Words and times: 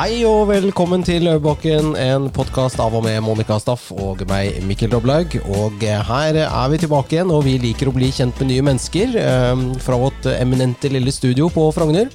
Hei 0.00 0.22
og 0.24 0.46
velkommen 0.48 1.02
til 1.04 1.26
Løvebakken, 1.26 1.90
en 2.00 2.30
podkast 2.32 2.80
av 2.80 2.94
og 2.96 3.02
med 3.04 3.18
Monica 3.20 3.58
Staff 3.60 3.90
og 3.92 4.22
meg, 4.30 4.62
Mikkel 4.64 4.88
Doblaug. 4.94 5.34
Og 5.58 5.82
her 5.84 6.38
er 6.40 6.70
vi 6.72 6.78
tilbake 6.80 7.18
igjen, 7.18 7.28
og 7.28 7.42
vi 7.44 7.58
liker 7.60 7.90
å 7.90 7.92
bli 7.92 8.08
kjent 8.08 8.40
med 8.40 8.48
nye 8.48 8.64
mennesker 8.64 9.12
eh, 9.20 9.64
fra 9.84 9.98
vårt 10.00 10.24
eminente 10.32 10.88
lille 10.88 11.12
studio 11.12 11.50
på 11.52 11.66
Frogner. 11.76 12.08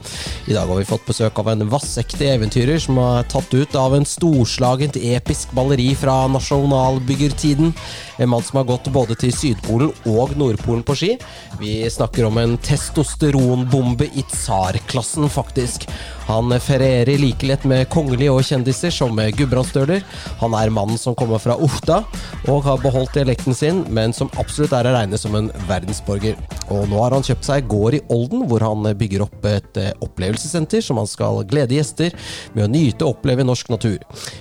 I 0.50 0.58
dag 0.58 0.66
har 0.66 0.82
vi 0.82 0.88
fått 0.90 1.06
besøk 1.06 1.38
av 1.44 1.52
en 1.54 1.62
vassekte 1.70 2.26
eventyrer 2.32 2.82
som 2.82 2.98
er 3.04 3.30
tatt 3.30 3.54
ut 3.54 3.78
av 3.78 3.94
en 3.94 4.10
storslagent 4.10 4.98
episk 4.98 5.54
balleri 5.54 5.92
fra 5.94 6.24
nasjonalbyggertiden. 6.34 7.70
En 8.18 8.30
mann 8.30 8.44
som 8.44 8.58
har 8.58 8.68
gått 8.70 8.88
både 8.94 9.16
til 9.20 9.34
Sydpolen 9.36 9.92
og 10.12 10.36
Nordpolen 10.40 10.84
på 10.88 10.96
ski. 10.96 11.12
Vi 11.60 11.78
snakker 11.92 12.28
om 12.28 12.38
en 12.40 12.58
testosteronbombe 12.64 14.08
i 14.14 14.24
tsarklassen, 14.32 15.30
faktisk. 15.30 15.88
Han 16.26 16.50
ferierer 16.60 17.20
like 17.22 17.46
lett 17.46 17.66
med 17.70 17.90
kongelige 17.94 18.34
og 18.34 18.46
kjendiser 18.48 18.94
som 18.94 19.20
gudbrandsdøler. 19.38 20.02
Han 20.42 20.56
er 20.58 20.74
mannen 20.74 20.98
som 20.98 21.16
kommer 21.18 21.42
fra 21.42 21.58
Ofta 21.62 22.02
og 22.50 22.64
har 22.66 22.82
beholdt 22.82 23.14
dialekten 23.18 23.58
sin, 23.58 23.84
men 23.94 24.14
som 24.14 24.32
absolutt 24.40 24.74
er 24.74 24.90
å 24.90 24.96
regne 24.96 25.20
som 25.22 25.36
en 25.38 25.52
verdensborger. 25.70 26.38
Og 26.74 26.88
nå 26.90 27.02
har 27.02 27.14
han 27.14 27.26
kjøpt 27.26 27.46
seg 27.46 27.70
gård 27.70 28.00
i 28.00 28.04
Olden, 28.14 28.46
hvor 28.50 28.64
han 28.66 28.86
bygger 28.98 29.26
opp 29.26 29.46
et 29.50 29.82
eh, 29.82 29.94
opplevelsessenter 30.06 30.82
som 30.86 30.98
han 31.02 31.10
skal 31.10 31.44
glede 31.50 31.78
gjester 31.78 32.16
med 32.56 32.66
å 32.66 32.72
nyte 32.72 33.06
og 33.06 33.20
oppleve 33.20 33.46
norsk 33.46 33.70
natur. 33.74 34.00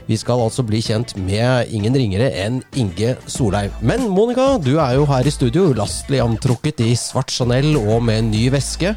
Vi 0.08 0.18
skal 0.20 0.44
altså 0.44 0.64
bli 0.66 0.80
kjent 0.84 1.16
med 1.20 1.72
ingen 1.74 1.96
ringere 1.96 2.32
enn 2.44 2.62
Inge 2.80 3.16
Solheim. 3.26 3.63
Men 3.84 4.08
Monica, 4.12 4.54
du 4.62 4.76
er 4.78 4.96
jo 4.98 5.06
her 5.08 5.26
i 5.26 5.32
studio, 5.32 5.68
ulastelig 5.72 6.22
antrukket 6.24 6.82
i 6.84 6.92
svart 6.98 7.32
Chanel 7.34 7.74
og 7.78 8.02
med 8.06 8.22
en 8.22 8.30
ny 8.32 8.48
veske. 8.54 8.94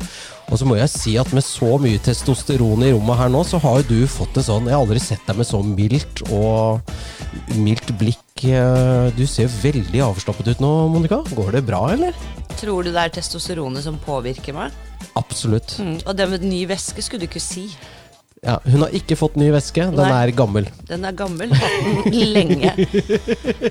Og 0.47 0.61
så 0.61 0.67
må 0.67 0.77
jeg 0.77 0.91
si 0.93 1.13
at 1.19 1.33
med 1.35 1.43
så 1.43 1.75
mye 1.81 1.99
testosteron 1.99 2.85
i 2.87 2.93
rommet 2.95 3.19
her 3.19 3.31
nå, 3.33 3.41
så 3.43 3.59
har 3.59 3.81
jo 3.81 3.89
du 3.89 4.07
fått 4.07 4.37
en 4.39 4.45
sånn 4.47 4.69
Jeg 4.69 4.77
har 4.77 4.85
aldri 4.85 5.01
sett 5.03 5.25
deg 5.27 5.39
med 5.41 5.49
så 5.49 5.59
mildt 5.59 6.23
og 6.31 7.57
mildt 7.59 7.91
blikk. 7.99 8.45
Eh, 8.47 9.09
du 9.17 9.25
ser 9.27 9.51
veldig 9.51 10.05
avslappet 10.07 10.53
ut 10.53 10.63
nå, 10.63 10.71
Monica. 10.93 11.19
Går 11.35 11.57
det 11.57 11.65
bra, 11.67 11.83
eller? 11.97 12.15
Tror 12.57 12.87
du 12.87 12.93
det 12.93 13.03
er 13.03 13.15
testosteronet 13.19 13.83
som 13.83 13.99
påvirker 14.05 14.55
meg? 14.55 14.75
Absolutt. 15.19 15.75
Mm. 15.83 15.97
Og 16.05 16.15
det 16.15 16.29
med 16.31 16.47
ny 16.47 16.63
væske 16.69 17.03
skulle 17.03 17.25
du 17.25 17.29
ikke 17.29 17.43
si. 17.43 17.67
Ja, 18.47 18.57
hun 18.63 18.83
har 18.85 18.93
ikke 18.95 19.17
fått 19.19 19.35
ny 19.35 19.49
væske. 19.51 19.89
Den 19.91 19.99
Nei. 19.99 20.21
er 20.23 20.31
gammel. 20.35 20.69
Den 20.87 21.03
er 21.07 21.15
gammel. 21.17 21.51
Hatt 21.51 22.05
den 22.07 22.29
lenge. 22.31 22.71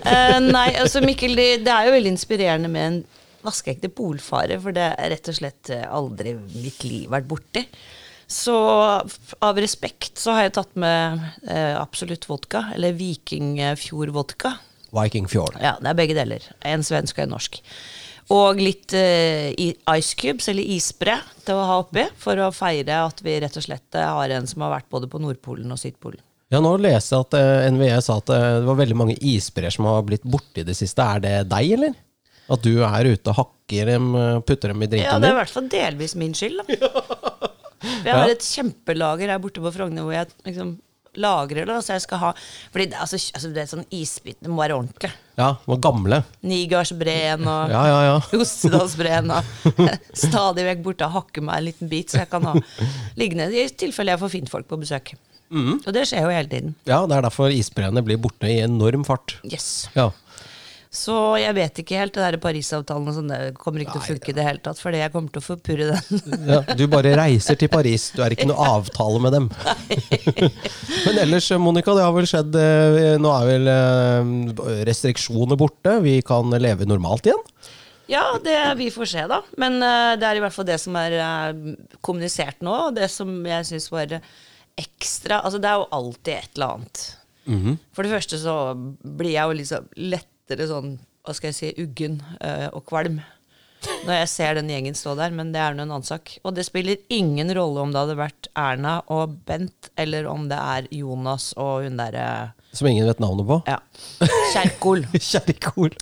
Uh, 0.05 0.39
nei, 0.57 0.69
altså 0.77 1.01
Mikkel, 1.05 1.33
det, 1.39 1.47
det 1.65 1.73
er 1.73 1.89
jo 1.89 1.95
veldig 1.97 2.13
inspirerende 2.13 2.71
med 2.73 2.91
en 2.91 2.99
vaskeekte 3.47 3.89
polfarer, 3.95 4.61
for 4.61 4.77
det 4.77 4.91
er 4.91 5.13
rett 5.15 5.31
og 5.31 5.37
slett 5.39 5.71
eh, 5.71 5.85
aldri 5.87 6.33
mitt 6.35 6.83
liv 6.85 7.09
vært 7.13 7.29
borti. 7.31 7.63
Så 8.27 8.57
av 8.59 9.61
respekt 9.63 10.19
så 10.19 10.35
har 10.35 10.49
jeg 10.49 10.57
tatt 10.57 10.73
med 10.83 11.21
uh, 11.47 11.77
Absolutt 11.79 12.27
vodka, 12.27 12.67
eller 12.75 12.97
Vikingfjord-vodka. 12.99 14.57
Viking 14.97 15.29
Fjord. 15.31 15.57
Ja, 15.63 15.77
det 15.81 15.93
er 15.93 15.99
begge 15.99 16.17
deler. 16.19 16.43
En 16.67 16.83
svensk 16.87 17.21
og 17.21 17.27
en 17.27 17.37
norsk. 17.37 17.61
Og 18.35 18.59
litt 18.59 18.91
uh, 18.97 19.53
ice 19.95 20.17
cubes, 20.19 20.49
eller 20.51 20.67
isbre, 20.75 21.19
til 21.47 21.59
å 21.59 21.67
ha 21.69 21.77
oppi, 21.85 22.09
for 22.19 22.41
å 22.43 22.53
feire 22.55 23.05
at 23.05 23.23
vi 23.23 23.37
rett 23.43 23.59
og 23.59 23.67
slett 23.67 23.99
eh, 23.99 24.03
har 24.03 24.33
en 24.35 24.49
som 24.51 24.65
har 24.67 24.73
vært 24.81 24.89
både 24.91 25.11
på 25.11 25.21
Nordpolen 25.23 25.71
og 25.71 25.79
Sydpolen. 25.79 26.23
Ja, 26.51 26.59
nå 26.63 26.73
leser 26.79 27.17
jeg 27.17 27.27
at 27.27 27.37
uh, 27.39 27.69
NVE 27.75 28.01
sa 28.03 28.19
at 28.19 28.33
uh, 28.35 28.49
det 28.61 28.67
var 28.67 28.81
veldig 28.83 28.99
mange 28.99 29.17
isbreer 29.19 29.75
som 29.75 29.87
har 29.91 30.03
blitt 30.07 30.27
borte 30.27 30.63
i 30.63 30.67
det 30.67 30.75
siste. 30.79 31.07
Er 31.07 31.23
det 31.23 31.37
deg, 31.51 31.77
eller? 31.79 31.95
At 32.53 32.63
du 32.63 32.79
er 32.87 33.09
ute 33.11 33.33
og 33.33 33.39
hakker 33.41 33.91
dem, 33.91 34.13
eh, 34.15 34.41
putter 34.47 34.71
dem 34.71 34.83
i 34.85 34.89
Ja, 35.01 35.19
det 35.19 35.31
er 35.31 35.35
i 35.35 35.41
hvert 35.41 35.51
fall 35.51 35.69
delvis 35.71 36.15
min 36.19 36.35
skyld, 36.37 36.63
da. 36.63 36.77
Jeg 38.07 38.15
har 38.15 38.31
et 38.31 38.47
kjempelager 38.47 39.31
her 39.31 39.41
borte 39.43 39.63
på 39.63 39.71
Frogner 39.75 40.07
hvor 40.07 40.15
jeg 40.15 40.31
liksom 40.47 40.71
lagrer 41.21 41.69
det. 41.69 41.79
Så 41.85 41.97
jeg 41.97 42.05
skal 42.07 42.23
ha 42.23 42.33
Fordi 42.73 42.89
det, 42.93 42.99
altså, 43.01 43.21
altså, 43.35 43.53
det 43.55 43.63
er 43.63 43.71
sånn 43.71 43.87
isbit, 43.95 44.39
det 44.41 44.53
må 44.53 44.63
være 44.63 44.79
ordentlig. 44.79 45.13
Ja, 45.37 45.51
de 45.61 45.71
var 45.73 45.81
gamle. 45.85 46.23
Nigardsbreen 46.49 47.45
og 47.45 47.73
Ja, 47.75 47.85
ja, 47.91 48.01
ja. 48.09 48.17
Jostedalsbreen 48.37 49.33
og 49.37 49.71
stadig 50.27 50.67
vekk 50.71 50.85
borte 50.87 51.09
og 51.09 51.19
hakke 51.21 51.45
meg 51.45 51.61
en 51.61 51.69
liten 51.71 51.93
bit, 51.93 52.13
så 52.13 52.25
jeg 52.25 52.33
kan 52.33 52.47
ha 52.49 52.57
liggende 53.21 53.51
i 53.53 53.67
tilfelle 53.77 54.15
jeg 54.15 54.23
får 54.25 54.37
fint 54.39 54.53
folk 54.53 54.69
på 54.71 54.81
besøk. 54.81 55.15
Mm. 55.53 55.77
Og 55.79 55.93
det 55.95 56.07
skjer 56.11 56.25
jo 56.27 56.33
hele 56.35 56.51
tiden. 56.51 56.73
Ja, 56.89 57.05
det 57.07 57.19
er 57.19 57.27
derfor 57.29 57.53
isbreene 57.55 58.03
blir 58.07 58.19
borte 58.19 58.49
i 58.51 58.59
enorm 58.65 59.05
fart. 59.07 59.37
Yes. 59.47 59.87
Ja. 59.95 60.09
Så 60.97 61.15
jeg 61.37 61.53
vet 61.57 61.81
ikke 61.83 61.99
helt, 62.01 62.15
det 62.17 62.25
der 62.25 62.39
Parisavtalen 62.41 63.11
og 63.11 63.17
sånn, 63.19 63.29
det 63.29 63.57
kommer 63.61 63.83
ikke 63.83 63.99
til 63.99 64.01
å 64.01 64.07
funke 64.07 64.31
i 64.33 64.37
det 64.37 64.45
hele 64.47 64.63
tatt, 64.65 64.81
fordi 64.81 65.03
jeg 65.03 65.13
kommer 65.13 65.33
til 65.35 65.43
å 65.43 65.45
forpurre 65.45 65.89
den. 65.91 66.21
ja. 66.49 66.61
Du 66.79 66.87
bare 66.91 67.13
reiser 67.19 67.59
til 67.61 67.69
Paris, 67.73 68.09
du 68.17 68.23
er 68.25 68.33
ikke 68.33 68.49
noe 68.49 68.69
avtale 68.79 69.21
med 69.21 69.37
dem. 69.37 69.49
Men 71.07 71.21
ellers, 71.27 71.51
Monica, 71.61 71.93
det 71.97 72.07
har 72.07 72.15
vel 72.17 72.29
skjedd 72.29 72.57
eh, 72.61 73.17
Nå 73.21 73.33
er 73.33 73.51
vel 73.51 73.71
eh, 73.71 74.31
restriksjoner 74.89 75.59
borte, 75.61 75.99
vi 76.05 76.17
kan 76.27 76.55
leve 76.57 76.89
normalt 76.89 77.29
igjen? 77.29 77.45
Ja, 78.09 78.25
det 78.43 78.57
vi 78.79 78.89
får 78.95 79.11
se, 79.11 79.27
da. 79.29 79.41
Men 79.61 79.81
uh, 79.83 80.15
det 80.15 80.29
er 80.29 80.39
i 80.39 80.43
hvert 80.45 80.55
fall 80.55 80.69
det 80.69 80.79
som 80.79 80.95
er 81.01 81.17
uh, 81.19 81.75
kommunisert 82.07 82.63
nå, 82.65 82.75
og 82.87 82.97
det 82.97 83.11
som 83.11 83.33
jeg 83.45 83.67
syns 83.67 83.89
var 83.91 84.15
ekstra 84.77 85.41
Altså, 85.41 85.59
det 85.59 85.69
er 85.71 85.81
jo 85.81 85.89
alltid 85.97 86.33
et 86.37 86.51
eller 86.55 86.77
annet. 86.77 87.05
For 87.95 88.03
det 88.03 88.11
første 88.11 88.39
så 88.43 88.55
blir 88.77 89.33
jeg 89.33 89.49
jo 89.49 89.59
liksom 89.61 89.87
lettere 90.47 90.69
sånn, 90.71 90.93
hva 91.27 91.35
skal 91.35 91.51
jeg 91.51 91.57
si, 91.57 91.73
uggen 91.83 92.21
øh, 92.39 92.69
og 92.77 92.85
kvalm. 92.87 93.19
Når 94.07 94.21
jeg 94.21 94.29
ser 94.31 94.57
den 94.57 94.71
gjengen 94.71 94.97
stå 94.97 95.15
der, 95.19 95.35
men 95.35 95.51
det 95.55 95.61
er 95.61 95.75
nå 95.75 95.85
en 95.85 95.91
annen 95.91 96.07
sak. 96.07 96.37
Og 96.47 96.55
det 96.57 96.65
spiller 96.67 97.03
ingen 97.13 97.51
rolle 97.55 97.83
om 97.83 97.93
det 97.93 98.01
hadde 98.01 98.17
vært 98.19 98.49
Erna 98.59 99.01
og 99.13 99.35
Bent, 99.47 99.91
eller 99.99 100.27
om 100.31 100.47
det 100.51 100.59
er 100.59 100.87
Jonas 100.95 101.51
og 101.59 101.85
hun 101.85 101.99
derre 101.99 102.55
Som 102.75 102.89
ingen 102.91 103.07
vet 103.11 103.23
navnet 103.23 103.47
på? 103.47 103.59
Ja. 103.67 103.81
Kjerkol. 104.55 105.05
Kjerkol. 105.31 105.93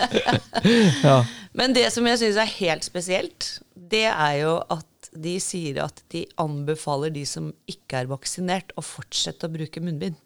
ja. 1.06 1.20
Men 1.56 1.76
det 1.76 1.86
som 1.94 2.08
jeg 2.08 2.20
syns 2.20 2.40
er 2.40 2.56
helt 2.56 2.88
spesielt, 2.88 3.52
det 3.74 4.06
er 4.08 4.40
jo 4.40 4.56
at 4.72 5.12
de 5.12 5.36
sier 5.42 5.82
at 5.84 6.00
de 6.12 6.24
anbefaler 6.40 7.12
de 7.12 7.26
som 7.28 7.52
ikke 7.70 8.02
er 8.02 8.10
vaksinert, 8.10 8.72
å 8.76 8.84
fortsette 8.84 9.48
å 9.48 9.52
bruke 9.52 9.84
munnbind. 9.84 10.18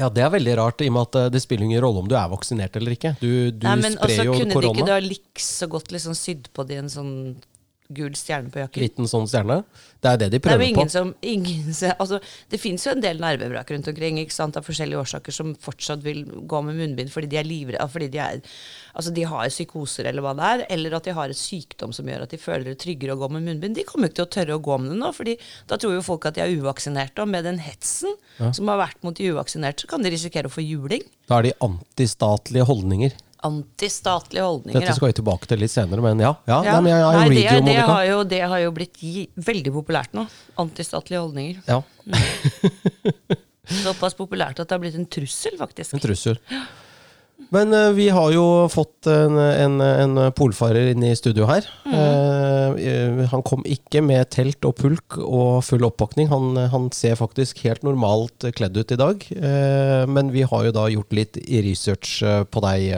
Ja, 0.00 0.08
det 0.08 0.22
er 0.24 0.30
veldig 0.32 0.56
rart, 0.56 0.80
i 0.80 0.88
og 0.88 0.94
med 0.96 1.08
at 1.10 1.18
eh, 1.20 1.30
det 1.34 1.42
spiller 1.44 1.66
ingen 1.68 1.82
rolle 1.84 2.02
om 2.02 2.08
du 2.08 2.14
er 2.16 2.30
vaksinert 2.32 2.76
eller 2.80 2.94
ikke. 2.96 3.14
Du, 3.20 3.50
du 3.52 3.66
Nei, 3.66 3.76
men 3.82 3.96
sprer 3.96 4.08
også 4.08 4.26
jo 4.28 4.36
kunne 4.38 4.46
de 4.48 4.52
ikke 4.56 4.60
korona. 4.72 4.86
da 4.88 5.00
likså 5.04 5.68
godt 5.72 5.92
liksom 5.92 6.16
sydd 6.16 6.48
på 6.56 6.64
de 6.68 6.78
en 6.80 6.92
sånn 6.92 7.12
gul 7.92 8.14
stjerne 8.16 8.50
på 8.52 8.62
jakken? 8.62 8.82
Liten 8.82 9.08
sånn 9.10 9.26
stjerne. 9.30 9.62
Det 10.02 10.10
er 10.10 10.20
det 10.20 10.28
de 10.32 10.38
er 10.40 10.44
prøver 10.44 10.62
det 10.62 10.68
ingen 10.72 10.88
på. 10.88 10.92
som 10.92 11.12
ingen, 11.20 11.74
altså, 11.98 12.18
Det 12.50 12.60
fins 12.60 12.86
jo 12.86 12.92
en 12.94 13.02
del 13.02 13.20
nervevrak 13.22 13.70
rundt 13.70 13.88
omkring 13.88 14.18
av 14.22 14.64
forskjellige 14.66 14.98
årsaker 14.98 15.34
som 15.34 15.54
fortsatt 15.54 16.02
vil 16.02 16.24
gå 16.24 16.62
med 16.66 16.78
munnbind 16.78 17.12
fordi 17.12 17.30
de 17.30 17.38
er 17.38 17.46
livredde, 17.46 17.88
fordi 17.92 18.08
de, 18.08 18.18
er, 18.18 18.40
altså, 18.94 19.12
de 19.14 19.24
har 19.28 19.48
psykoser 19.48 20.08
eller 20.10 20.24
hva 20.24 20.34
det 20.38 20.48
er, 20.48 20.64
eller 20.76 20.96
at 20.98 21.08
de 21.08 21.16
har 21.16 21.32
et 21.32 21.38
sykdom 21.38 21.92
som 21.94 22.08
gjør 22.08 22.26
at 22.26 22.34
de 22.34 22.40
føler 22.40 22.72
det 22.72 22.78
tryggere 22.82 23.16
å 23.16 23.20
gå 23.20 23.30
med 23.32 23.46
munnbind. 23.46 23.76
De 23.78 23.86
kommer 23.88 24.08
jo 24.08 24.12
ikke 24.12 24.20
til 24.22 24.28
å 24.28 24.34
tørre 24.38 24.58
å 24.58 24.62
gå 24.62 24.78
med 24.82 24.94
det 24.94 25.00
nå, 25.02 25.12
fordi 25.16 25.36
da 25.70 25.78
tror 25.78 25.96
jo 25.96 26.06
folk 26.06 26.26
at 26.30 26.38
de 26.38 26.44
er 26.44 26.54
uvaksinerte. 26.56 27.22
Og 27.22 27.30
med 27.30 27.46
den 27.46 27.60
hetsen 27.62 28.16
som 28.38 28.70
har 28.72 28.80
vært 28.80 29.02
mot 29.06 29.16
de 29.16 29.30
uvaksinerte, 29.32 29.84
så 29.84 29.92
kan 29.92 30.02
de 30.02 30.12
risikere 30.14 30.50
å 30.50 30.52
få 30.52 30.64
juling. 30.64 31.04
Da 31.30 31.38
er 31.38 31.50
de 31.50 31.58
antistatlige 31.64 32.66
holdninger. 32.68 33.14
Antistatlige 33.42 34.44
holdninger. 34.46 34.80
Dette 34.80 34.94
skal 34.96 35.10
vi 35.10 35.16
tilbake 35.18 35.48
til 35.50 35.62
litt 35.62 35.72
senere, 35.72 36.04
men 36.04 36.20
ja. 36.22 36.34
ja, 36.46 36.58
Ja. 36.62 36.76
Nei, 36.76 36.82
men 36.84 36.92
jeg, 36.92 37.00
Nei, 37.02 37.22
jeg 37.22 37.32
det, 37.32 37.46
read 37.48 37.66
det, 37.66 37.78
har 37.90 38.04
jo, 38.06 38.18
det 38.34 38.42
har 38.52 38.62
jo 38.62 38.74
blitt 38.76 39.02
veldig 39.50 39.72
populært 39.74 40.14
nå. 40.16 40.26
Antistatlige 40.62 41.22
holdninger. 41.24 41.62
Ja, 41.66 41.80
Såpass 43.82 44.16
populært 44.18 44.58
at 44.58 44.66
det 44.66 44.74
har 44.74 44.80
blitt 44.82 44.96
en 44.98 45.06
trussel, 45.06 45.54
faktisk. 45.58 45.94
en 45.96 46.02
trussel. 46.02 46.38
Men 47.50 47.72
uh, 47.74 47.90
vi 47.96 48.08
har 48.12 48.32
jo 48.34 48.44
fått 48.72 49.08
en, 49.10 49.38
en, 49.38 49.80
en 49.80 50.20
polfarer 50.36 50.92
inn 50.92 51.02
i 51.04 51.14
studio 51.18 51.48
her. 51.50 51.66
Mm. 51.84 51.94
Eh, 51.96 52.76
eh, 52.88 53.22
han 53.32 53.42
kom 53.46 53.64
ikke 53.68 54.02
med 54.04 54.30
telt 54.32 54.64
og 54.68 54.76
pulk 54.78 55.18
og 55.18 55.62
full 55.66 55.84
oppakning. 55.88 56.30
Han, 56.32 56.56
han 56.72 56.90
ser 56.94 57.18
faktisk 57.20 57.64
helt 57.66 57.82
normalt 57.86 58.46
kledd 58.56 58.78
ut 58.78 58.94
i 58.94 59.00
dag. 59.00 59.26
Uh, 59.32 60.04
men 60.08 60.32
vi 60.34 60.46
har 60.48 60.68
jo 60.68 60.76
da 60.76 60.86
gjort 60.92 61.16
litt 61.16 61.40
research 61.66 62.20
på 62.22 62.64
deg. 62.64 62.88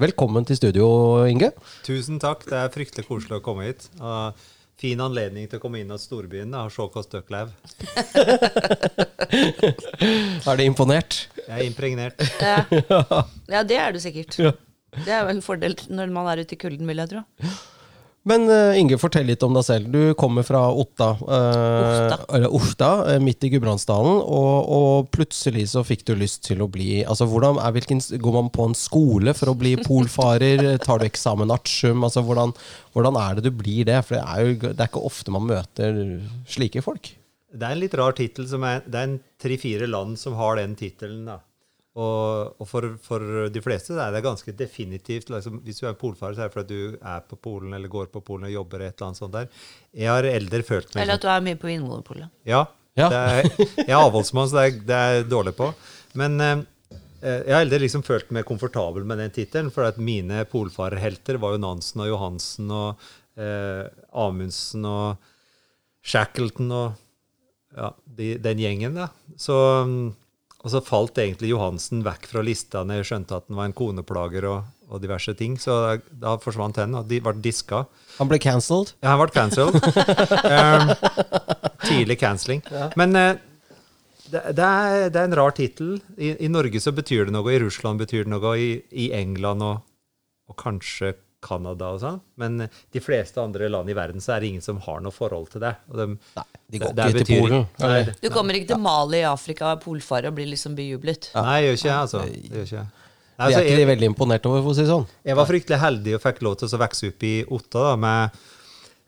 Velkommen 0.00 0.46
til 0.48 0.58
studio, 0.60 0.86
Inge. 1.28 1.52
Tusen 1.86 2.20
takk. 2.22 2.46
Det 2.48 2.58
er 2.60 2.72
fryktelig 2.74 3.08
koselig 3.08 3.40
å 3.40 3.44
komme 3.44 3.68
hit. 3.68 3.90
Og 4.00 4.38
fin 4.80 5.00
anledning 5.04 5.48
til 5.48 5.60
å 5.60 5.62
komme 5.62 5.82
inn 5.82 5.92
i 5.92 5.98
storbyen 6.00 6.54
og 6.56 6.72
se 6.72 7.02
støkk 7.04 7.28
lever. 7.34 7.52
Er 10.48 10.56
det 10.56 10.64
imponert? 10.64 11.26
Jeg 11.48 11.56
er 11.58 11.66
impregnert. 11.68 12.24
Ja. 12.40 13.24
ja, 13.50 13.62
det 13.66 13.76
er 13.80 13.92
du 13.96 14.00
sikkert. 14.02 14.38
Ja. 14.40 14.52
Det 15.04 15.12
er 15.14 15.26
vel 15.28 15.36
en 15.38 15.44
fordel 15.44 15.76
når 15.90 16.10
man 16.14 16.26
er 16.32 16.42
ute 16.42 16.56
i 16.56 16.60
kulden, 16.60 16.86
vil 16.90 16.98
jeg 16.98 17.12
tro. 17.12 17.20
Men 18.28 18.42
eh, 18.52 18.76
Inge, 18.76 18.98
fortell 19.00 19.24
litt 19.30 19.40
om 19.46 19.54
deg 19.56 19.64
selv. 19.64 19.86
Du 19.94 20.10
kommer 20.18 20.44
fra 20.44 20.66
Otta. 20.76 21.06
eh, 21.24 21.86
Ofta. 21.86 22.18
Eller 22.36 22.52
Orsta, 22.58 22.88
eh, 23.14 23.20
midt 23.22 23.46
i 23.46 23.50
Gudbrandsdalen. 23.54 24.18
Og, 24.20 24.68
og 24.76 25.08
plutselig 25.14 25.68
så 25.72 25.80
fikk 25.88 26.04
du 26.10 26.12
lyst 26.20 26.42
til 26.44 26.60
å 26.60 26.68
bli 26.68 26.98
altså 27.00 27.24
hvordan 27.30 27.56
er, 27.62 27.72
hvilken, 27.78 28.02
Går 28.20 28.36
man 28.36 28.50
på 28.52 28.66
en 28.68 28.76
skole 28.76 29.32
for 29.38 29.54
å 29.54 29.56
bli 29.56 29.72
polfarer? 29.80 30.66
Tar 30.84 31.00
du 31.00 31.06
eksamen 31.08 31.54
artium? 31.54 32.04
Altså, 32.04 32.20
hvordan, 32.26 32.52
hvordan 32.92 33.16
er 33.22 33.38
det 33.40 33.46
du 33.48 33.54
blir 33.62 33.88
det? 33.88 34.02
For 34.04 34.18
det 34.18 34.26
er 34.26 34.44
jo 34.44 34.58
det 34.68 34.76
er 34.84 34.90
ikke 34.92 35.06
ofte 35.08 35.32
man 35.32 35.48
møter 35.48 36.02
slike 36.50 36.84
folk. 36.84 37.14
Det 37.52 37.66
er 37.66 37.72
en 37.74 37.80
litt 37.82 37.94
rar 37.98 38.12
tittel. 38.16 38.46
som 38.48 38.62
er- 38.64 38.82
Det 38.86 38.94
er 38.94 39.06
en 39.08 39.20
tre-fire 39.38 39.86
land 39.90 40.18
som 40.18 40.34
har 40.38 40.56
den 40.56 40.76
tittelen. 40.76 41.28
Og, 41.96 42.54
og 42.60 42.68
for, 42.70 42.86
for 43.02 43.48
de 43.50 43.60
fleste 43.60 43.96
er 43.98 44.12
det 44.14 44.22
ganske 44.22 44.52
definitivt 44.54 45.28
liksom, 45.28 45.56
Hvis 45.66 45.80
du 45.82 45.88
er 45.88 45.94
polfarer, 45.98 46.36
så 46.38 46.44
er 46.44 46.48
det 46.48 46.54
fordi 46.54 46.68
du 46.92 46.98
er 47.02 47.20
på 47.26 47.36
Polen 47.42 47.74
eller 47.74 47.88
går 47.90 48.06
på 48.14 48.22
Polen 48.22 48.46
og 48.46 48.52
jobber 48.54 48.84
et 48.86 48.94
eller 48.94 49.08
annet 49.08 49.18
sånt 49.18 49.32
der. 49.34 49.48
Jeg 49.92 50.06
har 50.08 50.22
eldre 50.30 50.62
følt 50.62 50.94
meg 50.94 51.02
Eller 51.02 51.18
at 51.18 51.24
du 51.24 51.28
er 51.28 51.40
mye 51.48 51.58
på 51.58 51.66
Vinmonopolet. 51.66 52.30
Ja. 52.46 52.66
Ja. 52.96 53.08
Det 53.10 53.18
er, 53.18 53.48
jeg 53.82 53.88
er 53.90 53.98
avholdsmann, 53.98 54.48
så 54.50 54.60
det 54.60 54.62
er, 54.68 54.78
det 54.86 54.96
er 55.00 55.12
jeg 55.18 55.28
dårlig 55.30 55.56
på. 55.58 55.68
Men 56.14 56.40
eh, 56.40 56.62
eh, 57.22 57.42
jeg 57.48 57.54
har 57.54 57.64
aldri 57.64 57.78
liksom 57.82 58.02
følt 58.06 58.30
meg 58.34 58.46
komfortabel 58.46 59.04
med 59.06 59.18
den 59.18 59.30
tittelen, 59.34 59.70
for 59.74 59.86
at 59.90 59.98
mine 59.98 60.44
polfarerhelter 60.50 61.38
var 61.42 61.54
jo 61.58 61.62
Nansen 61.66 62.02
og 62.06 62.10
Johansen 62.14 62.70
og 62.70 63.04
eh, 63.38 63.86
Amundsen 64.14 64.86
og 64.86 65.18
Shackleton 66.06 66.70
og 66.72 66.98
ja, 67.76 67.92
de, 68.04 68.34
den 68.42 68.60
gjengen, 68.62 68.98
da. 68.98 69.08
Så, 69.38 69.56
mm, 69.86 70.10
og 70.60 70.72
så 70.72 70.82
falt 70.84 71.18
egentlig 71.22 71.52
Johansen 71.52 72.04
vekk 72.04 72.28
fra 72.32 72.44
lista 72.44 72.84
når 72.84 73.00
jeg 73.00 73.10
skjønte 73.10 73.38
at 73.38 73.48
han 73.48 73.60
var 73.60 73.70
en 73.70 73.76
koneplager 73.76 74.46
og, 74.50 74.70
og 74.90 75.02
diverse 75.02 75.34
ting. 75.38 75.56
Så 75.60 75.76
da, 75.84 75.94
da 76.24 76.34
forsvant 76.42 76.80
han, 76.82 76.96
og 76.98 77.08
de 77.10 77.20
ble 77.24 77.36
diska. 77.42 77.84
Han 78.18 78.30
ble 78.30 78.40
cancelled. 78.42 78.94
Ja, 79.00 79.14
han 79.14 79.22
ble 79.22 79.30
cancelled. 79.34 79.78
um, 80.56 80.92
tidlig 81.86 82.18
cancelling. 82.20 82.64
Men 83.00 83.16
uh, 83.16 83.32
det, 84.30 84.42
det, 84.58 84.66
er, 84.66 85.08
det 85.10 85.22
er 85.22 85.30
en 85.30 85.38
rar 85.38 85.56
tittel. 85.56 85.96
I, 86.18 86.34
I 86.44 86.50
Norge 86.52 86.82
så 86.82 86.92
betyr 86.94 87.28
det 87.28 87.34
noe, 87.34 87.48
i 87.54 87.62
Russland 87.62 88.02
betyr 88.02 88.26
det 88.26 88.34
noe, 88.34 88.54
i, 88.58 88.70
i 88.90 89.10
England 89.16 89.64
og, 89.66 89.82
og 90.50 90.58
kanskje 90.60 91.14
Canada 91.42 91.90
og 91.94 92.00
sånn. 92.02 92.20
Men 92.36 92.68
de 92.92 93.00
fleste 93.00 93.40
andre 93.42 93.68
land 93.72 93.88
i 93.90 93.94
verden 93.96 94.20
så 94.20 94.34
er 94.36 94.40
det 94.40 94.48
ingen 94.52 94.62
som 94.64 94.78
har 94.84 95.00
noe 95.00 95.12
forhold 95.14 95.50
til 95.50 95.60
det. 95.64 95.74
Og 95.90 95.96
dem- 95.96 96.18
Nei, 96.36 96.44
de 96.70 96.78
går 96.78 96.94
det- 96.94 96.96
det 96.96 97.12
til 97.12 97.20
betyr- 97.24 97.40
Polen. 97.48 97.66
Nei. 97.80 98.02
Du 98.22 98.28
kommer 98.30 98.54
ikke 98.54 98.68
til 98.68 98.78
Mali 98.78 99.18
i 99.18 99.28
Afrika 99.28 99.72
og 99.72 99.80
polfarer 99.82 100.28
og 100.28 100.34
blir 100.36 100.46
liksom 100.46 100.74
bejublet. 100.76 101.30
nei, 101.34 101.60
jeg 101.62 101.68
gjør 101.68 101.78
ikke 101.78 101.90
det, 101.90 102.00
altså. 102.00 102.20
Jeg 102.26 102.50
gjør 102.50 102.66
ikke 102.66 102.78
jeg. 102.80 102.86
Det 103.40 103.46
Altså, 103.46 103.58
er 103.60 103.64
ikke 103.64 103.76
de 103.76 103.84
veldig 103.96 104.08
imponert 104.14 104.46
over, 104.46 104.62
for 104.62 104.70
å 104.70 104.74
si 104.74 104.82
det 104.82 104.90
sånn. 104.90 105.06
jeg 105.24 105.34
var 105.36 105.46
fryktelig 105.46 105.78
heldig 105.80 106.14
og 106.14 106.20
fikk 106.20 106.42
lov 106.42 106.56
til 106.58 106.68
å 106.68 106.78
vokse 106.78 107.08
opp 107.08 107.22
i 107.24 107.44
Otta, 107.50 107.78
da, 107.88 107.96
med, 107.96 108.30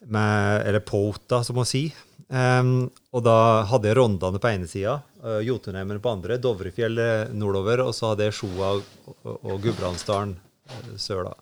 med, 0.08 0.66
eller 0.66 0.80
på 0.80 1.02
Otta, 1.12 1.42
som 1.44 1.56
å 1.56 1.66
si. 1.66 1.92
Um, 2.32 2.90
og 3.12 3.24
da 3.26 3.62
hadde 3.68 3.90
jeg 3.90 3.96
Rondane 3.98 4.38
på 4.40 4.48
ene 4.48 4.66
sida, 4.66 5.02
uh, 5.22 5.40
Jotunheimen 5.44 6.00
på 6.00 6.10
andre, 6.14 6.38
Dovrefjell 6.40 6.96
eh, 6.98 7.28
nordover, 7.36 7.82
og 7.84 7.92
så 7.92 8.14
hadde 8.14 8.24
jeg 8.30 8.32
Sjoa 8.38 8.70
og, 8.78 8.82
og, 9.26 9.38
og 9.44 9.60
Gudbrandsdalen 9.60 10.32
uh, 10.70 10.96
sør, 10.96 11.24
da. 11.28 11.34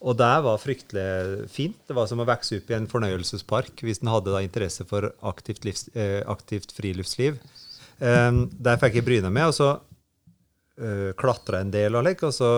Og 0.00 0.16
det 0.16 0.32
var 0.46 0.60
fryktelig 0.60 1.48
fint. 1.52 1.76
Det 1.86 1.94
var 1.96 2.08
som 2.08 2.22
å 2.22 2.28
vokse 2.28 2.56
opp 2.56 2.70
i 2.72 2.76
en 2.78 2.88
fornøyelsespark 2.88 3.82
hvis 3.84 4.00
en 4.00 4.12
hadde 4.14 4.32
da 4.32 4.40
interesse 4.44 4.86
for 4.88 5.10
aktivt, 5.28 5.66
livs, 5.68 5.88
eh, 5.92 6.22
aktivt 6.24 6.72
friluftsliv. 6.72 7.36
Um, 8.00 8.46
der 8.56 8.80
fikk 8.80 8.96
jeg 8.96 9.04
bryna 9.04 9.28
med, 9.28 9.50
og 9.50 9.56
så 9.58 9.68
uh, 10.80 11.10
klatra 11.20 11.60
en 11.60 11.72
del 11.74 11.98
og 11.98 12.06
lik, 12.06 12.22
og 12.24 12.32
så 12.32 12.48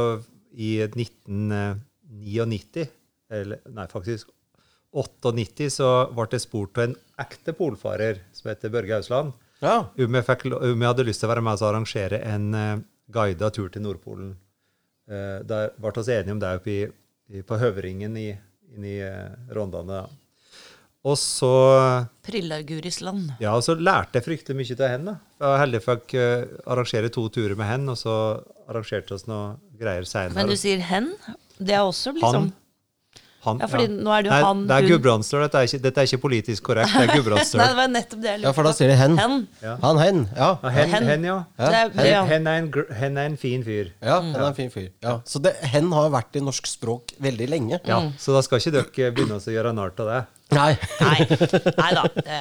i 0.55 0.77
1999, 0.87 2.87
eller 3.33 3.59
nei, 3.75 3.89
faktisk 3.91 4.31
98, 4.95 5.67
så 5.81 5.89
ble 6.15 6.29
jeg 6.31 6.45
spurt 6.45 6.79
av 6.79 6.87
en 6.87 6.95
ekte 7.25 7.57
polfarer 7.59 8.21
som 8.37 8.53
heter 8.53 8.71
Børge 8.71 9.01
Ausland, 9.01 9.35
Ja. 9.65 9.89
om 9.99 10.19
jeg, 10.19 10.29
fikk, 10.29 10.47
om 10.53 10.79
jeg 10.79 10.91
hadde 10.93 11.09
lyst 11.09 11.25
til 11.25 11.31
å 11.31 11.33
være 11.33 11.47
med 11.49 11.59
og 11.59 11.69
arrangere 11.73 12.23
en 12.29 12.47
uh, 12.55 12.83
guida 13.11 13.51
tur 13.51 13.73
til 13.73 13.83
Nordpolen. 13.83 14.37
Uh, 15.11 15.43
da 15.43 15.73
ble 15.75 15.97
vi 15.99 16.19
enige 16.21 16.37
om 16.37 16.43
det 16.43 16.55
oppe 16.61 16.71
i, 16.71 16.83
på 17.41 17.57
Høvringen 17.61 18.19
i, 18.21 18.29
i 18.77 18.97
uh, 19.01 19.33
Rondane. 19.57 20.03
da. 20.03 20.23
Og 21.03 21.17
så 21.19 21.51
Prillauguris 22.23 23.01
land. 23.03 23.33
ja, 23.43 23.57
og 23.57 23.65
så 23.67 23.75
lærte 23.75 24.21
jeg 24.21 24.27
fryktelig 24.29 24.59
mye 24.61 24.77
av 24.79 24.93
henne. 24.93 25.15
Jeg 25.41 25.49
var 25.49 25.63
heldig 25.65 25.81
for 25.83 25.99
å 25.99 26.23
uh, 26.23 26.59
arrangere 26.75 27.11
to 27.15 27.25
turer 27.35 27.57
med 27.59 27.71
henne, 27.73 27.97
og 27.97 27.99
så 27.99 28.17
arrangerte 28.71 29.19
vi 29.19 29.33
noe 29.33 29.57
greier 29.81 30.07
seinere. 30.07 30.37
Men 30.39 30.53
du 30.53 30.59
sier 30.61 30.85
hen? 30.87 31.11
Det 31.59 31.75
er 31.75 31.83
også 31.83 32.15
liksom 32.15 32.51
Han. 32.51 32.53
Han, 33.43 33.59
Ja, 33.59 33.67
fordi 33.67 33.89
nå 33.91 34.13
er 34.15 34.23
det 34.23 34.29
jo 34.31 34.35
Nei, 34.37 34.43
han, 34.47 34.61
Det 34.69 34.77
er. 34.77 34.87
Gudbrandsdøl. 34.87 35.41
Dette, 35.43 35.63
ikke- 35.67 35.81
dette 35.83 36.01
er 36.01 36.07
ikke 36.07 36.21
politisk 36.23 36.63
korrekt. 36.69 36.93
Det 36.95 37.03
er 37.03 37.07
Nei, 37.59 37.67
det 37.67 37.77
var 37.77 37.89
nettopp 37.91 38.21
det 38.23 38.31
jeg 38.31 38.39
lurte 38.39 38.47
ja, 38.47 38.53
for 38.53 38.63
da 38.69 38.73
sier 38.77 38.93
de 38.93 38.97
hen. 39.01 39.17
Hen. 39.19 39.49
Ja. 39.63 39.77
Han 39.83 39.99
hen. 39.99 40.21
Ja. 40.37 40.51
Hen, 40.63 40.93
Hen. 40.93 41.09
hen, 41.11 41.25
ja. 41.25 41.39
Er, 41.59 41.91
ja. 42.07 42.25
hen, 42.31 42.47
er 42.47 42.61
en, 42.63 42.69
hen 43.01 43.19
er 43.19 43.25
en 43.33 43.37
fin 43.37 43.65
fyr. 43.67 43.91
Ja, 44.01 44.21
hen 44.21 44.37
er 44.37 44.47
en 44.47 44.55
fin 44.55 44.71
fyr. 44.71 44.91
Ja. 45.03 45.17
Så 45.27 45.43
det, 45.43 45.57
hen 45.75 45.91
har 45.93 46.13
vært 46.15 46.39
i 46.39 46.45
norsk 46.45 46.71
språk 46.71 47.17
veldig 47.19 47.49
lenge. 47.51 47.81
Ja, 47.89 47.99
Så 48.19 48.33
da 48.37 48.43
skal 48.47 48.63
ikke 48.63 48.77
dere 48.79 49.11
begynne 49.17 49.41
å 49.43 49.57
gjøre 49.59 49.75
narr 49.75 49.91
av 49.99 50.13
det. 50.13 50.23
Nei. 50.53 50.77
Nei, 51.01 51.27
nei 51.79 51.93
da. 51.97 52.03
Det, 52.13 52.41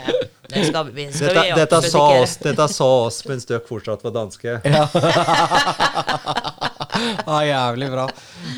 det 0.52 0.66
skal 0.68 0.90
vi, 0.92 1.06
skal 1.16 1.32
Dette, 1.32 1.46
vi 1.48 1.60
dette, 1.62 1.82
sa 1.90 2.02
oss, 2.20 2.34
dette 2.44 2.68
sa 2.74 2.90
oss 3.08 3.22
mens 3.30 3.48
dere 3.48 3.64
fortsatt 3.64 4.04
var 4.04 4.12
danske. 4.18 4.60
Ja, 4.68 4.84
jævlig 7.52 7.88
bra. 7.92 8.06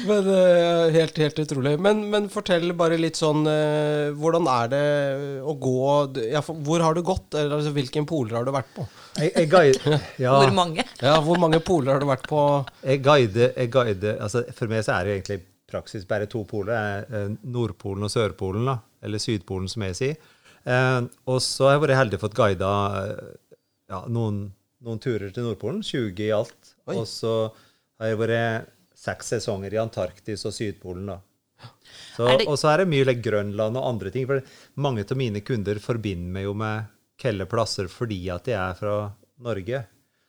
Men 0.08 0.28
eh, 0.34 0.94
helt, 0.96 1.18
helt 1.18 1.40
utrolig. 1.44 1.74
Men, 1.82 2.04
men 2.12 2.28
fortell 2.32 2.72
bare 2.78 2.98
litt 3.00 3.20
sånn 3.20 3.46
eh, 3.50 4.12
Hvordan 4.18 4.48
er 4.52 4.70
det 4.72 4.84
å 5.44 5.56
gå 5.60 5.80
ja, 6.32 6.42
for, 6.46 6.60
Hvor 6.66 6.84
har 6.86 6.96
du 6.98 7.04
gått? 7.06 7.28
Eller 7.36 7.58
altså, 7.58 7.74
hvilken 7.76 8.08
poler 8.10 8.38
har 8.40 8.48
du 8.48 8.54
vært 8.56 8.72
på? 8.76 8.86
Jeg, 9.20 9.34
jeg, 9.36 9.50
guide, 9.52 10.00
ja, 10.24 10.36
Hvor 10.38 10.54
mange? 10.56 10.86
Ja, 11.04 11.18
Hvor 11.26 11.42
mange 11.42 11.60
poler 11.64 11.96
har 11.96 12.04
du 12.04 12.08
vært 12.10 12.30
på? 12.30 12.44
jeg 12.84 13.04
guider, 13.04 13.52
jeg 13.58 13.74
guider 13.74 14.22
altså 14.24 14.46
For 14.56 14.72
meg 14.72 14.86
så 14.88 14.98
er 14.98 15.10
det 15.10 15.18
egentlig 15.18 15.40
praksis 15.74 16.06
bare 16.06 16.30
to 16.30 16.44
poler. 16.46 17.06
eh, 17.10 17.30
Nordpolen 17.50 18.06
og 18.06 18.12
Sørpolen, 18.14 18.68
da. 18.70 18.78
Eller 19.04 19.22
Sydpolen, 19.22 19.66
som 19.72 19.86
jeg 19.88 19.98
sier. 19.98 20.34
Eh, 20.64 21.00
og 21.28 21.40
så 21.44 21.68
har 21.68 21.78
jeg 21.78 21.86
vært 21.88 21.98
heldig 21.98 22.20
og 22.20 22.26
fått 22.28 22.38
guida 22.38 22.74
ja, 23.90 24.04
noen, 24.06 24.46
noen 24.86 25.02
turer 25.02 25.34
til 25.34 25.48
Nordpolen. 25.48 25.82
20 25.86 26.28
i 26.28 26.30
alt. 26.36 26.74
Oi. 26.88 26.98
Og 27.00 27.08
så 27.10 27.34
har 28.04 28.14
jo 28.14 28.22
vært 28.24 28.74
seks 29.04 29.34
sesonger 29.36 29.76
i 29.76 29.82
Antarktis 29.82 30.46
og 30.48 30.56
Sydpolen, 30.56 31.10
da. 31.14 31.20
Og 32.22 32.58
så 32.60 32.70
er 32.72 32.84
det 32.84 32.90
mye 32.92 33.06
like, 33.08 33.24
Grønland 33.24 33.80
og 33.80 33.88
andre 33.88 34.12
ting. 34.14 34.28
For 34.30 34.44
mange 34.84 35.06
av 35.06 35.20
mine 35.20 35.42
kunder 35.46 35.80
forbinder 35.82 36.36
meg 36.36 36.48
jo 36.48 36.54
med 36.58 36.90
kelle 37.20 37.48
plasser 37.50 37.90
fordi 37.92 38.20
at 38.34 38.48
de 38.48 38.56
er 38.58 38.78
fra 38.78 38.98
Norge. 39.44 39.84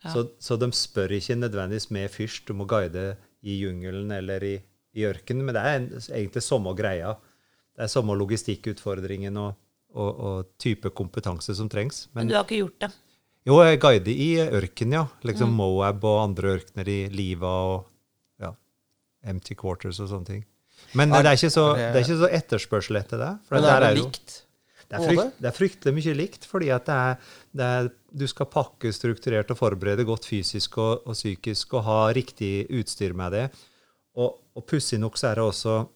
Så, 0.05 0.27
så 0.39 0.57
de 0.61 0.69
spør 0.77 1.15
ikke 1.17 1.39
nødvendigvis 1.39 1.89
meg 1.95 2.11
først 2.13 2.51
om 2.53 2.61
å 2.61 2.69
guide 2.69 3.15
i 3.45 3.57
jungelen 3.63 4.13
eller 4.13 4.45
i, 4.45 4.55
i 4.97 5.07
ørkenen, 5.09 5.47
men 5.47 5.57
det 5.57 5.63
er 5.65 5.79
en, 5.79 5.87
egentlig 5.97 6.43
samme 6.45 6.75
greia. 6.77 7.15
Det 7.75 7.87
er 7.87 7.93
samme 7.93 8.17
logistikkutfordringen 8.21 9.39
og, 9.41 9.57
og, 9.97 10.11
og 10.13 10.51
type 10.61 10.93
kompetanse 10.97 11.57
som 11.57 11.71
trengs. 11.73 12.05
Men 12.13 12.27
Men 12.27 12.35
du 12.35 12.37
har 12.37 12.45
ikke 12.45 12.61
gjort 12.61 12.85
det. 12.85 12.91
Jo, 13.47 13.59
jeg 13.63 13.81
guider 13.83 14.13
i 14.13 14.29
ørken, 14.61 14.93
ja. 14.97 15.05
Liksom 15.27 15.53
Moab 15.53 16.05
og 16.05 16.23
andre 16.25 16.55
ørkener 16.59 16.89
i 16.89 16.99
Liva 17.13 17.51
og 17.75 17.85
ja, 18.41 18.53
Empty 19.31 19.55
Quarters 19.61 20.01
og 20.01 20.09
sånne 20.13 20.27
ting. 20.27 20.45
Men 20.95 21.13
Er- 21.13 21.23
det 21.23 21.31
er 21.33 21.37
ikke 21.39 21.51
så, 21.55 21.67
er 21.77 21.93
er 21.95 22.01
ikke 22.03 22.19
så 22.23 22.31
etterspørsel 22.31 22.97
etter 23.01 23.19
det. 23.21 23.33
For 23.49 23.55
Men 23.57 23.63
det 23.65 23.71
er 23.75 23.95
jo- 23.97 24.05
likt? 24.05 24.41
det 24.89 24.99
er, 25.01 25.07
frykt, 25.09 25.39
det 25.41 25.49
er 25.49 25.57
fryktelig 25.59 25.95
mye 25.97 26.15
likt, 26.15 26.45
fordi 26.47 26.69
at 26.71 26.85
det 26.87 26.95
er, 26.95 27.17
det 27.57 27.65
er, 27.65 27.89
du 28.15 28.27
skal 28.31 28.47
pakke 28.47 28.93
strukturert 28.93 29.51
og 29.51 29.57
forberede 29.59 30.05
godt 30.05 30.25
fysisk 30.29 30.77
og, 30.79 31.03
og 31.07 31.15
psykisk 31.15 31.75
og 31.75 31.85
ha 31.85 32.01
riktig 32.15 32.67
utstyr 32.71 33.13
med 33.17 33.33
det. 33.33 33.47
Og, 34.17 34.37
og 34.55 34.67
pussig 34.67 35.01
nok 35.01 35.17
så 35.19 35.29
er 35.33 35.35
det 35.41 35.45
også 35.45 35.89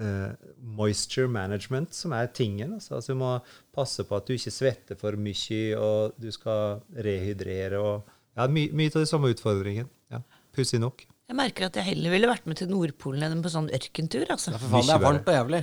eh, 0.00 0.32
moisture 0.62 1.28
management 1.28 1.94
som 1.96 2.14
er 2.16 2.30
tingen. 2.34 2.74
Altså, 2.78 2.96
altså 2.98 3.12
Du 3.14 3.20
må 3.22 3.32
passe 3.74 4.04
på 4.08 4.16
at 4.16 4.26
du 4.28 4.34
ikke 4.36 4.54
svetter 4.54 4.98
for 5.00 5.16
mye, 5.20 5.62
og 5.78 6.18
du 6.20 6.30
skal 6.34 6.82
rehydrere 6.96 7.80
og 7.80 8.10
ja, 8.36 8.46
my, 8.48 8.70
Mye 8.72 8.92
av 8.94 9.02
de 9.02 9.08
samme 9.10 9.32
utfordringene. 9.34 9.90
Ja, 10.12 10.22
pussig 10.56 10.80
nok. 10.80 11.04
Jeg 11.28 11.36
merker 11.38 11.68
at 11.68 11.76
jeg 11.78 11.86
heller 11.94 12.12
ville 12.12 12.28
vært 12.28 12.48
med 12.48 12.58
til 12.60 12.68
Nordpolen 12.68 13.24
enn 13.24 13.42
på 13.44 13.50
sånn 13.52 13.70
ørkentur. 13.72 14.26
altså. 14.32 14.52
Ja, 14.52 14.58
for 14.60 14.72
faen, 14.72 14.88
det 14.88 14.96
er 14.96 15.04
varmt 15.04 15.28
og 15.28 15.36
jævlig. 15.38 15.60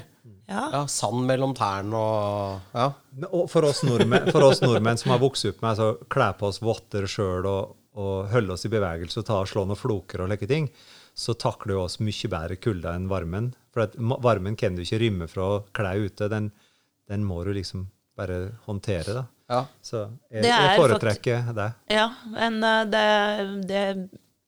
Ja. 0.50 0.64
Ja, 0.74 0.80
Sand 0.90 1.28
mellom 1.30 1.54
tærne 1.58 1.98
og 1.98 2.78
Ja. 2.78 2.88
Og 3.30 3.50
for 3.52 3.68
oss, 3.68 3.84
nordmenn, 3.86 4.32
for 4.34 4.48
oss 4.48 4.64
nordmenn 4.64 4.98
som 4.98 5.12
har 5.14 5.22
vokst 5.22 5.46
opp 5.46 5.60
med 5.62 5.76
altså, 5.76 5.92
kle 6.10 6.30
på 6.40 6.48
oss 6.50 6.62
votter 6.64 7.06
sjøl 7.10 7.46
og, 7.50 7.76
og 8.02 8.32
holde 8.34 8.56
oss 8.56 8.66
i 8.66 8.72
bevegelse 8.74 9.22
og 9.22 9.28
ta 9.28 9.38
slå 9.50 9.68
noen 9.70 9.78
floker 9.78 10.24
og 10.26 10.32
like 10.32 10.50
ting, 10.50 10.70
så 11.20 11.36
takler 11.36 11.76
jo 11.76 11.84
oss 11.84 12.00
mye 12.00 12.32
bedre 12.32 12.56
kulda 12.64 12.94
enn 12.96 13.10
varmen. 13.12 13.52
For 13.74 13.84
at 13.86 13.98
varmen 14.24 14.56
kan 14.60 14.78
du 14.78 14.86
ikke 14.86 15.02
rømme 15.04 15.28
fra 15.30 15.46
å 15.46 15.58
kle 15.76 15.92
ute. 16.06 16.30
Den, 16.32 16.50
den 17.12 17.26
må 17.28 17.42
du 17.44 17.52
liksom 17.58 17.90
bare 18.20 18.40
håndtere, 18.68 19.16
da. 19.16 19.26
ja. 19.52 19.62
Så 19.84 20.06
jeg, 20.32 20.44
er 20.44 20.50
jeg 20.50 20.80
foretrekker 20.80 21.52
det. 21.56 21.70
Ja, 21.92 22.10
men 22.34 22.60
eh, 22.64 22.82
det, 22.92 23.06
det 23.70 23.84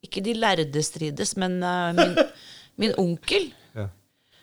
Ikke 0.07 0.23
de 0.25 0.35
lærde 0.35 0.83
strides, 0.83 1.35
men 1.39 1.59
eh, 1.63 1.91
min, 1.99 2.15
min 2.83 2.95
onkel 2.99 3.51
Ja. 3.77 3.87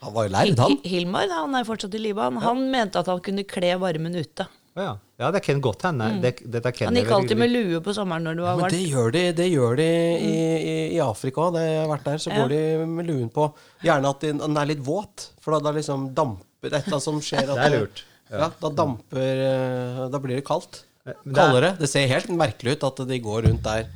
Han 0.04 0.14
var 0.14 0.28
jo 0.28 0.32
lærd, 0.36 0.62
han. 0.62 0.78
Hilmar 0.86 1.32
han 1.32 1.56
er 1.58 1.66
fortsatt 1.66 1.96
i 1.98 2.00
live. 2.00 2.22
Han, 2.22 2.40
han 2.44 2.64
mente 2.72 3.00
at 3.00 3.08
han 3.10 3.20
kunne 3.24 3.44
kle 3.48 3.72
varmen 3.82 4.16
ute. 4.16 4.46
Ja. 4.78 4.92
ja, 5.18 5.30
det 5.34 5.42
kan 5.44 5.60
godt 5.64 5.82
hende. 5.88 6.08
Det, 6.22 6.32
dette 6.50 6.72
kan 6.72 6.88
Mm. 6.88 6.90
Han 6.92 6.96
jeg 7.00 7.04
gikk 7.06 7.14
alltid 7.18 7.38
med 7.42 7.50
lue 7.52 7.80
på 7.84 7.94
sommeren 7.96 8.24
når 8.28 8.36
det 8.38 8.44
var 8.46 8.52
ja, 8.54 8.60
varmt. 8.62 8.76
det 8.76 8.82
gjør 8.92 9.12
de, 9.16 9.22
det 9.40 9.48
gjør 9.52 9.76
de 9.80 9.86
i, 10.28 10.34
i, 10.58 10.76
i 10.96 11.00
Afrika 11.04 11.40
òg. 11.48 11.52
Da 11.58 11.64
jeg 11.66 11.80
har 11.82 11.88
vært 11.92 12.04
der, 12.08 12.18
så 12.22 12.30
Ja. 12.32 12.36
går 12.42 12.48
de 12.54 12.86
med 12.86 13.06
luen 13.10 13.28
på. 13.34 13.48
Gjerne 13.82 14.08
at 14.14 14.20
den 14.20 14.38
den 14.38 14.56
er 14.56 14.66
litt 14.70 14.84
våt, 14.86 15.30
for 15.40 15.52
da, 15.56 15.60
da 15.68 15.72
liksom 15.78 16.12
damper 16.14 16.68
et 16.70 16.72
eller 16.74 16.92
annet 16.98 17.02
som 17.10 17.20
skjer. 17.20 17.48
At 17.52 17.56
Det 17.56 17.66
er 17.72 17.78
lurt. 17.80 18.04
Ja, 18.30 18.50
da 18.60 18.68
damper 18.68 19.42
eh, 19.48 20.04
Da 20.12 20.18
blir 20.20 20.36
det 20.36 20.44
kaldt. 20.44 20.84
Men 21.04 21.14
det 21.24 21.32
er- 21.32 21.40
Kaldere. 21.40 21.76
Det 21.78 21.88
ser 21.88 22.06
helt 22.06 22.28
merkelig 22.28 22.76
ut 22.76 22.84
at 22.84 23.02
de 23.08 23.18
går 23.24 23.46
rundt 23.48 23.62
der 23.64 23.86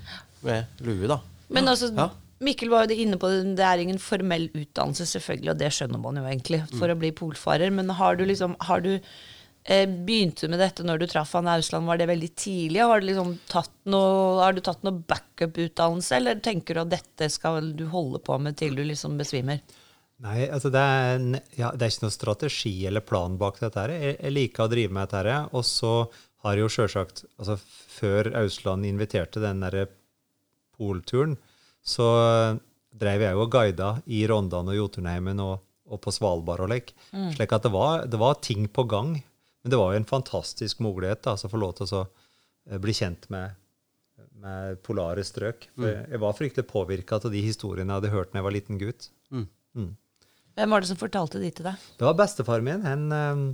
med 0.43 0.67
lue, 0.81 1.07
da. 1.07 1.21
Men 1.51 1.69
altså, 1.69 1.93
Ja. 1.97 2.09
Mikkel 2.43 2.71
var 2.71 2.89
jo 2.91 2.95
inne 2.99 3.15
på 3.23 3.29
det, 3.31 3.55
det 3.55 3.63
er 3.63 3.79
ingen 3.79 3.99
formell 4.03 4.49
utdannelse, 4.51 5.05
selvfølgelig, 5.07 5.51
og 5.53 5.59
det 5.59 5.69
skjønner 5.71 6.01
man 6.03 6.17
jo 6.17 6.23
egentlig, 6.27 6.59
for 6.77 6.89
å 6.91 6.97
bli 6.99 7.13
polfarer. 7.13 7.71
Men 7.71 7.89
har 7.91 8.17
du 8.17 8.25
liksom 8.27 8.57
har 8.67 8.81
du, 8.81 8.95
eh, 8.97 9.01
Begynte 9.63 10.47
du 10.47 10.51
med 10.51 10.59
dette 10.59 10.83
når 10.83 10.99
du 10.99 11.07
traff 11.07 11.37
han 11.39 11.47
Ausland, 11.47 11.87
var 11.87 12.01
det 12.01 12.09
veldig 12.11 12.31
tidlig? 12.35 12.81
Har 12.83 13.01
du 13.01 13.07
liksom 13.07 13.37
tatt 13.51 13.75
noe, 13.87 14.41
har 14.43 14.57
du 14.57 14.63
tatt 14.65 14.83
noe 14.83 15.05
backup-utdannelse, 15.07 16.17
eller 16.19 16.43
tenker 16.43 16.75
du 16.75 16.83
at 16.83 16.91
dette 16.97 17.29
skal 17.31 17.71
du 17.79 17.85
holde 17.93 18.19
på 18.27 18.39
med 18.43 18.59
til 18.59 18.75
du 18.75 18.83
liksom 18.89 19.15
besvimer? 19.21 19.63
Nei, 20.23 20.45
altså 20.47 20.71
det 20.71 20.83
er, 20.83 21.15
en, 21.15 21.39
ja, 21.59 21.71
det 21.75 21.87
er 21.87 21.95
ikke 21.95 22.05
noen 22.05 22.15
strategi 22.15 22.75
eller 22.87 23.03
plan 23.07 23.39
bak 23.39 23.59
dette. 23.63 23.87
her. 23.87 23.95
Jeg, 23.95 24.19
jeg 24.19 24.35
liker 24.35 24.67
å 24.67 24.71
drive 24.71 24.95
med 24.95 25.07
dette. 25.07 25.23
her, 25.23 25.49
Og 25.51 25.65
så 25.67 25.95
har 26.43 26.59
jeg 26.59 26.65
jo 26.67 26.75
sjølsagt 26.77 27.25
altså 27.39 27.57
Før 27.63 28.33
Ausland 28.43 28.87
inviterte 28.87 29.43
den 29.43 29.63
derre 29.63 29.89
polturen, 30.79 31.37
så 31.83 32.07
drev 32.93 33.23
jeg 33.23 33.35
jo 33.37 33.43
og 33.45 33.53
guida 33.53 33.91
i 34.11 34.23
Rondane 34.31 34.73
og 34.73 34.79
Jotunheimen 34.79 35.43
og, 35.43 35.61
og 35.87 36.01
på 36.03 36.15
Svalbard 36.15 36.65
og 36.65 36.73
lek. 36.73 36.95
Slik 37.37 37.55
at 37.55 37.67
det 37.67 37.73
var, 37.75 38.07
det 38.11 38.19
var 38.19 38.41
ting 38.43 38.67
på 38.71 38.87
gang. 38.91 39.15
Men 39.63 39.75
det 39.75 39.79
var 39.79 39.93
jo 39.93 40.01
en 40.03 40.09
fantastisk 40.09 40.81
mulighet 40.83 41.23
da, 41.23 41.35
altså 41.37 41.49
å 41.49 41.53
få 41.53 41.61
lov 41.63 41.75
til 41.79 41.91
å 41.95 42.05
eh, 42.05 42.79
bli 42.83 42.95
kjent 42.97 43.29
med, 43.33 43.55
med 44.43 44.81
polare 44.87 45.25
strøk. 45.27 45.69
For 45.79 45.91
Jeg 45.93 46.23
var 46.23 46.39
fryktelig 46.39 46.67
påvirka 46.71 47.21
av 47.21 47.31
de 47.33 47.43
historiene 47.45 47.91
jeg 47.93 48.03
hadde 48.03 48.15
hørt 48.15 48.33
da 48.33 48.41
jeg 48.41 48.49
var 48.49 48.57
liten 48.59 48.81
gutt. 48.81 49.11
Hvem 50.53 50.75
var 50.75 50.83
det 50.83 50.91
som 50.91 51.01
fortalte 51.01 51.41
de 51.41 51.49
til 51.55 51.65
deg? 51.65 51.85
Det 51.97 52.05
var 52.05 52.19
bestefaren 52.19 52.67
min. 52.67 52.83
Hen, 52.85 53.07
eh, 53.17 53.45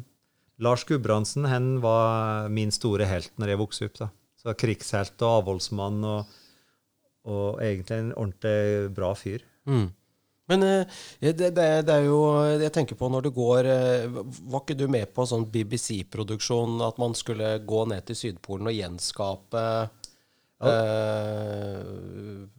Lars 0.64 0.84
Gudbrandsen 0.88 1.46
hen 1.46 1.76
var 1.84 2.48
min 2.50 2.72
store 2.74 3.06
helt 3.06 3.30
når 3.38 3.52
jeg 3.52 3.60
vokste 3.60 3.90
opp. 3.90 4.00
da. 4.00 4.08
Så 4.38 4.54
Krigshelt 4.58 5.22
og 5.22 5.42
avholdsmann 5.42 6.02
og, 6.06 6.34
og 7.28 7.62
egentlig 7.62 8.00
en 8.00 8.12
ordentlig 8.16 8.90
bra 8.96 9.12
fyr. 9.18 9.44
Mm. 9.68 9.88
Men 10.48 10.64
eh, 10.64 10.98
det, 11.20 11.50
det, 11.56 11.66
det 11.88 11.94
er 11.94 12.06
jo 12.06 12.20
Jeg 12.56 12.72
tenker 12.74 12.98
på 12.98 13.10
når 13.12 13.28
du 13.28 13.30
går 13.36 13.68
eh, 13.68 14.06
Var 14.08 14.62
ikke 14.62 14.78
du 14.78 14.86
med 14.90 15.12
på 15.14 15.26
sånn 15.28 15.46
BBC-produksjon 15.52 16.80
at 16.86 17.00
man 17.00 17.16
skulle 17.18 17.58
gå 17.68 17.84
ned 17.92 18.06
til 18.08 18.16
Sydpolen 18.22 18.70
og 18.70 18.78
gjenskape 18.78 19.64
eh, 20.64 21.82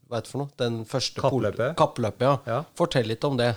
Hva 0.06 0.20
heter 0.20 0.28
det 0.28 0.34
for 0.34 0.44
noe? 0.44 0.54
Den 0.62 0.84
første 0.90 1.24
Kappløpet. 1.24 1.74
Kappløpet, 1.80 2.28
ja. 2.28 2.38
Ja. 2.50 2.62
Fortell 2.78 3.10
litt 3.10 3.26
om 3.28 3.40
det. 3.40 3.54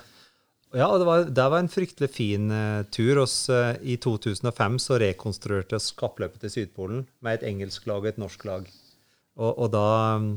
Ja, 0.73 0.99
det 0.99 1.05
var, 1.05 1.25
det 1.25 1.49
var 1.53 1.61
en 1.61 1.69
fryktelig 1.69 2.09
fin 2.11 2.49
uh, 2.49 2.85
tur. 2.89 3.19
Oss, 3.27 3.51
uh, 3.53 3.75
I 3.85 3.99
2005 4.01 4.79
så 4.81 4.97
rekonstruerte 5.01 5.77
vi 5.77 5.97
kappløpet 6.01 6.41
til 6.45 6.53
Sydpolen 6.55 7.03
med 7.21 7.39
et 7.39 7.45
engelsk 7.51 7.85
lag 7.91 8.01
og 8.01 8.09
et 8.09 8.21
norsk 8.21 8.47
lag. 8.49 8.71
Og, 9.37 9.51
og 9.53 9.69
da 9.73 9.85
mm, 10.21 10.31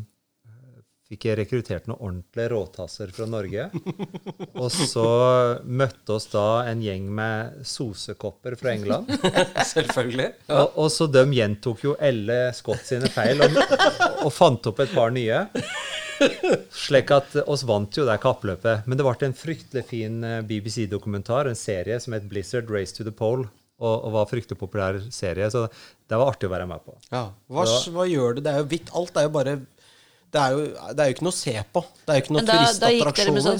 fikk 1.06 1.28
jeg 1.28 1.38
rekruttert 1.38 1.90
noen 1.90 2.00
ordentlige 2.00 2.50
råtasser 2.54 3.12
fra 3.14 3.28
Norge. 3.30 3.68
og 4.62 4.70
så 4.74 5.08
møtte 5.66 6.16
oss 6.18 6.28
da 6.32 6.46
en 6.72 6.82
gjeng 6.82 7.10
med 7.14 7.66
sosekopper 7.68 8.58
fra 8.60 8.74
England. 8.74 9.12
Selvfølgelig. 9.74 10.32
Og, 10.50 10.80
og 10.82 10.90
så 10.94 11.10
de 11.12 11.26
gjentok 11.38 11.86
jo 11.86 11.98
Elle 12.02 12.40
Scott 12.58 12.86
sine 12.88 13.12
feil 13.14 13.46
og, 13.46 13.60
og 14.26 14.32
fant 14.34 14.72
opp 14.72 14.82
et 14.82 14.96
par 14.96 15.14
nye. 15.14 15.44
Slik 16.74 17.12
at 17.14 17.38
oss 17.46 17.66
vant 17.68 17.98
jo 17.98 18.08
det 18.08 18.18
kappløpet. 18.24 18.88
Men 18.88 18.98
det 18.98 19.06
ble 19.06 19.30
en 19.30 19.38
fryktelig 19.38 19.86
fin 19.90 20.24
eh, 20.26 20.42
BBC-dokumentar, 20.48 21.50
en 21.50 21.60
serie 21.60 22.00
som 22.02 22.16
het 22.18 22.26
Blizzard 22.32 22.72
Race 22.72 22.96
to 22.96 23.06
the 23.06 23.14
Pole. 23.14 23.48
Og, 23.76 23.92
og 24.08 24.14
var 24.14 24.28
fryktelig 24.30 24.56
populær 24.56 25.02
serie, 25.12 25.50
så 25.52 25.66
det 25.68 26.16
var 26.16 26.30
artig 26.32 26.48
å 26.48 26.52
være 26.54 26.68
med 26.70 26.80
på. 26.86 26.94
Ja. 27.10 27.26
Hva, 27.52 27.66
hva 27.92 28.06
gjør 28.08 28.38
du? 28.38 28.46
Det 28.46 28.54
er 28.54 28.62
jo 28.62 28.70
hvitt. 28.72 28.92
Alt 28.96 29.20
er 29.20 29.26
jo 29.26 29.34
bare 29.36 29.56
det 30.36 30.42
er, 30.44 30.52
jo, 30.52 30.58
det 30.92 31.00
er 31.00 31.08
jo 31.08 31.14
ikke 31.16 31.24
noe 31.26 31.32
å 31.32 31.36
se 31.38 31.54
på. 31.72 31.80
Det 32.04 32.12
er 32.12 32.16
jo 32.18 32.22
ikke 32.24 32.34
noe 32.36 32.42
noen 32.42 32.50
da, 32.50 32.56
da 32.56 32.60
gikk 32.92 33.06
dere 33.06 33.32
med 33.32 33.46
turistattraksjoner. 33.46 33.46
sånn 33.46 33.56
Ja, 33.56 33.60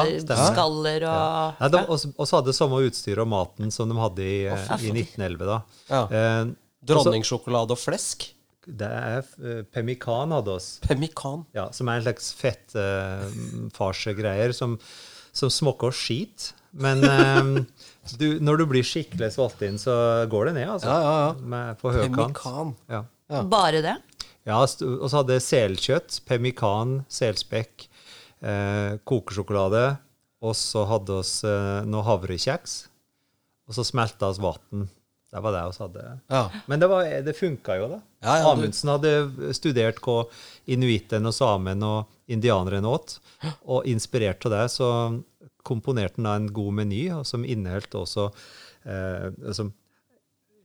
selskinnsskaller 0.00 1.04
og 1.10 1.60
Ja, 1.60 1.68
de, 1.74 1.80
Og 1.90 1.98
så 2.24 2.32
hadde 2.38 2.54
samme 2.56 2.78
utstyr 2.86 3.18
og 3.20 3.28
maten 3.28 3.68
som 3.74 3.84
de 3.90 3.96
hadde 4.00 4.22
i, 4.24 4.38
oh, 4.48 4.56
i 4.80 4.88
1911. 4.94 5.44
da. 5.50 5.58
Ja. 5.90 6.02
Eh, 6.08 6.44
Dronningsjokolade 6.90 7.70
og 7.76 7.80
flesk. 7.80 8.24
det 8.64 8.88
er 8.88 9.20
uh, 9.42 9.62
Pemmican 9.72 10.30
hadde 10.32 10.50
oss. 10.56 10.78
Pemmikan? 10.86 11.44
Ja, 11.56 11.68
som 11.76 11.88
er 11.90 11.94
en 12.00 12.04
slags 12.08 12.26
fettfarsegreier 12.40 14.52
som, 14.56 14.78
som 15.36 15.48
smokker 15.52 15.90
skit. 15.92 16.52
Men 16.70 17.02
eh, 17.04 17.42
du, 18.20 18.28
når 18.40 18.56
du 18.62 18.66
blir 18.70 18.84
skikkelig 18.86 19.32
svalt 19.36 19.60
inn, 19.66 19.78
så 19.82 19.92
går 20.30 20.44
det 20.50 20.54
ned, 20.62 20.68
altså. 20.76 20.88
Ja, 20.88 20.98
ja, 21.02 21.14
ja. 21.26 21.32
Med, 21.52 21.64
på 21.82 21.86
høykant. 21.96 22.16
Pemmican. 22.16 22.68
Ja. 22.88 23.02
Ja. 23.30 23.40
Bare 23.46 23.78
det? 23.84 23.96
Ja, 24.48 24.60
og 24.62 24.68
så 25.10 25.20
hadde 25.20 25.36
jeg 25.36 25.46
selkjøtt, 25.46 26.20
pemmikan, 26.28 27.00
selspekk, 27.12 27.88
eh, 28.40 28.96
kokesjokolade, 29.08 29.84
og 30.40 30.56
så 30.56 30.86
hadde 30.88 31.18
vi 31.20 31.50
eh, 31.50 31.82
noe 31.90 32.06
havrekjeks, 32.06 32.78
og 33.68 33.76
så 33.76 33.84
smelta 33.86 34.30
oss 34.32 34.40
vann. 34.42 34.88
Det 35.30 35.42
var 35.44 35.54
det 35.54 35.64
vi 35.68 35.82
hadde. 35.84 36.04
Ja. 36.32 36.44
Men 36.66 36.80
det, 36.82 36.88
var, 36.90 37.10
det 37.22 37.36
funka 37.38 37.76
jo, 37.78 37.90
da. 37.92 37.98
Ja, 38.24 38.38
ja, 38.40 38.48
Amundsen 38.50 38.90
hadde 38.90 39.52
studert 39.54 40.00
hva 40.02 40.24
inuittene 40.66 41.30
og 41.30 41.36
samen 41.36 41.84
og 41.86 42.10
indianeren 42.30 42.88
åt, 42.88 43.18
og 43.62 43.86
inspirert 43.90 44.42
av 44.48 44.56
det, 44.56 44.64
så 44.74 44.88
komponerte 45.66 46.18
han 46.18 46.26
da 46.26 46.34
en 46.40 46.48
god 46.54 46.80
meny, 46.80 47.04
som 47.28 47.44
inneholdt 47.46 47.94
også 48.00 48.26
eh, 48.88 49.28
som, 49.54 49.70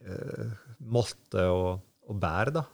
eh, 0.07 0.49
molte 0.79 1.45
og, 1.51 1.83
og 2.09 2.19
bær, 2.21 2.53
da. 2.55 2.65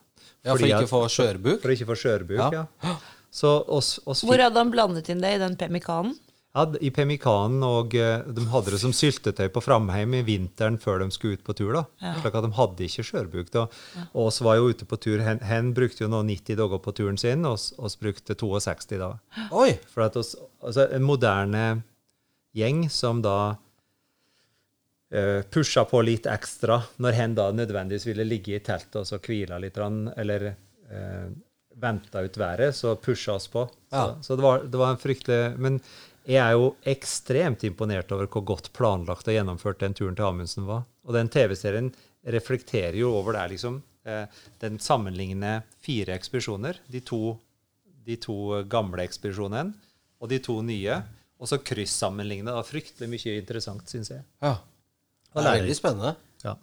Ja, 0.44 0.56
for 0.56 0.66
ikke 0.68 0.88
å 0.88 0.92
få 0.92 1.04
skjørbuk. 1.10 1.62
for 1.62 1.70
ikke 1.76 1.86
å 1.88 1.92
få 1.94 2.00
skjørbuk, 2.06 2.52
Ja. 2.54 2.66
ja. 2.84 2.96
Så 3.32 3.48
oss, 3.72 4.00
oss 4.06 4.26
Hvor 4.28 4.42
hadde 4.44 4.60
han 4.60 4.72
blandet 4.74 5.08
inn 5.10 5.22
det 5.24 5.36
i 5.38 5.40
den 5.40 5.56
pemmikanen? 5.56 6.18
ja, 6.54 6.66
I 6.84 6.90
pemmikanen, 6.92 7.62
og 7.64 7.94
eh, 7.96 8.26
de 8.28 8.44
hadde 8.52 8.74
det 8.74 8.80
som 8.82 8.92
syltetøy 8.92 9.48
på 9.56 9.62
Framheim 9.64 10.18
i 10.18 10.22
vinteren 10.28 10.76
før 10.78 11.00
de 11.00 11.08
skulle 11.16 11.38
ut 11.40 11.44
på 11.48 11.56
tur. 11.56 11.72
da. 11.78 11.86
Slik 12.20 12.36
at 12.36 12.44
de 12.44 12.52
hadde 12.58 12.84
ikke 12.90 13.06
skjørbuk. 13.08 13.52
da. 13.54 13.68
Og 14.12 14.26
oss 14.28 14.42
var 14.44 14.58
jo 14.60 14.68
ute 14.68 14.84
på 14.86 15.00
tur. 15.00 15.24
Hen, 15.24 15.40
hen 15.48 15.72
brukte 15.74 16.04
jo 16.04 16.10
nå 16.12 16.20
90 16.28 16.58
dager 16.60 16.84
på 16.84 16.92
turen 16.98 17.18
sin, 17.18 17.46
og 17.46 17.54
oss, 17.56 17.70
oss 17.80 17.96
brukte 17.96 18.36
62 18.36 19.00
da. 19.00 19.14
Oi! 19.56 19.78
For 19.88 20.04
at 20.04 20.18
oss, 20.20 20.36
altså 20.62 20.90
En 20.92 21.04
moderne 21.08 21.84
gjeng 22.54 22.90
som 22.92 23.22
da 23.24 23.56
pusha 25.52 25.84
på 25.86 26.02
litt 26.08 26.28
ekstra 26.32 26.78
når 27.04 27.18
hen 27.18 27.34
da 27.36 27.50
nødvendigvis 27.52 28.06
ville 28.08 28.24
ligge 28.28 28.56
i 28.56 28.62
teltet 28.64 29.02
og 29.02 29.08
så 29.10 29.20
hvile 29.20 29.58
litt, 29.60 29.78
eller 29.78 30.46
eh, 30.52 31.26
venta 31.82 32.22
ut 32.24 32.38
været, 32.38 32.76
så 32.76 32.96
pusha 32.96 33.36
oss 33.36 33.48
på. 33.52 33.66
Så, 33.68 33.98
Ja. 33.98 34.06
så 34.22 34.36
det, 34.36 34.44
var, 34.46 34.64
det 34.64 34.78
var 34.80 34.94
en 34.94 35.02
fryktelig 35.02 35.58
Men 35.60 35.82
jeg 36.24 36.38
er 36.40 36.52
jo 36.54 36.76
ekstremt 36.86 37.64
imponert 37.68 38.12
over 38.12 38.28
hvor 38.28 38.46
godt 38.46 38.72
planlagt 38.78 39.28
og 39.28 39.34
gjennomført 39.36 39.80
den 39.82 39.94
turen 39.98 40.16
til 40.16 40.26
Amundsen 40.28 40.68
var. 40.68 40.84
Og 41.04 41.16
den 41.18 41.30
TV-serien 41.34 41.92
reflekterer 42.24 42.96
jo 42.96 43.12
over 43.18 43.34
det, 43.34 43.48
liksom. 43.56 43.82
Eh, 44.06 44.26
den 44.62 44.78
sammenligner 44.80 45.64
fire 45.82 46.14
ekspedisjoner. 46.14 46.78
De 46.88 47.02
to, 47.02 47.38
de 48.06 48.16
to 48.22 48.62
gamle 48.70 49.04
ekspedisjonene 49.04 49.74
og 50.22 50.30
de 50.30 50.40
to 50.40 50.62
nye. 50.62 51.02
Og 51.42 51.50
så 51.50 51.58
kryssammenligne. 51.58 52.54
Fryktelig 52.68 53.10
mye 53.10 53.40
interessant, 53.40 53.88
syns 53.90 54.12
jeg. 54.14 54.22
Ja. 54.46 54.60
Det 55.34 55.46
er 55.46 55.62
veldig 55.62 55.76
spennende. 55.78 56.16
Ja. 56.44 56.56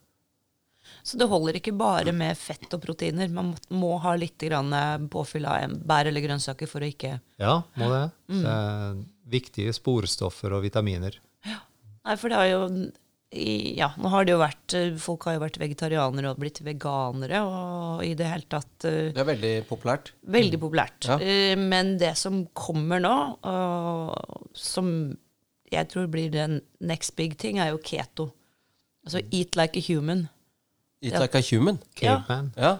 Så 1.05 1.19
det 1.21 1.29
holder 1.29 1.57
ikke 1.59 1.73
bare 1.79 2.13
med 2.17 2.37
fett 2.37 2.73
og 2.77 2.83
proteiner. 2.85 3.29
Man 3.33 3.55
må- 3.55 3.77
må 3.81 3.91
ha 4.01 4.15
litt 4.17 4.39
grann 4.39 4.73
eh, 4.73 4.99
påfyll 5.09 5.47
av 5.47 5.75
bær 5.87 6.07
eller 6.07 6.21
grønnsaker 6.25 6.69
for 6.69 6.81
å 6.85 6.89
ikke 6.93 7.21
Ja, 7.41 7.63
må 7.77 7.89
det. 7.93 8.05
det 8.29 8.45
er 8.55 9.03
viktige 9.29 9.73
sporstoffer 9.77 10.53
og 10.57 10.63
vitaminer. 10.65 11.19
Nei, 11.45 12.17
for 12.17 12.29
det 12.29 12.37
har 12.37 12.49
jo 12.49 12.93
Ja, 13.31 13.91
nå 14.01 14.09
har 14.09 14.25
det 14.25 14.33
jo 14.33 14.39
vært 14.41 14.73
eh, 14.73 14.95
Folk 14.97 15.25
har 15.29 15.35
jo 15.35 15.41
vært 15.43 15.59
vegetarianere 15.61 16.31
og 16.31 16.39
blitt 16.41 16.63
veganere, 16.65 17.43
og 17.45 18.03
i 18.03 18.15
det 18.17 18.25
hele 18.25 18.47
tatt 18.49 18.87
eh, 18.89 19.11
Det 19.13 19.21
er 19.21 19.29
veldig 19.29 19.67
populært. 19.69 20.13
Veldig 20.27 20.59
populært. 20.63 21.05
Ja. 21.11 21.19
Eh, 21.21 21.55
Men 21.57 21.99
det 21.99 22.15
som 22.17 22.47
kommer 22.57 22.99
nå, 23.05 23.39
og 23.45 24.49
som 24.57 25.17
jeg 25.71 25.89
tror 25.91 26.07
blir 26.09 26.31
den 26.33 26.63
next 26.81 27.15
big 27.17 27.37
thing, 27.37 27.59
er 27.59 27.75
jo 27.75 27.79
keto. 27.85 28.31
Altså 29.09 29.23
eat 29.33 29.57
like 29.59 29.81
a 29.81 29.85
human. 29.89 30.27
Eat 31.03 31.15
Ja. 31.15 31.21
like 31.23 31.39
a 31.39 31.43
human. 31.47 31.79
Ja. 32.03 32.17
Caveman. 32.27 32.53
Ja. 32.57 32.73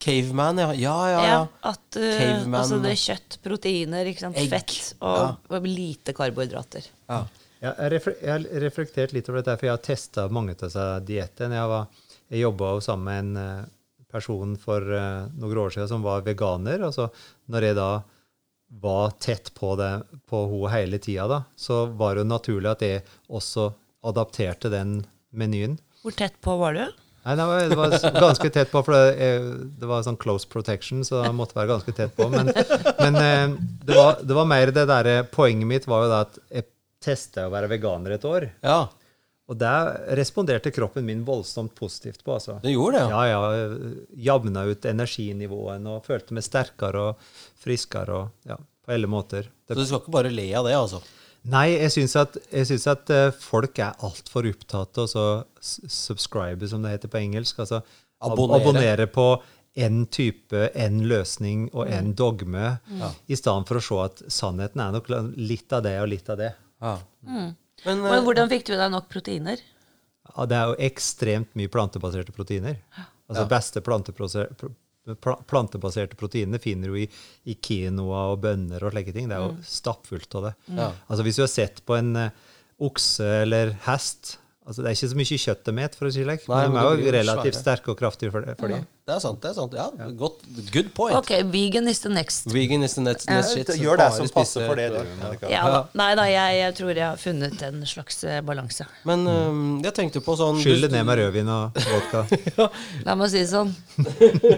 Caveman, 0.00 0.58
ja. 0.58 0.70
Ja, 0.74 0.94
ja, 1.10 1.18
Ja, 1.20 1.26
ja. 1.28 1.40
at 1.70 1.96
uh, 2.00 2.18
Caveman. 2.18 2.60
altså 2.60 2.78
det 2.82 2.90
er 2.94 3.00
kjøtt, 3.04 3.36
proteiner, 3.44 4.08
ikke 4.10 4.22
sant? 4.24 4.36
Egg. 4.40 4.48
fett 4.50 4.94
og, 5.00 5.36
og 5.50 5.66
lite 5.68 6.14
karbohydrater. 6.16 6.88
ja. 7.08 7.26
Ja, 7.60 7.74
jeg, 7.76 8.00
har 8.24 8.40
reflektert 8.62 9.12
litt 9.12 9.26
over 9.28 9.42
dette, 9.42 9.52
for 9.60 9.66
jeg 9.68 9.74
har 9.74 9.82
testa 9.84 10.22
mange 10.32 10.54
av 10.54 10.62
disse 10.62 10.84
diettene. 11.04 11.58
Jeg, 11.58 11.68
var- 11.68 11.90
jeg 12.32 12.40
jobba 12.40 12.70
sammen 12.80 13.04
med 13.04 13.18
en 13.18 13.36
eh, 13.36 13.66
person 14.08 14.54
for 14.56 14.80
uh, 14.80 15.26
noen 15.36 15.58
år 15.60 15.74
siden 15.74 15.90
som 15.90 16.00
var 16.06 16.22
veganer. 16.24 16.80
Altså, 16.88 17.10
når 17.52 17.66
jeg 17.68 17.76
da 17.76 17.88
var 18.80 19.12
tett 19.20 19.52
på, 19.52 19.74
det, 19.76 19.90
på 20.30 20.40
henne 20.48 20.72
hele 20.72 20.98
tida, 21.04 21.42
så 21.54 21.82
var 22.00 22.14
det 22.16 22.24
jo 22.24 22.30
naturlig 22.32 22.70
at 22.72 22.86
jeg 22.86 23.04
også 23.28 23.66
adapterte 24.08 24.72
den 24.72 25.02
menyen. 25.32 25.78
Hvor 26.02 26.14
tett 26.16 26.36
på 26.42 26.56
var 26.60 26.74
du? 26.78 26.84
Nei, 27.20 27.34
det 27.36 27.44
var, 27.44 27.66
det 27.68 27.76
var 27.76 28.20
ganske 28.22 28.48
tett 28.54 28.70
på, 28.72 28.80
for 28.86 28.96
det, 28.96 29.16
eh, 29.20 29.48
det 29.80 29.88
var 29.90 30.00
sånn 30.06 30.16
close 30.20 30.48
protection, 30.48 31.02
så 31.04 31.18
det 31.20 31.34
måtte 31.36 31.58
være 31.58 31.68
ganske 31.74 31.92
tett 31.92 32.14
på. 32.16 32.30
Men, 32.32 32.48
men 32.96 33.18
eh, 33.20 33.58
det, 33.84 33.92
var, 33.92 34.22
det 34.24 34.38
var 34.38 34.48
mer 34.48 34.72
det 34.72 34.86
derre 34.88 35.18
Poenget 35.28 35.68
mitt 35.68 35.88
var 35.90 36.06
jo 36.06 36.08
da 36.14 36.22
at 36.24 36.38
jeg 36.48 36.66
testa 37.04 37.44
å 37.48 37.52
være 37.52 37.68
veganer 37.74 38.16
et 38.16 38.24
år. 38.28 38.48
Ja, 38.64 38.80
Og 39.50 39.56
det 39.60 39.74
responderte 40.16 40.70
kroppen 40.72 41.04
min 41.08 41.22
voldsomt 41.26 41.72
positivt 41.76 42.24
på. 42.24 42.34
altså. 42.38 42.56
Det 42.64 42.72
gjorde 42.72 43.00
det, 43.00 43.06
ja. 43.12 43.22
Ja, 43.28 43.44
ja. 43.52 43.94
Jevna 44.30 44.64
ut 44.70 44.84
energinivåen 44.88 45.88
og 45.90 46.04
følte 46.08 46.36
meg 46.36 46.44
sterkere 46.46 47.06
og 47.10 47.30
friskere 47.60 48.16
og 48.22 48.48
ja, 48.48 48.56
på 48.56 48.94
alle 48.96 49.10
måter. 49.10 49.48
Så 49.68 49.76
du 49.76 49.84
skal 49.84 50.00
ikke 50.04 50.14
bare 50.16 50.32
le 50.32 50.46
av 50.56 50.68
det, 50.68 50.76
altså? 50.78 51.02
Nei, 51.44 51.68
jeg 51.78 51.90
syns 51.94 52.16
at, 52.20 52.36
jeg 52.52 52.66
syns 52.68 52.86
at 52.90 53.10
eh, 53.10 53.30
folk 53.32 53.78
er 53.78 53.94
altfor 54.04 54.48
opptatt 54.50 54.98
av 54.98 55.14
å 55.16 55.24
subscribe, 55.60 56.68
som 56.68 56.82
det 56.84 56.92
heter 56.96 57.08
på 57.12 57.20
engelsk. 57.22 57.58
Altså 57.64 57.80
ab- 57.80 58.32
Abonnere. 58.32 58.60
abonnere 58.60 59.06
på 59.10 59.26
én 59.80 60.02
type, 60.10 60.66
én 60.74 61.00
løsning 61.08 61.68
og 61.72 61.86
én 61.88 62.12
dogme, 62.18 62.78
i 63.30 63.36
stedet 63.38 63.68
for 63.68 63.78
å 63.78 63.84
se 63.86 64.00
at 64.04 64.22
sannheten 64.32 64.80
er 64.82 64.92
nok 64.98 65.08
litt 65.38 65.72
av 65.72 65.84
det 65.86 65.94
og 66.02 66.08
litt 66.10 66.28
av 66.28 66.36
det. 66.42 66.52
Ja. 66.82 66.96
Men, 67.22 67.54
Men 67.84 68.04
eh, 68.10 68.20
hvordan 68.26 68.50
fikk 68.50 68.66
du 68.66 68.74
deg 68.76 68.90
nok 68.92 69.08
proteiner? 69.08 69.62
Ja, 70.36 70.44
det 70.46 70.56
er 70.58 70.66
jo 70.72 70.76
ekstremt 70.90 71.54
mye 71.58 71.70
plantebaserte 71.72 72.32
proteiner. 72.36 72.76
Altså 73.30 73.46
beste 73.48 73.80
planteprose- 73.86 74.48
pr- 74.58 74.68
pl- 74.68 74.74
plantebaserte 75.18 76.18
proteinene 76.20 76.60
finner 76.62 76.92
du 76.92 77.00
i, 77.02 77.06
i 77.50 77.56
quinoa 77.56 78.26
og 78.34 78.42
bønner 78.44 78.84
og 78.84 78.94
slike 78.94 79.14
ting. 79.16 79.30
Det 79.30 79.38
er 79.38 79.46
jo 79.46 79.56
stappfullt 79.66 80.38
av 80.40 80.48
det. 80.50 80.54
Ja. 80.76 80.90
Altså 81.06 81.26
Hvis 81.26 81.40
du 81.40 81.44
har 81.44 81.52
sett 81.52 81.82
på 81.86 81.96
en 81.98 82.14
eh, 82.20 82.46
okse 82.80 83.26
eller 83.42 83.74
hest 83.86 84.38
altså 84.70 84.84
Det 84.84 84.88
er 84.90 84.94
ikke 84.96 85.10
så 85.10 85.18
mye 85.18 85.28
kjøtt 85.42 85.64
de 85.66 85.72
spiser, 85.74 85.98
for 85.98 86.06
å 86.06 86.12
si 86.14 86.22
det 86.22 86.26
slik. 86.30 86.44
Men 86.50 86.74
de 86.74 86.80
er 86.80 87.00
jo 87.04 87.12
relativt 87.16 87.56
svære. 87.56 87.62
sterke 87.64 87.90
og 87.90 87.96
kraftige 87.98 88.30
for, 88.30 88.46
det- 88.46 88.54
for 88.60 88.70
det. 88.70 88.78
det 89.08 89.14
er 89.16 89.22
sant. 89.24 89.40
det 89.42 89.50
er 89.50 89.54
sant. 89.56 89.72
Ja, 89.74 89.88
godt, 90.20 90.44
Good 90.70 90.92
point. 90.94 91.16
Ok, 91.18 91.32
vegan 91.50 91.88
is 91.90 91.98
the 92.04 92.12
next. 92.12 92.46
Vegan 92.54 92.82
is 92.86 92.94
the 92.94 93.02
next, 93.02 93.26
next 93.28 93.54
shit. 93.56 93.66
så 93.66 93.76
Gjør 93.80 93.98
det 93.98 94.08
som 94.14 94.28
passer 94.36 94.66
for 94.68 94.78
det, 94.78 94.86
du. 94.94 95.46
Ja, 95.50 95.64
da. 95.74 95.80
Nei 95.98 96.10
da, 96.14 96.26
jeg, 96.30 96.58
jeg 96.60 96.76
tror 96.78 96.92
jeg 96.94 97.06
har 97.08 97.18
funnet 97.18 97.62
en 97.66 97.82
slags 97.86 98.22
eh, 98.24 98.38
balanse. 98.46 98.86
Men 99.04 99.26
um, 99.26 99.64
jeg 99.82 99.94
tenkte 99.96 100.22
på 100.22 100.36
sånn 100.38 100.60
Skyll 100.62 100.86
det 100.86 100.92
ned 100.94 101.08
med 101.08 101.18
rødvin 101.18 101.50
og 101.50 101.80
vodka. 101.90 102.22
La 103.08 103.16
meg 103.18 103.32
si 103.32 103.42
det 103.42 103.50
sånn. 103.50 103.74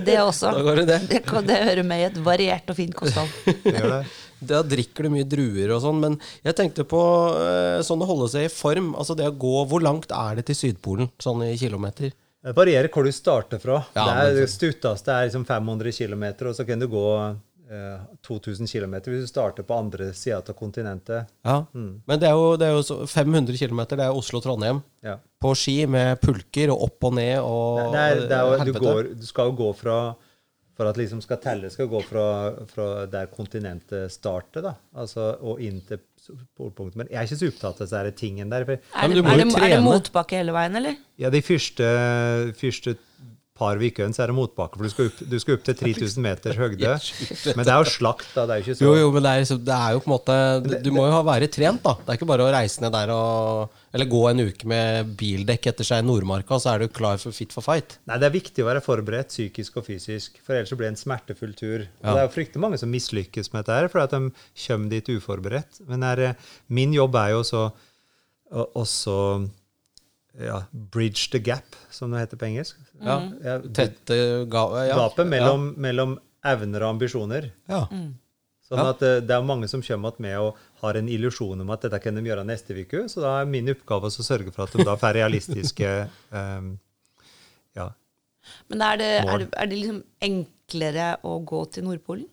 Det 0.04 0.18
også. 0.20 0.52
Da 0.52 0.66
går 0.68 0.82
det 0.82 0.86
det. 0.92 1.00
Det, 1.08 1.22
det 1.48 1.62
hører 1.70 1.82
med 1.88 2.04
i 2.04 2.08
et 2.10 2.20
variert 2.22 2.68
og 2.68 2.76
fint 2.76 2.94
kosthold. 2.94 3.32
Gjør 3.64 3.88
det. 3.96 4.04
Da 4.48 4.62
drikker 4.66 5.06
du 5.06 5.12
mye 5.14 5.28
druer 5.28 5.74
og 5.76 5.82
sånn, 5.84 6.00
men 6.02 6.18
jeg 6.42 6.56
tenkte 6.58 6.86
på 6.88 7.02
eh, 7.38 7.78
sånn 7.86 8.02
å 8.02 8.08
holde 8.08 8.28
seg 8.32 8.48
i 8.48 8.52
form. 8.52 8.92
Altså 8.98 9.16
det 9.18 9.28
å 9.30 9.36
gå 9.36 9.62
Hvor 9.70 9.84
langt 9.84 10.12
er 10.14 10.40
det 10.40 10.48
til 10.50 10.58
Sydpolen, 10.58 11.12
sånn 11.22 11.44
i 11.46 11.54
kilometer? 11.60 12.12
Det 12.42 12.56
varierer 12.56 12.90
hvor 12.90 13.06
du 13.06 13.12
starter 13.14 13.60
fra. 13.62 13.84
Ja, 13.94 14.04
det, 14.08 14.14
er, 14.18 14.36
det 14.40 14.50
stutteste 14.50 15.14
er 15.14 15.28
liksom 15.28 15.46
500 15.46 15.94
km, 15.94 16.24
og 16.50 16.56
så 16.58 16.66
kan 16.66 16.82
du 16.82 16.88
gå 16.90 17.06
eh, 17.70 18.00
2000 18.26 18.66
km 18.66 18.96
hvis 19.06 19.28
du 19.28 19.30
starter 19.30 19.66
på 19.66 19.76
andre 19.78 20.10
sida 20.16 20.40
av 20.40 20.56
kontinentet. 20.58 21.30
Ja. 21.46 21.60
Men 21.72 22.18
det 22.18 22.28
er 22.32 22.34
jo, 22.34 22.56
det 22.58 22.66
er 22.66 22.74
jo 22.74 22.82
så 22.86 22.98
500 23.06 23.54
km, 23.60 23.84
det 23.94 24.02
er 24.02 24.18
Oslo-Trondheim. 24.18 24.82
Ja. 25.06 25.20
På 25.42 25.54
ski 25.58 25.84
med 25.90 26.18
pulker 26.22 26.74
og 26.74 26.88
opp 26.88 27.08
og 27.10 27.16
ned 27.18 27.38
og 27.42 27.94
Det 27.94 28.02
er, 28.02 28.26
det 28.30 28.42
er 28.42 28.66
du, 28.66 28.74
går, 28.78 29.14
du 29.22 29.26
skal 29.26 29.52
jo 29.52 29.58
gå 29.62 29.72
fra 29.78 29.96
For 30.72 30.88
at 30.88 30.96
liksom 30.96 31.20
skal 31.20 31.36
telle, 31.42 31.68
skal 31.68 31.88
gå 31.90 31.98
fra, 32.08 32.24
fra 32.70 32.86
der 33.12 33.26
kontinentet 33.28 34.08
starter, 34.14 34.64
da. 34.64 34.70
Altså, 34.96 35.34
og 35.44 35.60
inn 35.60 35.82
til 35.84 36.00
polpunktet. 36.56 36.96
Men 36.96 37.10
jeg 37.10 37.18
er 37.20 37.28
ikke 37.28 37.40
så 37.42 37.50
opptatt 37.52 37.82
av 37.84 37.90
disse 37.90 38.14
tingene 38.22 38.48
der. 38.54 38.64
For, 38.64 38.72
Er 39.02 39.12
det, 39.12 39.18
ja, 39.20 39.34
er 39.34 39.42
det, 39.42 39.48
er 39.58 39.74
det 39.76 39.82
motbakke 39.84 40.40
hele 40.40 40.54
veien, 40.56 40.78
eller? 40.80 40.96
ja, 41.20 41.28
de 41.34 41.42
første, 41.44 41.90
første 42.56 42.96
par 43.62 43.78
ukene 43.78 44.12
så 44.16 44.24
er 44.26 44.32
det 44.32 44.36
motbakke, 44.36 44.76
for 44.76 44.84
du 44.84 44.90
skal, 44.92 45.08
opp, 45.12 45.22
du 45.30 45.36
skal 45.42 45.56
opp 45.58 45.66
til 45.70 45.78
3000 45.86 46.24
meters 46.26 46.58
høgde. 46.58 46.94
Men 47.56 47.64
det 47.64 47.72
er 47.72 47.78
jo 47.80 47.90
slakt, 47.94 48.26
da. 48.34 48.44
Det 48.50 48.56
er 48.56 48.60
jo 48.60 48.66
ikke 48.66 48.76
så 48.80 48.88
Jo, 48.88 48.94
jo, 48.98 49.10
men 49.14 49.22
det 49.22 49.30
er, 49.32 49.44
liksom- 49.46 49.62
det 49.70 49.76
er 49.78 49.92
jo 49.96 50.00
på 50.02 50.10
en 50.10 50.14
måte 50.18 50.82
Du, 50.82 50.90
må 50.92 51.06
jo 51.06 51.12
ha 51.14 51.22
være 51.30 51.48
trent, 51.54 51.82
da. 51.86 51.94
Det 52.02 52.10
er 52.10 52.18
ikke 52.20 52.28
bare 52.32 52.46
å 52.48 52.52
reise 52.52 52.82
ned 52.84 52.92
der 52.98 53.12
og 53.14 53.78
Eller 53.92 54.08
gå 54.08 54.20
en 54.30 54.40
uke 54.48 54.66
med 54.72 55.10
bildekk 55.20 55.66
etter 55.68 55.84
seg 55.84 56.00
i 56.02 56.06
Nordmarka, 56.08 56.56
så 56.58 56.70
er 56.74 56.78
du 56.84 56.88
klar 56.88 57.18
for 57.20 57.30
fit 57.36 57.52
for 57.52 57.60
fight. 57.66 57.98
Nei, 58.08 58.16
det 58.22 58.28
er 58.30 58.32
viktig 58.38 58.64
å 58.64 58.68
være 58.70 58.80
forberedt 58.84 59.28
psykisk 59.28 59.76
og 59.82 59.84
fysisk, 59.84 60.38
for 60.46 60.56
ellers 60.56 60.72
så 60.72 60.78
blir 60.80 60.88
det 60.88 60.94
en 60.94 61.02
smertefull 61.02 61.52
tur. 61.58 61.84
Og 61.84 62.06
Ja. 62.08 62.14
Det 62.14 62.22
er 62.22 62.28
jo 62.28 62.34
fryktelig 62.38 62.62
mange 62.64 62.78
som 62.80 62.88
mislykkes 62.90 63.52
med 63.52 63.66
dette, 63.68 63.90
fordi 63.92 64.04
at 64.08 64.14
de 64.16 64.22
kommer 64.66 64.88
dit 64.94 65.10
uforberedt. 65.12 65.82
Men 65.88 66.02
er, 66.08 66.20
eh, 66.30 66.34
min 66.72 66.96
jobb 66.96 67.14
er 67.20 67.34
jo 67.36 67.42
også 67.44 67.64
også, 68.52 69.16
ja, 70.40 70.62
bridge 70.72 71.28
the 71.32 71.38
gap, 71.38 71.76
som 71.90 72.10
det 72.14 72.22
heter 72.24 72.40
på 72.40 72.46
engelsk. 72.48 72.78
Ja. 73.02 73.18
Ja, 73.44 73.58
Tette 73.74 74.18
ga, 74.50 74.64
ja. 74.86 74.96
Gapet 74.96 75.28
mellom, 75.28 75.72
mellom 75.76 76.18
evner 76.46 76.86
og 76.86 76.94
ambisjoner. 76.96 77.50
Ja. 77.68 77.86
Sånn 78.62 78.78
Ja. 78.80 78.88
at 78.90 79.00
det, 79.04 79.26
Det 79.28 79.34
er 79.36 79.42
mange 79.44 79.68
som 79.68 79.82
kommer 79.82 80.14
med 80.18 80.38
og 80.38 80.56
har 80.80 80.96
en 80.96 81.08
illusjon 81.08 81.60
om 81.60 81.70
at 81.70 81.82
dette 81.82 81.98
kan 82.00 82.14
de 82.14 82.22
gjøre 82.22 82.44
neste 82.46 82.72
uke. 82.74 83.04
Så 83.08 83.20
da 83.20 83.40
er 83.42 83.46
min 83.50 83.68
oppgave 83.68 84.08
å 84.08 84.10
sørge 84.10 84.52
for 84.54 84.64
at 84.64 84.72
de 84.72 84.84
da 84.84 84.96
får 84.96 85.14
realistiske 85.18 86.08
um, 86.30 86.78
ja, 87.78 87.90
Men 88.70 88.80
er 88.82 88.96
det, 88.96 89.10
Mål. 89.26 89.32
er, 89.34 89.38
det, 89.38 89.48
er 89.58 89.66
det 89.66 89.78
liksom 89.82 90.02
enklere 90.22 91.16
å 91.22 91.36
gå 91.44 91.64
til 91.74 91.84
Nordpolen? 91.84 92.26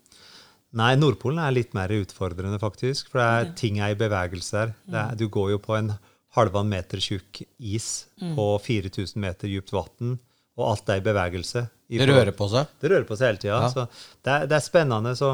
Nei, 0.79 0.93
Nordpolen 0.95 1.39
er 1.41 1.51
litt 1.51 1.73
mer 1.73 1.89
utfordrende, 1.89 2.59
faktisk. 2.61 3.09
For 3.09 3.19
det 3.19 3.27
er 3.27 3.53
ting 3.57 3.79
er 3.81 3.95
i 3.95 3.97
bevegelse 3.97 4.53
der. 4.53 4.73
Er, 4.93 5.15
du 5.17 5.27
går 5.27 5.55
jo 5.55 5.59
på 5.63 5.75
en 5.75 5.91
halvannen 6.39 6.71
meter 6.73 7.01
tjukk 7.03 7.43
is 7.59 8.07
på 8.19 8.45
4000 8.65 9.19
meter 9.21 9.47
dypt 9.51 9.71
vann, 9.75 10.17
og 10.59 10.65
alt 10.73 10.89
er 10.91 10.99
i 10.99 11.05
bevegelse. 11.05 11.67
I 11.89 11.97
Det 12.01 12.07
rører 12.09 12.33
på 12.35 12.47
seg. 12.51 12.67
Det 12.81 12.89
rører 12.91 13.05
på 13.07 13.15
seg 13.17 13.31
hele 13.31 13.41
tida. 13.41 13.59
Ja. 13.63 13.69
Så 13.73 13.85
det 14.25 14.33
er, 14.33 14.47
det 14.51 14.57
er 14.59 14.65
spennende. 14.65 15.13
Så 15.17 15.29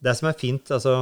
det 0.00 0.14
som 0.16 0.28
er 0.30 0.36
fint, 0.40 0.70
altså, 0.72 0.94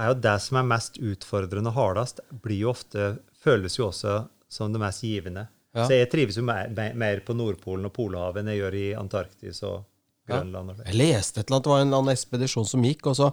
er 0.00 0.08
jo 0.12 0.16
det 0.24 0.36
som 0.42 0.58
er 0.58 0.66
mest 0.70 0.96
utfordrende 0.98 1.70
og 1.70 1.76
hardest, 1.76 2.22
blir 2.42 2.64
jo 2.64 2.72
ofte, 2.72 3.12
føles 3.44 3.76
jo 3.78 3.90
også 3.90 4.16
som 4.52 4.72
det 4.74 4.80
mest 4.82 5.04
givende. 5.06 5.44
Ja. 5.76 5.86
Så 5.86 5.94
jeg 5.96 6.10
trives 6.12 6.36
jo 6.36 6.42
mer, 6.44 6.68
mer- 6.74 6.96
mer 6.98 7.20
på 7.24 7.36
Nordpolen 7.38 7.86
og 7.88 7.94
Polhavet 7.96 8.42
enn 8.42 8.50
jeg 8.52 8.58
gjør 8.64 8.74
i 8.80 8.86
Antarktis 8.98 9.62
og 9.68 9.84
Grønland. 10.28 10.74
Ja. 10.78 10.88
Jeg 10.90 10.98
leste 11.00 11.40
et 11.40 11.46
eller 11.48 11.56
annet, 11.60 11.64
det 11.68 11.72
var 11.72 11.84
en 11.86 11.94
annen 12.00 12.12
ekspedisjon 12.16 12.66
som 12.68 12.84
gikk, 12.88 13.06
og 13.12 13.16
så, 13.18 13.30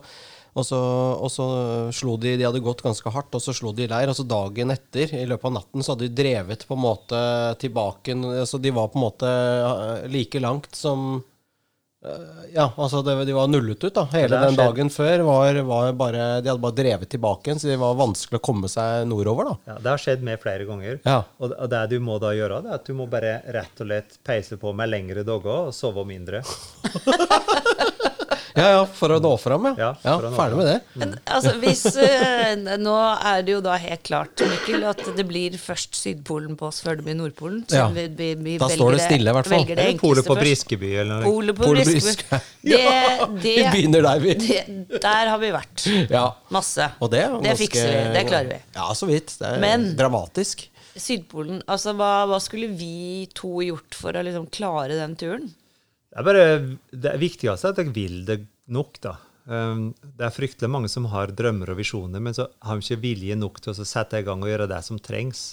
og 0.58 0.66
så, 0.66 0.80
og 1.20 1.30
så 1.32 1.48
slo 1.96 2.16
de 2.22 2.36
De 2.40 2.48
hadde 2.48 2.64
gått 2.64 2.84
ganske 2.86 3.14
hardt, 3.14 3.36
og 3.38 3.44
så 3.44 3.54
slo 3.56 3.74
de 3.76 3.86
i 3.86 3.90
leir. 3.92 4.10
Og 4.12 4.18
så 4.18 4.26
dagen 4.28 4.74
etter, 4.74 5.14
i 5.16 5.26
løpet 5.30 5.50
av 5.52 5.58
natten, 5.60 5.86
så 5.86 5.94
hadde 5.94 6.08
de 6.10 6.22
drevet 6.24 6.66
på 6.68 6.78
en 6.78 6.86
måte 6.86 7.24
tilbake 7.62 8.16
Så 8.50 8.62
De 8.62 8.74
var 8.76 8.90
på 8.90 9.00
en 9.00 9.06
måte 9.06 9.30
eh, 9.30 10.08
like 10.12 10.42
langt 10.42 10.74
som 10.76 11.22
eh, 12.06 12.48
Ja, 12.56 12.72
altså 12.76 13.04
det, 13.06 13.16
de 13.30 13.36
var 13.38 13.52
nullet 13.52 13.84
ut, 13.84 13.94
da. 13.94 14.08
Hele 14.14 14.42
den 14.42 14.58
dagen 14.58 14.90
før 14.94 15.24
var, 15.28 15.62
var 15.70 15.94
bare 16.00 16.26
De 16.42 16.50
hadde 16.52 16.64
bare 16.64 16.78
drevet 16.80 17.12
tilbake 17.14 17.52
igjen, 17.52 17.62
så 17.62 17.70
det 17.70 17.78
var 17.82 18.00
vanskelig 18.00 18.42
å 18.42 18.48
komme 18.50 18.72
seg 18.72 19.06
nordover, 19.12 19.52
da. 19.52 19.74
Ja, 19.74 19.78
det 19.86 19.94
har 19.94 20.04
skjedd 20.08 20.26
med 20.26 20.42
flere 20.42 20.66
ganger. 20.70 20.98
Ja. 21.06 21.22
Og, 21.38 21.54
og 21.54 21.70
det 21.72 21.86
du 21.94 22.00
må 22.04 22.18
da 22.24 22.34
gjøre, 22.36 22.64
det 22.66 22.74
er 22.74 22.82
at 22.82 22.90
du 22.90 22.98
må 22.98 23.08
bare 23.12 23.38
rett 23.54 23.86
og 23.86 23.92
slett 23.92 24.20
peise 24.26 24.60
på 24.60 24.74
med 24.74 24.92
lengre 24.92 25.26
dager 25.28 25.70
og 25.70 25.78
sove 25.78 26.08
mindre. 26.10 26.42
Ja, 28.58 28.68
ja, 28.74 28.84
for 28.86 29.14
å 29.14 29.20
nå 29.22 29.32
fram, 29.42 29.66
ja. 29.70 29.74
Ja, 29.78 29.90
ja 30.04 30.32
ferdig 30.36 30.58
med 30.60 30.68
det. 30.70 30.78
Men 31.02 31.12
altså, 31.26 31.52
hvis 31.62 31.84
uh, 31.94 32.78
Nå 32.82 32.96
er 33.30 33.44
det 33.46 33.54
jo 33.54 33.60
da 33.66 33.76
helt 33.78 34.04
klart, 34.08 34.42
Mikkel, 34.50 34.84
at 34.90 35.04
det 35.18 35.26
blir 35.30 35.58
først 35.62 35.96
Sydpolen 36.00 36.56
på 36.60 36.70
oss 36.72 36.82
før 36.86 36.98
det 37.00 37.06
blir 37.06 37.18
Nordpolen. 37.20 37.62
Så 37.70 37.78
Ja. 37.82 37.88
vi, 37.94 38.08
vi, 38.18 38.30
vi 38.36 38.58
Da 38.62 38.70
står 38.72 38.98
det 38.98 39.04
stille, 39.06 39.30
i 39.30 39.38
hvert 39.38 39.50
fall. 39.52 39.66
Eller 39.70 40.00
Polet 40.02 40.26
på. 40.26 40.36
Briskeby 40.40 40.92
eller 41.04 41.20
noe. 41.22 41.30
Polet 41.30 41.56
på 41.60 41.70
Briskeby. 41.74 42.00
Briskeby. 42.00 42.42
Det, 42.70 43.44
Vi 43.44 43.54
begynner 43.72 44.02
der, 44.04 44.20
vi. 44.20 44.34
det, 44.36 45.00
der 45.02 45.30
har 45.32 45.38
vi 45.40 45.52
vært. 45.54 45.86
Ja. 46.12 46.26
Masse. 46.52 46.90
Og 47.00 47.12
det, 47.14 47.22
det 47.30 47.54
ganske- 47.54 47.56
fikser 47.62 47.88
vi. 47.94 48.02
Det 48.18 48.26
klarer 48.28 48.50
vi. 48.52 48.58
Ja, 48.76 48.90
så 48.98 49.08
vidt. 49.08 49.36
Det 49.40 49.48
er 49.54 49.62
Men- 49.64 49.92
dramatisk. 50.00 50.66
Sydpolen, 51.00 51.62
altså 51.70 51.94
hva, 51.96 52.26
hva 52.28 52.40
skulle 52.44 52.68
vi 52.76 53.28
to 53.38 53.62
gjort 53.64 53.96
for 53.96 54.18
å 54.20 54.24
liksom 54.26 54.50
klare 54.52 54.98
den 54.98 55.14
turen? 55.16 55.46
Det 56.20 56.26
er 56.26 56.28
bare 56.28 57.02
det 57.08 57.12
viktigste 57.22 57.70
er 57.70 57.72
at 57.72 57.78
jeg 57.80 57.94
vil 57.96 58.18
det 58.28 58.42
nok, 58.68 58.98
da. 59.00 59.16
Um, 59.50 59.94
det 60.04 60.28
er 60.28 60.34
fryktelig 60.36 60.70
mange 60.70 60.90
som 60.92 61.08
har 61.10 61.32
drømmer 61.32 61.72
og 61.72 61.80
visjoner, 61.80 62.20
men 62.22 62.36
så 62.36 62.50
har 62.62 62.76
de 62.76 62.84
ikke 62.84 63.02
vilje 63.06 63.38
nok 63.40 63.62
til 63.64 63.72
å 63.72 63.88
sette 63.88 64.20
i 64.20 64.26
gang 64.28 64.44
og 64.44 64.52
gjøre 64.52 64.68
det 64.70 64.82
som 64.86 65.00
trengs. 65.00 65.46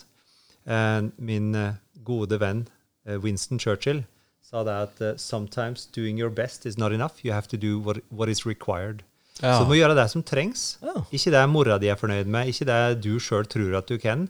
Eh, 0.67 1.07
min 1.23 1.55
eh, 1.55 1.79
gode 2.03 2.41
venn 2.43 2.65
eh, 3.07 3.15
Winston 3.23 3.61
Churchill 3.63 4.01
sa 4.43 4.65
det 4.67 4.75
at 4.89 5.01
eh, 5.03 5.15
sometimes 5.17 5.87
doing 5.95 6.19
your 6.19 6.31
best 6.35 6.67
is 6.67 6.77
not 6.77 6.93
enough. 6.93 7.23
You 7.23 7.33
have 7.33 7.47
to 7.49 7.57
do 7.57 7.79
what, 7.79 8.03
what 8.11 8.29
is 8.29 8.45
required. 8.45 9.05
Ja. 9.41 9.55
Så 9.55 9.63
du 9.63 9.71
må 9.71 9.79
gjøre 9.79 9.95
det 9.95 10.09
som 10.11 10.25
trengs. 10.27 10.79
Ja. 10.83 11.05
Ikke 11.15 11.31
det 11.31 11.45
mora 11.53 11.79
di 11.79 11.91
er 11.93 11.99
fornøyd 12.01 12.27
med, 12.27 12.51
ikke 12.51 12.67
det 12.67 12.81
du 13.05 13.19
sjøl 13.23 13.47
tror 13.47 13.79
at 13.79 13.87
du 13.87 13.99
kan, 14.01 14.27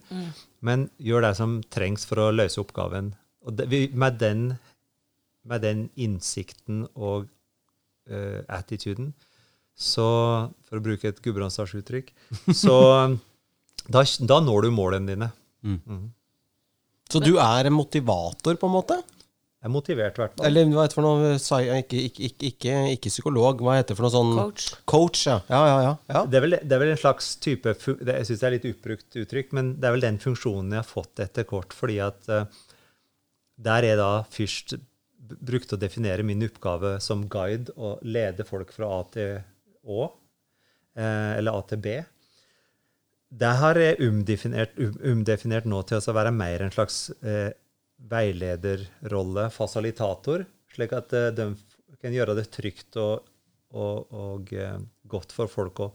men 0.60 0.88
gjør 0.98 1.28
det 1.28 1.36
som 1.38 1.60
trengs 1.70 2.04
for 2.08 2.24
å 2.24 2.32
løse 2.34 2.58
oppgaven. 2.60 3.12
Og 3.46 3.54
det, 3.54 3.68
vi, 3.70 3.84
med, 3.94 4.18
den, 4.18 4.56
med 5.46 5.64
den 5.64 5.86
innsikten 5.94 6.84
og 6.94 7.28
uh, 8.10 8.42
attituden, 8.52 9.14
så 9.76 10.06
For 10.64 10.78
å 10.78 10.84
bruke 10.84 11.10
et 11.10 11.18
gudbrandsdalsuttrykk, 11.20 12.06
så 12.56 12.76
da, 13.92 14.04
da 14.04 14.38
når 14.40 14.64
du 14.64 14.70
målene 14.72 15.12
dine. 15.12 15.28
Så 17.12 17.20
du 17.20 17.36
er 17.36 17.68
en 17.68 17.76
motivator, 17.76 18.56
på 18.56 18.70
en 18.70 18.72
måte? 18.72 18.96
Jeg 19.56 19.70
er 19.70 19.72
motivert, 19.72 20.18
i 20.18 20.20
hvert 20.20 20.34
fall. 20.36 20.46
Eller 20.46 20.68
hva 20.70 20.82
heter 20.84 20.92
det 20.92 20.96
for 20.98 21.06
noe 21.06 21.30
Ikke, 21.80 22.00
ikke, 22.06 22.26
ikke, 22.28 22.48
ikke, 22.50 22.74
ikke 22.94 23.10
psykolog, 23.10 23.62
hva 23.64 23.78
heter 23.78 23.94
det 23.94 23.98
for 23.98 24.06
noe 24.06 24.14
sånn 24.14 24.34
Coach. 24.36 24.66
Coach, 24.92 25.22
ja. 25.26 25.38
Ja, 25.50 25.60
ja, 25.66 25.78
ja. 25.82 25.94
ja. 26.12 26.22
Det 26.28 26.38
er, 26.38 26.44
vel, 26.44 26.56
det 26.60 26.76
er 26.76 26.82
vel 26.82 26.92
en 26.92 27.00
slags 27.00 27.30
type 27.42 27.72
det, 27.74 28.18
Jeg 28.20 28.28
syns 28.28 28.42
det 28.42 28.46
er 28.46 28.54
litt 28.54 28.68
utbrukt 28.70 29.18
uttrykk, 29.24 29.54
men 29.58 29.72
det 29.80 29.88
er 29.88 29.96
vel 29.96 30.04
den 30.04 30.20
funksjonen 30.22 30.76
jeg 30.76 30.82
har 30.84 30.86
fått 30.86 31.24
etter 31.24 31.48
kort. 31.48 31.74
Fordi 31.74 31.96
at 32.04 32.30
uh, 32.30 32.44
der 33.66 33.88
er 33.88 33.98
da 33.98 34.10
først 34.36 34.76
b- 35.28 35.38
brukt 35.50 35.72
å 35.74 35.78
definere 35.80 36.24
min 36.26 36.42
oppgave 36.46 36.96
som 37.04 37.26
guide 37.32 37.74
og 37.76 38.02
lede 38.06 38.46
folk 38.48 38.72
fra 38.74 38.88
A 38.98 39.02
til 39.14 39.36
Å, 39.86 40.06
eh, 40.98 41.32
eller 41.38 41.54
A 41.58 41.62
til 41.70 41.78
B. 41.84 41.96
Det 43.36 43.52
har 43.60 43.78
jeg 43.78 44.00
umdefinert, 44.06 44.76
um, 44.78 44.96
umdefinert 45.12 45.66
nå 45.68 45.80
til 45.86 45.98
å 46.00 46.14
være 46.16 46.32
mer 46.34 46.62
en 46.64 46.74
slags 46.74 47.08
eh, 47.22 47.50
veilederrolle, 48.10 49.48
fasilitator, 49.54 50.44
slik 50.74 50.92
at 50.96 51.12
eh, 51.16 51.30
de 51.34 51.48
kan 52.02 52.14
gjøre 52.14 52.36
det 52.38 52.48
trygt 52.54 52.98
og, 53.02 53.26
og, 53.74 54.12
og 54.14 54.52
eh, 54.54 54.78
godt 55.10 55.34
for 55.34 55.50
folk 55.50 55.82
å 55.86 55.90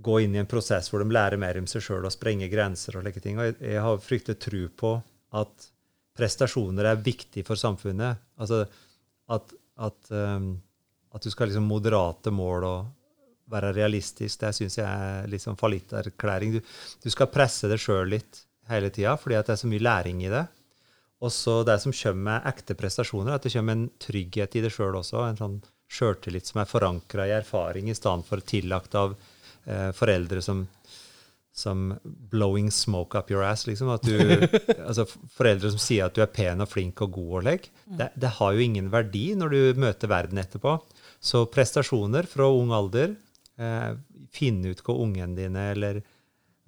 gå 0.00 0.20
inn 0.22 0.36
i 0.36 0.40
en 0.42 0.48
prosess 0.50 0.90
hvor 0.90 1.02
de 1.02 1.10
lærer 1.14 1.40
mer 1.40 1.58
om 1.58 1.66
seg 1.70 1.82
sjøl 1.82 2.04
og 2.06 2.14
sprenge 2.14 2.48
grenser 2.52 2.96
og 2.98 3.04
slike 3.04 3.22
ting. 3.24 3.40
Og 3.40 3.48
jeg, 3.48 3.56
jeg 3.72 3.84
har 3.86 4.02
fryktelig 4.04 4.38
tro 4.44 4.64
på 4.84 4.92
at 5.40 5.70
prestasjoner 6.16 6.90
er 6.90 7.02
viktig 7.04 7.44
for 7.46 7.60
samfunnet. 7.60 8.20
Altså 8.40 8.64
at, 9.30 9.52
at, 9.80 10.10
um, 10.10 10.52
at 11.14 11.26
du 11.26 11.30
skal 11.32 11.50
liksom 11.50 11.68
moderate 11.70 12.32
mål 12.34 12.66
og 12.68 12.88
være 13.50 13.72
realistisk, 13.74 14.40
det 14.42 14.54
syns 14.54 14.78
jeg 14.78 14.86
er 14.86 15.28
litt 15.30 15.42
sånn 15.42 15.58
fallitterklæring. 15.58 16.54
Du, 16.54 16.60
du 17.02 17.10
skal 17.10 17.30
presse 17.32 17.70
deg 17.70 17.82
sjøl 17.82 18.12
litt 18.12 18.44
hele 18.70 18.92
tida, 18.94 19.16
fordi 19.18 19.38
det 19.38 19.54
er 19.54 19.60
så 19.60 19.70
mye 19.70 19.82
læring 19.82 20.22
i 20.22 20.30
det. 20.30 20.44
Og 21.20 21.32
så 21.34 21.60
det 21.66 21.76
som 21.82 21.92
kommer 21.92 22.22
med 22.28 22.48
ekte 22.48 22.76
prestasjoner, 22.78 23.34
at 23.34 23.44
det 23.44 23.52
kommer 23.52 23.76
en 23.76 23.88
trygghet 24.00 24.56
i 24.56 24.62
det 24.64 24.70
sjøl 24.72 24.96
også. 25.02 25.24
En 25.26 25.40
sånn 25.40 25.58
sjøltillit 25.90 26.46
som 26.48 26.62
er 26.62 26.70
forankra 26.70 27.26
i 27.26 27.34
erfaring, 27.34 27.90
i 27.90 27.96
stedet 27.98 28.28
for 28.28 28.42
tillagt 28.46 28.94
av 28.96 29.16
eh, 29.66 29.90
foreldre 29.96 30.42
som, 30.44 30.62
som 31.60 31.94
'blowing 32.04 32.70
smoke 32.72 33.18
up 33.18 33.30
your 33.30 33.44
ass'. 33.44 33.66
liksom, 33.68 33.90
at 33.92 34.02
du, 34.02 34.16
altså 34.88 35.06
Foreldre 35.06 35.70
som 35.70 35.82
sier 35.82 36.08
at 36.08 36.16
du 36.16 36.22
er 36.24 36.32
pen 36.32 36.64
og 36.64 36.70
flink 36.72 37.02
og 37.04 37.12
god 37.18 37.32
og 37.40 37.44
legg. 37.48 37.68
Det, 37.84 38.10
det 38.16 38.36
har 38.38 38.54
jo 38.54 38.64
ingen 38.64 38.90
verdi 38.92 39.26
når 39.36 39.54
du 39.54 39.82
møter 39.84 40.10
verden 40.10 40.40
etterpå. 40.40 40.78
Så 41.20 41.44
prestasjoner 41.52 42.28
fra 42.30 42.48
ung 42.48 42.72
alder, 42.72 43.14
eh, 43.60 43.92
finne 44.32 44.72
ut 44.72 44.80
hva 44.86 44.96
ungene 45.04 45.36
dine 45.36 45.66
eller 45.74 46.00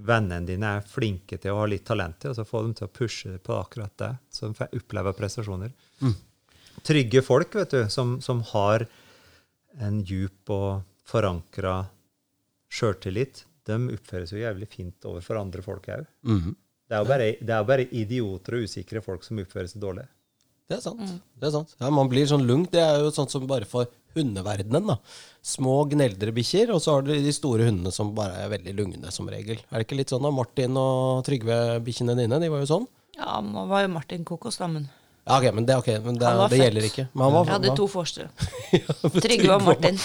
vennene 0.02 0.46
dine 0.46 0.76
er 0.78 0.87
flinke 0.88 1.38
til 1.38 1.55
og 1.55 1.64
har 1.64 1.72
litt 1.72 1.87
talent 1.87 2.18
til, 2.22 2.33
og 2.33 2.38
så 2.38 2.46
få 2.48 2.64
dem 2.66 2.74
til 2.76 2.88
å 2.88 2.92
pushe 2.92 3.38
på 3.42 3.57
akkurat 3.57 3.94
det, 4.02 4.11
så 4.33 4.48
de 4.48 4.59
får 4.59 4.76
oppleve 4.78 5.14
prestasjoner. 5.18 5.72
Trygge 6.83 7.22
folk, 7.22 7.55
vet 7.55 7.74
du, 7.74 7.83
som, 7.92 8.16
som 8.24 8.42
har 8.52 8.87
en 9.81 10.00
djup 10.05 10.50
og 10.52 10.83
forankra 11.09 11.76
sjøltillit, 12.72 13.44
de 13.68 13.79
oppfører 13.96 14.27
seg 14.29 14.40
jo 14.40 14.44
jævlig 14.46 14.68
fint 14.68 15.07
overfor 15.09 15.38
andre 15.40 15.62
folk 15.64 15.87
òg. 15.94 16.07
Mhm. 16.27 16.57
Det 16.88 16.98
er 16.98 17.05
jo 17.05 17.09
bare, 17.09 17.27
det 17.40 17.55
er 17.57 17.64
bare 17.64 17.85
idioter 17.88 18.59
og 18.59 18.64
usikre 18.68 19.01
folk 19.01 19.22
som 19.25 19.38
oppfører 19.40 19.70
seg 19.70 19.81
dårlig. 19.81 20.05
Det 20.68 20.77
er 20.79 20.83
sant. 20.85 21.01
det 21.40 21.46
er 21.48 21.53
sant. 21.55 21.75
Ja, 21.81 21.90
Man 21.90 22.09
blir 22.09 22.27
sånn 22.29 22.46
lung. 22.46 22.66
Det 22.70 22.81
er 22.81 23.01
jo 23.01 23.11
sånt 23.12 23.31
som 23.33 23.46
bare 23.46 23.64
for 23.68 23.87
hundeverdenen. 24.16 24.87
da. 24.87 24.96
Små 25.42 25.88
gneldre 25.88 26.33
bikkjer, 26.37 26.70
og 26.75 26.81
så 26.85 26.94
har 26.98 27.03
du 27.07 27.12
de 27.12 27.33
store 27.33 27.64
hundene 27.68 27.92
som 27.92 28.14
bare 28.14 28.44
er 28.44 28.48
veldig 28.53 28.75
lugne, 28.77 29.11
som 29.12 29.29
regel. 29.29 29.57
Er 29.70 29.79
det 29.81 29.87
ikke 29.87 29.98
litt 29.98 30.12
sånn 30.12 30.22
da? 30.22 30.31
Martin 30.31 30.77
og 30.77 31.25
Trygve, 31.25 31.81
bikkjene 31.85 32.16
dine, 32.16 32.38
de 32.40 32.48
var 32.53 32.61
jo 32.64 32.68
sånn. 32.75 32.87
Ja, 33.16 33.40
nå 33.44 33.66
var 33.68 33.83
jo 33.87 33.92
Martin 33.92 34.25
kokos, 34.25 34.59
da, 34.61 34.68
men 34.68 34.88
Ja, 35.24 35.37
ok, 35.38 35.54
men 35.54 35.66
det, 35.66 35.76
okay, 35.78 36.00
men 36.02 36.16
det, 36.18 36.30
det 36.50 36.58
gjelder 36.58 36.87
ikke. 36.88 37.04
Men 37.12 37.22
han 37.22 37.35
var, 37.37 37.44
jeg 37.46 37.54
hadde 37.54 37.74
to 37.78 37.87
to 37.87 38.24
ja, 38.74 39.20
Trygve 39.22 39.54
og 39.54 39.62
Martin. 39.62 40.00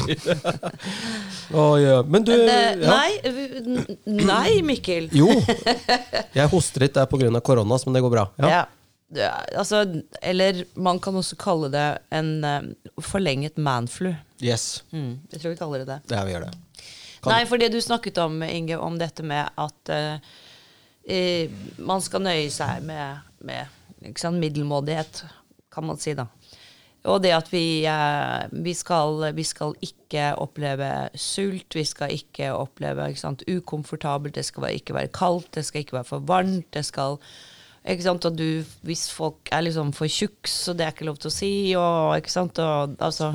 oh, 1.57 1.73
yeah. 1.81 2.03
Men 2.05 2.25
du 2.27 2.35
Men, 2.35 2.49
eh, 2.53 2.83
ja. 2.83 2.91
nei, 2.91 4.25
nei, 4.29 4.61
Mikkel. 4.61 5.07
Jo. 5.17 5.31
Jeg 6.37 6.51
hoster 6.51 6.85
litt 6.85 6.93
der 6.93 7.09
pga. 7.09 7.41
korona, 7.41 7.79
men 7.85 7.97
det 7.97 8.03
går 8.05 8.13
bra. 8.13 8.27
Ja. 8.37 8.67
Ja. 9.15 9.31
Altså, 9.57 9.81
eller 10.21 10.65
man 10.75 10.99
kan 10.99 11.15
også 11.17 11.37
kalle 11.39 11.71
det 11.73 11.87
en 12.13 12.43
eh, 12.45 12.67
forlenget 13.01 13.57
manflu. 13.57 14.11
Yes. 14.43 14.83
Mm, 14.91 15.15
jeg 15.31 15.41
tror 15.41 15.55
vi 15.55 15.57
kaller 15.63 15.81
det 15.81 15.95
det. 15.95 16.13
Er 16.13 16.27
vi 16.27 16.35
gjør 16.35 16.45
det. 16.45 16.51
Kan- 17.23 17.33
Nei, 17.33 17.45
for 17.49 17.57
det 17.57 17.71
du 17.73 17.79
snakket 17.81 18.19
om, 18.21 18.37
Inge, 18.43 18.77
om 18.77 18.99
dette 19.01 19.25
med 19.25 19.49
at 19.57 19.89
uh, 19.89 20.19
uh, 21.09 21.57
man 21.81 22.05
skal 22.05 22.21
nøye 22.21 22.51
seg 22.53 22.85
med, 22.85 23.25
med 23.41 23.73
sant, 24.15 24.39
middelmådighet, 24.41 25.25
kan 25.73 25.87
man 25.87 25.99
si, 26.01 26.15
da. 26.17 26.27
Og 27.07 27.21
det 27.23 27.31
at 27.35 27.51
vi, 27.53 27.85
eh, 27.87 28.47
vi, 28.51 28.73
skal, 28.75 29.29
vi 29.35 29.43
skal 29.47 29.75
ikke 29.83 30.33
oppleve 30.41 30.89
sult, 31.15 31.75
vi 31.75 31.85
skal 31.87 32.11
ikke 32.15 32.49
oppleve 32.55 33.09
ikke 33.11 33.21
sant, 33.21 33.45
ukomfortabelt, 33.47 34.35
det 34.35 34.45
skal 34.47 34.71
ikke 34.73 34.97
være 34.97 35.13
kaldt, 35.15 35.53
det 35.55 35.65
skal 35.67 35.85
ikke 35.85 35.99
være 35.99 36.09
for 36.09 36.25
varmt, 36.27 36.67
det 36.73 36.83
skal 36.87 37.19
ikke 37.87 38.03
sant, 38.03 38.25
og 38.27 38.35
du, 38.35 38.65
Hvis 38.83 39.07
folk 39.13 39.47
er 39.51 39.61
liksom 39.63 39.93
for 39.95 40.11
tjukke, 40.11 40.49
så 40.49 40.73
det 40.73 40.83
er 40.83 40.91
ikke 40.91 41.07
lov 41.07 41.21
til 41.21 41.31
å 41.31 41.37
si, 41.37 41.53
og 41.79 42.17
ikke 42.17 42.33
sant, 42.33 42.59
og 42.59 42.97
altså 42.99 43.31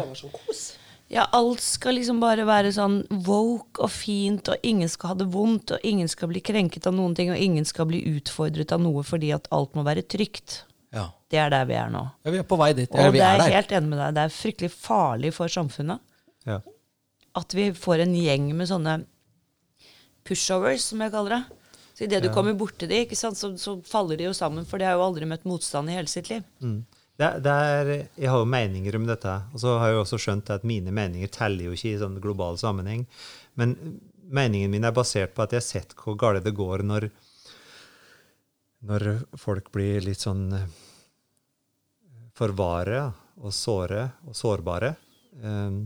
ja, 1.13 1.27
alt 1.37 1.61
skal 1.61 1.99
liksom 1.99 2.21
bare 2.23 2.47
være 2.49 2.71
sånn 2.73 3.03
woke 3.27 3.83
og 3.85 3.91
fint, 3.93 4.49
og 4.49 4.63
ingen 4.67 4.89
skal 4.89 5.13
ha 5.13 5.17
det 5.21 5.27
vondt, 5.35 5.75
og 5.77 5.85
ingen 5.85 6.09
skal 6.09 6.31
bli 6.33 6.41
krenket 6.45 6.87
av 6.89 6.95
noen 6.97 7.15
ting, 7.19 7.29
og 7.35 7.37
ingen 7.41 7.67
skal 7.69 7.87
bli 7.91 8.01
utfordret 8.15 8.73
av 8.73 8.81
noe 8.81 9.03
fordi 9.05 9.33
at 9.37 9.49
alt 9.53 9.75
må 9.77 9.85
være 9.85 10.03
trygt. 10.09 10.63
Ja. 10.93 11.11
Det 11.33 11.39
er 11.41 11.53
der 11.53 11.65
vi 11.69 11.77
er 11.81 11.89
nå. 11.93 12.03
ja, 12.25 12.31
vi 12.35 12.41
er 12.41 12.49
på 12.49 12.57
vei 12.61 12.73
dit. 12.77 12.91
Og 12.93 13.01
Ja, 13.01 13.11
vi 13.13 13.21
det 13.21 13.27
er 13.29 13.41
er 13.47 13.55
helt 13.59 13.71
enig 13.73 13.89
med 13.93 13.99
deg. 14.03 14.15
Det 14.17 14.25
er 14.27 14.35
fryktelig 14.37 14.71
farlig 14.75 15.31
for 15.37 15.49
samfunnet 15.53 16.01
Ja. 16.49 16.59
at 17.35 17.55
vi 17.57 17.71
får 17.73 18.03
en 18.05 18.15
gjeng 18.17 18.51
med 18.57 18.69
sånne 18.69 18.99
pushovers, 20.25 20.85
som 20.91 21.01
jeg 21.01 21.13
kaller 21.15 21.37
det. 21.39 21.43
Så 21.97 22.05
idet 22.07 22.23
du 22.25 22.31
kommer 22.33 22.55
borti 22.57 22.89
de, 22.89 23.03
ikke 23.05 23.17
sant, 23.19 23.37
så, 23.37 23.51
så 23.61 23.77
faller 23.85 24.17
de 24.17 24.25
jo 24.31 24.33
sammen, 24.37 24.65
for 24.69 24.81
de 24.81 24.87
har 24.89 24.97
jo 24.97 25.05
aldri 25.05 25.27
møtt 25.29 25.45
motstand 25.49 25.91
i 25.93 25.97
hele 25.97 26.09
sitt 26.09 26.31
liv. 26.33 26.45
Mm. 26.65 26.83
Det, 27.21 27.27
er- 27.27 27.41
det 27.45 27.53
er, 27.53 27.91
jeg 28.17 28.31
har 28.33 28.39
jo 28.41 28.49
meninger 28.49 28.97
om 28.97 29.05
dette, 29.07 29.35
og 29.53 29.61
så 29.61 29.75
har 29.79 29.91
jeg 29.91 29.99
jo 29.99 30.05
også 30.07 30.19
skjønt 30.25 30.51
at 30.55 30.65
mine 30.67 30.91
meninger 30.95 31.29
teller 31.35 31.69
jo 31.69 31.75
ikke 31.77 31.93
i 31.93 31.99
sånn 32.01 32.17
global 32.25 32.57
sammenheng. 32.61 33.05
Men 33.61 33.77
meningen 34.33 34.73
min 34.73 34.85
er 34.89 34.95
basert 34.97 35.35
på 35.37 35.45
at 35.45 35.53
jeg 35.53 35.61
har 35.61 35.67
sett 35.69 35.93
hvor 35.99 36.17
galt 36.19 36.45
det 36.47 36.55
går 36.57 36.83
når, 36.89 37.11
når 38.89 39.07
folk 39.39 39.69
blir 39.75 40.01
litt 40.07 40.25
sånn 40.25 40.47
forvare 42.39 43.03
og 43.43 43.53
såre 43.55 44.07
og 44.29 44.37
sårbare. 44.37 44.95
Um, 45.43 45.85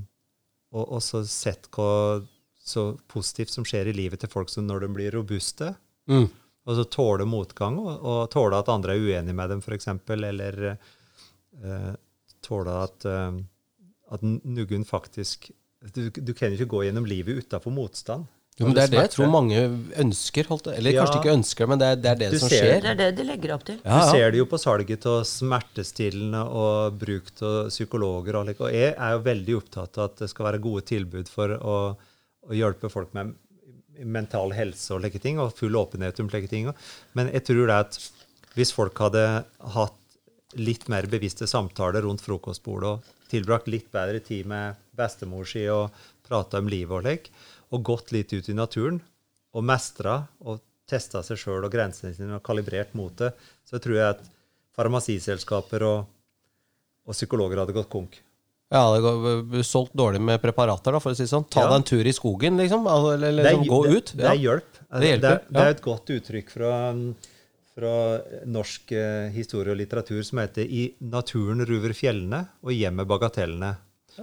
og 0.76 0.96
også 0.98 1.22
sett 1.30 1.68
hva 1.74 2.20
så 2.66 2.88
positivt 3.10 3.52
som 3.54 3.64
skjer 3.66 3.90
i 3.90 3.94
livet 3.96 4.20
til 4.22 4.30
folk 4.32 4.50
som 4.50 4.66
når 4.66 4.86
de 4.86 4.88
blir 4.96 5.14
robuste. 5.14 5.72
Mm. 6.10 6.26
Og 6.66 6.74
så 6.80 6.82
tåle 6.90 7.26
motgang, 7.30 7.76
og, 7.78 7.92
og 8.02 8.22
tåle 8.34 8.58
at 8.58 8.70
andre 8.72 8.96
er 8.96 9.04
uenige 9.04 9.36
med 9.38 9.52
dem, 9.52 9.60
f.eks., 9.62 9.86
eller 10.10 10.56
eh, 11.64 11.92
tåle 12.46 12.74
at, 12.86 13.04
eh, 13.08 13.38
at 14.12 14.22
noen 14.26 14.84
faktisk 14.88 15.50
du, 15.94 16.08
du 16.10 16.32
kan 16.34 16.50
ikke 16.54 16.66
gå 16.66 16.84
gjennom 16.86 17.06
livet 17.06 17.44
utafor 17.44 17.70
motstand. 17.74 18.26
Jo, 18.56 18.64
men 18.70 18.74
det 18.74 18.86
er 18.86 18.92
det 18.94 19.00
jeg 19.02 19.10
tror 19.12 19.28
mange 19.28 19.58
ønsker. 20.00 20.46
Holdt, 20.48 20.70
eller 20.72 20.94
Ja. 20.94 21.02
kanskje 21.04 21.18
ikke 21.20 21.34
ønsker, 21.36 21.68
men 21.68 21.78
det 21.78 21.86
er 21.92 21.96
det, 22.00 22.10
er 22.10 22.20
det 22.22 22.40
som 22.40 22.48
ser 22.48 22.62
skjer. 22.64 22.80
Det 22.80 22.90
er 22.90 22.96
det 23.02 23.08
de 23.18 23.26
legger 23.28 23.52
opp 23.52 23.64
til. 23.68 23.76
Ja, 23.84 23.98
Du 24.00 24.16
ser 24.16 24.30
det 24.32 24.38
jo 24.40 24.46
på 24.48 24.58
salget 24.58 25.04
av 25.06 25.18
smertestillende 25.28 26.40
og 26.48 26.96
bruk 26.98 27.28
av 27.44 27.68
psykologer. 27.68 28.38
Og, 28.40 28.54
og 28.64 28.72
jeg 28.72 28.94
er 28.96 29.12
jo 29.12 29.20
veldig 29.26 29.56
opptatt 29.60 29.98
av 30.00 30.08
at 30.08 30.16
det 30.24 30.30
skal 30.32 30.48
være 30.48 30.62
gode 30.64 30.86
tilbud 30.88 31.28
for 31.28 31.52
å, 31.60 31.76
å 32.48 32.56
hjelpe 32.56 32.88
folk 32.90 33.12
med 33.14 33.34
mental 34.04 34.52
helse 34.56 34.88
og 34.96 35.04
like 35.04 35.20
ting, 35.20 35.38
og 35.38 35.52
full 35.56 35.76
åpenhet 35.76 36.18
om 36.24 36.32
slike 36.32 36.48
ting. 36.48 36.72
Men 37.16 37.28
jeg 37.32 37.44
tror 37.50 37.66
det 37.68 37.78
at 37.84 38.00
hvis 38.56 38.72
folk 38.72 38.96
hadde 39.04 39.44
hatt 39.76 40.00
litt 40.54 40.86
mer 40.88 41.06
bevisste 41.10 41.46
samtaler 41.50 42.02
rundt 42.06 42.22
frokostbordet 42.22 42.88
og 42.88 43.02
tilbrakt 43.30 43.66
litt 43.68 43.88
bedre 43.92 44.20
tid 44.22 44.46
med 44.46 44.76
bestemor 44.96 45.44
si 45.48 45.64
og 45.68 45.90
prata 46.26 46.58
om 46.62 46.68
livet 46.70 46.94
og 47.00 47.04
lek, 47.06 47.30
og 47.74 47.82
gått 47.82 48.12
litt 48.14 48.32
ut 48.32 48.48
i 48.48 48.54
naturen 48.54 49.00
og 49.56 49.64
mestra 49.66 50.20
og 50.46 50.60
testa 50.86 51.22
seg 51.26 51.38
sjøl 51.40 51.64
og 51.66 51.72
grensene 51.72 52.14
sine 52.14 52.36
og 52.38 52.44
kalibrert 52.46 52.94
mot 52.94 53.14
det, 53.18 53.32
så 53.66 53.80
tror 53.82 53.96
jeg 53.98 54.14
at 54.14 54.22
farmasiselskaper 54.78 55.82
og, 55.86 56.06
og 57.06 57.16
psykologer 57.16 57.58
hadde 57.62 57.74
gått 57.74 57.90
konk. 57.90 58.20
Ja, 58.70 58.82
det 58.94 59.02
går 59.02 59.62
solgt 59.66 59.94
dårlig 59.94 60.20
med 60.26 60.40
preparater, 60.42 60.94
da, 60.94 60.98
for 61.02 61.14
å 61.14 61.18
si 61.18 61.22
det 61.22 61.30
sånn. 61.30 61.44
Ta 61.50 61.62
Ja. 61.62 61.68
deg 61.70 61.76
en 61.76 61.86
tur 61.86 62.06
i 62.06 62.12
skogen, 62.14 62.56
liksom. 62.58 62.86
Eller, 62.90 63.28
eller 63.28 63.42
Det 63.46 63.52
liksom, 63.54 63.68
gå 63.70 63.82
det, 63.86 63.92
ut. 63.96 64.12
Det 64.16 64.24
Ja. 64.24 64.30
Det 64.30 64.40
hjelper, 64.42 64.80
Det, 65.00 65.10
er- 65.26 65.42
det 65.52 65.62
er 65.62 65.70
et 65.70 65.82
godt 65.82 66.06
uttrykk 66.16 66.50
fra, 66.50 66.70
fra 67.76 68.20
norsk 68.48 68.92
eh, 68.96 69.28
historie 69.34 69.74
og 69.74 69.80
litteratur 69.82 70.22
som 70.24 70.40
heter 70.40 70.64
'I 70.64 70.96
naturen 71.00 71.60
ruver 71.68 71.92
fjellene, 71.92 72.46
og 72.64 72.72
hjemmet 72.72 73.08
bagatellene'. 73.08 73.76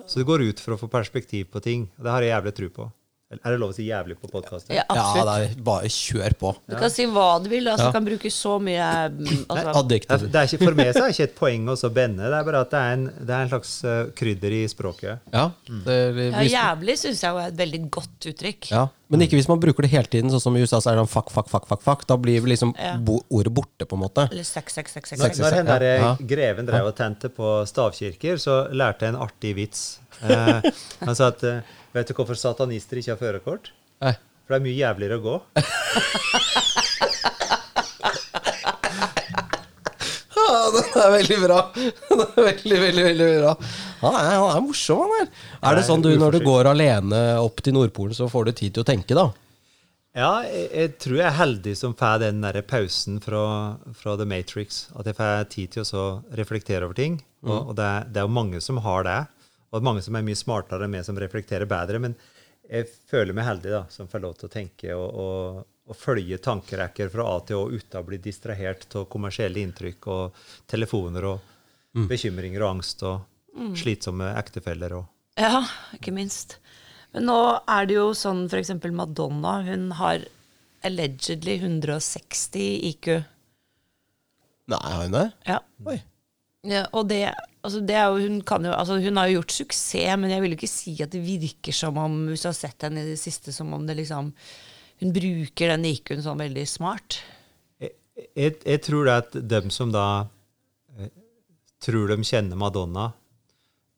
Så 0.08 0.20
det 0.20 0.26
går 0.26 0.42
ut 0.50 0.60
for 0.60 0.74
å 0.74 0.80
få 0.82 0.90
perspektiv 0.90 1.52
på 1.54 1.62
ting. 1.62 1.90
og 1.98 2.04
Det 2.04 2.12
har 2.12 2.22
jeg 2.22 2.34
jævlig 2.34 2.54
tro 2.58 2.70
på. 2.70 2.92
Er 3.44 3.52
det 3.56 3.60
lov 3.62 3.72
å 3.74 3.76
si 3.76 3.86
jævlig 3.88 4.18
på 4.22 4.30
podkast? 4.32 4.70
Ja, 4.70 4.84
Ja, 4.84 4.84
absolutt. 4.90 5.28
det 5.30 5.58
er 5.60 5.64
bare 5.64 5.90
kjør 5.90 6.36
på. 6.40 6.52
Du 6.70 6.76
kan 6.78 6.90
si 6.94 7.06
hva 7.06 7.28
du 7.44 7.50
vil. 7.50 7.68
Altså, 7.68 7.86
Ja. 7.88 7.92
Du 7.92 7.98
kan 7.98 8.06
bruke 8.06 8.30
så 8.32 8.60
mye 8.62 8.90
mm, 9.10 9.46
altså, 9.50 9.56
Det 9.56 9.64
er, 9.64 9.80
Adjektiv. 9.84 10.32
det 10.32 10.36
er 10.42 10.48
ikke, 10.52 10.64
for 10.66 10.74
meg 10.80 10.92
så 10.94 11.04
er 11.04 11.08
det 11.08 11.16
ikke 11.18 11.30
et 11.30 11.36
poeng 11.40 11.68
å 11.70 11.76
så 11.80 11.90
bende, 11.94 12.24
det 12.30 12.40
er 12.40 12.44
bare 12.48 12.62
at 12.62 12.72
det 12.72 12.80
er 12.80 12.94
en, 12.98 13.06
det 13.20 13.30
er 13.38 13.42
en 13.48 13.50
slags 13.54 13.72
eh, 13.84 14.04
krydder 14.16 14.52
i 14.52 14.64
språket. 14.72 15.20
Ja, 15.34 15.50
det, 15.86 15.98
ja, 16.32 16.44
Jævlig 16.54 16.98
syns 17.02 17.24
jeg 17.24 17.34
var 17.34 17.48
et 17.52 17.58
veldig 17.58 17.82
godt 17.90 18.30
uttrykk. 18.34 18.72
ja. 18.72 18.88
Men 19.14 19.22
ikke 19.22 19.36
hvis 19.38 19.46
man 19.48 19.60
bruker 19.62 19.86
det 19.86 19.92
hele 19.92 20.10
tiden, 20.10 20.32
sånn 20.34 20.42
som 20.42 20.56
i 20.58 20.62
USA, 20.64 20.80
så 20.82 20.90
er 20.90 20.96
det 20.98 21.04
sånn 21.04 21.12
fuck, 21.12 21.28
fuck, 21.30 21.46
fuck, 21.52 21.68
fuck, 21.70 21.84
fuck. 21.86 22.06
Da 22.10 22.16
blir 22.18 22.42
liksom 22.50 22.72
Ja. 22.80 22.96
bo, 22.98 23.20
ordet 23.30 23.54
borte, 23.54 23.86
på 23.86 23.94
en 23.94 24.02
måte. 24.02 24.24
Eller 24.32 24.42
sex, 24.48 24.74
sex, 24.74 24.92
sex, 24.92 25.10
sex. 25.12 25.20
Når, 25.22 25.28
sex. 25.36 25.38
når 25.38 25.52
den 25.60 25.66
der 25.70 25.84
Ja. 26.00 26.16
greven 26.18 26.66
drev 26.66 26.88
og 26.88 26.96
tente 26.98 27.30
på 27.30 27.62
stavkirker, 27.70 28.40
så 28.42 28.56
lærte 28.74 29.06
jeg 29.06 29.14
en 29.14 29.20
artig 29.22 29.54
vits. 29.56 30.00
Eh, 30.22 30.70
han 31.04 31.18
sa 31.18 31.32
at 31.34 31.44
eh, 31.48 31.64
Vet 31.94 32.10
du 32.10 32.16
hvorfor 32.18 32.38
satanister 32.40 32.98
ikke 32.98 33.14
har 33.14 33.20
førerkort? 33.22 33.70
Nei. 34.02 34.16
For 34.44 34.56
det 34.56 34.60
er 34.60 34.64
mye 34.66 34.78
jævligere 34.80 35.20
å 35.20 35.24
gå. 35.24 35.36
Ja, 40.34 40.48
den 40.76 40.98
er 41.04 41.12
veldig 41.14 41.38
bra. 41.44 41.60
Den 41.76 42.24
er 42.26 42.48
veldig, 42.50 42.80
veldig, 42.88 43.06
veldig 43.10 43.30
bra. 43.44 43.54
Han 44.02 44.18
er, 44.20 44.32
han 44.34 44.50
er 44.58 44.66
morsom, 44.66 45.04
han 45.06 45.14
der. 45.22 45.30
Er 45.70 45.78
det 45.78 45.86
sånn 45.88 46.04
du 46.04 46.10
når 46.20 46.40
du 46.40 46.48
går 46.48 46.72
alene 46.74 47.22
opp 47.44 47.62
til 47.64 47.78
Nordpolen, 47.78 48.18
så 48.18 48.28
får 48.32 48.50
du 48.50 48.54
tid 48.58 48.76
til 48.76 48.84
å 48.84 48.90
tenke, 48.90 49.16
da? 49.18 49.30
Ja, 50.14 50.44
jeg, 50.46 50.66
jeg 50.74 50.90
tror 51.02 51.16
jeg 51.18 51.26
er 51.26 51.38
heldig 51.40 51.72
som 51.78 51.96
får 51.98 52.20
den 52.22 52.42
der 52.44 52.60
pausen 52.70 53.22
fra, 53.24 53.46
fra 53.98 54.18
The 54.20 54.28
Matrix. 54.30 54.88
At 54.98 55.10
jeg 55.10 55.18
får 55.18 55.48
tid 55.54 55.78
til 55.78 55.86
å 55.86 55.88
så 55.90 56.04
reflektere 56.38 56.86
over 56.90 56.98
ting. 56.98 57.22
Og, 57.46 57.72
og 57.72 57.78
det, 57.80 57.88
er, 57.88 58.12
det 58.12 58.22
er 58.22 58.28
jo 58.28 58.36
mange 58.36 58.62
som 58.66 58.82
har 58.86 59.08
det. 59.08 59.22
Og 59.74 59.80
at 59.80 59.86
mange 59.90 60.04
som 60.06 60.16
er 60.16 60.26
mye 60.26 60.38
smartere 60.38 60.86
enn 60.86 60.94
meg, 60.94 61.06
som 61.08 61.18
reflekterer 61.18 61.66
bedre. 61.70 61.98
Men 62.00 62.14
jeg 62.70 62.86
føler 63.10 63.34
meg 63.34 63.48
heldig 63.48 63.72
da, 63.74 63.80
som 63.90 64.10
får 64.10 64.22
lov 64.22 64.36
til 64.38 64.48
å 64.48 64.54
tenke 64.54 64.94
og, 64.94 65.08
og, 65.24 65.64
og 65.90 65.98
følge 65.98 66.38
tankerekker 66.46 67.10
fra 67.12 67.26
A 67.32 67.40
til 67.48 67.58
Å 67.58 67.72
uten 67.74 68.00
å 68.00 68.06
bli 68.06 68.22
distrahert 68.22 68.86
av 69.00 69.10
kommersielle 69.12 69.64
inntrykk 69.66 70.08
og 70.14 70.46
telefoner 70.70 71.28
og 71.34 71.50
bekymringer 72.10 72.64
og 72.64 72.76
angst 72.78 73.04
og 73.10 73.74
slitsomme 73.78 74.32
ektefeller. 74.38 74.96
og 75.02 75.42
Ja, 75.42 75.66
ikke 75.98 76.14
minst. 76.14 76.60
Men 77.14 77.28
nå 77.30 77.40
er 77.70 77.90
det 77.90 77.98
jo 77.98 78.08
sånn 78.18 78.46
f.eks. 78.48 78.72
Madonna. 78.94 79.60
Hun 79.66 79.92
har 80.00 80.24
allegedly 80.86 81.60
160 81.60 82.88
IQ. 82.94 83.12
Nei, 84.72 84.80
har 84.80 85.04
hun 85.04 85.18
det? 85.18 85.28
Ja. 85.50 85.60
Oi. 85.90 86.00
Ja 86.68 86.84
og 86.96 87.08
det, 87.10 87.22
altså 87.64 87.82
det 87.84 87.96
er 88.00 88.06
jo, 88.08 88.22
hun, 88.24 88.42
kan 88.48 88.66
jo, 88.66 88.74
altså 88.76 89.00
hun 89.04 89.20
har 89.20 89.30
jo 89.30 89.40
gjort 89.40 89.56
suksess, 89.56 90.20
men 90.20 90.32
jeg 90.32 90.44
vil 90.44 90.54
jo 90.54 90.60
ikke 90.60 90.72
si 90.72 90.96
at 91.04 91.12
det 91.12 91.24
virker 91.26 91.76
som 91.76 92.00
om 92.00 92.20
hvis 92.30 92.46
du 92.46 92.50
har 92.50 92.58
sett 92.58 92.86
henne 92.88 93.04
i 93.04 93.14
det 93.14 93.20
siste, 93.22 93.52
som 93.56 93.74
om 93.76 93.88
det 93.88 93.98
liksom 94.00 94.34
Hun 95.04 95.12
bruker 95.12 95.74
den 95.74 95.88
IQ-en 95.90 96.22
sånn 96.24 96.40
veldig 96.40 96.64
smart. 96.70 97.18
jeg, 97.82 97.92
jeg, 98.38 98.54
jeg 98.64 98.82
tror 98.86 99.06
det 99.06 99.16
at 99.20 99.34
dem 99.52 99.72
som 99.74 99.92
da 99.92 100.30
eh, 100.96 101.10
tror 101.84 102.14
de 102.14 102.24
kjenner 102.24 102.56
Madonna 102.56 103.10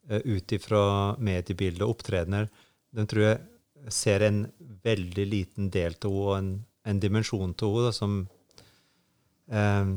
eh, 0.10 0.24
ut 0.24 0.56
ifra 0.56 1.14
mediebildet 1.20 1.84
og 1.86 1.98
opptredener, 1.98 2.48
de 2.96 3.06
tror 3.06 3.28
jeg 3.28 3.94
ser 3.94 4.26
en 4.26 4.46
veldig 4.88 5.26
liten 5.30 5.70
del 5.70 5.94
av 5.94 6.10
henne 6.10 6.24
og 6.24 6.34
en, 6.40 6.50
en 6.90 7.04
dimensjon 7.04 7.54
av 7.54 7.78
henne 7.78 7.94
som 7.94 8.18
eh, 9.52 9.94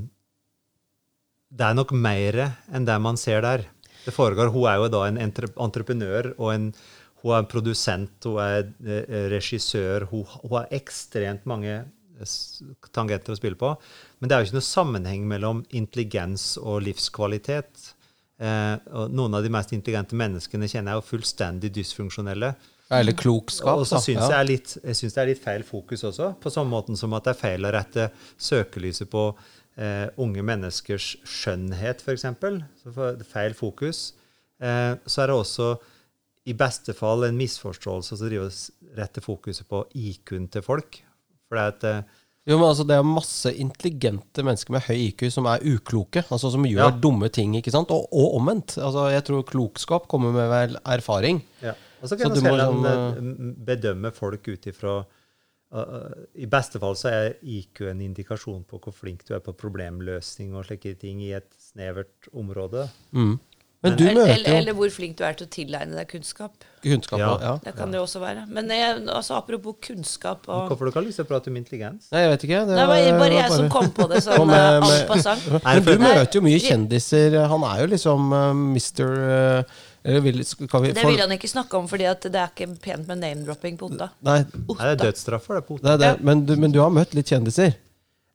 Det 1.48 1.64
er 1.64 1.76
nok 1.76 1.92
mer 1.96 2.38
enn 2.74 2.86
det 2.88 2.96
man 3.00 3.16
ser 3.20 3.42
der. 3.42 3.66
Det 4.04 4.14
foregår, 4.14 4.52
Hun 4.52 4.68
er 4.68 4.76
jo 4.76 4.88
da 4.92 5.04
en 5.08 5.18
entreprenør 5.18 6.34
og 6.38 6.54
en 6.54 6.72
hun 7.22 7.34
er 7.34 7.42
en 7.42 7.48
produsent, 7.50 8.24
hun 8.24 8.38
er 8.38 8.68
eh, 8.86 9.28
regissør, 9.32 10.06
hun, 10.06 10.22
hun 10.44 10.52
har 10.54 10.68
ekstremt 10.70 11.46
mange 11.50 11.80
tangenter 12.94 13.34
å 13.34 13.38
spille 13.38 13.58
på. 13.58 13.72
Men 14.18 14.30
det 14.30 14.34
er 14.36 14.42
jo 14.42 14.48
ikke 14.48 14.58
noe 14.58 14.66
sammenheng 14.68 15.26
mellom 15.30 15.64
intelligens 15.74 16.52
og 16.60 16.82
livskvalitet. 16.86 17.92
Eh, 18.38 18.74
og 18.94 19.14
noen 19.14 19.34
av 19.34 19.42
de 19.42 19.50
mest 19.50 19.74
intelligente 19.74 20.18
menneskene 20.18 20.70
kjenner 20.70 20.94
jeg 20.94 21.02
jo 21.02 21.08
fullstendig 21.10 21.72
dysfunksjonelle. 21.74 22.52
Eller 22.94 23.12
klokskap. 23.18 23.82
Og 23.82 23.86
så 23.86 24.00
syns 24.00 24.22
Ja. 24.22 24.40
jeg, 24.40 24.60
er 24.62 24.86
jeg 24.88 24.96
synes 24.96 25.14
det 25.14 25.22
er 25.22 25.30
litt 25.34 25.42
feil 25.42 25.62
fokus 25.66 26.04
også. 26.08 26.32
På 26.40 26.50
samme 26.50 26.70
måten 26.72 26.96
som 26.96 27.12
at 27.18 27.26
det 27.26 27.34
er 27.34 27.42
feil 27.42 27.66
å 27.66 27.72
rette 27.74 28.10
søkelyset 28.38 29.10
på 29.10 29.34
eh, 29.78 30.08
unge 30.18 30.42
menneskers 30.42 31.12
skjønnhet, 31.24 32.02
f.eks. 32.02 32.26
Så 32.82 33.08
feil 33.30 33.54
fokus. 33.54 34.12
Eh, 34.60 34.94
så 35.06 35.22
er 35.22 35.30
det 35.30 35.36
også 35.38 35.72
i 36.48 36.54
beste 36.56 36.94
fall 36.96 37.24
en 37.28 37.36
misforståelse 37.38 38.16
å 38.16 38.20
driver 38.24 38.46
og 38.48 38.54
s- 38.54 38.70
rette 38.96 39.20
fokuset 39.22 39.68
på 39.68 39.84
IQ-en 39.94 40.48
til 40.48 40.62
folk. 40.64 41.02
For 41.48 41.56
det 41.58 41.62
er 41.62 41.74
at 41.76 41.84
eh, 41.84 42.16
Jo, 42.48 42.56
men 42.56 42.70
altså, 42.70 42.86
Det 42.88 42.96
er 42.96 43.02
masse 43.04 43.50
intelligente 43.60 44.40
mennesker 44.42 44.72
med 44.72 44.86
høy 44.86 44.96
IQ 45.10 45.26
som 45.34 45.44
er 45.50 45.60
ukloke. 45.68 46.22
altså 46.32 46.50
Som 46.50 46.64
gjør 46.64 46.86
Ja. 46.86 46.90
dumme 46.90 47.28
ting. 47.30 47.54
ikke 47.56 47.70
sant? 47.74 47.90
Og, 47.90 48.08
og 48.10 48.38
omvendt. 48.40 48.78
altså 48.80 49.10
Jeg 49.12 49.24
tror 49.24 49.42
klokskap 49.44 50.08
kommer 50.08 50.32
med 50.32 50.48
vel 50.48 50.78
erfaring. 50.86 51.42
Ja. 51.62 51.74
Og 52.00 52.08
så 52.08 52.16
Så 52.16 52.18
kan 52.22 52.30
man 52.30 52.38
vi 52.38 52.48
må 52.48 52.56
heller 52.56 52.72
liksom, 52.72 52.86
eh, 52.86 53.54
bedømme 53.68 54.12
folk 54.14 54.48
ut 54.48 54.66
ifra 54.66 55.04
uh, 55.74 55.82
uh, 55.82 56.24
I 56.34 56.48
beste 56.50 56.80
fall 56.82 56.96
så 56.98 57.12
er 57.12 57.36
IQ 57.42 57.84
en 57.90 58.00
indikasjon 58.04 58.64
på 58.68 58.80
hvor 58.82 58.94
flink 58.96 59.26
du 59.28 59.34
er 59.36 59.44
på 59.44 59.56
problemløsning 59.56 60.56
og 60.56 60.68
slike 60.68 60.94
ting 61.00 61.22
i 61.24 61.34
et 61.38 61.50
snevert 61.70 62.30
område. 62.32 62.88
Mm. 63.12 63.38
Men 63.78 63.94
du 63.94 64.08
eller, 64.08 64.26
møter 64.26 64.50
jo 64.50 64.54
eller 64.58 64.74
hvor 64.74 64.90
flink 64.90 65.14
du 65.18 65.22
er 65.22 65.36
til 65.38 65.46
å 65.46 65.50
tilegne 65.54 65.94
deg 65.94 66.08
kunnskap. 66.10 66.64
kunnskap. 66.82 67.20
Ja. 67.20 67.28
Ja. 67.38 67.52
Det 67.62 67.76
kan 67.76 67.92
det 67.94 68.00
også 68.02 68.18
være. 68.18 68.42
Men 68.50 68.72
jeg, 68.74 69.04
altså, 69.06 69.36
apropos 69.38 69.76
kunnskap 69.86 70.48
og 70.50 70.72
Hvorfor 70.72 70.88
du 70.88 70.90
ikke 70.90 70.98
har 70.98 71.06
lyst 71.06 71.20
til 71.22 71.28
å 71.28 71.30
prate 71.30 71.52
om 71.52 71.60
intelligens? 71.60 72.08
Nei, 72.10 72.24
jeg 72.24 72.32
vet 72.32 72.46
ikke. 72.48 72.64
Det 72.66 72.74
var 72.80 72.90
bare 72.90 73.12
var 73.20 73.34
jeg 73.36 73.52
som 73.54 73.68
kom 73.70 73.92
på 73.94 74.08
det 74.10 74.24
sånn 74.26 74.42
Kom 74.42 74.50
med- 74.50 74.82
eh, 74.82 74.88
med- 74.88 75.28
en. 75.30 75.62
Men 75.62 75.84
du 75.86 76.02
møter 76.02 76.40
jo 76.40 76.42
mye 76.42 76.58
kjendiser. 76.58 77.38
Han 77.54 77.62
er 77.70 77.84
jo 77.84 77.86
liksom 77.94 78.32
uh, 78.34 78.50
mister 78.52 79.14
uh, 79.14 79.62
eller 79.62 79.97
vil, 80.14 80.38
vi, 80.40 80.92
Det 80.92 81.04
vil 81.04 81.20
han 81.20 81.32
ikke 81.36 81.50
snakke 81.50 81.76
om, 81.78 81.88
fordi 81.90 82.06
det 82.24 82.34
er 82.34 82.52
ikke 82.52 82.68
pent 82.84 83.08
med 83.10 83.20
name-dropping 83.22 83.78
på 83.80 83.90
Otta. 83.90 84.10
Nei, 84.24 84.38
Nei, 84.44 84.76
det 84.78 84.92
er 84.94 85.00
dødsstraffer, 85.02 85.58
det. 85.60 85.64
på 85.68 85.76
Otta. 85.78 85.96
det. 86.00 86.12
Men, 86.24 86.44
du, 86.48 86.54
men 86.56 86.72
du 86.74 86.78
har 86.80 86.92
møtt 86.94 87.12
litt 87.18 87.28
kjendiser. 87.32 87.74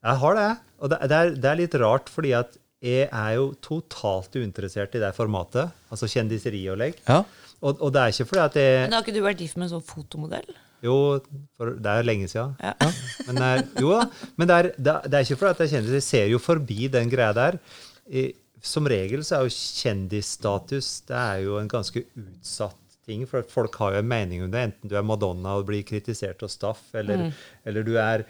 Jeg 0.03 0.19
har 0.25 0.36
det. 0.39 0.49
Og 0.83 0.91
det, 0.91 0.99
det, 1.09 1.19
er, 1.21 1.31
det 1.39 1.49
er 1.53 1.59
litt 1.62 1.77
rart, 1.79 2.12
fordi 2.12 2.33
at 2.38 2.57
jeg 2.83 3.07
er 3.07 3.31
jo 3.38 3.45
totalt 3.63 4.33
uinteressert 4.36 4.97
i 4.99 5.01
det 5.01 5.13
formatet. 5.15 5.71
Altså 5.93 6.09
kjendiseriopplegg. 6.12 6.97
Ja. 7.07 7.21
Og, 7.63 7.79
og 7.79 7.93
det 7.95 8.01
er 8.03 8.12
ikke 8.12 8.27
fordi 8.27 8.43
at 8.43 8.57
jeg 8.59 8.79
Men 8.89 8.97
har 8.97 9.05
ikke 9.05 9.15
du 9.15 9.21
vært 9.23 9.39
gift 9.45 9.55
med 9.55 9.69
en 9.69 9.73
sånn 9.77 9.86
fotomodell? 9.88 10.49
Jo, 10.83 10.95
for 11.55 11.77
det 11.79 11.88
er 11.93 12.03
lenge 12.03 12.27
siden. 12.27 12.57
Ja. 12.59 12.73
Men, 13.29 13.39
det 13.39 13.49
er, 13.53 13.62
jo 13.79 13.93
da, 13.95 14.01
men 14.36 14.49
det 14.49 14.55
er, 14.59 14.67
det 14.83 14.93
er- 15.15 15.23
ikke 15.23 15.38
fordi 15.39 15.51
at 15.55 15.62
jeg 15.63 15.71
kjenner 15.77 15.93
Jeg 15.95 16.03
ser 16.03 16.25
jo 16.27 16.39
forbi 16.43 16.89
den 16.91 17.07
greia 17.13 17.31
der. 17.38 17.55
I, 18.12 18.25
som 18.63 18.88
regel 18.88 19.26
så 19.28 19.38
er 19.38 19.47
jo 19.47 19.56
kjendisstatus 19.84 20.93
det 21.10 21.19
er 21.19 21.43
jo 21.43 21.58
en 21.60 21.71
ganske 21.71 22.06
utsatt 22.15 22.80
ting. 23.06 23.26
For 23.28 23.43
folk 23.52 23.76
har 23.82 23.95
jo 23.97 24.04
en 24.04 24.10
mening 24.10 24.45
om 24.45 24.52
det, 24.52 24.63
enten 24.69 24.91
du 24.91 24.95
er 24.97 25.06
Madonna 25.06 25.58
og 25.60 25.67
blir 25.67 25.84
kritisert 25.88 26.43
av 26.45 26.52
Staff, 26.52 26.86
eller, 26.95 27.30
eller 27.67 27.84
du 27.84 27.97
er 27.99 28.23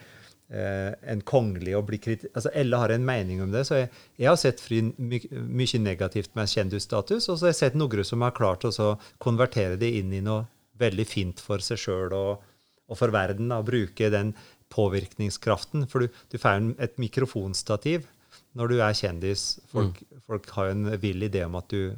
eh, 0.50 0.90
en 1.12 1.22
kongelig 1.26 1.76
og 1.78 1.86
blir 1.90 2.02
kritisert 2.02 2.34
altså 2.34 2.50
Alle 2.54 2.80
har 2.82 2.94
en 2.94 3.06
mening 3.06 3.44
om 3.44 3.54
det. 3.54 3.62
Så 3.68 3.78
jeg, 3.82 3.92
jeg 4.18 4.30
har 4.30 4.40
sett 4.40 4.62
fri, 4.64 4.80
my, 4.82 5.20
mye 5.60 5.82
negativt 5.84 6.34
med 6.38 6.50
kjendisstatus, 6.50 7.28
og 7.28 7.38
så 7.38 7.46
har 7.46 7.54
jeg 7.54 7.60
sett 7.62 7.78
noen 7.78 8.08
som 8.08 8.26
har 8.26 8.34
klart 8.36 8.66
å 8.66 8.90
konvertere 9.22 9.78
det 9.80 9.92
inn 10.00 10.12
i 10.12 10.24
noe 10.24 10.48
veldig 10.82 11.06
fint 11.06 11.38
for 11.38 11.62
seg 11.62 11.78
sjøl 11.78 12.16
og, 12.18 12.42
og 12.90 12.98
for 12.98 13.14
verden. 13.14 13.52
Da, 13.54 13.62
bruke 13.62 14.10
den 14.10 14.34
påvirkningskraften. 14.74 15.86
For 15.86 16.02
du, 16.02 16.22
du 16.32 16.40
får 16.42 16.72
et 16.82 16.98
mikrofonstativ 16.98 18.08
når 18.54 18.70
du 18.70 18.76
er 18.80 18.96
kjendis. 18.96 19.44
Folk, 19.72 20.00
folk 20.26 20.48
har 20.56 20.70
jo 20.70 20.76
en 20.76 20.88
vill 21.02 21.26
idé 21.26 21.44
om 21.46 21.56
at 21.58 21.68
du, 21.72 21.94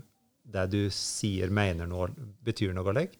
det 0.57 0.66
du 0.73 0.83
sier, 0.95 1.53
mener 1.53 1.88
noe, 1.90 2.09
betyr 2.47 2.75
noe. 2.77 2.95
Legg. 2.97 3.16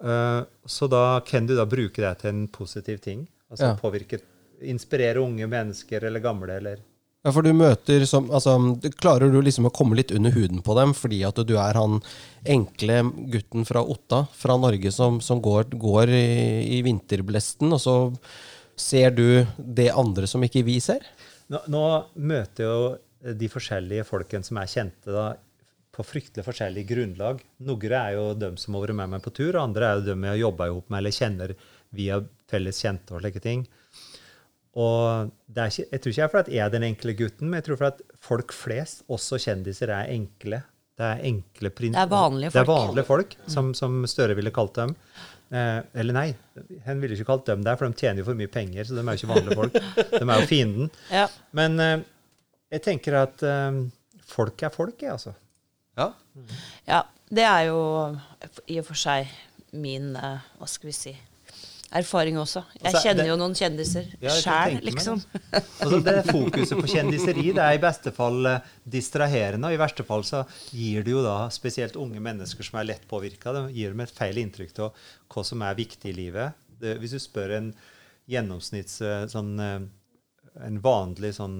Uh, 0.00 0.44
så 0.64 0.88
da 0.88 1.20
kan 1.26 1.46
du 1.48 1.56
da 1.56 1.66
bruke 1.68 2.02
det 2.04 2.14
til 2.22 2.32
en 2.32 2.44
positiv 2.52 3.00
ting. 3.04 3.26
Altså 3.50 3.72
Ja. 3.72 3.78
påvirke, 3.78 4.20
inspirere 4.62 5.22
unge 5.22 5.46
mennesker 5.46 6.04
eller 6.04 6.20
gamle, 6.20 6.56
eller 6.56 6.78
Ja, 7.26 7.32
for 7.32 7.42
du 7.42 7.52
møter 7.52 8.04
som 8.06 8.30
altså, 8.30 8.54
Klarer 9.00 9.30
du 9.30 9.40
liksom 9.42 9.66
å 9.66 9.72
komme 9.74 9.96
litt 9.96 10.12
under 10.14 10.30
huden 10.30 10.62
på 10.62 10.74
dem 10.78 10.92
fordi 10.94 11.24
at 11.26 11.38
du 11.46 11.56
er 11.58 11.74
han 11.74 12.00
enkle 12.46 13.02
gutten 13.32 13.66
fra 13.66 13.82
Otta, 13.82 14.26
fra 14.32 14.56
Norge, 14.56 14.92
som, 14.94 15.20
som 15.20 15.42
går, 15.42 15.74
går 15.74 16.08
i, 16.08 16.78
i 16.78 16.82
vinterblesten, 16.86 17.72
og 17.72 17.80
så 17.82 17.96
ser 18.76 19.10
du 19.10 19.46
det 19.58 19.90
andre 19.90 20.26
som 20.26 20.42
ikke 20.42 20.64
vi 20.66 20.78
ser? 20.80 21.02
Nå, 21.52 21.60
nå 21.70 21.82
møter 22.16 22.64
jo 22.66 23.34
de 23.38 23.48
forskjellige 23.50 24.04
folkene 24.08 24.46
som 24.46 24.58
er 24.60 24.70
kjente, 24.70 25.12
da, 25.14 25.26
på 25.96 26.04
fryktelig 26.04 26.44
forskjellig 26.44 26.82
grunnlag. 26.90 27.38
Noen 27.64 27.92
er 27.96 28.10
jo 28.18 28.26
dem 28.36 28.58
som 28.60 28.74
har 28.76 28.84
vært 28.84 28.98
med 28.98 29.12
meg 29.14 29.22
på 29.24 29.32
tur, 29.38 29.56
andre 29.60 29.88
er 29.88 30.00
jo 30.00 30.06
dem 30.10 30.26
jeg 30.26 30.34
har 30.34 30.42
jobba 30.42 30.66
ihop 30.68 30.90
med 30.92 30.98
eller 31.00 31.14
kjenner 31.16 31.54
via 31.96 32.18
felles 32.50 32.80
kjente 32.82 33.14
og 33.16 33.22
slike 33.22 33.40
ting. 33.44 33.62
Og 34.76 35.30
det 35.48 35.62
er 35.62 35.70
ikke, 35.72 35.86
jeg 35.94 36.00
tror 36.04 36.12
ikke 36.12 36.20
jeg 36.20 36.26
er 36.28 36.32
fordi 36.34 36.56
jeg 36.58 36.64
er 36.66 36.72
den 36.74 36.84
enkle 36.90 37.14
gutten, 37.16 37.48
men 37.48 37.62
jeg 37.62 37.68
tror 37.70 37.78
fordi 37.80 37.94
at 37.94 38.18
folk 38.28 38.52
flest, 38.52 39.06
også 39.08 39.38
kjendiser, 39.40 39.88
er 39.96 40.10
enkle. 40.12 40.60
det 40.96 41.04
er 41.06 41.22
enkle 41.28 41.70
prin- 41.76 41.92
Det 41.96 42.02
er 42.02 42.08
vanlige 42.12 42.50
Det 42.52 42.60
er 42.60 42.64
folk. 42.68 42.84
vanlige 42.88 43.04
folk, 43.08 43.36
som, 43.52 43.72
som 43.74 44.04
Støre 44.08 44.34
ville 44.36 44.50
kalt 44.52 44.74
dem. 44.74 44.94
Eh, 45.46 45.78
eller 45.94 46.16
nei, 46.16 46.26
han 46.86 47.02
ville 47.02 47.14
ikke 47.14 47.28
kalt 47.28 47.46
dem 47.46 47.62
det, 47.66 47.76
for 47.78 47.86
de 47.86 48.00
tjener 48.00 48.22
jo 48.22 48.26
for 48.26 48.38
mye 48.38 48.50
penger, 48.50 48.88
så 48.88 48.96
de 48.96 49.02
er 49.04 49.14
jo 49.14 49.20
ikke 49.20 49.30
vanlige 49.30 49.58
folk. 49.60 49.76
De 50.16 50.22
er 50.24 50.40
jo 50.42 50.50
fienden. 50.50 50.90
Ja. 51.20 51.26
Men 51.56 51.78
eh, 51.82 51.98
jeg 52.74 52.82
tenker 52.86 53.20
at 53.20 53.44
eh, 53.46 53.82
folk 54.26 54.66
er 54.66 54.74
folk, 54.74 54.96
jeg, 55.02 55.14
altså. 55.14 55.36
Ja. 55.96 56.10
ja. 56.88 57.02
Det 57.26 57.42
er 57.42 57.62
jo 57.70 57.78
i 58.70 58.76
og 58.78 58.86
for 58.86 58.98
seg 58.98 59.30
min 59.74 60.12
eh, 60.14 60.44
Hva 60.60 60.68
skal 60.70 60.90
vi 60.92 60.94
si 60.94 61.14
erfaring 61.94 62.36
også. 62.38 62.64
Jeg 62.80 62.86
Altså, 62.92 63.02
kjenner 63.04 63.22
det- 63.22 63.28
jo 63.30 63.36
noen 63.36 63.54
kjendiser 63.54 64.06
Ja, 64.20 64.30
sjæl, 64.30 64.80
liksom. 64.82 65.20
Altså, 65.52 66.00
det 66.04 66.24
fokuset 66.26 66.80
på 66.80 66.88
kjendiseri 66.90 67.44
det 67.54 67.62
er 67.62 67.74
i 67.76 67.82
beste 67.82 68.12
fall 68.12 68.46
eh, 68.46 68.60
distraherende, 68.88 69.66
og 69.68 69.72
i 69.74 69.80
verste 69.80 70.04
fall 70.04 70.22
så 70.26 70.44
gir 70.72 71.02
det 71.06 71.12
jo 71.12 71.22
da 71.22 71.48
spesielt 71.54 71.96
unge 71.96 72.20
mennesker 72.20 72.64
som 72.64 72.80
er 72.80 72.88
lett 72.90 73.06
påvirka, 73.08 73.54
gir 73.70 73.90
dem 73.94 74.00
et 74.00 74.10
feil 74.10 74.36
inntrykk 74.42 74.78
av 74.80 74.92
hva 75.32 75.44
som 75.44 75.62
er 75.62 75.74
viktig 75.78 76.10
i 76.10 76.16
livet. 76.16 76.52
Det, 76.80 76.98
hvis 77.00 77.12
du 77.16 77.18
spør 77.22 77.56
en 77.56 77.70
gjennomsnitts 78.28 79.00
eh, 79.06 79.26
sånn 79.30 79.54
eh, 79.60 79.80
en 80.66 80.80
vanlig 80.80 81.34
sånn 81.36 81.58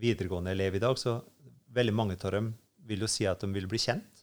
videregående 0.00 0.50
elev 0.56 0.74
i 0.78 0.80
dag, 0.82 0.96
så 0.98 1.18
veldig 1.76 1.92
mange 1.94 2.16
av 2.24 2.32
dem 2.32 2.54
vil 2.88 3.00
jo 3.04 3.08
si 3.10 3.26
at 3.28 3.40
de 3.44 3.48
vil 3.52 3.66
bli 3.68 3.78
kjent. 3.78 4.13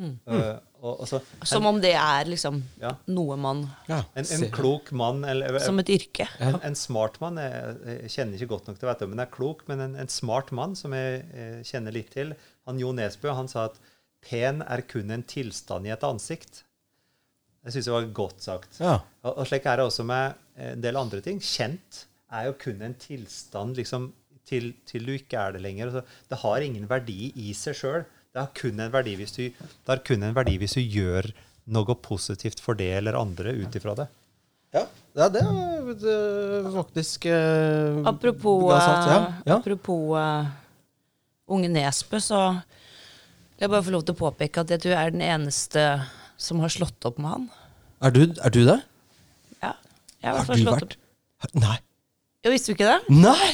Eh, 0.00 0.56
og, 0.80 1.02
og 1.02 1.08
så, 1.08 1.18
Som 1.44 1.66
om 1.68 1.76
det 1.82 1.92
er 1.92 2.24
liksom 2.30 2.62
Ja. 2.80 2.94
noe 3.12 3.36
man 3.36 3.58
ja. 3.90 3.98
en, 4.16 4.24
en 4.24 4.46
klok 4.54 4.88
mann 4.96 5.20
eller, 5.28 5.58
Som 5.60 5.82
et 5.82 5.90
yrke. 5.92 6.24
en, 6.40 6.56
en 6.64 6.76
smart 6.78 7.18
mann 7.20 7.36
jeg, 7.36 7.74
jeg 7.84 8.12
kjenner 8.14 8.38
ikke 8.40 8.54
godt 8.54 8.70
nok 8.70 8.80
til 8.80 8.88
å 8.88 8.92
vite 8.92 9.04
om 9.04 9.12
han 9.12 9.24
er 9.26 9.32
klok, 9.34 9.66
men 9.68 9.84
en, 9.84 9.96
en 10.00 10.08
smart 10.12 10.52
mann 10.56 10.72
som 10.78 10.96
jeg, 10.96 11.20
jeg, 11.36 11.66
kjenner 11.68 11.92
litt 11.94 12.08
til, 12.14 12.32
han 12.68 12.80
Jo 12.80 12.94
Nesbø, 12.96 13.34
han 13.36 13.50
sa 13.52 13.66
at 13.68 13.76
pen 14.24 14.62
er 14.64 14.84
kun 14.88 15.12
en 15.12 15.26
tilstand 15.28 15.86
i 15.86 15.92
et 15.92 16.06
ansikt. 16.08 16.62
Det 17.62 17.74
syns 17.74 17.90
jeg 17.90 17.94
var 17.94 18.08
godt 18.16 18.42
sagt. 18.42 18.80
Ja. 18.80 18.96
Og, 19.26 19.36
og 19.42 19.46
slik 19.50 19.68
er 19.68 19.78
det 19.78 19.86
også 19.90 20.06
med 20.08 20.40
en 20.56 20.82
del 20.82 20.98
andre 20.98 21.20
ting. 21.22 21.38
Kjent 21.42 22.06
er 22.32 22.48
jo 22.48 22.56
kun 22.64 22.80
en 22.86 22.96
tilstand 22.98 23.76
liksom, 23.78 24.08
til, 24.48 24.72
til 24.88 25.04
du 25.06 25.12
ikke 25.18 25.38
er 25.38 25.54
det 25.56 25.62
lenger. 25.62 25.90
Altså, 25.92 26.22
det 26.32 26.40
har 26.42 26.64
ingen 26.64 26.88
verdi 26.90 27.28
i 27.44 27.52
seg 27.56 27.76
sjøl. 27.78 28.06
Det 28.32 28.40
har 28.40 28.52
kun 28.56 28.80
en 28.80 28.92
verdi 28.92 29.12
hvis 29.20 29.34
du, 29.36 29.42
det 29.52 29.90
har 29.90 30.00
kun 30.06 30.22
en 30.24 30.34
verdi 30.36 30.54
hvis 30.60 30.76
du 30.78 30.80
gjør 30.80 31.28
noe 31.72 31.94
positivt 32.00 32.62
for 32.64 32.78
det 32.78 32.88
eller 32.96 33.18
andre 33.18 33.52
ut 33.60 33.76
ifra 33.78 33.94
det. 33.98 34.08
Ja, 34.72 34.86
ja 35.18 35.28
det 35.28 35.42
er 35.44 35.90
det 36.00 36.72
faktisk 36.72 37.26
eh, 37.28 37.98
Apropos, 38.08 38.70
sagt. 38.72 39.10
Ja. 39.10 39.18
eh, 39.18 39.42
Ja. 39.50 39.58
apropos 39.58 40.16
uh, 40.16 40.48
Unge 41.52 41.68
Nesbø, 41.68 42.22
så 42.24 42.40
vil 42.56 43.66
jeg 43.66 43.70
bare 43.74 43.84
få 43.84 43.92
lov 43.92 44.06
til 44.08 44.16
å 44.16 44.20
påpeke 44.22 44.64
at 44.64 44.72
jeg 44.72 44.80
tror 44.80 44.94
jeg 44.94 45.02
er 45.10 45.12
den 45.12 45.26
eneste 45.28 45.84
som 46.40 46.64
har 46.64 46.72
slått 46.72 47.04
opp 47.04 47.20
med 47.20 47.34
han. 47.34 47.48
Er, 48.02 48.16
du, 48.16 48.22
er 48.32 48.50
du 48.54 48.62
det? 48.66 48.80
Ja, 49.60 49.76
jeg 50.24 50.32
har 50.32 50.40
Har 50.40 50.56
du 50.56 50.64
slått 50.64 50.80
vært 50.80 50.96
opp. 50.96 51.54
Nei. 51.60 51.76
Jo, 52.42 52.50
visste 52.50 52.72
du 52.72 52.74
ikke 52.74 52.88
det? 52.88 53.14
Nei! 53.22 53.50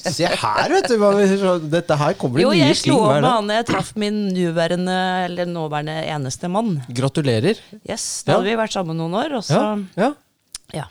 Se 0.00 0.24
her, 0.24 0.72
vet 0.72 0.86
du. 0.88 1.66
Dette 1.68 1.96
her 2.00 2.14
kommer 2.16 2.40
det 2.40 2.44
Jo, 2.46 2.52
nye 2.54 2.70
jeg 2.70 2.78
slo 2.80 2.94
opp 3.02 3.18
med 3.20 3.26
han 3.28 3.50
jeg 3.52 3.66
traff 3.68 3.90
min 4.00 4.22
nåværende, 4.32 4.94
eller 5.26 5.50
nåværende 5.50 5.98
eneste 6.08 6.48
mann. 6.48 6.78
Gratulerer. 6.96 7.60
Yes, 7.84 8.22
Da 8.24 8.32
Ja. 8.32 8.38
hadde 8.38 8.48
vi 8.48 8.54
vært 8.56 8.72
sammen 8.72 8.96
noen 8.96 9.18
år, 9.20 9.34
og 9.36 9.44
så 9.44 9.58
Ja. 9.60 9.74
ja. 10.00 10.08
ja. 10.78 10.86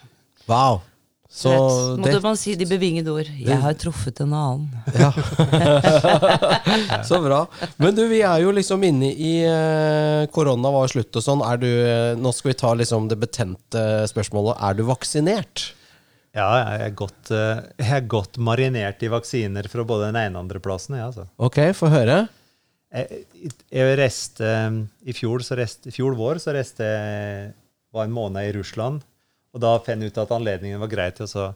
Wow. 0.45 0.82
Så 1.30 1.50
Rett. 1.50 1.98
måtte 2.02 2.13
det 2.13 2.22
man 2.24 2.38
si 2.38 2.54
de 2.58 2.65
bevingede 2.69 3.10
ord. 3.13 3.28
Jeg 3.41 3.58
har 3.62 3.74
truffet 3.78 4.22
en 4.22 4.34
annen. 4.34 4.69
Ja. 4.98 5.10
Så 7.10 7.19
bra. 7.22 7.43
Men 7.78 7.93
du, 7.98 8.04
vi 8.10 8.22
er 8.26 8.41
jo 8.41 8.54
liksom 8.54 8.82
inne 8.86 9.12
i 9.13 9.34
eh, 9.45 10.26
Korona 10.34 10.72
var 10.74 10.89
slutt 10.89 11.13
og 11.22 11.26
sånn. 11.26 11.41
Er 11.45 11.58
du 11.62 11.67
eh, 11.69 12.15
Nå 12.17 12.34
skal 12.34 12.50
vi 12.54 12.58
ta 12.62 12.74
liksom 12.78 13.10
det 13.12 13.17
betente 13.22 13.84
spørsmålet. 14.10 14.58
Er 14.58 14.74
du 14.78 14.84
vaksinert? 14.89 15.72
Ja, 16.37 16.47
jeg 16.61 16.81
er 16.85 16.91
godt, 16.97 17.31
eh, 17.33 17.61
jeg 17.81 17.95
er 17.97 18.09
godt 18.11 18.37
marinert 18.37 19.01
i 19.05 19.09
vaksiner 19.09 19.65
fra 19.71 19.85
både 19.87 20.11
den 20.11 20.19
ene 20.21 20.37
og 20.37 20.43
andre 20.45 20.61
plassen. 20.61 20.97
Ja, 20.99 21.07
altså. 21.09 21.25
Ok, 21.41 21.57
få 21.77 21.89
høre. 21.89 22.27
jeg, 22.93 23.23
jeg 23.73 23.97
eh, 23.97 24.77
I 25.09 25.13
fjor, 25.17 25.41
så 25.45 25.57
reiste, 25.57 25.91
fjor 25.95 26.15
vår 26.19 26.41
så 26.43 26.53
reiste 26.53 26.85
jeg 26.85 27.51
var 27.93 28.05
en 28.05 28.13
måned 28.13 28.45
i 28.45 28.53
Russland. 28.57 29.01
Og 29.53 29.61
da 29.63 29.73
fant 29.81 30.01
jeg 30.05 30.13
ut 30.13 30.21
at 30.21 30.31
anledningen 30.35 30.79
var 30.79 30.91
grei 30.91 31.09
til 31.17 31.25
å 31.25 31.49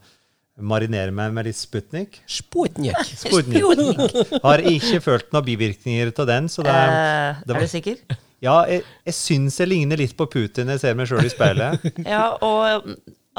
marinere 0.58 1.14
meg 1.14 1.34
med 1.34 1.46
litt 1.46 1.58
Sputnik. 1.58 2.22
Sputnik. 2.40 2.98
Sputnik. 3.14 4.36
Har 4.44 4.62
ikke 4.74 5.02
følt 5.06 5.30
noen 5.34 5.46
bivirkninger 5.46 6.14
av 6.18 6.30
den. 6.30 6.50
så 6.50 6.66
det. 6.66 6.74
Eh, 6.74 7.44
det 7.46 7.54
var- 7.54 7.62
er 7.62 7.70
du 7.70 7.76
sikker? 7.78 7.98
Ja, 8.44 8.58
jeg, 8.68 8.82
jeg 9.08 9.16
syns 9.16 9.56
jeg 9.62 9.70
ligner 9.72 10.02
litt 10.02 10.18
på 10.20 10.26
Putin 10.28 10.68
når 10.68 10.76
jeg 10.76 10.82
ser 10.82 10.98
meg 11.00 11.08
sjøl 11.08 11.24
i 11.24 11.32
speilet. 11.32 11.86
Ja, 12.04 12.34
og 12.44 12.90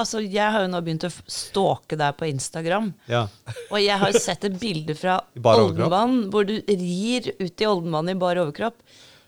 altså, 0.01 0.21
jeg 0.23 0.51
har 0.55 0.65
jo 0.65 0.73
nå 0.73 0.83
begynt 0.85 1.07
å 1.09 1.13
stalke 1.31 1.99
deg 2.01 2.19
på 2.19 2.29
Instagram. 2.31 2.93
Ja. 3.11 3.27
Og 3.71 3.81
jeg 3.83 3.99
har 4.01 4.19
sett 4.19 4.47
et 4.49 4.61
bilde 4.61 4.97
fra? 4.99 5.21
Oldenvann 5.41 6.29
hvor 6.33 6.47
du 6.49 6.57
rir 6.69 7.33
ut 7.41 7.65
i 7.65 7.69
Oldenvann 7.69 8.13
i 8.13 8.19
bar 8.19 8.41
overkropp. 8.43 8.79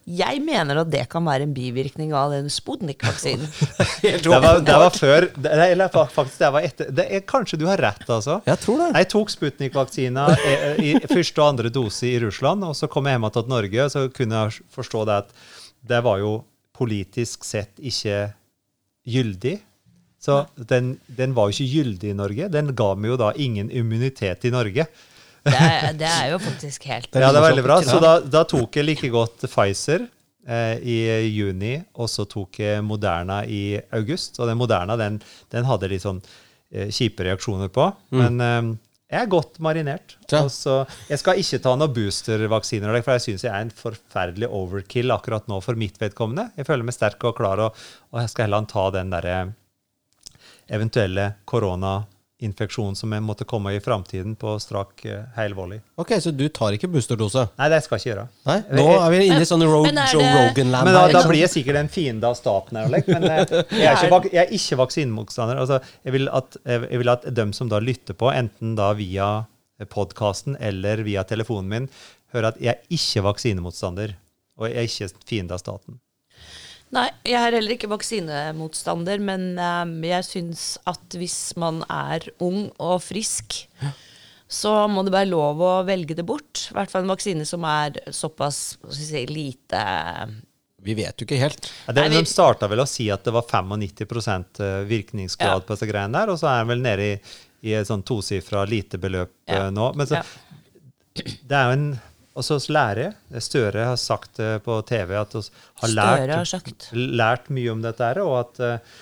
Jeg 0.06 0.38
mener 0.38 0.78
at 0.84 0.90
det 0.92 1.02
kan 1.10 1.24
være 1.26 1.48
en 1.48 1.54
bivirkning 1.54 2.12
av 2.14 2.30
den 2.30 2.46
Sputnik-vaksinen. 2.52 3.48
Det 4.06 4.30
var, 4.30 4.60
det 4.62 4.76
var 4.78 4.92
før 4.94 5.24
det, 5.34 5.50
Eller 5.50 5.90
faktisk, 5.90 6.36
det 6.38 6.50
var 6.54 6.66
etter 6.68 6.90
det 6.94 7.06
er, 7.10 7.22
Kanskje 7.26 7.58
du 7.58 7.64
har 7.66 7.80
rett, 7.82 8.04
altså. 8.06 8.36
Jeg 8.46 8.60
tror 8.62 8.84
det. 8.84 8.90
Jeg 9.00 9.08
tok 9.10 9.32
Sputnik-vaksina 9.34 10.28
i, 10.38 10.92
i 10.92 10.92
første 11.10 11.42
og 11.42 11.48
andre 11.48 11.72
dose 11.74 12.06
i 12.06 12.20
Russland, 12.22 12.62
og 12.68 12.76
så 12.78 12.86
kom 12.92 13.08
jeg 13.10 13.18
hjem 13.18 13.26
til 13.34 13.50
Norge, 13.50 13.80
og 13.82 13.94
så 13.96 14.04
kunne 14.14 14.44
jeg 14.44 14.68
forstå 14.76 15.02
det 15.10 15.18
at 15.24 15.34
det 15.90 16.00
var 16.06 16.22
jo 16.22 16.36
politisk 16.76 17.42
sett 17.48 17.74
ikke 17.82 18.20
gyldig. 19.10 19.56
Så 20.22 20.40
den, 20.56 20.96
den 21.06 21.34
var 21.36 21.50
jo 21.50 21.56
ikke 21.56 21.82
gyldig 21.82 22.10
i 22.10 22.16
Norge. 22.16 22.48
Den 22.52 22.72
ga 22.76 22.88
meg 22.98 23.12
jo 23.12 23.18
da 23.20 23.32
ingen 23.36 23.70
immunitet 23.70 24.46
i 24.48 24.52
Norge. 24.54 24.88
Det 25.46 25.54
er, 25.54 25.92
det 26.02 26.08
er 26.10 26.32
jo 26.32 26.40
faktisk 26.42 26.88
helt 26.90 27.12
Ja, 27.14 27.30
det 27.30 27.40
er 27.40 27.48
veldig 27.50 27.66
bra. 27.66 27.80
Så 27.86 28.00
da, 28.02 28.18
da 28.20 28.46
tok 28.48 28.80
jeg 28.80 28.88
like 28.88 29.10
godt 29.12 29.46
Pfizer 29.46 30.06
eh, 30.48 30.80
i 30.82 30.96
juni, 31.30 31.76
og 32.00 32.10
så 32.10 32.26
tok 32.28 32.62
jeg 32.62 32.82
Moderna 32.86 33.42
i 33.44 33.78
august. 33.94 34.40
Og 34.40 34.50
den 34.50 34.58
Moderna 34.60 34.98
den, 35.00 35.20
den 35.54 35.68
hadde 35.68 35.92
litt 35.92 36.06
sånn 36.06 36.22
eh, 36.72 36.90
kjipe 36.90 37.28
reaksjoner 37.28 37.70
på. 37.72 37.86
Men 38.16 38.42
eh, 38.42 38.72
jeg 39.12 39.22
er 39.22 39.30
godt 39.30 39.60
marinert. 39.62 40.16
Ja. 40.32 40.42
Og 40.42 40.50
så, 40.50 40.80
jeg 41.06 41.20
skal 41.22 41.38
ikke 41.38 41.60
ta 41.62 41.76
noen 41.78 41.94
boostervaksiner, 41.94 42.96
for 43.04 43.14
jeg 43.14 43.26
syns 43.28 43.46
jeg 43.46 43.52
er 43.52 43.68
en 43.68 43.70
forferdelig 43.84 44.50
overkill 44.50 45.14
akkurat 45.14 45.46
nå 45.50 45.60
for 45.62 45.78
mitt 45.78 46.00
vedkommende. 46.02 46.48
Jeg 46.58 46.66
føler 46.66 46.88
meg 46.88 46.96
sterk 46.96 47.22
og 47.28 47.36
klar, 47.38 47.62
og, 47.68 47.86
og 48.10 48.24
jeg 48.24 48.32
skal 48.32 48.48
heller 48.48 48.66
ta 48.72 48.88
den 48.96 49.14
derre 49.14 49.38
eventuelle 50.68 51.32
koronainfeksjonen 51.44 52.96
som 52.98 53.14
måtte 53.24 53.46
komme 53.48 53.72
i 53.76 53.80
framtiden 53.80 54.34
på 54.36 54.58
strak 54.60 55.06
uh. 55.06 55.74
Ok, 55.94 56.12
Så 56.20 56.30
du 56.30 56.48
tar 56.48 56.76
ikke 56.76 56.88
boosterdose? 56.90 57.46
Nei, 57.58 57.68
det 57.72 57.82
skal 57.84 57.96
jeg 57.96 58.02
ikke 58.02 58.12
gjøre. 58.12 58.26
Nei? 58.48 58.58
Nå 58.80 58.86
er 58.96 59.14
vi 59.14 59.22
inne 59.28 59.40
i 59.42 59.48
sånn 59.48 59.64
Joe 59.64 59.82
Rogan-land. 59.86 60.90
Men 60.90 60.96
da, 60.96 61.06
da 61.14 61.24
blir 61.28 61.44
jeg 61.44 61.54
sikkert 61.54 61.80
en 61.82 61.92
fiende 61.92 62.28
av 62.28 62.38
staten. 62.38 62.80
her, 62.80 62.90
Men 62.90 63.28
eh, 63.30 63.44
jeg 63.80 63.90
er 63.92 64.06
ikke, 64.08 64.32
jeg 64.32 64.42
er 64.44 64.54
ikke 64.60 64.80
vaksinemotstander. 64.82 65.62
Altså, 65.64 65.80
jeg, 66.02 66.16
vil 66.18 66.30
at, 66.32 66.58
jeg 66.66 67.02
vil 67.02 67.14
at 67.14 67.28
dem 67.36 67.54
som 67.56 67.72
da 67.72 67.82
lytter 67.82 68.18
på, 68.18 68.30
enten 68.34 68.74
da 68.78 68.92
via 68.98 69.30
podkasten 69.92 70.56
eller 70.60 71.02
via 71.04 71.24
telefonen 71.28 71.68
min, 71.68 71.90
hører 72.32 72.54
at 72.54 72.60
jeg 72.62 72.74
er 72.74 72.96
ikke 72.96 73.24
vaksinemotstander. 73.28 74.16
Og 74.56 74.70
jeg 74.70 74.76
er 74.80 74.88
ikke 74.88 75.28
fiende 75.28 75.56
av 75.56 75.60
staten. 75.60 76.00
Nei, 76.94 77.08
jeg 77.26 77.34
er 77.42 77.56
heller 77.58 77.74
ikke 77.74 77.88
vaksinemotstander, 77.90 79.18
men 79.26 79.46
um, 79.58 79.94
jeg 80.06 80.22
syns 80.24 80.66
at 80.86 81.16
hvis 81.18 81.56
man 81.58 81.80
er 81.90 82.28
ung 82.44 82.68
og 82.78 83.00
frisk, 83.02 83.56
så 84.46 84.72
må 84.88 85.02
det 85.02 85.10
være 85.12 85.28
lov 85.32 85.58
å 85.66 85.72
velge 85.88 86.14
det 86.14 86.24
bort. 86.28 86.68
I 86.70 86.76
hvert 86.76 86.92
fall 86.92 87.02
en 87.02 87.10
vaksine 87.10 87.44
som 87.48 87.64
er 87.66 87.98
såpass 88.14 88.76
si, 88.94 89.24
lite 89.26 89.82
Vi 90.86 90.94
vet 90.94 91.18
jo 91.18 91.26
ikke 91.26 91.40
helt. 91.42 91.66
Ja, 91.88 91.92
det, 91.96 92.04
Nei, 92.06 92.08
vi- 92.14 92.22
de 92.22 92.30
starta 92.30 92.68
vel 92.70 92.78
å 92.84 92.86
si 92.86 93.08
at 93.10 93.24
det 93.26 93.32
var 93.34 93.42
95 93.42 94.86
virkningsgrad 94.86 95.58
Ja. 95.58 95.66
på 95.66 95.74
disse 95.74 95.88
greiene 95.90 96.12
der, 96.20 96.30
og 96.30 96.38
så 96.38 96.46
er 96.52 96.60
den 96.62 96.68
vel 96.70 96.84
nede 96.86 97.02
i, 97.02 97.20
i 97.66 97.72
et 97.74 97.88
sånn 97.88 98.04
tosifra 98.06 98.62
lite 98.70 98.96
beløp 99.02 99.32
Ja. 99.48 99.64
eh, 99.66 99.70
nå. 99.74 99.90
Men 99.96 100.06
så, 100.06 100.22
Ja. 100.22 100.22
det 101.16 101.50
er 101.50 101.64
jo 101.66 101.72
en 101.80 102.00
Og 102.36 102.44
så 102.44 102.58
lærer 102.72 103.02
jeg. 103.06 103.42
Støre 103.46 103.88
har 103.90 103.98
sagt 104.00 104.40
eh, 104.42 104.58
på 104.62 104.78
TV 104.88 105.16
at 105.16 105.34
vi 105.36 105.42
har 105.82 105.92
lært, 105.94 106.32
har 106.52 107.04
lært 107.20 107.50
mye 107.52 107.72
om 107.72 107.84
dette, 107.84 108.04
her, 108.04 108.20
og 108.24 108.38
at, 108.42 108.60
eh, 108.60 108.96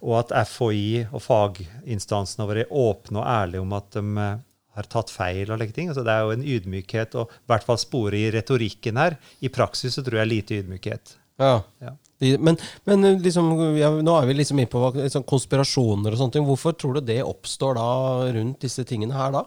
og 0.00 0.16
at 0.24 0.34
FHI 0.50 1.06
og 1.10 1.22
faginstansene 1.22 2.48
våre 2.48 2.64
er 2.64 2.72
åpne 2.82 3.22
og 3.22 3.28
ærlige 3.30 3.62
om 3.62 3.76
at 3.78 3.90
de 3.94 4.04
eh, 4.24 4.42
har 4.78 4.90
tatt 4.90 5.12
feil. 5.12 5.50
og 5.50 5.60
like 5.60 5.76
ting. 5.76 5.90
Altså, 5.92 6.02
det 6.06 6.14
er 6.14 6.26
jo 6.26 6.34
en 6.34 6.46
ydmykhet, 6.56 7.14
og 7.20 7.30
i 7.30 7.52
hvert 7.52 7.66
fall 7.66 7.78
spore 7.78 8.18
i 8.18 8.30
retorikken 8.34 8.98
her. 8.98 9.18
I 9.40 9.52
praksis 9.54 9.98
så 9.98 10.04
tror 10.06 10.22
jeg 10.22 10.32
lite 10.32 10.60
ydmykhet. 10.62 11.16
Ja. 11.40 11.60
Ja. 11.80 11.94
Men, 12.20 12.58
men 12.84 13.06
liksom, 13.24 13.48
ja, 13.78 13.88
nå 14.04 14.14
er 14.18 14.26
vi 14.28 14.34
liksom 14.36 14.58
inne 14.60 14.68
på 14.68 14.90
sånn 15.08 15.24
konspirasjoner 15.28 16.12
og 16.12 16.20
sånne 16.20 16.36
ting. 16.36 16.44
Hvorfor 16.48 16.74
tror 16.76 16.98
du 16.98 17.06
det 17.06 17.22
oppstår 17.24 17.78
da 17.78 17.88
rundt 18.34 18.60
disse 18.66 18.84
tingene 18.88 19.16
her 19.16 19.32
da? 19.38 19.46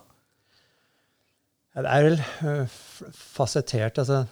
Ja, 1.74 1.82
Det 1.82 1.91
er 1.91 2.04
vel 2.06 2.20
øh, 2.50 2.80
fasettert. 3.12 3.99
Altså, 4.01 4.24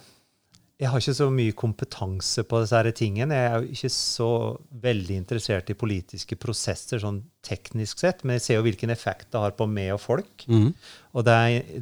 jeg 0.82 0.90
har 0.90 1.02
ikke 1.02 1.14
så 1.14 1.28
mye 1.30 1.54
kompetanse 1.54 2.42
på 2.48 2.58
disse 2.62 2.78
her 2.78 2.88
tingene. 2.96 3.36
Jeg 3.38 3.50
er 3.50 3.60
jo 3.60 3.76
ikke 3.76 3.90
så 3.94 4.30
veldig 4.82 5.18
interessert 5.20 5.70
i 5.70 5.78
politiske 5.78 6.38
prosesser 6.42 7.02
sånn 7.02 7.20
teknisk 7.46 8.02
sett, 8.02 8.24
men 8.24 8.38
jeg 8.38 8.46
ser 8.46 8.58
jo 8.58 8.64
hvilken 8.66 8.90
effekt 8.90 9.28
det 9.30 9.42
har 9.44 9.54
på 9.58 9.68
meg 9.70 9.92
og 9.94 10.02
folk. 10.02 10.46
Og 11.14 11.26
det, 11.28 11.36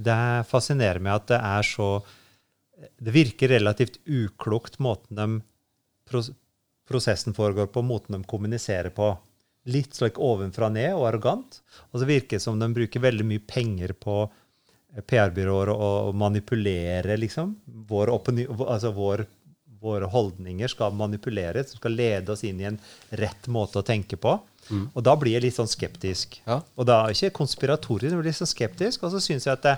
det 0.05 0.21
fascinerer 0.51 1.01
meg 1.01 1.17
at 1.17 1.31
det 1.33 1.41
er 1.41 1.69
så 1.71 1.91
Det 2.81 3.13
virker 3.13 3.49
relativt 3.53 3.99
uklokt 4.09 4.79
måten 4.81 5.17
de 5.17 6.23
prosessen 6.89 7.35
foregår 7.37 7.67
på, 7.73 7.83
måten 7.83 8.17
de 8.17 8.25
kommuniserer 8.29 8.91
på. 8.91 9.13
Litt 9.69 9.95
slik 9.95 10.19
ovenfra 10.19 10.71
ned 10.73 10.95
og 10.97 11.07
arrogant. 11.11 11.61
Og 11.93 12.01
så 12.01 12.09
virker 12.09 12.39
det 12.39 12.45
som 12.45 12.59
de 12.59 12.69
bruker 12.73 13.01
veldig 13.01 13.27
mye 13.29 13.43
penger 13.45 13.93
på 13.93 14.25
PR-byråer 14.99 15.71
og 15.73 16.15
manipulere, 16.19 17.17
liksom. 17.21 17.55
Vår 17.91 18.11
altså 18.15 18.91
vår, 18.97 19.25
våre 19.81 20.09
holdninger 20.11 20.71
skal 20.73 20.95
manipuleres, 20.97 21.77
skal 21.79 21.95
lede 21.97 22.35
oss 22.35 22.45
inn 22.45 22.61
i 22.61 22.69
en 22.69 22.79
rett 23.21 23.49
måte 23.49 23.81
å 23.81 23.87
tenke 23.87 24.19
på. 24.21 24.39
Og 24.71 25.03
da 25.03 25.17
blir 25.19 25.37
jeg 25.37 25.47
litt 25.47 25.57
sånn 25.57 25.71
skeptisk. 25.71 26.41
Ja. 26.47 26.61
Og 26.79 26.87
da 26.89 27.01
er 27.03 27.15
jeg 27.15 27.31
ikke 27.31 27.41
konspiratorisk, 27.41 28.15
men 28.15 28.27
litt 28.27 28.39
sånn 28.39 28.51
skeptisk. 28.51 29.07
Og 29.07 29.15
så 29.15 29.23
syns 29.25 29.49
jeg 29.49 29.57
at 29.57 29.67
det, 29.67 29.77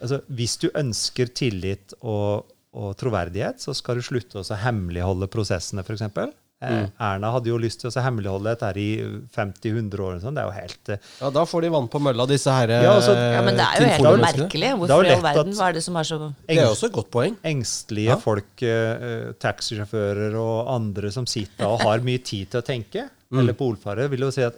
altså, 0.00 0.20
hvis 0.28 0.56
du 0.60 0.68
ønsker 0.72 1.30
tillit 1.36 1.96
og, 2.00 2.50
og 2.76 2.96
troverdighet, 3.00 3.62
så 3.64 3.76
skal 3.76 4.00
du 4.00 4.06
slutte 4.06 4.42
å 4.42 4.60
hemmeligholde 4.64 5.30
prosessene, 5.32 5.84
f.eks. 5.86 6.34
Eh, 6.64 6.88
Erna 7.08 7.30
hadde 7.34 7.50
jo 7.50 7.58
lyst 7.60 7.80
til 7.82 7.90
å 7.90 7.92
så 7.94 8.02
hemmeligholde 8.04 8.52
dette 8.52 8.68
her 8.70 8.78
i 8.80 8.88
50-100 9.34 10.00
år. 10.06 10.20
sånn. 10.22 10.34
Det 10.36 10.42
er 10.44 10.48
jo 10.48 10.54
helt 10.56 10.90
uh... 10.94 10.96
Ja, 11.20 11.30
da 11.36 11.44
får 11.50 11.62
de 11.66 11.70
vann 11.74 11.88
på 11.92 12.00
mølla, 12.02 12.26
disse 12.30 12.52
her 12.54 12.68
Ja, 12.74 12.92
altså- 12.96 13.14
Ja, 13.16 13.42
men 13.46 13.56
det 13.56 13.66
er 13.66 13.80
jo 13.84 13.90
helt 13.94 14.22
merkelig. 14.24 14.50
Det 14.54 14.68
er 14.68 14.76
jo 14.76 14.80
Hvorfor 14.84 15.08
i 15.08 15.14
all 15.14 15.26
verden? 15.28 15.54
Hva 15.58 15.68
er 15.68 15.72
det 15.78 15.82
som 15.84 15.96
er 16.00 16.08
så 16.10 16.18
Det 16.34 16.56
er 16.58 16.66
også 16.70 16.86
et 16.90 16.96
godt 17.00 17.10
poeng. 17.10 17.36
engstelige 17.44 18.12
Ja. 18.14 18.16
folk, 18.16 18.62
uh, 18.62 19.32
taxisjåfører 19.40 20.34
og 20.40 20.68
andre 20.74 21.10
som 21.12 21.26
sitter 21.26 21.66
og 21.66 21.80
har 21.82 21.98
mye 22.00 22.22
tid 22.22 22.50
til 22.50 22.60
å 22.60 22.64
tenke, 22.64 23.08
eller 23.34 23.52
polfarere, 23.58 24.08
vil 24.10 24.20
jo 24.20 24.30
si 24.30 24.42
at 24.46 24.54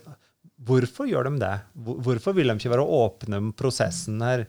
hvorfor 0.67 1.07
gjør 1.09 1.31
de 1.31 1.39
det? 1.41 1.55
Hvorfor 1.79 2.35
vil 2.35 2.49
de 2.49 2.55
ikke 2.59 2.73
være 2.75 2.85
åpne 2.87 3.37
om 3.41 3.53
prosessen 3.57 4.21
her? 4.21 4.47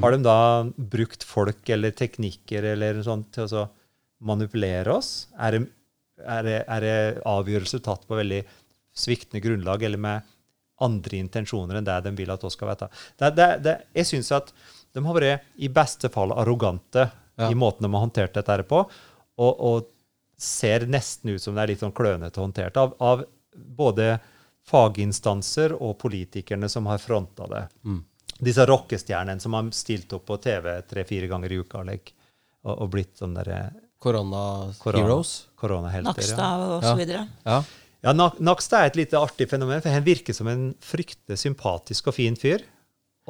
Har 0.00 0.10
de 0.14 0.22
da 0.24 0.64
brukt 0.64 1.22
folk 1.22 1.68
eller 1.68 1.90
teknikker 1.92 2.64
eller 2.72 3.02
sånt 3.04 3.30
til 3.32 3.44
å 3.44 3.48
så 3.50 3.68
manipulere 4.24 4.88
oss? 4.94 5.26
Er 5.38 5.50
det, 5.58 5.66
er, 6.24 6.42
det, 6.46 6.58
er 6.66 6.84
det 6.84 7.22
avgjørelser 7.28 7.82
tatt 7.84 8.06
på 8.08 8.18
veldig 8.18 8.42
sviktende 8.92 9.42
grunnlag 9.44 9.82
eller 9.86 10.00
med 10.00 10.30
andre 10.82 11.18
intensjoner 11.22 11.78
enn 11.78 11.86
det 11.86 12.00
de 12.04 12.12
vil 12.18 12.32
at 12.34 12.44
oss 12.44 12.56
skal 12.58 12.72
vite? 12.72 12.88
Det, 13.18 13.32
det, 13.38 13.48
det, 13.64 13.74
jeg 14.00 14.10
syns 14.10 14.32
at 14.36 14.52
de 14.92 15.04
har 15.04 15.16
vært 15.16 15.46
i 15.56 15.70
beste 15.72 16.10
fall 16.12 16.34
arrogante 16.36 17.08
Ja. 17.40 17.48
i 17.48 17.56
måten 17.56 17.86
de 17.86 17.88
har 17.94 18.02
håndtert 18.04 18.34
dette 18.36 18.52
her 18.52 18.62
på, 18.68 18.82
og, 19.40 19.52
og 19.64 19.86
ser 20.36 20.84
nesten 20.90 21.30
ut 21.32 21.42
som 21.42 21.54
det 21.56 21.62
er 21.62 21.70
litt 21.72 21.80
sånn 21.80 21.94
klønete 21.96 22.42
håndtert 22.42 22.76
av, 22.76 22.92
av 23.00 23.22
både 23.56 24.18
faginstanser 24.68 25.72
og 25.78 25.96
politikerne 26.02 26.68
som 26.68 26.86
har 26.90 27.00
fronta 27.02 27.46
det. 27.50 27.62
Disse 28.42 28.66
rockestjernene 28.68 29.40
som 29.40 29.54
har 29.56 29.70
stilt 29.76 30.12
opp 30.12 30.26
på 30.28 30.36
TV 30.42 30.74
tre-fire 30.90 31.30
ganger 31.30 31.52
i 31.54 31.58
uka 31.62 31.82
like, 31.86 32.14
og, 32.66 32.74
og 32.84 32.92
blitt 32.94 33.16
sånn 33.18 33.34
der, 33.38 33.52
Korona 34.02 34.42
korona, 34.82 34.98
Heroes. 35.04 35.32
koronahelter. 35.60 36.10
Nakstad 36.10 36.66
og 36.66 36.76
Ja. 36.82 36.90
så 36.90 36.98
videre. 36.98 37.24
Ja. 37.46 37.60
Ja, 38.02 38.12
Nakstad 38.18 38.80
er 38.82 38.90
et 38.90 38.96
lite 38.98 39.18
artig 39.22 39.46
fenomen, 39.48 39.80
for 39.84 39.94
han 39.94 40.02
virker 40.02 40.34
som 40.34 40.48
en 40.50 40.72
fryktelig 40.82 41.38
sympatisk 41.38 42.08
og 42.10 42.16
fin 42.18 42.34
fyr. 42.34 42.64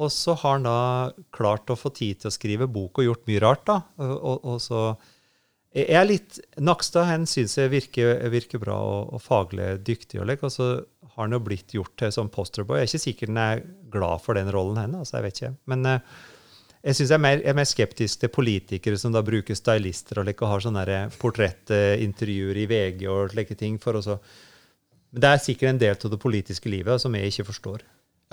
Og 0.01 0.09
så 0.09 0.33
har 0.41 0.55
han 0.57 0.63
da 0.65 1.11
klart 1.31 1.69
å 1.69 1.77
få 1.77 1.91
tid 1.93 2.23
til 2.23 2.31
å 2.31 2.33
skrive 2.33 2.65
bok 2.65 2.97
og 2.97 3.05
gjort 3.05 3.27
mye 3.29 3.41
rart, 3.43 3.65
da. 3.69 3.75
Og, 4.01 4.15
og, 4.17 4.39
og 4.55 4.61
så 4.63 4.79
jeg 5.73 5.89
er 5.97 6.05
litt 6.05 6.39
Nakstad 6.61 7.05
han 7.09 7.23
syns 7.29 7.55
jeg 7.57 7.69
virker, 7.73 8.17
virker 8.33 8.61
bra 8.61 8.75
og, 8.77 9.13
og 9.13 9.21
faglig 9.25 9.71
dyktig, 9.85 10.19
og, 10.21 10.33
og 10.45 10.51
så 10.53 10.67
har 11.13 11.21
han 11.27 11.33
jo 11.37 11.39
blitt 11.45 11.73
gjort 11.77 11.93
til 12.01 12.11
som 12.13 12.29
posterboy. 12.33 12.79
Jeg 12.81 12.87
er 12.87 12.91
ikke 12.91 13.05
sikker 13.05 13.31
han 13.33 13.41
er 13.43 13.63
glad 13.93 14.21
for 14.25 14.37
den 14.37 14.49
rollen 14.53 14.77
henne, 14.81 15.01
altså, 15.01 15.19
jeg 15.19 15.27
vet 15.27 15.41
ikke. 15.41 15.53
Men 15.69 15.85
eh, 15.85 15.99
jeg 16.83 16.95
synes 16.95 17.09
jeg 17.11 17.21
jeg 17.21 17.43
er 17.47 17.53
mer 17.55 17.65
skeptisk 17.69 18.19
til 18.19 18.29
politikere 18.29 18.97
som 18.99 19.13
da 19.13 19.21
bruker 19.23 19.55
stylister 19.55 20.19
og, 20.19 20.25
like, 20.27 20.45
har 20.45 20.59
sånne 20.59 20.85
der 20.85 21.09
portrettintervjuer 21.19 22.57
i 22.57 22.65
VG 22.67 23.07
og 23.07 23.31
slike 23.31 23.55
ting. 23.55 23.77
for 23.79 23.93
også. 23.93 24.17
så 24.17 24.19
men 25.13 25.21
det 25.21 25.29
er 25.29 25.37
sikkert 25.45 25.69
en 25.69 25.77
del 25.77 25.93
av 25.93 26.09
det 26.09 26.19
politiske 26.19 26.69
livet 26.69 26.99
som 27.01 27.13
jeg 27.13 27.29
ikke 27.29 27.45
forstår. 27.51 27.83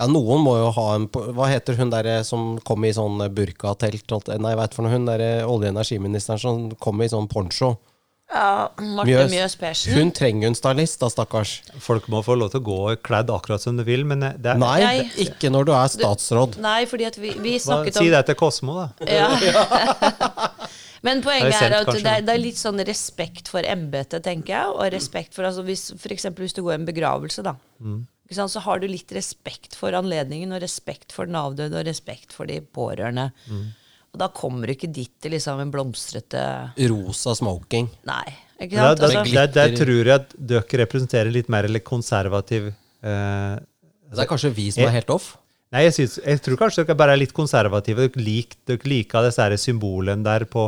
Ja, 0.01 0.07
noen 0.09 0.41
må 0.41 0.55
jo 0.57 0.71
ha 0.73 0.95
en 0.95 1.03
Hva 1.13 1.45
heter 1.51 1.75
hun 1.77 1.91
der 1.93 2.23
som 2.25 2.57
kom 2.65 2.83
i 2.83 2.89
sånn 2.91 3.21
burkatelt? 3.35 4.11
alt- 4.11 4.31
Nei, 4.41 4.49
jeg 4.55 4.57
vet 4.57 4.73
for 4.73 4.83
noe. 4.83 4.91
Hun 4.91 5.05
der 5.05 5.45
olje- 5.45 5.69
og 5.69 5.75
energiministeren 5.75 6.39
som 6.39 6.71
kom 6.71 6.99
i 7.01 7.07
sånn 7.07 7.29
poncho. 7.29 7.77
Ja, 8.31 8.69
Marte 8.79 9.25
Mjøs. 9.31 9.55
Persen. 9.59 9.93
Hun 9.97 10.11
trenger 10.15 10.47
jo 10.47 10.51
en 10.53 10.55
stylist, 10.55 11.01
da, 11.01 11.09
stakkars. 11.11 11.57
Folk 11.83 12.07
må 12.11 12.21
få 12.23 12.37
lov 12.39 12.53
til 12.53 12.61
å 12.61 12.65
gå 12.65 12.79
kledd 13.03 13.31
akkurat 13.33 13.63
som 13.63 13.79
de 13.79 13.85
vil, 13.87 14.05
men 14.07 14.23
det 14.23 14.53
er, 14.53 14.61
Nei, 14.61 14.77
Nei. 14.85 15.09
ikke 15.25 15.51
når 15.51 15.67
du 15.67 15.73
er 15.75 15.91
statsråd. 15.91 16.55
Nei, 16.63 16.79
fordi 16.89 17.09
at 17.09 17.19
vi, 17.19 17.33
vi 17.43 17.57
hva, 17.59 17.81
Si 17.91 18.05
om 18.05 18.13
det 18.13 18.23
til 18.29 18.39
Kosmo, 18.39 18.77
da. 18.79 19.11
Ja. 19.11 19.27
Men 21.01 21.23
poenget 21.25 21.55
er, 21.57 21.71
er 21.71 21.73
er 21.73 21.79
at 21.81 21.87
det 21.97 22.05
er, 22.05 22.23
det 22.25 22.33
er 22.35 22.41
litt 22.41 22.59
sånn 22.59 22.77
respekt 22.85 23.49
for 23.49 23.65
embetet, 23.65 24.21
tenker 24.21 24.53
jeg. 24.53 24.73
Og 24.75 24.91
respekt 24.93 25.33
for 25.33 25.47
altså 25.47 25.63
hvis, 25.65 25.87
for 25.97 26.13
eksempel 26.13 26.45
hvis 26.45 26.53
du 26.53 26.61
går 26.61 26.75
i 26.75 26.77
en 26.77 26.85
begravelse, 26.85 27.41
da. 27.45 27.55
Mm. 27.81 28.03
Ikke 28.29 28.37
sant, 28.37 28.53
så 28.53 28.61
har 28.63 28.79
du 28.79 28.85
litt 28.87 29.09
respekt 29.17 29.73
for 29.75 29.97
anledningen, 29.97 30.53
og 30.55 30.61
respekt 30.63 31.11
for 31.11 31.27
den 31.27 31.35
avdøde, 31.35 31.81
og 31.81 31.89
respekt 31.89 32.35
for 32.37 32.47
de 32.47 32.61
pårørende. 32.61 33.31
Mm. 33.49 33.65
Og 34.11 34.19
da 34.19 34.27
kommer 34.35 34.67
du 34.67 34.75
ikke 34.75 34.91
dit 34.91 35.11
til 35.23 35.35
liksom 35.35 35.61
en 35.63 35.71
blomstrete 35.71 36.41
Rosa 36.91 37.35
smoking. 37.37 37.87
Nei. 38.07 38.25
Ikke 38.61 38.77
sant? 38.77 38.99
Der, 38.99 39.13
der, 39.15 39.29
der, 39.31 39.51
der 39.55 39.77
tror 39.79 39.93
jeg 39.95 40.15
at 40.19 40.33
dere 40.37 40.81
representerer 40.83 41.31
litt 41.33 41.47
mer 41.49 41.65
eller 41.65 41.81
konservativ 41.81 42.67
eh, 42.69 43.55
Det 44.11 44.21
er 44.21 44.29
kanskje 44.29 44.51
vi 44.53 44.67
som 44.75 44.85
er 44.85 44.99
helt 44.99 45.13
off? 45.13 45.31
Nei, 45.71 45.85
jeg, 45.87 45.95
synes, 45.95 46.17
jeg 46.19 46.41
tror 46.43 46.59
kanskje 46.59 46.83
dere 46.83 46.99
bare 46.99 47.15
er 47.15 47.21
litt 47.21 47.33
konservative. 47.33 48.09
Dere, 48.09 48.25
liker, 48.25 48.59
dere 48.67 48.91
liker 48.91 49.29
disse 49.29 49.47
symbolene 49.63 50.25
der 50.27 50.45
på 50.51 50.67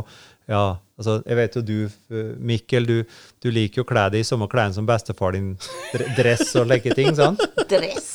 Ja, 0.50 0.76
altså, 0.98 1.18
jeg 1.24 1.38
vet 1.38 1.56
jo 1.56 1.62
du, 1.64 1.76
eh, 2.12 2.32
Mikkel, 2.36 2.86
du, 2.88 2.98
du 3.40 3.48
liker 3.52 3.80
jo 3.80 3.86
å 3.86 3.88
kle 3.88 4.08
deg 4.12 4.24
i 4.24 4.28
samme 4.28 4.48
klærne 4.52 4.76
som 4.76 4.88
bestefar 4.88 5.36
din. 5.36 5.54
Dress 6.18 6.52
og 6.60 6.68
like 6.68 6.92
ting, 6.96 7.14
sant? 7.16 7.40
dress. 7.70 8.10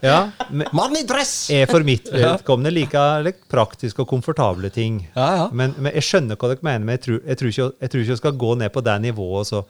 Ja. 0.00 0.30
Mann 0.50 0.96
i 0.96 1.02
dress! 1.08 1.50
jeg 1.52 1.68
for 1.68 1.84
mitt 1.84 2.08
vedkommende 2.12 2.72
liker 2.72 3.24
like, 3.24 3.44
praktiske 3.52 4.04
og 4.04 4.08
komfortable 4.12 4.70
ting. 4.72 5.02
Ja, 5.14 5.30
ja. 5.42 5.48
Men, 5.52 5.74
men 5.78 5.96
jeg 5.96 6.06
skjønner 6.06 6.40
hva 6.40 6.52
dere 6.52 6.64
mener, 6.66 6.84
men 6.84 6.98
jeg 6.98 7.06
tror, 7.06 7.18
jeg 7.24 7.40
tror, 7.40 7.52
ikke, 7.54 7.68
jeg 7.80 7.92
tror 7.92 8.04
ikke 8.04 8.14
jeg 8.14 8.22
skal 8.22 8.38
gå 8.44 8.54
ned 8.62 8.72
på 8.76 8.84
det 8.86 8.96
nivået 9.04 9.40
og 9.40 9.50
så 9.50 9.64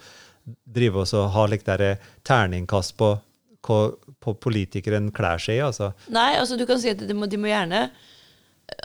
drive 0.64 1.04
og 1.04 1.26
ha 1.34 1.48
like, 1.50 1.66
der 1.66 1.98
terningkast 2.26 2.96
på 2.98 3.14
hva 3.66 4.34
politikeren 4.40 5.10
klær 5.14 5.42
seg 5.42 5.58
i. 5.58 5.64
altså. 5.64 5.92
Nei, 6.12 6.32
altså 6.40 6.56
du 6.58 6.66
kan 6.68 6.80
si 6.80 6.92
at 6.92 7.02
de 7.06 7.16
må, 7.16 7.28
de 7.30 7.38
må 7.40 7.50
gjerne 7.50 7.88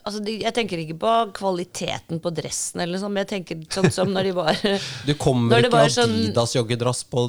Altså, 0.06 0.20
Jeg 0.30 0.54
tenker 0.54 0.78
ikke 0.82 0.96
på 1.02 1.12
kvaliteten 1.34 2.20
på 2.22 2.30
dressen, 2.38 2.82
eller 2.84 3.00
sånn, 3.02 3.14
men 3.16 3.24
jeg 3.26 3.30
tenker 3.32 3.64
sånn 3.74 3.88
som 3.94 4.12
når 4.14 4.28
de 4.28 4.34
var 4.38 4.60
Du 5.10 5.14
kommer 5.18 5.64
ikke 5.64 5.72
av 5.72 5.78
med 5.88 5.94
sånn- 5.96 6.14
Adidas 6.20 6.54
joggedrass 6.56 7.04
på, 7.10 7.24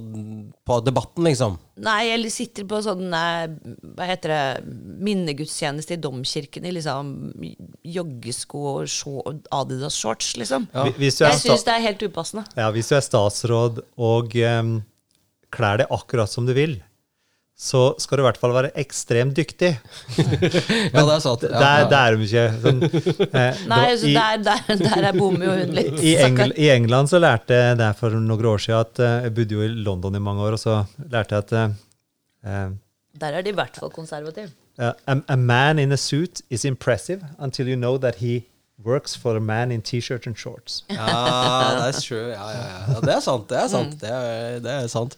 på 0.66 0.76
debatten, 0.84 1.24
liksom. 1.24 1.56
Nei, 1.80 2.10
eller 2.12 2.32
sitter 2.32 2.64
på 2.68 2.82
sånn 2.84 3.06
eh, 3.16 3.46
Hva 3.96 4.08
heter 4.10 4.32
det 4.34 4.42
Minnegudstjeneste 5.08 5.96
i 5.96 6.00
domkirken 6.04 6.68
i 6.68 6.74
liksom 6.76 7.14
joggesko 7.96 8.62
og 8.74 8.90
shor- 8.92 9.40
Adidas-shorts, 9.56 10.34
liksom. 10.40 10.68
Ja. 10.74 10.84
Hvis, 10.98 11.20
er 11.22 11.32
Jeg 11.32 11.42
syns 11.46 11.64
det 11.66 11.74
er 11.78 11.84
helt 11.86 12.04
upassende. 12.08 12.44
ja, 12.56 12.68
hvis 12.74 12.88
du 12.92 12.96
er 12.98 13.04
statsråd 13.04 13.82
og 13.96 14.36
um, 14.36 14.76
klær 15.54 15.80
deg 15.80 15.92
akkurat 15.96 16.28
som 16.32 16.44
du 16.48 16.52
vil, 16.56 16.78
så 17.56 17.94
skal 17.96 18.18
du 18.18 18.22
i 18.22 18.26
hvert 18.26 18.36
fall 18.36 18.52
være 18.52 18.70
ekstremt 18.76 19.36
dyktig. 19.36 19.70
Ja, 20.92 21.02
det 21.02 21.14
er 21.14 21.22
sant. 21.24 21.44
Ja, 21.48 21.60
ja. 21.80 21.86
der 21.88 21.96
er 21.96 22.16
de 22.16 22.26
ikke. 22.26 22.44
Sånn, 22.62 22.82
eh, 22.84 23.62
Nei, 23.70 23.78
var 23.78 23.92
altså, 23.94 24.10
i, 24.10 24.16
der, 24.16 24.42
der, 24.44 24.82
der 24.82 25.06
er 25.08 25.16
bommer 25.16 25.46
jo 25.48 25.54
hun 25.62 25.72
litt. 25.76 25.96
i, 26.04 26.12
Engl. 26.20 26.52
I 26.52 26.68
England 26.74 27.10
så 27.12 27.20
lærte 27.22 27.56
jeg 27.56 27.78
det 27.80 27.88
for 27.98 28.12
noen 28.12 28.50
år 28.52 28.60
siden 28.60 28.82
at 28.84 29.00
eh, 29.00 29.14
Jeg 29.26 29.34
bodde 29.38 29.56
jo 29.56 29.64
i 29.64 29.70
London 29.88 30.18
i 30.20 30.22
mange 30.28 30.44
år, 30.44 30.58
og 30.58 30.62
så 30.62 30.76
lærte 31.12 31.38
jeg 31.38 31.46
at 31.46 31.56
eh, 31.56 31.78
eh, 32.44 32.76
Der 33.24 33.40
er 33.40 33.46
de 33.46 33.54
i 33.54 33.56
hvert 33.56 33.80
fall 33.80 33.92
konservative. 33.94 34.52
Uh, 34.76 34.92
a, 35.08 35.16
a 35.32 35.36
man 35.40 35.80
in 35.80 35.92
a 35.92 35.96
suit 35.96 36.42
is 36.50 36.66
impressive 36.68 37.24
until 37.38 37.68
you 37.72 37.76
know 37.76 37.96
that 37.96 38.20
he 38.20 38.44
works 38.84 39.16
for 39.16 39.36
a 39.36 39.40
man 39.40 39.72
in 39.72 39.80
T-shirt 39.80 40.26
and 40.26 40.36
shorts. 40.36 40.84
Ja, 40.90 41.08
det 41.80 41.96
er 41.96 42.00
true. 42.00 42.28
Ja, 42.28 42.48
ja, 42.52 42.64
ja. 42.68 42.80
ja, 42.92 43.00
det 43.00 43.14
er 43.16 43.20
sant. 43.24 43.48
Det 43.48 43.56
er 43.56 43.68
sant. 43.72 43.94
Mm. 43.94 44.00
Det 44.04 44.10
er, 44.12 44.58
det 44.60 44.74
er 44.82 44.90
sant. 44.92 45.16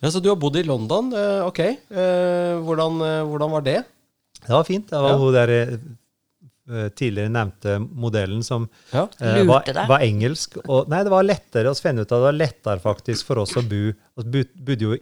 Ja, 0.00 0.10
Så 0.10 0.20
du 0.22 0.28
har 0.30 0.36
bodd 0.36 0.56
i 0.56 0.62
London. 0.62 1.12
eh, 1.12 1.42
Ok. 1.46 1.58
Eh, 1.60 1.76
hvordan, 2.62 3.00
eh, 3.02 3.24
hvordan 3.26 3.50
var 3.50 3.60
det? 3.62 3.84
Det 4.46 4.52
var 4.54 4.64
fint. 4.64 4.86
Det 4.90 5.00
var 5.00 5.10
Ja. 5.10 5.16
hun 5.18 5.32
der 5.34 5.78
tidligere 6.94 7.30
nevnte 7.32 7.78
modellen 7.80 8.42
som 8.44 8.68
Ja. 8.92 9.08
uh, 9.22 9.42
var, 9.46 9.64
var 9.88 10.00
engelsk. 10.04 10.58
Og, 10.68 10.86
nei, 10.88 11.02
det 11.02 11.10
var 11.10 11.22
lettere 11.24 11.70
å 11.70 11.80
finne 11.80 12.02
ut 12.02 12.12
av 12.12 12.20
det 12.20 12.26
var 12.28 12.46
lettere 12.46 12.80
faktisk 12.82 13.24
for 13.24 13.38
oss 13.38 13.54
å 13.56 13.62
bo 13.66 13.94
Vi 14.22 14.44
bodde 14.54 14.80
jo 14.82 14.96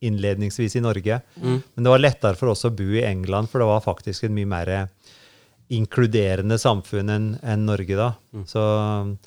innledningsvis 0.00 0.76
i 0.76 0.80
Norge, 0.80 1.20
Mm. 1.42 1.62
men 1.74 1.84
det 1.84 1.90
var 1.90 1.98
lettere 1.98 2.36
for 2.36 2.48
oss 2.50 2.62
å 2.64 2.70
bo 2.70 2.84
i 2.84 3.02
England, 3.02 3.48
for 3.50 3.58
det 3.58 3.66
var 3.66 3.80
faktisk 3.80 4.22
et 4.24 4.30
mye 4.30 4.46
mer 4.46 4.88
inkluderende 5.70 6.56
samfunn 6.58 7.10
enn 7.10 7.38
en 7.42 7.66
Norge 7.66 7.96
da. 7.96 8.14
Mm. 8.32 8.44
Så, 8.46 9.18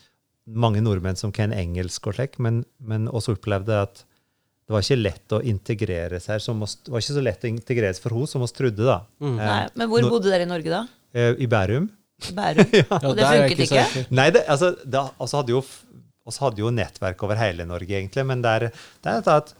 mange 0.47 0.82
nordmenn 0.82 1.16
som 1.18 1.32
kan 1.32 1.51
engelsk 1.51 2.07
og 2.07 2.16
slik, 2.16 2.39
men, 2.39 2.66
men 2.80 3.07
også 3.07 3.36
opplevde 3.38 3.82
at 3.84 4.03
det 4.74 4.80
var 4.80 4.86
ikke 4.88 4.97
lett 5.03 5.34
å 5.38 5.41
integrere 5.45 6.19
seg 6.24 6.41
som 6.41 6.63
oss, 6.65 6.80
det 6.82 6.89
var 6.89 7.03
ikke 7.03 7.13
så 7.19 7.21
lett 7.21 7.43
å 7.45 7.49
integreres 7.51 8.01
for 8.01 8.15
henne 8.17 8.30
som 8.32 8.41
oss 8.41 8.55
trodde. 8.57 8.82
da. 8.82 8.95
Nei, 9.21 9.59
men 9.78 9.91
hvor 9.91 10.07
bodde 10.09 10.32
dere 10.34 10.47
i 10.47 10.49
Norge 10.49 10.74
da? 10.74 10.80
Eh, 11.13 11.36
I 11.45 11.47
Bærum. 11.51 11.86
Bærum? 12.34 12.71
Ja, 12.82 12.97
Og 13.03 13.13
det 13.19 13.28
funket 13.30 13.61
ikke? 13.67 13.84
ikke? 13.86 14.05
Nei, 14.17 14.32
det, 14.34 14.41
altså, 14.49 14.71
det, 14.82 15.03
altså 15.21 15.43
hadde 15.43 15.53
jo, 15.53 15.61
oss 16.26 16.39
hadde 16.41 16.63
jo 16.63 16.71
nettverk 16.74 17.21
over 17.28 17.38
hele 17.38 17.67
Norge, 17.69 17.93
egentlig, 17.99 18.26
men 18.26 18.41
det 18.41 18.55
er, 18.57 18.67
det 19.05 19.13
er 19.13 19.30
at 19.36 19.53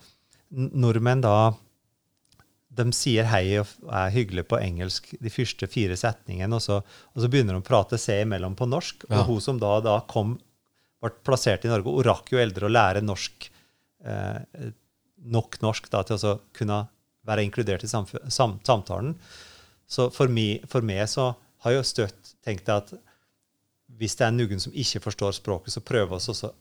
nordmenn 0.50 1.22
da 1.22 1.36
de 2.74 2.88
sier 2.96 3.28
hei 3.30 3.60
og 3.62 3.70
er 3.86 4.14
hyggelige 4.16 4.48
på 4.50 4.58
engelsk 4.58 5.12
de 5.22 5.32
første 5.34 5.68
fire 5.70 5.98
setningene, 6.00 6.58
og 6.58 6.64
så, 6.64 6.80
og 6.82 7.22
så 7.22 7.30
begynner 7.30 7.54
de 7.54 7.62
å 7.62 7.68
prate 7.68 8.00
seg 8.02 8.24
imellom 8.26 8.56
på 8.58 8.66
norsk. 8.70 9.06
Ja. 9.10 9.22
Og 9.22 9.30
hun 9.30 9.44
som 9.46 9.60
da, 9.62 9.76
da 9.86 10.00
kom, 10.10 10.40
ble 11.04 11.12
plassert 11.26 11.68
i 11.68 11.72
Norge, 11.72 11.94
hun 11.94 12.08
rakk 12.08 12.34
jo 12.34 12.42
eldre 12.42 12.66
å 12.66 12.74
lære 12.74 13.04
norsk, 13.06 13.50
eh, 14.10 14.72
nok 15.24 15.60
norsk 15.64 15.90
da, 15.94 16.04
til 16.04 16.18
å 16.20 16.36
kunne 16.58 16.82
være 17.28 17.44
inkludert 17.48 17.84
i 17.84 17.88
sam 17.88 18.06
samtalen. 18.30 19.16
Så 19.88 20.10
for, 20.12 20.28
meg, 20.28 20.66
for 20.68 20.82
meg 20.84 21.06
så 21.12 21.34
har 21.64 21.72
jeg 21.78 21.86
støtt 21.88 22.34
tenkt 22.44 22.68
at 22.70 22.92
hvis 24.00 24.16
det 24.20 24.26
er 24.28 24.34
noen 24.36 24.60
som 24.60 24.74
ikke 24.74 25.00
forstår 25.04 25.36
språket, 25.38 25.74
så 25.76 25.82
prøv 25.86 26.16
oss 26.18 26.28
også 26.32 26.50
å 26.50 26.54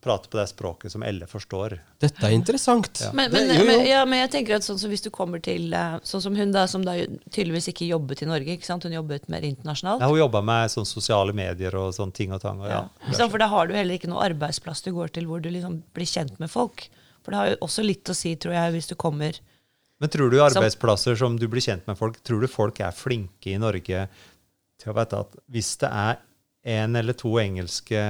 prate 0.00 0.30
på 0.32 0.38
det 0.40 0.46
språket 0.48 0.92
som 0.94 1.02
alle 1.04 1.26
forstår. 1.28 1.74
Dette 2.00 2.24
er 2.24 2.32
interessant. 2.32 3.02
Men, 3.12 3.30
Det- 3.30 3.46
men, 3.46 3.50
jo, 3.54 3.60
jo. 3.60 3.66
men, 3.68 3.86
ja, 3.86 4.04
men 4.08 4.18
jeg 4.22 4.30
tenker 4.32 4.56
at 4.56 4.64
sånn 4.64 4.78
som 4.80 4.88
hvis 4.90 5.02
du 5.04 5.10
kommer 5.12 5.42
til 5.44 5.72
eh, 5.76 5.98
Sånn 6.02 6.22
som 6.24 6.34
hun 6.36 6.52
da, 6.52 6.66
som 6.66 6.82
da 6.82 6.94
tydeligvis 7.30 7.68
ikke 7.68 7.86
jobbet 7.86 8.22
i 8.24 8.26
Norge. 8.30 8.48
ikke 8.56 8.64
sant? 8.64 8.82
Hun 8.88 8.92
jobbet 8.96 9.28
mer 9.28 9.44
internasjonalt. 9.44 10.00
Ja, 10.00 10.08
hun 10.08 10.18
jobba 10.18 10.40
med 10.42 10.70
sånn 10.72 10.88
sosiale 10.88 11.32
medier 11.36 11.76
og 11.76 11.92
sånne 11.94 12.16
ting 12.16 12.32
og 12.32 12.40
tang. 12.40 12.60
Og 12.64 12.68
ja. 12.72 12.88
Ja. 12.88 13.12
Så, 13.12 13.28
for 13.30 13.38
da 13.38 13.46
har 13.52 13.68
du 13.68 13.74
heller 13.76 13.94
ikke 14.00 14.08
noe 14.08 14.24
arbeidsplass 14.24 14.82
du 14.82 14.90
går 14.96 15.12
til 15.12 15.26
hvor 15.28 15.40
du 15.44 15.50
liksom 15.52 15.82
blir 15.94 16.08
kjent 16.08 16.40
med 16.40 16.50
folk. 16.50 16.88
For 17.30 17.36
det 17.36 17.38
har 17.44 17.50
jo 17.52 17.58
også 17.62 17.82
litt 17.86 18.10
å 18.10 18.14
si, 18.18 18.32
tror 18.42 18.56
jeg, 18.56 18.72
hvis 18.74 18.90
du 18.90 18.96
kommer 18.98 19.36
Men 20.02 20.10
tror 20.10 20.32
du 20.32 20.40
arbeidsplasser 20.42 21.14
som 21.20 21.36
du 21.38 21.44
blir 21.46 21.62
kjent 21.62 21.86
med 21.86 21.94
folk, 21.94 22.16
tror 22.26 22.42
du 22.42 22.48
folk 22.50 22.80
er 22.82 22.96
flinke 22.96 23.52
i 23.52 23.60
Norge 23.62 24.08
til 24.80 24.90
å 24.90 24.94
vite 24.96 25.20
at 25.22 25.36
hvis 25.46 25.76
det 25.78 25.90
er 25.94 26.18
en 26.74 26.98
eller 26.98 27.14
to 27.14 27.36
engelske 27.38 28.00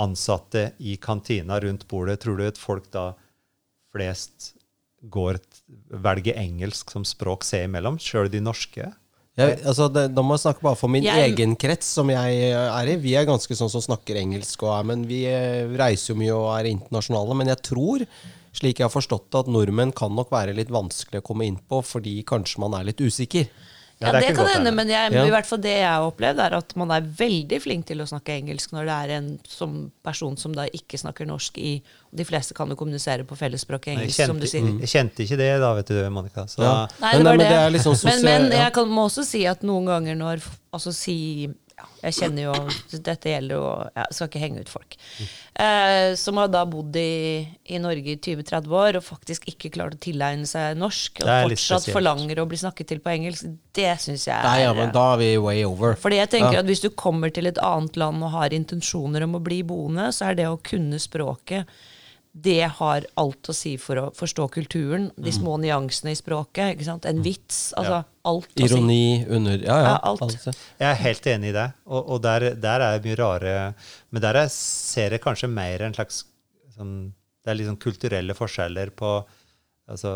ansatte 0.00 0.72
i 0.82 0.96
kantina 0.98 1.60
rundt 1.62 1.86
bordet, 1.86 2.18
tror 2.24 2.40
du 2.40 2.48
at 2.48 2.58
folk 2.58 2.88
da 2.90 3.12
flest 3.94 4.56
går 5.06 5.38
velger 6.02 6.42
engelsk 6.42 6.90
som 6.90 7.06
språk 7.06 7.46
seg 7.46 7.68
imellom, 7.68 8.00
sjøl 8.02 8.26
de 8.32 8.42
norske? 8.42 8.90
Jeg, 9.38 9.60
altså 9.64 9.86
det, 9.92 10.02
da 10.14 10.22
må 10.26 10.34
jeg 10.34 10.42
snakke 10.42 10.64
bare 10.66 10.76
for 10.76 10.90
min 10.90 11.04
Jeg- 11.06 11.30
egen 11.32 11.54
krets 11.56 11.86
som 11.86 12.10
jeg 12.10 12.50
er 12.50 12.88
i. 12.90 12.96
Vi 12.96 13.14
er 13.16 13.24
ganske 13.28 13.54
sånn 13.56 13.70
som 13.70 13.80
snakker 13.80 14.18
engelsk, 14.20 14.62
og 14.66 14.74
er, 14.80 14.84
men 14.90 15.06
vi 15.08 15.24
eh, 15.30 15.64
reiser 15.78 16.12
jo 16.14 16.18
mye 16.20 16.34
og 16.34 16.48
er 16.58 16.68
internasjonale. 16.72 17.36
Men 17.38 17.46
jeg 17.52 17.62
tror, 17.62 18.04
slik 18.52 18.78
jeg 18.82 18.88
har 18.88 18.92
forstått 18.92 19.30
det, 19.30 19.44
at 19.44 19.52
nordmenn 19.54 19.94
kan 19.96 20.12
nok 20.14 20.30
være 20.34 20.54
litt 20.58 20.68
vanskelig 20.74 21.22
å 21.22 21.26
komme 21.30 21.46
inn 21.46 21.56
på, 21.70 21.78
fordi 21.86 22.18
kanskje 22.26 22.58
man 22.58 22.74
er 22.80 22.84
litt 22.90 23.00
usikker. 23.00 23.46
Ja, 24.00 24.06
Ja, 24.06 24.12
det 24.20 24.28
det, 24.28 24.36
kan 24.36 24.46
hende, 24.48 24.70
men 24.72 24.88
jeg, 24.88 25.12
Ja. 25.12 25.24
i 25.26 25.30
hvert 25.30 25.44
fall 25.46 25.58
det 25.60 25.74
jeg 25.76 25.84
har 25.86 26.00
opplevd, 26.10 26.38
er 26.40 26.54
at 26.56 26.74
man 26.76 26.90
er 26.90 27.02
veldig 27.02 27.58
flink 27.60 27.84
til 27.86 27.98
å 28.00 28.06
snakke 28.08 28.32
engelsk 28.32 28.72
når 28.72 28.86
det 28.88 28.94
er 28.96 29.10
en 29.18 29.38
som 29.46 29.92
person 30.02 30.36
som 30.40 30.54
da 30.56 30.64
ikke 30.72 30.96
snakker 30.98 31.26
norsk 31.28 31.58
i 31.58 31.82
De 32.12 32.24
fleste 32.24 32.54
kan 32.54 32.68
jo 32.68 32.74
kommunisere 32.76 33.22
på 33.28 33.36
fellesspråket 33.36 33.92
Jeg 33.92 33.98
engelsk, 33.98 34.26
som 34.26 34.38
du 34.40 34.46
kjente, 34.46 34.50
sier. 34.50 34.80
jeg 34.80 34.88
kjente 34.88 35.22
ikke 35.26 35.36
det 35.36 35.60
da, 35.60 35.74
vet 35.74 35.86
du, 35.86 36.10
Monica. 36.10 36.46
Så 36.48 36.62
Ja. 36.62 36.86
Nei, 36.98 37.12
Men- 37.12 37.18
det 37.18 37.24
var 37.24 37.36
men 37.36 37.38
det. 37.38 37.48
det 37.50 37.72
litt 37.72 37.82
sånn 37.82 38.04
men, 38.04 38.24
men 38.24 38.50
jeg 38.52 38.72
kan, 38.72 38.88
må 38.88 39.04
også 39.06 39.24
si 39.24 39.44
at 39.46 39.60
noen 39.62 39.84
ganger 39.86 40.16
når 40.16 40.40
Altså 40.72 40.92
si 40.94 41.48
Jeg 42.02 42.14
kjenner 42.16 42.42
jo 42.46 42.54
Dette 43.04 43.28
gjelder 43.34 43.54
jo 43.58 43.64
Jeg 43.94 44.16
skal 44.16 44.28
ikke 44.30 44.40
henge 44.42 44.60
ut 44.64 44.70
folk. 44.72 44.96
Eh, 45.60 46.14
som 46.16 46.38
har 46.40 46.48
da 46.48 46.62
bodd 46.68 46.96
i, 46.96 47.44
i 47.68 47.78
Norge 47.82 48.14
i 48.14 48.16
20-30 48.16 48.72
år 48.80 48.98
og 49.00 49.04
faktisk 49.04 49.44
ikke 49.52 49.70
klart 49.74 49.96
å 49.98 50.00
tilegne 50.00 50.48
seg 50.48 50.78
norsk, 50.80 51.20
og 51.24 51.28
er 51.28 51.44
fortsatt 51.50 51.90
forlanger 51.92 52.40
å 52.40 52.46
bli 52.48 52.60
snakket 52.62 52.88
til 52.94 53.02
på 53.04 53.12
engelsk, 53.12 53.50
det 53.76 53.90
syns 54.00 54.24
jeg 54.30 54.40
Nei, 54.46 54.62
ja, 54.62 54.70
er 54.72 54.78
men 54.80 54.94
da 54.94 55.04
er 55.14 55.20
vi 55.20 55.30
way 55.44 55.64
over. 55.68 55.94
fordi 56.00 56.16
jeg 56.22 56.30
tenker 56.36 56.58
Ja. 56.58 56.64
at 56.64 56.70
Hvis 56.70 56.80
du 56.84 56.90
kommer 56.90 57.30
til 57.34 57.46
et 57.50 57.58
annet 57.58 57.96
land 58.00 58.22
og 58.24 58.30
har 58.32 58.50
intensjoner 58.56 59.24
om 59.28 59.36
å 59.36 59.42
bli 59.44 59.60
boende, 59.62 60.08
så 60.16 60.30
er 60.30 60.34
det 60.40 60.48
å 60.48 60.56
kunne 60.62 60.98
språket 61.02 61.66
det 62.32 62.62
har 62.78 63.06
alt 63.18 63.48
å 63.50 63.54
si 63.54 63.72
for 63.80 63.98
å 63.98 64.04
forstå 64.14 64.46
kulturen. 64.54 65.08
De 65.18 65.32
små 65.34 65.56
nyansene 65.58 66.12
i 66.14 66.18
språket. 66.18 66.76
ikke 66.76 66.86
sant? 66.86 67.06
En 67.10 67.22
vits. 67.22 67.72
altså 67.76 68.00
Ja. 68.00 68.04
Alt 68.30 68.52
å 68.54 68.68
si. 68.68 68.68
Ironi 68.68 69.26
under 69.28 69.58
Ja, 69.58 69.78
ja. 69.80 69.88
Ja, 69.88 69.96
alt. 70.02 70.22
altså. 70.22 70.52
Jeg 70.78 70.90
er 70.90 70.94
helt 71.02 71.26
enig 71.26 71.48
i 71.48 71.56
det. 71.56 71.72
Og, 71.86 72.10
og 72.14 72.22
der, 72.22 72.54
der 72.54 72.80
er 72.80 73.00
mye 73.02 73.16
rare 73.18 73.74
Men 74.10 74.22
der 74.22 74.34
jeg 74.44 74.50
ser 74.50 75.10
jeg 75.10 75.22
kanskje 75.24 75.48
mer 75.50 75.82
en 75.82 75.94
slags 75.96 76.24
sånn, 76.76 77.12
Det 77.42 77.50
er 77.50 77.64
sånn 77.64 77.80
kulturelle 77.80 78.36
forskjeller 78.36 78.90
på 78.94 79.24
Altså 79.90 80.14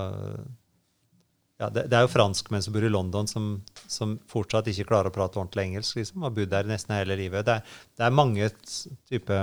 ja, 1.58 1.68
det, 1.70 1.86
det 1.90 1.96
er 1.96 2.04
jo 2.04 2.10
franskmenn 2.10 2.62
som 2.62 2.74
bor 2.74 2.84
i 2.84 2.90
London, 2.90 3.28
som, 3.30 3.62
som 3.86 4.16
fortsatt 4.30 4.66
ikke 4.72 4.88
klarer 4.88 5.10
å 5.10 5.14
prate 5.14 5.38
ordentlig 5.38 5.68
engelsk. 5.68 6.00
liksom, 6.00 6.24
Har 6.26 6.32
bodd 6.34 6.50
der 6.50 6.66
nesten 6.66 6.96
hele 6.96 7.14
livet. 7.16 7.46
Det 7.46 7.54
er, 7.60 7.76
det 7.94 8.06
er 8.08 8.16
mange 8.18 8.48
type 9.08 9.38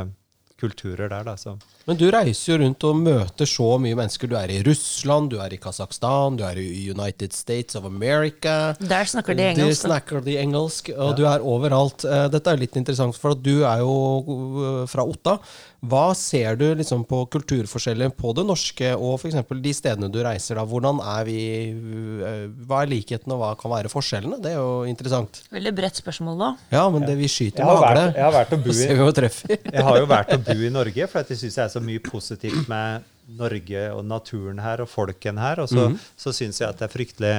kulturer 0.62 1.10
der, 1.10 1.24
da. 1.26 1.38
Så. 1.40 1.56
Men 1.92 1.98
du 2.00 2.06
reiser 2.14 2.54
jo 2.54 2.58
rundt 2.62 2.84
og 2.88 3.00
møter 3.04 3.50
så 3.52 3.66
mye 3.84 3.98
mennesker. 4.00 4.30
Du 4.32 4.38
er 4.40 4.52
i 4.56 4.62
Russland, 4.64 5.28
du 5.34 5.42
er 5.44 5.52
i 5.52 5.58
Kasakhstan, 5.60 6.38
du 6.40 6.46
er 6.48 6.56
i 6.62 6.86
United 6.94 7.34
States 7.36 7.76
of 7.76 7.84
America. 7.90 8.54
Der 8.80 9.10
snakker 9.12 9.36
de 9.36 9.50
engelsk. 9.50 9.82
Du 9.84 9.90
snakker 9.90 10.24
de 10.24 10.38
engelsk, 10.40 10.94
og 10.96 11.18
du 11.20 11.26
er 11.28 11.44
overalt. 11.44 12.06
Eh, 12.08 12.30
Dette 12.32 12.54
er 12.54 12.62
litt 12.64 12.80
interessant, 12.80 13.20
for 13.20 13.36
du 13.36 13.58
er 13.68 13.84
jo 13.84 13.92
eh, 14.24 14.88
fra 14.88 15.04
Otta. 15.04 15.36
Hva 15.82 16.12
ser 16.16 16.56
du 16.62 16.68
liksom 16.78 17.04
på 17.10 17.24
kulturforskjeller 17.34 18.12
på 18.14 18.32
det 18.38 18.44
norske 18.46 18.92
og 18.94 19.16
f.eks. 19.18 19.40
de 19.66 19.72
stedene 19.74 20.12
du 20.14 20.20
reiser? 20.22 20.60
da? 20.60 20.66
Hvordan 20.70 21.00
er 21.02 21.26
vi 21.26 21.38
eh, 21.74 22.44
Hva 22.70 22.84
er 22.86 22.92
likheten, 22.94 23.34
og 23.34 23.42
hva 23.42 23.52
kan 23.60 23.74
være 23.74 23.92
forskjellene? 23.92 24.38
Det 24.46 24.54
er 24.54 24.60
jo 24.62 24.86
interessant. 24.88 25.42
Veldig 25.52 25.74
bredt 25.82 26.00
spørsmål 26.00 26.38
da. 26.40 26.52
Ja, 26.72 26.86
men 26.94 27.04
det 27.10 27.18
vi 27.20 27.28
skyter 27.28 27.66
Jeg 27.66 27.68
med 27.68 27.74
har 27.74 27.84
vært- 27.84 28.00
hagle, 28.00 28.16
jeg 28.22 28.28
har 28.30 28.36
vært 28.38 28.54
og 28.56 28.64
bo 28.64 28.72
så 28.78 28.80
ser 28.86 28.94
vi 28.96 29.02
hva 29.10 29.16
treffer. 29.20 29.58
Jeg 29.74 29.88
har 29.90 30.00
jo 30.00 30.10
vært 30.14 30.34
og 30.38 30.46
bo 30.48 30.58
i 30.70 30.72
Norge, 30.78 31.10
for 31.12 31.24
at 31.26 31.34
jeg 31.34 31.42
syns 31.42 31.58
det 31.58 31.66
er 31.66 31.74
så 31.74 31.81
mye 31.86 32.02
positivt 32.04 32.70
med 32.72 33.08
Norge 33.38 33.86
og 33.96 34.04
naturen 34.08 34.60
her 34.64 34.84
og 34.84 34.90
folken 34.92 35.40
her. 35.42 35.62
Og 35.64 35.72
så, 35.72 35.90
så 36.20 36.34
syns 36.36 36.62
jeg 36.62 36.70
at 36.70 36.82
det 36.82 36.88
er 36.88 36.94
fryktelig 36.94 37.34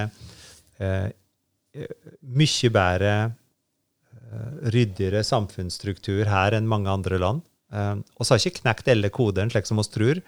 eh, 0.78 1.08
eh, 1.76 1.94
mye 2.22 2.72
bedre, 2.74 3.12
eh, 4.14 4.48
ryddigere 4.74 5.24
samfunnsstruktur 5.26 6.30
her 6.30 6.56
enn 6.58 6.70
mange 6.70 6.92
andre 6.92 7.20
land. 7.22 7.44
Eh, 7.72 7.94
og 8.16 8.24
så 8.24 8.34
har 8.34 8.42
ikke 8.42 8.62
knekt 8.62 8.90
alle 8.92 9.12
kodene, 9.12 9.52
slik 9.52 9.68
som 9.68 9.82
oss 9.82 9.92
tror. 9.92 10.22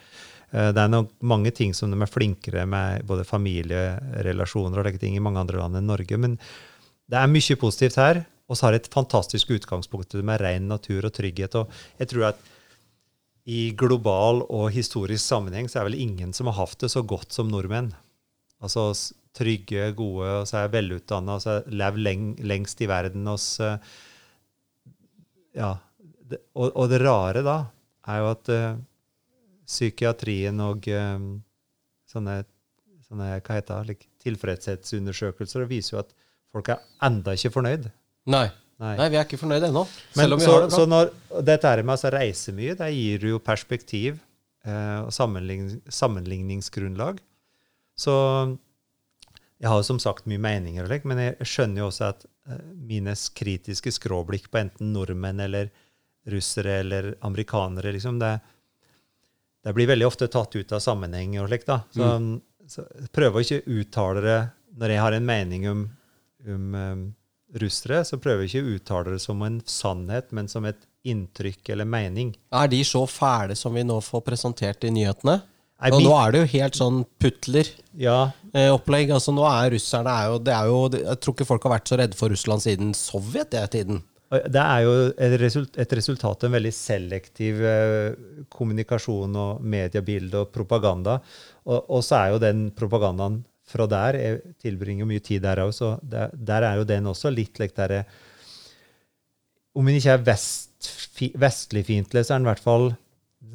Eh, 0.50 0.70
det 0.74 0.84
er 0.84 0.92
nok 0.92 1.14
mange 1.24 1.54
ting 1.54 1.74
som 1.76 1.92
de 1.92 2.00
er 2.00 2.10
flinkere 2.10 2.66
med, 2.68 3.06
både 3.08 3.26
familierelasjoner 3.28 4.80
og 4.80 4.88
like 4.88 5.02
ting, 5.02 5.16
i 5.16 5.24
mange 5.24 5.42
andre 5.42 5.60
land 5.62 5.80
enn 5.80 5.90
Norge. 5.90 6.20
Men 6.20 6.38
det 7.10 7.20
er 7.20 7.30
mye 7.30 7.60
positivt 7.60 8.00
her. 8.00 8.24
Og 8.44 8.58
så 8.58 8.66
har 8.66 8.74
det 8.74 8.82
et 8.82 8.92
fantastisk 8.92 9.54
utgangspunkt 9.56 10.12
med 10.20 10.42
ren 10.42 10.66
natur 10.68 11.06
og 11.08 11.14
trygghet. 11.16 11.54
Og 11.56 11.70
jeg 11.96 12.10
tror 12.10 12.26
at 12.34 12.42
i 13.44 13.74
global 13.76 14.42
og 14.48 14.70
historisk 14.72 15.22
sammenheng 15.24 15.68
så 15.68 15.80
er 15.80 15.90
vel 15.90 16.00
ingen 16.00 16.32
som 16.36 16.48
har 16.48 16.56
hatt 16.62 16.78
det 16.80 16.90
så 16.92 17.02
godt 17.04 17.34
som 17.36 17.50
nordmenn. 17.52 17.92
Altså 18.64 18.88
trygge, 19.34 19.90
gode, 19.98 20.30
og 20.40 20.48
så 20.48 20.62
er 20.62 20.72
velutdanna, 20.72 21.36
og 21.36 21.42
så 21.44 21.58
lever 21.68 22.04
leng, 22.06 22.26
lengst 22.46 22.80
i 22.84 22.88
verden. 22.88 23.26
Og, 23.28 23.40
så, 23.42 23.74
ja, 25.56 25.74
og, 26.54 26.68
og 26.70 26.88
det 26.92 27.02
rare 27.02 27.44
da 27.44 27.58
er 28.08 28.22
jo 28.22 28.30
at 28.30 28.52
uh, 28.54 28.80
psykiatrien 29.64 30.58
og 30.60 30.84
eh, 30.92 31.20
sånne, 32.12 32.34
sånne 33.06 33.30
hva 33.38 33.56
heter 33.56 33.80
det, 33.80 33.94
like, 33.94 34.10
tilfredshetsundersøkelser 34.24 35.64
viser 35.70 35.96
jo 35.96 36.02
at 36.02 36.12
folk 36.52 36.68
er 36.74 36.84
enda 37.04 37.32
ikke 37.36 37.52
fornøyd. 37.54 37.88
Nei. 38.32 38.46
Nei. 38.82 38.96
Nei, 38.98 39.06
vi 39.12 39.18
er 39.20 39.26
ikke 39.26 39.38
fornøyd 39.38 39.68
ennå. 39.68 39.84
Selv 40.16 40.34
om 40.34 40.40
vi 40.40 40.46
så, 40.46 40.54
har 40.56 40.64
det 40.64 40.70
bra. 40.72 40.78
så 40.78 40.86
når 40.90 41.10
dette 41.46 41.74
med 41.86 41.94
å 41.94 42.12
reise 42.14 42.54
mye, 42.56 42.74
det 42.78 42.90
gir 42.90 43.26
jo 43.30 43.40
perspektiv 43.42 44.16
eh, 44.66 44.98
og 45.04 45.12
sammenlign, 45.14 45.68
sammenligningsgrunnlag. 45.86 47.20
Så 47.94 48.14
jeg 49.62 49.70
har 49.70 49.78
jo 49.78 49.86
som 49.86 50.00
sagt 50.02 50.26
mye 50.30 50.42
meninger, 50.42 50.90
men 51.06 51.22
jeg 51.22 51.48
skjønner 51.48 51.84
jo 51.84 51.88
også 51.92 52.08
at 52.10 52.26
eh, 52.50 52.64
mine 52.90 53.14
kritiske 53.14 53.94
skråblikk 53.94 54.50
på 54.50 54.60
enten 54.64 54.90
nordmenn 54.96 55.44
eller 55.46 55.70
russere 56.34 56.80
eller 56.82 57.12
amerikanere, 57.24 57.92
liksom, 57.94 58.18
det, 58.18 58.38
det 59.64 59.74
blir 59.76 59.90
veldig 59.92 60.06
ofte 60.08 60.28
tatt 60.32 60.56
ut 60.56 60.72
av 60.72 60.82
sammenheng 60.82 61.38
og 61.38 61.50
slik 61.50 61.66
da. 61.68 61.82
Så, 61.94 62.08
så 62.66 62.86
jeg 62.90 63.10
prøver 63.14 63.38
å 63.38 63.44
ikke 63.44 63.78
uttale 63.78 64.24
det 64.24 64.38
når 64.80 64.94
jeg 64.94 65.04
har 65.04 65.16
en 65.16 65.28
mening 65.28 65.68
om, 65.70 65.82
om 66.50 66.74
um, 66.74 67.04
russere, 67.62 68.02
så 68.06 68.18
prøver 68.20 68.48
ikke 68.48 68.62
å 68.64 68.74
uttale 68.76 69.14
det 69.14 69.22
som 69.24 69.42
en 69.46 69.60
sannhet, 69.68 70.30
men 70.34 70.50
som 70.50 70.66
et 70.68 70.80
inntrykk 71.04 71.74
eller 71.74 71.88
mening. 71.88 72.32
Er 72.54 72.70
de 72.72 72.80
så 72.86 73.04
fæle 73.10 73.56
som 73.58 73.74
vi 73.76 73.84
nå 73.86 73.98
får 74.04 74.24
presentert 74.26 74.86
i 74.86 74.92
nyhetene? 74.94 75.40
Og 75.84 76.00
nå 76.00 76.12
er 76.16 76.32
det 76.32 76.40
jo 76.40 76.50
helt 76.54 76.78
sånn 76.78 76.98
putler-opplegg. 77.20 79.10
Ja, 79.10 79.16
altså 79.18 79.34
nå 79.34 79.44
er 79.50 79.72
russerne 79.74 80.12
er 80.14 80.30
jo, 80.30 80.40
det 80.40 80.54
er 80.54 80.70
jo 80.70 80.78
Jeg 80.94 81.20
tror 81.20 81.34
ikke 81.34 81.48
folk 81.48 81.66
har 81.66 81.74
vært 81.74 81.90
så 81.90 81.98
redde 82.00 82.18
for 82.18 82.32
Russland 82.32 82.64
siden 82.64 82.94
Sovjet-tiden. 82.96 84.00
Det 84.30 84.62
er 84.62 84.84
jo 84.86 84.92
et 85.12 85.34
resultat, 85.38 85.76
et 85.84 85.92
resultat 85.98 86.44
av 86.44 86.48
en 86.48 86.56
veldig 86.56 86.72
selektiv 86.74 87.60
eh, 87.68 88.14
kommunikasjon 88.50 89.36
og 89.38 89.66
mediebilde 89.74 90.40
og 90.40 90.54
propaganda. 90.54 91.18
Og, 91.68 91.84
og 91.84 92.00
så 92.06 92.22
er 92.22 92.32
jo 92.32 92.40
den 92.42 92.64
propagandaen 92.74 93.42
fra 93.64 93.86
der 93.88 94.18
Jeg 94.20 94.40
tilbringer 94.60 95.08
mye 95.08 95.22
tid 95.24 95.42
der 95.44 95.62
òg, 95.64 95.72
så 95.72 95.94
der, 96.02 96.32
der 96.34 96.66
er 96.68 96.80
jo 96.80 96.88
den 96.88 97.08
også 97.10 97.32
litt 97.32 97.58
like 97.60 97.76
derre 97.76 98.04
Om 99.74 99.88
den 99.88 99.98
ikke 99.98 100.18
er 100.18 100.26
vest, 100.26 100.90
fi, 101.16 101.32
vestligfiendtlig, 101.34 102.24
så 102.24 102.34
er 102.34 102.42
den 102.42 102.46
i 102.48 102.52
hvert 102.52 102.62
fall 102.62 102.92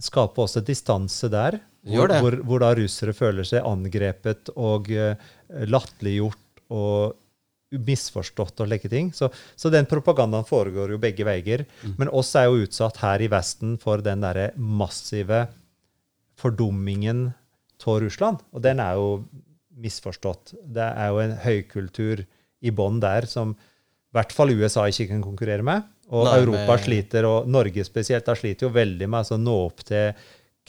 skaper 0.03 0.45
også 0.45 0.61
distanse 0.63 1.29
der. 1.31 1.59
Hvor, 1.89 2.11
hvor, 2.21 2.35
hvor 2.45 2.61
da 2.61 2.73
russere 2.75 3.15
føler 3.15 3.47
seg 3.47 3.65
angrepet 3.65 4.51
og 4.59 4.89
uh, 4.91 5.15
latterliggjort 5.47 6.63
og 6.75 7.15
misforstått 7.69 8.63
og 8.63 8.69
like 8.69 8.89
ting. 8.91 9.11
Så, 9.15 9.29
så 9.55 9.71
den 9.71 9.87
propagandaen 9.89 10.47
foregår 10.47 10.93
jo 10.93 11.01
begge 11.01 11.25
veier. 11.27 11.65
Men 11.97 12.11
oss 12.11 12.33
er 12.37 12.49
jo 12.49 12.65
utsatt 12.65 12.99
her 13.03 13.21
i 13.21 13.29
Vesten 13.31 13.77
for 13.81 14.03
den 14.05 14.25
derre 14.25 14.49
massive 14.57 15.45
fordummingen 16.39 17.29
av 17.85 18.01
Russland. 18.03 18.41
Og 18.51 18.63
den 18.65 18.81
er 18.83 18.97
jo 18.99 19.21
misforstått. 19.79 20.53
Det 20.63 20.87
er 20.89 21.13
jo 21.13 21.21
en 21.23 21.37
høykultur 21.43 22.25
i 22.61 22.73
bånn 22.75 22.99
der 23.03 23.27
som 23.29 23.53
i 23.55 24.17
hvert 24.17 24.33
fall 24.33 24.51
USA 24.57 24.87
ikke 24.89 25.07
kan 25.11 25.23
konkurrere 25.23 25.65
med. 25.65 25.87
Og 26.09 26.25
Nei, 26.25 26.39
Europa 26.41 26.73
men... 26.73 26.83
sliter, 26.83 27.27
og 27.29 27.49
Norge 27.53 27.83
spesielt, 27.85 28.25
da 28.25 28.33
sliter 28.37 28.65
jo 28.67 28.73
veldig 28.73 29.05
med 29.07 29.19
altså, 29.21 29.37
å 29.37 29.41
nå 29.43 29.55
opp 29.67 29.83
til 29.85 30.13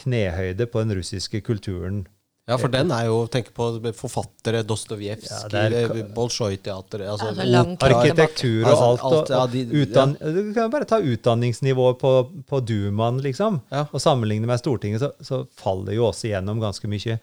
knehøyde 0.00 0.66
på 0.70 0.82
den 0.84 0.96
russiske 1.00 1.40
kulturen. 1.44 2.02
Ja, 2.50 2.56
for 2.58 2.72
den 2.72 2.90
er 2.90 3.04
jo 3.06 3.18
Tenk 3.30 3.52
på 3.54 3.66
forfattere, 3.94 4.64
Dostojevskij, 4.66 5.52
Ja, 5.52 5.60
eh, 5.68 5.92
Bolsjoj-teater 6.16 7.04
altså, 7.12 7.28
Ja, 7.46 7.62
tilbake. 7.62 7.90
Arkitektur 8.00 8.64
og 8.64 8.70
Altså, 8.70 8.88
alt. 8.88 9.30
Og, 9.30 9.30
og, 9.38 9.52
de- 9.52 10.40
Du 10.48 10.52
kan 10.56 10.70
bare 10.72 10.88
ta 10.88 10.98
utdanningsnivået 10.98 12.00
på, 12.00 12.12
på 12.48 12.60
Dumaen, 12.66 13.20
liksom, 13.22 13.60
Ja. 13.70 13.84
og 13.92 14.00
sammenligne 14.02 14.46
med 14.50 14.58
Stortinget, 14.58 15.00
så, 15.00 15.12
så 15.22 15.46
faller 15.54 15.94
jo 15.94 16.08
også 16.08 16.26
igjennom 16.32 16.60
ganske 16.60 16.90
mye. 16.90 17.20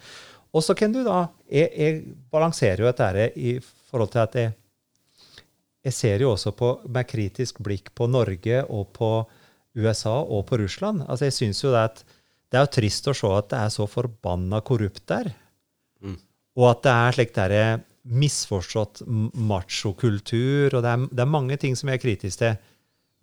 Og 0.55 0.63
så 0.63 0.75
kan 0.77 0.93
du 0.93 1.03
da 1.05 1.27
Jeg, 1.47 1.71
jeg 1.75 2.15
balanserer 2.31 2.83
jo 2.83 2.89
dette 2.91 3.31
i 3.39 3.57
forhold 3.89 4.11
til 4.11 4.19
at 4.19 4.35
jeg, 4.35 4.53
jeg 5.87 5.93
ser 5.95 6.23
jo 6.23 6.33
også 6.33 6.51
på, 6.51 6.73
med 6.91 7.07
kritisk 7.07 7.61
blikk 7.63 7.93
på 7.95 8.07
Norge 8.11 8.63
og 8.67 8.89
på 8.91 9.11
USA 9.77 10.17
og 10.19 10.45
på 10.49 10.57
Russland. 10.59 11.05
Altså 11.07 11.29
jeg 11.29 11.33
synes 11.37 11.63
jo 11.63 11.71
det 11.71 11.83
at 11.85 12.03
det 12.51 12.59
er 12.59 12.65
jo 12.65 12.73
trist 12.77 13.07
å 13.07 13.15
se 13.15 13.29
at 13.31 13.49
det 13.51 13.59
er 13.59 13.71
så 13.71 13.87
forbanna 13.87 14.59
korrupt 14.63 15.05
der. 15.07 15.31
Og 16.57 16.69
at 16.71 16.83
det 16.83 16.93
er 16.93 17.15
slik 17.15 17.33
derre 17.35 17.63
misforstått 18.07 19.03
machokultur, 19.07 20.73
og 20.73 20.83
det 20.83 20.91
er, 20.93 21.07
det 21.11 21.23
er 21.23 21.31
mange 21.31 21.57
ting 21.59 21.75
som 21.75 21.91
jeg 21.91 21.99
er 21.99 22.03
kritisk 22.03 22.39
til. 22.43 22.55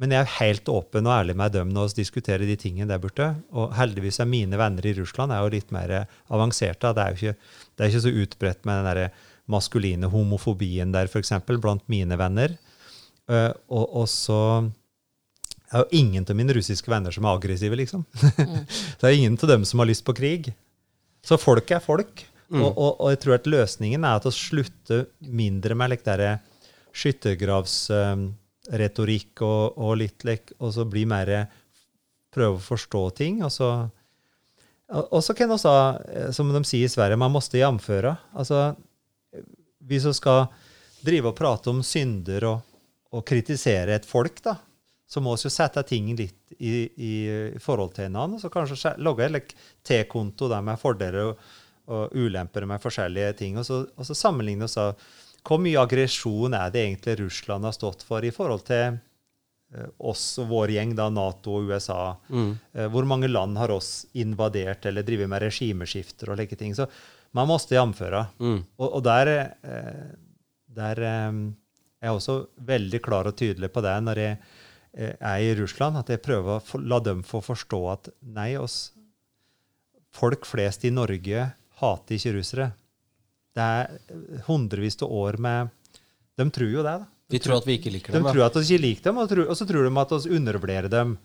Men 0.03 0.11
jeg 0.11 0.24
er 0.24 0.36
helt 0.40 0.68
åpen 0.72 1.07
og 1.07 1.14
ærlig 1.14 1.36
med 1.38 1.53
dem 1.55 1.70
når 1.70 1.92
vi 1.92 2.01
diskuterer 2.01 2.42
de 2.49 2.57
tingene 2.59 2.90
der 2.90 3.03
borte. 3.03 3.28
Og 3.55 3.74
heldigvis 3.78 4.18
er 4.20 4.30
mine 4.30 4.59
venner 4.59 4.86
i 4.90 4.95
Russland 4.97 5.32
er 5.32 5.45
jo 5.45 5.53
litt 5.55 5.70
mer 5.74 5.95
avanserte. 6.26 6.90
Det 6.97 7.05
er 7.05 7.12
jo 7.12 7.20
ikke, 7.20 7.53
det 7.74 7.84
er 7.84 7.92
ikke 7.92 8.05
så 8.07 8.14
utbredt 8.24 8.66
med 8.66 8.80
den 8.80 8.88
der 8.90 9.30
maskuline 9.51 10.11
homofobien 10.11 10.95
der, 10.95 11.07
f.eks., 11.07 11.34
blant 11.62 11.84
mine 11.92 12.18
venner. 12.18 12.57
Eh, 13.30 13.53
og, 13.70 13.84
og 14.03 14.09
så 14.11 14.40
er 15.70 15.84
jo 15.84 16.03
ingen 16.03 16.26
av 16.26 16.38
mine 16.38 16.55
russiske 16.57 16.90
venner 16.90 17.14
som 17.14 17.26
er 17.26 17.38
aggressive, 17.38 17.78
liksom. 17.78 18.05
det 18.99 19.09
er 19.09 19.16
ingen 19.16 19.38
av 19.38 19.51
dem 19.51 19.66
som 19.68 19.82
har 19.82 19.90
lyst 19.90 20.05
på 20.07 20.16
krig. 20.16 20.51
Så 21.24 21.38
folk 21.40 21.70
er 21.70 21.82
folk. 21.84 22.26
Og, 22.55 22.70
og, 22.70 22.90
og 23.01 23.09
jeg 23.11 23.22
tror 23.22 23.38
at 23.38 23.47
løsningen 23.51 24.05
er 24.05 24.18
at 24.18 24.26
å 24.28 24.34
slutte 24.34 25.07
mindre 25.24 25.74
med 25.78 25.95
like, 25.95 26.05
derre 26.07 26.36
skyttergravsretorikk 28.64 29.42
og, 29.42 29.78
og 29.78 29.96
litt 29.98 30.24
lek, 30.24 30.52
og 30.58 30.72
så 30.72 30.84
bli 30.84 31.04
mer 31.06 31.48
prøve 32.34 32.56
å 32.56 32.62
forstå 32.62 33.10
ting. 33.10 33.42
Og 33.44 33.52
så, 33.52 33.88
og 34.88 35.22
så 35.22 35.34
kan 35.34 35.50
også, 35.50 35.74
eh, 36.08 36.30
som 36.32 36.52
de 36.52 36.64
sier 36.64 36.86
i 36.86 36.92
Sverige, 36.92 37.16
man 37.16 37.32
måste 37.32 37.58
jamføre. 37.58 38.16
Altså, 38.34 38.74
vi 39.78 40.00
som 40.00 40.14
skal 40.14 40.46
drive 41.04 41.30
og 41.30 41.36
prate 41.36 41.70
om 41.70 41.82
synder 41.82 42.44
og, 42.48 42.60
og 43.12 43.24
kritisere 43.26 43.94
et 43.94 44.06
folk, 44.06 44.40
da, 44.42 44.56
så 45.06 45.20
må 45.20 45.34
vi 45.36 45.46
jo 45.46 45.52
sette 45.52 45.82
ting 45.86 46.14
litt 46.16 46.54
i, 46.58 46.88
i, 46.96 47.14
forhold 47.60 47.92
til 47.94 48.08
hverandre. 48.08 48.40
Så 48.40 48.50
kanskje 48.50 48.80
skje- 48.80 48.96
logge 48.98 49.28
en 49.28 49.38
T-konto 49.84 50.48
der 50.48 50.64
med 50.64 50.80
fordeler 50.80 51.28
og, 51.28 51.44
og 51.92 52.16
ulemper 52.16 52.64
med 52.66 52.80
forskjellige 52.80 53.36
ting, 53.38 53.58
og 53.60 53.66
så, 53.68 53.84
og 53.94 54.08
så 54.08 54.16
sammenligne 54.16 54.64
oss 54.64 54.78
hvor 55.45 55.61
mye 55.61 55.80
aggresjon 55.80 56.55
er 56.57 56.70
det 56.72 56.84
egentlig 56.84 57.18
Russland 57.20 57.68
har 57.68 57.74
stått 57.76 58.05
for 58.07 58.24
i 58.24 58.32
forhold 58.34 58.64
til 58.68 58.97
eh, 58.97 59.90
oss 59.99 60.24
og 60.42 60.49
vår 60.53 60.76
gjeng, 60.76 60.95
da, 60.97 61.11
Nato 61.12 61.59
og 61.59 61.68
USA. 61.72 62.14
Mm. 62.28 62.55
hvor 62.92 63.05
mange 63.09 63.28
land 63.28 63.59
har 63.61 63.74
oss 63.74 64.07
invadert 64.12 64.86
eller 64.86 65.05
drevet 65.07 65.28
med 65.30 65.45
regimeskifter 65.45 66.32
og 66.32 66.40
slike 66.40 66.59
ting. 66.61 66.74
Så 66.76 66.88
man 67.34 67.51
måste 67.51 67.76
jamføre. 67.76 68.26
Og, 68.78 68.88
og 68.88 69.03
der, 69.05 69.30
eh, 69.66 70.05
der 70.76 71.03
eh, 71.03 71.40
er 72.01 72.11
jeg 72.11 72.20
også 72.20 72.36
veldig 72.68 73.01
klar 73.03 73.30
og 73.30 73.36
tydelig 73.38 73.72
på 73.74 73.82
det 73.84 73.95
når 74.07 74.20
jeg 74.22 74.36
eh, 74.36 75.14
er 75.18 75.42
i 75.42 75.55
Russland, 75.59 75.99
at 75.99 76.12
jeg 76.12 76.22
prøver 76.22 76.61
å 76.62 76.82
la 76.84 77.01
dem 77.03 77.24
få 77.26 77.42
forstå 77.45 77.82
at 77.90 78.12
nei, 78.22 78.55
oss 78.61 78.92
folk 80.14 80.47
flest 80.47 80.86
i 80.86 80.95
Norge 80.95 81.49
hater 81.80 82.14
ikke 82.18 82.36
russere. 82.36 82.70
Det 83.55 83.64
er 83.64 84.40
hundrevis 84.48 84.98
av 85.02 85.12
år 85.14 85.38
med 85.38 85.74
De 86.38 86.46
tror 86.50 86.70
jo 86.70 86.82
det, 86.82 86.94
da. 87.05 87.11
De 87.30 87.40
tror 87.40 87.57
at 87.57 87.66
vi 87.66 87.78
ikke 87.78 87.92
liker 87.94 88.12
De 88.12 88.18
dem. 88.18 88.26
De 88.26 88.34
tror 88.34 88.44
at 88.46 88.57
vi 88.59 88.64
ikke 88.66 88.82
liker 88.82 89.07
dem, 89.09 89.20
og, 89.22 89.28
tror, 89.30 89.46
og 89.48 89.57
så 89.57 89.66
tror 89.68 89.86
de 89.86 89.92
at 90.02 90.14
vi 90.14 90.36
undervurderer 90.36 90.90
dem. 90.92 91.16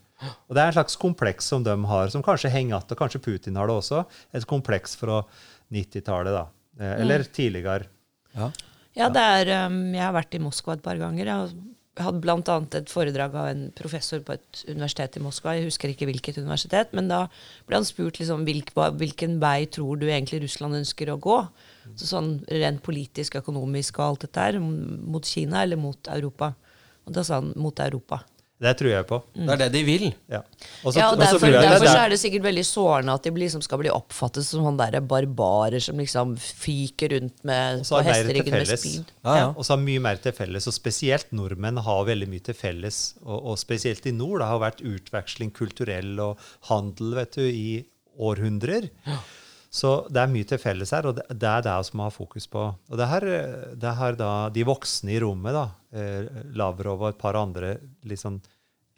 Og 0.47 0.55
Det 0.55 0.61
er 0.61 0.71
en 0.71 0.77
slags 0.77 0.95
kompleks 0.99 1.49
som 1.51 1.63
de 1.65 1.75
har, 1.91 2.11
som 2.13 2.23
kanskje 2.23 2.51
henger 2.53 2.75
igjen, 2.75 2.91
og 2.93 3.01
kanskje 3.01 3.21
Putin 3.23 3.59
har 3.59 3.69
det 3.69 3.75
også. 3.81 4.03
Et 4.35 4.47
kompleks 4.47 4.95
fra 4.99 5.23
90-tallet, 5.73 6.35
da. 6.35 6.45
Eller 6.79 7.03
Eller 7.03 7.23
tidligere. 7.23 7.89
Ja. 8.35 8.51
Ja, 8.97 9.09
det 9.13 9.21
er, 9.21 9.51
um, 9.67 9.81
jeg 9.93 10.03
har 10.03 10.15
vært 10.15 10.35
i 10.35 10.41
Moskva 10.43 10.75
et 10.75 10.83
par 10.83 10.97
ganger. 10.99 11.27
Jeg 11.29 12.03
hadde 12.03 12.21
bl.a. 12.23 12.55
et 12.79 12.91
foredrag 12.91 13.35
av 13.37 13.49
en 13.51 13.65
professor 13.75 14.21
på 14.25 14.35
et 14.35 14.63
universitet 14.67 15.19
i 15.19 15.23
Moskva. 15.23 15.55
Jeg 15.55 15.69
husker 15.69 15.93
ikke 15.93 16.07
hvilket 16.09 16.39
universitet, 16.41 16.95
men 16.97 17.11
da 17.11 17.25
ble 17.67 17.79
han 17.79 17.87
spurt 17.87 18.19
liksom, 18.19 18.47
hvilken 18.47 19.37
vei 19.43 19.67
tror 19.71 19.99
du 19.99 20.07
egentlig 20.09 20.41
Russland 20.45 20.79
ønsker 20.81 21.11
å 21.13 21.19
gå? 21.21 21.37
Så 21.97 22.09
sånn 22.09 22.33
rent 22.51 22.83
politisk, 22.85 23.39
økonomisk 23.41 23.99
og 23.99 24.05
alt 24.05 24.27
dette 24.27 24.49
her, 24.49 24.59
mot 24.59 25.25
Kina 25.25 25.63
eller 25.63 25.79
mot 25.79 26.11
Europa? 26.11 26.53
Og 27.07 27.15
da 27.15 27.23
sa 27.25 27.39
han 27.39 27.53
mot 27.57 27.79
Europa. 27.79 28.21
Det 28.59 28.73
tror 28.75 28.89
jeg 28.91 29.05
på. 29.07 29.17
Det 29.39 29.53
er 29.53 29.59
det 29.61 29.67
de 29.71 29.81
vil. 29.87 30.09
Ja. 30.27 30.41
Også, 30.83 30.99
Ja, 30.99 31.05
og 31.13 31.15
og 31.15 31.21
så 31.21 31.37
derfor, 31.37 31.47
jeg 31.47 31.61
det 31.63 31.69
derfor 31.71 31.87
så 31.87 32.01
er 32.01 32.09
det 32.11 32.17
sikkert 32.19 32.43
veldig 32.43 32.65
sårende 32.67 33.13
at 33.15 33.23
de 33.23 33.31
liksom 33.31 33.61
skal 33.63 33.79
bli 33.79 33.91
oppfattet 33.93 34.43
som 34.43 34.65
sånne 34.65 34.89
der 34.91 34.99
barbarer 34.99 35.79
som 35.79 36.01
liksom 36.01 36.33
fyker 36.35 37.13
rundt 37.15 37.37
med, 37.47 37.85
på 37.87 38.01
hesteryggen 38.03 38.57
med 38.57 38.73
spyd. 38.73 39.13
Ja, 39.23 39.37
ja. 39.37 39.47
Og 39.55 39.63
så 39.63 39.77
har 39.77 39.83
mye 39.85 40.03
mer 40.03 40.19
til 40.19 40.35
felles, 40.35 40.67
og 40.67 40.75
spesielt 40.75 41.31
nordmenn 41.31 41.79
har 41.87 42.03
veldig 42.11 42.27
mye 42.27 42.43
til 42.49 42.57
felles. 42.59 42.99
Og, 43.23 43.39
og 43.53 43.61
spesielt 43.63 44.03
i 44.11 44.11
nord. 44.11 44.41
Det 44.43 44.51
har 44.51 44.59
vært 44.65 44.83
utveksling 44.83 45.55
kulturell 45.55 46.19
og 46.19 46.43
handel 46.67 47.15
vet 47.21 47.39
du, 47.39 47.45
i 47.47 47.69
århundrer. 48.19 48.91
Så 49.69 49.89
det 50.09 50.21
er 50.23 50.31
mye 50.31 50.47
til 50.49 50.57
felles 50.61 50.91
her, 50.95 51.05
og 51.05 51.19
det, 51.19 51.45
er 51.45 51.61
det 51.65 51.75
som 51.85 52.01
har 52.01 52.13
fokus 52.13 52.47
på. 52.49 52.63
Og 52.89 52.97
det 52.97 53.05
her, 53.11 53.25
det 53.77 53.91
her 53.99 54.17
da, 54.17 54.31
de 54.53 54.65
voksne 54.65 55.13
i 55.13 55.19
rommet, 55.21 55.53
da, 55.53 55.65
eh, 55.93 56.41
Lavrov 56.57 57.03
og 57.03 57.11
et 57.11 57.19
par 57.21 57.37
andre 57.37 57.75
litt 58.09 58.21
sånn 58.21 58.39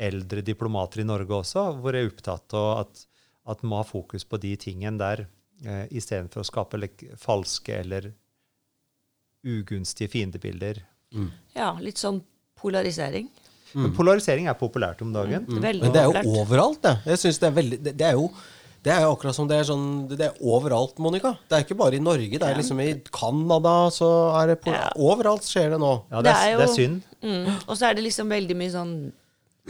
eldre 0.01 0.41
diplomater 0.41 1.03
i 1.03 1.07
Norge 1.07 1.41
også, 1.41 1.65
hvor 1.81 1.95
jeg 1.95 2.07
er 2.07 2.13
opptatt 2.13 2.55
av 2.57 2.69
at, 2.85 3.03
at 3.51 3.65
man 3.65 3.73
må 3.73 3.81
ha 3.81 3.87
fokus 3.87 4.23
på 4.25 4.39
de 4.41 4.55
tingene 4.63 4.95
der, 5.01 5.25
eh, 5.65 5.83
istedenfor 5.91 6.41
å 6.41 6.47
skape 6.47 6.79
like, 6.79 7.19
falske 7.19 7.75
eller 7.83 8.13
ugunstige 9.43 10.09
fiendebilder. 10.13 10.79
Ja, 11.57 11.73
litt 11.83 11.99
sånn 11.99 12.21
polarisering. 12.61 13.27
Men 13.73 13.93
polarisering 13.95 14.47
er 14.51 14.57
populært 14.59 15.01
om 15.03 15.13
dagen. 15.15 15.45
Mm. 15.47 15.61
Men 15.63 15.93
det 15.93 16.01
er 16.01 16.09
jo 16.09 16.41
overalt, 16.41 16.81
det. 16.83 16.95
Jeg 17.13 17.21
synes 17.23 17.39
det 17.39 17.47
er 17.47 17.55
veldig 17.55 17.79
det, 17.85 17.93
det 17.99 18.07
er 18.09 18.17
jo 18.19 18.25
det 18.83 18.91
er 18.95 19.01
jo 19.05 19.11
akkurat 19.13 19.35
som 19.37 19.47
det 19.49 19.59
er 19.61 19.65
sånn 19.67 20.07
Det 20.09 20.25
er 20.25 20.37
overalt, 20.41 20.97
Monica. 20.97 21.35
Det 21.49 21.57
er 21.59 21.65
ikke 21.65 21.77
bare 21.77 21.99
i 21.99 22.01
Norge. 22.01 22.39
Det 22.39 22.41
er 22.47 22.55
liksom 22.57 22.79
i 22.81 22.93
Canada, 23.13 23.73
så 23.93 24.07
er 24.41 24.47
det 24.55 24.61
på, 24.63 24.71
Ja. 24.73 24.89
Overalt 24.97 25.45
skjer 25.45 25.69
det 25.75 25.79
nå. 25.83 25.91
Ja, 26.09 26.21
det, 26.21 26.23
Det 26.31 26.35
er 26.35 26.45
er, 26.47 26.51
jo- 26.51 26.59
det 26.59 26.69
er 26.69 26.75
synd. 26.75 27.01
Mm. 27.21 27.59
Og 27.67 27.75
så 27.77 27.89
er 27.89 27.93
det 27.99 28.03
liksom 28.07 28.29
veldig 28.33 28.55
mye 28.57 28.71
sånn 28.73 28.95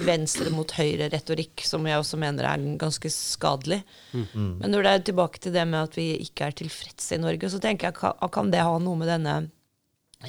venstre 0.08 0.50
mot 0.56 0.72
høyre-retorikk, 0.72 1.66
som 1.68 1.84
jeg 1.86 2.00
også 2.00 2.18
mener 2.18 2.46
er 2.48 2.58
ganske 2.80 3.10
skadelig. 3.12 3.82
Men 4.14 4.72
når 4.72 4.84
det 4.88 4.92
er 4.96 5.04
tilbake 5.12 5.40
til 5.44 5.52
det 5.52 5.68
med 5.68 5.84
at 5.90 5.96
vi 6.00 6.06
ikke 6.24 6.48
er 6.48 6.52
tilfredse 6.56 7.18
i 7.18 7.22
Norge, 7.22 7.50
så 7.52 7.60
tenker 7.60 7.90
jeg 7.92 7.96
kan, 8.00 8.14
kan 8.32 8.50
det 8.54 8.64
ha 8.64 8.78
noe 8.80 8.96
med 8.96 9.12
denne 9.12 9.50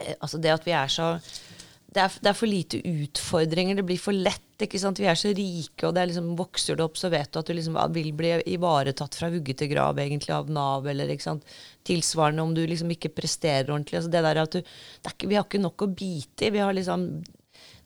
eh, 0.01 0.15
Altså 0.21 0.41
det 0.43 0.51
at 0.51 0.65
vi 0.67 0.73
er 0.75 0.91
så 0.91 1.13
det 1.93 2.01
er, 2.01 2.15
det 2.25 2.31
er 2.31 2.37
for 2.39 2.49
lite 2.49 2.79
utfordringer, 2.89 3.77
det 3.77 3.85
blir 3.85 4.01
for 4.01 4.17
lett. 4.17 4.41
ikke 4.63 4.79
sant? 4.81 5.01
Vi 5.03 5.09
er 5.11 5.19
så 5.19 5.33
rike, 5.35 5.85
og 5.89 5.93
det 5.97 6.01
er 6.03 6.09
liksom, 6.13 6.31
vokser 6.39 6.77
du 6.79 6.85
opp, 6.87 6.97
så 6.97 7.11
vet 7.13 7.33
du 7.35 7.39
at 7.41 7.49
du 7.51 7.53
liksom 7.59 7.77
vil 7.93 8.13
bli 8.17 8.31
ivaretatt 8.55 9.17
fra 9.19 9.29
vugge 9.33 9.53
til 9.59 9.69
grav 9.73 9.99
egentlig 10.01 10.33
av 10.33 10.49
Nav. 10.55 10.87
eller 10.89 11.11
ikke 11.13 11.27
sant? 11.27 11.45
Tilsvarende 11.85 12.43
om 12.47 12.55
du 12.55 12.63
liksom 12.67 12.91
ikke 12.95 13.11
presterer 13.13 13.69
ordentlig. 13.75 13.99
altså 14.01 14.11
det 14.15 14.23
der 14.25 14.41
at 14.45 14.53
du, 14.57 14.61
det 14.63 15.11
er 15.11 15.17
ikke, 15.17 15.29
Vi 15.29 15.35
har 15.41 15.45
ikke 15.49 15.61
nok 15.67 15.83
å 15.85 15.91
bite 15.93 16.47
i. 16.47 16.51
vi 16.55 16.63
har 16.63 16.73
liksom 16.73 17.09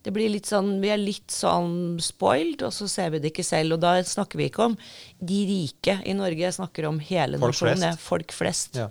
Det 0.05 0.13
blir 0.13 0.29
litt 0.29 0.45
sånn, 0.47 0.79
Vi 0.79 0.87
er 0.93 1.01
litt 1.01 1.33
sånn 1.33 1.97
spoiled, 1.99 2.61
og 2.63 2.71
så 2.71 2.87
ser 2.87 3.09
vi 3.11 3.19
det 3.19 3.33
ikke 3.33 3.43
selv. 3.43 3.73
Og 3.75 3.81
da 3.83 3.97
snakker 4.03 4.37
vi 4.39 4.47
ikke 4.47 4.69
om 4.69 4.77
de 5.19 5.39
rike 5.49 5.97
i 6.05 6.13
Norge, 6.13 6.45
jeg 6.45 6.53
snakker 6.61 6.85
om 6.87 6.99
hele 6.99 7.37
Folk 7.41 7.57
nasjonen. 7.57 7.81
flest. 7.81 7.99
Folk 8.05 8.31
flest. 8.31 8.75
Ja. 8.77 8.87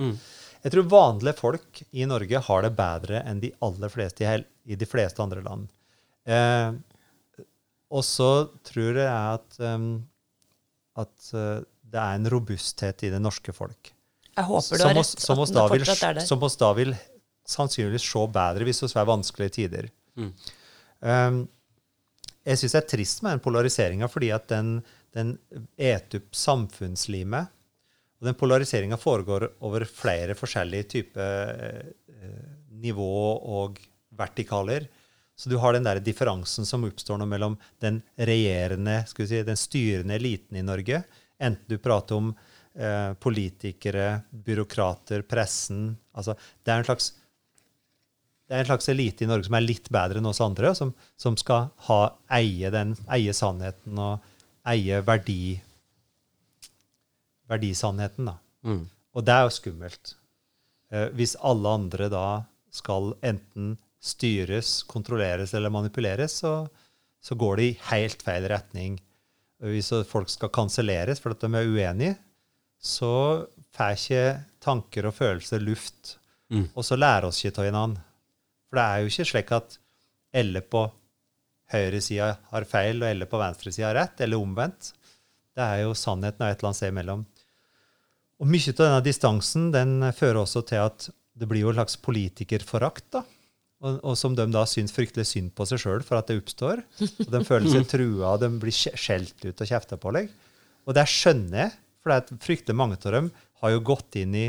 Jeg 0.66 0.72
tror 0.74 0.90
vanlige 0.90 1.38
folk 1.38 1.82
i 1.94 2.04
Norge 2.10 2.40
har 2.50 2.62
det 2.66 2.74
bedre 2.76 3.22
enn 3.24 3.40
de 3.40 3.52
aller 3.62 3.88
fleste 3.88 4.24
i, 4.24 4.26
hel, 4.26 4.44
i 4.66 4.76
de 4.78 4.88
fleste 4.88 5.22
andre 5.22 5.42
land. 5.44 5.66
Eh, 6.26 6.74
og 7.94 8.02
så 8.04 8.30
tror 8.66 8.98
jeg 8.98 9.08
at, 9.08 9.58
um, 9.62 9.90
at 10.98 11.28
eh, 11.38 11.60
det 11.86 12.00
er 12.02 12.18
en 12.18 12.30
robusthet 12.34 13.06
i 13.06 13.12
det 13.14 13.22
norske 13.22 13.54
folk. 13.54 13.92
Jeg 14.36 14.44
håper 14.44 14.76
du 14.76 14.82
Som 14.82 14.90
har 14.90 15.00
oss, 15.00 15.12
rett. 15.14 15.24
som 15.24 15.42
oss 15.42 15.52
da 15.54 15.66
vil, 15.70 15.84
som 16.26 16.42
oss 16.44 16.58
da 16.60 16.72
vil 16.76 16.96
sannsynligvis 17.46 18.04
se 18.10 18.24
bedre 18.34 18.66
hvis 18.66 18.82
det 18.82 18.90
er 18.98 19.08
vanskelige 19.08 19.54
tider. 19.60 19.90
Um, 20.16 21.44
jeg 22.46 22.60
syns 22.60 22.74
det 22.76 22.80
er 22.82 22.90
trist 22.90 23.22
med 23.24 23.36
den 23.36 23.42
polariseringa, 23.42 24.08
fordi 24.10 24.30
at 24.34 24.46
den, 24.50 24.78
den 25.14 25.34
eter 25.78 26.20
opp 26.20 26.36
samfunnslimet. 26.38 27.52
Og 28.16 28.28
den 28.28 28.36
polariseringa 28.38 28.98
foregår 29.00 29.48
over 29.66 29.84
flere 29.88 30.36
forskjellige 30.38 30.88
typer 30.94 31.50
eh, 31.66 32.44
nivå 32.80 33.10
og 33.60 33.80
vertikaler. 34.18 34.88
Så 35.36 35.50
du 35.52 35.58
har 35.60 35.76
den 35.76 35.84
der 35.84 36.00
differansen 36.00 36.66
som 36.66 36.86
oppstår 36.88 37.20
nå 37.20 37.26
mellom 37.28 37.58
den 37.84 38.00
regjerende, 38.16 39.02
skal 39.08 39.26
vi 39.26 39.30
si, 39.34 39.42
den 39.44 39.60
styrende 39.60 40.16
eliten 40.16 40.56
i 40.56 40.64
Norge, 40.64 41.02
enten 41.36 41.68
du 41.68 41.76
prater 41.82 42.16
om 42.16 42.30
eh, 42.32 43.12
politikere, 43.20 44.22
byråkrater, 44.30 45.26
pressen 45.28 45.90
altså 46.16 46.32
Det 46.64 46.72
er 46.72 46.80
en 46.80 46.88
slags 46.88 47.12
det 48.46 48.54
er 48.54 48.62
en 48.62 48.68
slags 48.68 48.88
elite 48.88 49.24
i 49.24 49.28
Norge 49.28 49.48
som 49.48 49.56
er 49.58 49.64
litt 49.64 49.88
bedre 49.90 50.20
enn 50.20 50.28
oss 50.30 50.40
andre, 50.44 50.70
som, 50.78 50.92
som 51.18 51.34
skal 51.38 51.66
ha, 51.88 52.00
eie, 52.38 52.70
den, 52.70 52.94
eie 53.10 53.32
sannheten 53.34 53.98
og 53.98 54.22
eie 54.70 55.00
verdi, 55.06 55.56
verdisannheten. 57.50 58.30
Da. 58.30 58.36
Og 59.18 59.26
det 59.26 59.34
er 59.34 59.48
jo 59.48 59.56
skummelt. 59.56 60.14
Eh, 60.94 61.08
hvis 61.18 61.34
alle 61.42 61.74
andre 61.80 62.08
da 62.12 62.26
skal 62.74 63.16
enten 63.26 63.74
styres, 64.06 64.82
kontrolleres 64.88 65.54
eller 65.54 65.72
manipuleres, 65.74 66.38
så, 66.42 66.66
så 67.22 67.34
går 67.38 67.58
det 67.58 67.66
i 67.66 67.78
helt 67.90 68.22
feil 68.22 68.46
retning. 68.52 69.00
Hvis 69.64 69.90
folk 70.08 70.30
skal 70.30 70.52
kanselleres 70.52 71.22
fordi 71.22 71.46
de 71.46 71.58
er 71.58 71.70
uenige, 71.72 72.16
så 72.78 73.46
får 73.74 73.96
ikke 73.96 74.24
tanker 74.62 75.08
og 75.08 75.16
følelser 75.16 75.64
luft. 75.64 76.18
Og 76.74 76.84
så 76.84 76.96
lærer 76.96 77.28
oss 77.28 77.42
ikke 77.44 77.62
av 77.64 77.68
hverandre. 77.70 78.02
For 78.68 78.78
det 78.78 78.84
er 78.84 79.00
jo 79.00 79.10
ikke 79.12 79.28
slik 79.30 79.52
at 79.56 79.78
alle 80.36 80.62
på 80.62 80.84
høyresida 81.72 82.28
har 82.52 82.66
feil, 82.68 83.02
og 83.02 83.08
alle 83.08 83.26
på 83.26 83.40
venstresida 83.40 83.88
har 83.88 83.98
rett, 83.98 84.20
eller 84.22 84.42
omvendt. 84.42 84.92
Det 85.56 85.64
er 85.64 85.82
jo 85.82 85.96
sannheten 85.96 86.44
av 86.44 86.52
et 86.52 86.60
eller 86.60 86.70
annet 86.70 86.78
sted 86.78 86.92
imellom. 86.92 87.24
Og 88.36 88.50
mye 88.52 88.74
av 88.74 88.80
denne 88.82 89.04
distansen 89.06 89.70
den 89.72 89.96
fører 90.12 90.42
også 90.42 90.62
til 90.68 90.84
at 90.84 91.08
det 91.36 91.48
blir 91.48 91.64
jo 91.64 91.72
en 91.72 91.78
slags 91.80 91.96
politikerforakt. 92.04 93.06
da. 93.16 93.22
Og, 93.84 93.98
og 94.08 94.14
som 94.16 94.32
de 94.36 94.46
da 94.48 94.62
syns 94.68 94.94
fryktelig 94.94 95.26
synd 95.28 95.50
på 95.56 95.66
seg 95.68 95.82
sjøl 95.82 96.04
for 96.06 96.16
at 96.16 96.30
det 96.30 96.38
oppstår. 96.40 96.80
Og 97.26 97.32
De 97.34 97.40
føler 97.44 97.68
seg 97.74 97.88
trua, 97.92 98.30
og 98.34 98.40
de 98.40 98.48
blir 98.62 98.72
skjelt 98.72 99.36
ut 99.44 99.60
og 99.60 99.68
kjefta 99.68 99.98
på. 100.00 100.14
Like. 100.16 100.32
Og 100.88 100.96
det 100.96 101.04
skjønner 101.12 101.58
jeg, 101.66 101.74
for 102.00 102.12
det 102.14 102.16
er 102.22 102.40
fryktelig 102.46 102.78
mange 102.78 102.96
av 103.02 103.12
dem 103.18 103.28
har 103.60 103.72
jo 103.74 103.82
gått 103.84 104.16
inn 104.20 104.34
i 104.36 104.46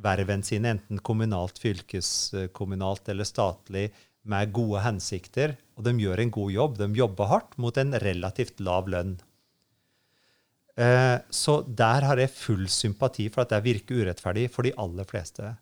verven 0.00 0.40
sine, 0.46 0.76
enten 0.76 1.00
kommunalt, 1.04 1.58
fylkeskommunalt 1.60 3.10
eller 3.12 3.28
statlig, 3.28 3.90
med 4.30 4.52
gode 4.56 4.80
hensikter. 4.84 5.56
Og 5.76 5.84
de 5.84 5.94
gjør 6.00 6.20
en 6.24 6.32
god 6.32 6.50
jobb. 6.52 6.78
De 6.80 6.88
jobber 6.96 7.28
hardt 7.30 7.56
mot 7.60 7.76
en 7.80 7.92
relativt 8.00 8.60
lav 8.64 8.88
lønn. 8.92 9.14
Eh, 10.80 11.18
Så 11.28 11.60
der 11.66 12.06
har 12.08 12.20
jeg 12.20 12.32
full 12.32 12.66
sympati 12.68 13.28
for 13.32 13.44
at 13.44 13.52
det 13.52 13.62
virker 13.64 14.04
urettferdig 14.04 14.48
for 14.52 14.64
de 14.64 14.72
aller 14.80 15.04
fleste. 15.08 15.54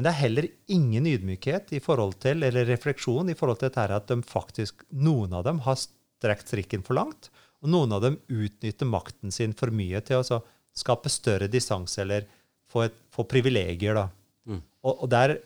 Men 0.00 0.06
det 0.06 0.12
er 0.14 0.22
heller 0.22 0.46
ingen 0.72 1.04
ydmykhet 1.10 1.74
i 1.76 1.78
forhold 1.84 2.14
til, 2.24 2.40
eller 2.46 2.64
refleksjon 2.64 3.28
i 3.28 3.34
forhold 3.36 3.58
til 3.60 3.68
dette 3.68 3.82
her 3.82 3.92
at 3.98 4.06
de 4.08 4.16
faktisk, 4.24 4.86
noen 4.96 5.34
av 5.36 5.44
dem 5.44 5.60
har 5.66 5.76
strekt 5.76 6.48
strikken 6.48 6.86
for 6.86 6.96
langt, 6.96 7.28
og 7.60 7.68
noen 7.68 7.92
av 7.92 8.00
dem 8.06 8.16
utnytter 8.32 8.88
makten 8.88 9.28
sin 9.28 9.52
for 9.52 9.68
mye 9.68 10.00
til 10.08 10.24
å 10.24 10.40
skape 10.80 11.12
større 11.12 11.50
distanse 11.52 12.00
eller 12.00 12.24
få, 12.72 12.86
et, 12.86 12.96
få 13.12 13.26
privilegier. 13.28 14.00
Da. 14.00 14.56
Og, 14.80 15.04
og 15.04 15.06
der, 15.12 15.36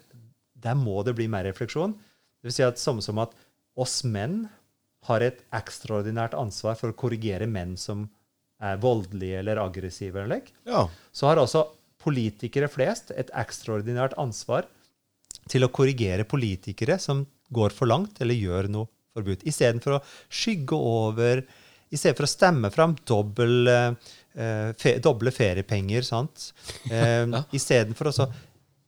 der 0.54 0.78
må 0.78 1.02
det 1.02 1.16
bli 1.18 1.26
mer 1.26 1.48
refleksjon. 1.50 1.98
Det 2.38 2.52
vil 2.52 2.54
si 2.54 2.62
at 2.70 2.78
samme 2.78 3.02
som 3.02 3.18
at 3.26 3.34
oss 3.74 4.04
menn 4.06 4.44
har 5.10 5.26
et 5.26 5.42
ekstraordinært 5.50 6.38
ansvar 6.38 6.78
for 6.78 6.94
å 6.94 7.00
korrigere 7.02 7.50
menn 7.50 7.74
som 7.74 8.06
er 8.62 8.78
voldelige 8.78 9.42
eller 9.42 9.66
aggressive. 9.66 10.22
eller 10.22 10.46
Ja. 10.62 10.86
så 11.10 11.32
har 11.32 11.42
også 11.42 11.72
politikere 12.04 12.68
flest 12.70 13.12
et 13.16 13.32
ekstraordinært 13.34 14.16
ansvar 14.20 14.68
til 15.50 15.66
å 15.66 15.72
korrigere 15.72 16.26
politikere 16.28 16.98
som 17.00 17.24
går 17.54 17.74
for 17.76 17.90
langt 17.90 18.20
eller 18.24 18.36
gjør 18.38 18.70
noe 18.72 18.90
forbudt. 19.14 19.44
Istedenfor 19.48 19.98
å 19.98 20.02
skygge 20.32 20.78
over, 20.78 21.44
i 21.90 22.00
stedet 22.00 22.18
for 22.18 22.26
å 22.26 22.32
stemme 22.32 22.70
fram 22.74 22.96
dobbel, 23.06 23.68
eh, 23.68 24.72
fe, 24.80 24.96
doble 24.98 25.30
feriepenger. 25.34 26.02
sant? 26.06 26.50
Eh, 26.90 27.26
Istedenfor 27.58 28.10
å 28.10 28.28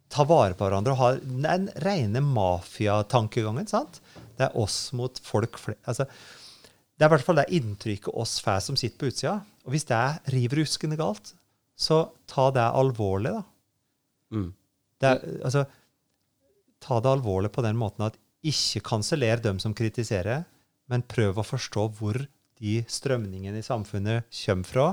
ta 0.09 0.25
vare 0.27 0.57
på 0.57 0.67
hverandre 0.67 0.95
og 0.95 1.03
ha 1.03 1.13
den 1.21 1.69
rene 1.85 2.23
mafiatankegangen. 2.25 3.69
sant? 3.71 4.01
Det 4.37 4.49
er 4.49 4.59
oss 4.59 4.93
mot 4.93 5.19
folk 5.23 5.59
flest. 5.59 5.81
Altså, 5.87 6.07
det 6.97 7.05
er 7.05 7.11
i 7.11 7.13
hvert 7.13 7.27
fall 7.27 7.41
det 7.41 7.51
inntrykket 7.53 8.15
oss 8.17 8.39
får 8.41 8.63
som 8.65 8.77
sitter 8.79 8.99
på 8.99 9.11
utsida. 9.11 9.41
Og 9.67 9.75
hvis 9.75 9.85
det 9.89 10.01
river 10.33 10.63
ruskende 10.63 10.97
galt, 10.97 11.35
så 11.77 12.07
ta 12.29 12.51
det 12.57 12.65
alvorlig, 12.65 13.35
da. 13.37 13.43
Mm. 14.33 14.53
Det 14.97 15.09
er, 15.11 15.25
altså, 15.45 15.67
ta 16.83 17.01
det 17.05 17.13
alvorlig 17.13 17.53
på 17.53 17.65
den 17.65 17.77
måten 17.79 18.07
at 18.09 18.17
ikke 18.47 18.85
kanseller 18.87 19.43
dem 19.43 19.59
som 19.63 19.75
kritiserer, 19.77 20.47
men 20.91 21.05
prøv 21.09 21.41
å 21.41 21.47
forstå 21.47 21.89
hvor 21.99 22.21
de 22.57 22.79
strømningene 22.89 23.61
i 23.61 23.67
samfunnet 23.67 24.29
kommer 24.45 24.71
fra. 24.71 24.87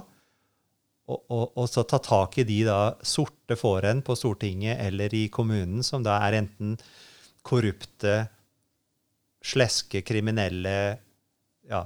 Og, 1.04 1.20
og, 1.36 1.46
og 1.60 1.66
så 1.68 1.84
ta 1.88 2.00
tak 2.04 2.38
i 2.40 2.46
de 2.48 2.62
da 2.68 2.96
sorte 3.04 3.58
fåren 3.60 4.02
på 4.06 4.16
Stortinget 4.16 4.80
eller 4.86 5.14
i 5.16 5.26
kommunen, 5.32 5.84
som 5.84 6.04
da 6.04 6.18
er 6.24 6.40
enten 6.40 6.78
korrupte, 7.44 8.22
sleske, 9.44 10.00
kriminelle 10.08 10.76
ja, 11.68 11.82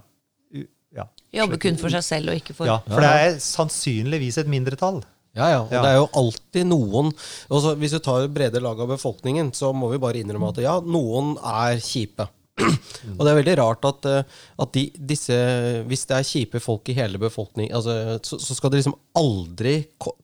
ja. 0.93 1.07
Jobber 1.37 1.59
kun 1.61 1.77
for 1.79 1.93
seg 1.93 2.03
selv 2.05 2.33
og 2.33 2.39
ikke 2.41 2.55
for 2.57 2.69
ja, 2.69 2.79
for 2.87 3.03
det 3.03 3.11
er 3.27 3.37
sannsynligvis 3.43 4.39
et 4.41 4.49
mindretall. 4.51 5.03
Ja, 5.37 5.47
ja. 5.51 5.59
Og 5.61 5.71
Ja. 5.71 5.81
det 5.83 5.91
er 5.91 5.99
jo 5.99 6.07
alltid 6.17 6.65
noen 6.65 7.11
Hvis 7.77 7.93
du 7.93 7.99
tar 8.01 8.27
brede 8.33 8.61
lag 8.63 8.79
av 8.81 8.89
befolkningen, 8.89 9.51
så 9.53 9.69
må 9.75 9.91
vi 9.91 9.99
bare 10.01 10.17
innrømme 10.23 10.49
at 10.49 10.61
ja, 10.63 10.79
noen 10.81 11.35
er 11.37 11.77
kjipe. 11.77 12.25
Og 12.57 13.23
det 13.23 13.31
er 13.31 13.37
veldig 13.37 13.57
rart 13.59 13.85
at, 13.87 14.05
eh, 14.09 14.37
at 14.63 14.71
de, 14.73 14.83
disse 15.09 15.35
Hvis 15.87 16.07
det 16.09 16.15
er 16.17 16.25
kjipe 16.25 16.61
folk 16.61 16.89
i 16.89 16.95
hele 16.97 17.19
befolkningen, 17.21 17.73
altså, 17.77 18.17
så, 18.25 18.39
så 18.41 18.57
skal 18.57 18.73
de 18.73 18.81
liksom 18.81 18.97
aldri 19.17 19.75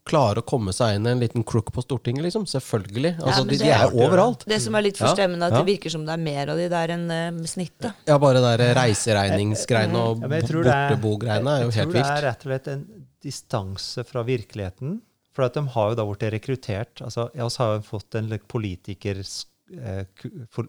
klare 0.05 0.43
å 0.43 0.47
komme 0.47 0.73
seg 0.75 0.97
inn 0.97 1.09
en 1.09 1.21
liten 1.21 1.45
crook 1.47 1.71
på 1.73 1.83
Stortinget, 1.85 2.25
liksom. 2.27 2.45
Selvfølgelig. 2.49 3.15
Altså, 3.19 3.41
ja, 3.41 3.49
de, 3.49 3.57
det 3.57 3.61
de 3.63 3.71
er 3.73 3.85
er 3.87 3.95
overalt. 3.97 4.45
Det 4.49 4.59
som 4.61 4.75
er 4.77 4.87
litt 4.87 4.99
forstemmende 4.99 5.23
forstemmende, 5.23 5.47
at 5.47 5.55
ja. 5.55 5.61
det 5.61 5.71
virker 5.71 5.93
som 5.93 6.05
det 6.05 6.13
er 6.13 6.23
mer 6.23 6.51
av 6.53 6.59
de 6.59 6.67
der 6.71 6.93
enn 6.95 7.07
uh, 7.11 7.47
snittet. 7.49 8.03
Ja, 8.09 8.19
bare 8.21 8.41
det 8.41 8.51
der 8.59 8.75
reiseregningsgreiene 8.79 10.03
og 10.03 10.23
Ja, 10.23 10.29
er- 10.29 10.45
bortebo-greiene 10.49 11.55
er 11.55 11.65
jo 11.65 11.71
jeg 11.73 11.89
tror 11.89 11.97
det 11.97 12.05
er 12.05 12.27
rett 12.27 12.45
og 12.45 12.51
slett 12.51 12.69
en 12.73 12.85
distanse 13.23 14.05
fra 14.07 14.23
virkeligheten. 14.27 15.01
For 15.33 15.47
at 15.47 15.55
de 15.57 15.63
har 15.73 15.91
jo 15.91 15.97
da 15.97 16.05
blitt 16.05 16.27
rekruttert. 16.35 17.01
altså 17.01 17.29
Vi 17.33 17.41
også 17.41 17.63
har 17.63 17.77
jo 17.77 17.85
fått 17.87 18.15
en 18.19 18.29
like, 18.29 19.15
eh, 19.71 20.03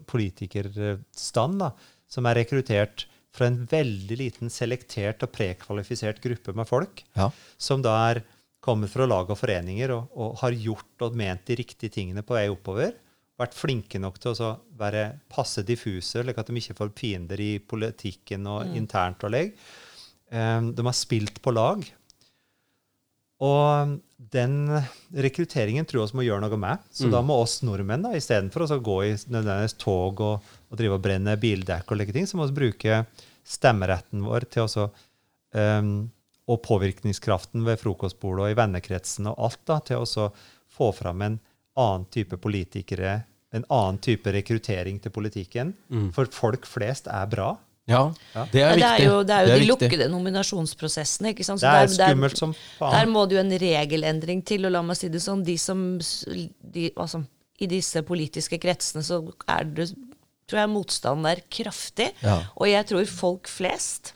politikerstand 0.07 1.59
da, 1.61 1.71
som 2.07 2.27
er 2.29 2.39
rekruttert 2.41 3.05
fra 3.35 3.49
en 3.49 3.65
veldig 3.67 4.17
liten 4.19 4.51
selektert 4.53 5.23
og 5.25 5.33
prekvalifisert 5.35 6.21
gruppe 6.23 6.53
med 6.55 6.67
folk, 6.69 7.03
Ja. 7.17 7.29
som 7.57 7.81
da 7.83 7.95
er 8.11 8.23
kommet 8.65 8.89
fra 8.89 9.05
lag 9.05 9.29
og 9.29 9.37
foreninger 9.37 9.91
og, 9.93 10.13
og 10.15 10.37
har 10.41 10.55
gjort 10.57 11.03
og 11.05 11.17
ment 11.19 11.43
de 11.45 11.57
riktige 11.59 11.91
tingene 11.93 12.23
på 12.25 12.33
vei 12.37 12.47
oppover. 12.49 12.95
Vært 13.37 13.53
flinke 13.53 13.99
nok 13.99 14.17
til 14.23 14.31
å 14.39 14.53
være 14.79 15.19
passe 15.29 15.61
diffuse, 15.67 16.23
slik 16.23 16.37
at 16.39 16.47
de 16.47 16.55
ikke 16.61 16.77
får 16.77 16.93
fiender 16.95 17.41
i 17.43 17.59
politikken 17.59 18.47
og 18.47 18.71
internt 18.79 19.25
og 19.27 19.33
legg. 19.35 19.51
Um, 20.31 20.71
de 20.73 20.81
har 20.87 20.95
spilt 20.95 21.41
på 21.43 21.51
lag. 21.53 21.83
Og 23.43 23.97
den 24.31 24.57
rekrutteringen 25.11 25.87
tror 25.87 26.03
jeg 26.05 26.13
vi 26.13 26.19
må 26.21 26.25
gjøre 26.27 26.45
noe 26.45 26.59
med. 26.59 26.83
Så 26.95 27.09
da 27.11 27.19
må 27.25 27.37
oss 27.43 27.59
nordmenn, 27.67 28.05
da, 28.05 28.13
istedenfor 28.15 28.63
å 28.63 28.79
gå 28.79 28.97
i 29.03 29.11
nødvendigvis 29.17 29.77
tog 29.81 30.21
og, 30.23 30.51
og 30.71 30.79
drive 30.79 30.97
og 30.97 31.03
brenne 31.03 31.35
bildekk, 31.39 31.91
og 31.91 31.99
like 31.99 32.15
ting, 32.15 32.27
så 32.29 32.39
må 32.39 32.47
vi 32.49 32.59
bruke 32.61 33.03
stemmeretten 33.45 34.23
vår 34.25 34.47
til 34.49 34.65
også, 34.65 34.87
um, 35.59 35.93
og 36.45 36.61
påvirkningskraften 36.63 37.65
ved 37.65 37.81
frokostbordet 37.81 38.45
og 38.45 38.53
i 38.53 38.57
vennekretsen 38.57 39.27
og 39.31 39.47
alt 39.49 39.61
da, 39.67 39.79
til 39.83 40.05
å 40.05 40.29
få 40.75 40.91
fram 40.95 41.23
en 41.25 41.39
annen 41.75 42.05
type 42.13 42.39
politikere 42.39 43.23
en 43.55 43.65
annen 43.71 43.99
type 44.03 44.31
rekruttering 44.35 44.99
til 44.99 45.13
politikken. 45.15 45.73
For 46.15 46.27
folk 46.33 46.67
flest 46.67 47.07
er 47.11 47.27
bra. 47.31 47.53
Ja, 47.87 47.99
det 48.51 48.61
er 48.63 48.71
viktig. 48.73 48.81
det 48.81 48.87
er 48.89 49.03
jo, 49.05 49.17
det 49.23 49.35
er 49.35 49.41
jo 49.45 49.51
de 49.53 49.59
viktig. 49.59 49.67
lukkede 49.69 50.07
nominasjonsprosessene. 50.09 51.29
ikke 51.35 51.45
sant? 51.45 51.59
Så 51.61 51.67
Det 51.69 51.69
er 51.69 51.85
der- 51.87 51.97
der- 51.97 52.13
skummelt 52.15 52.37
som 52.37 52.53
faen. 52.79 52.91
Der 52.91 53.05
må 53.11 53.27
det 53.29 53.35
jo 53.37 53.39
en 53.43 53.59
regelendring 53.59 54.43
til. 54.45 54.65
Og 54.65 54.71
la 54.71 54.81
meg 54.81 54.97
si 54.97 55.07
det 55.09 55.21
sånn, 55.21 55.43
de 55.45 55.57
som, 55.57 55.99
de, 55.99 56.89
altså, 56.97 57.25
I 57.61 57.67
disse 57.67 58.01
politiske 58.03 58.59
kretsene 58.59 59.01
så 59.03 59.31
er 59.47 59.63
det, 59.63 59.95
tror 60.47 60.59
jeg 60.59 60.69
motstanden 60.69 61.25
er 61.25 61.41
kraftig. 61.49 62.11
Ja. 62.21 62.41
Og 62.57 62.67
jeg 62.67 62.85
tror 62.87 63.05
folk 63.07 63.47
flest 63.47 64.13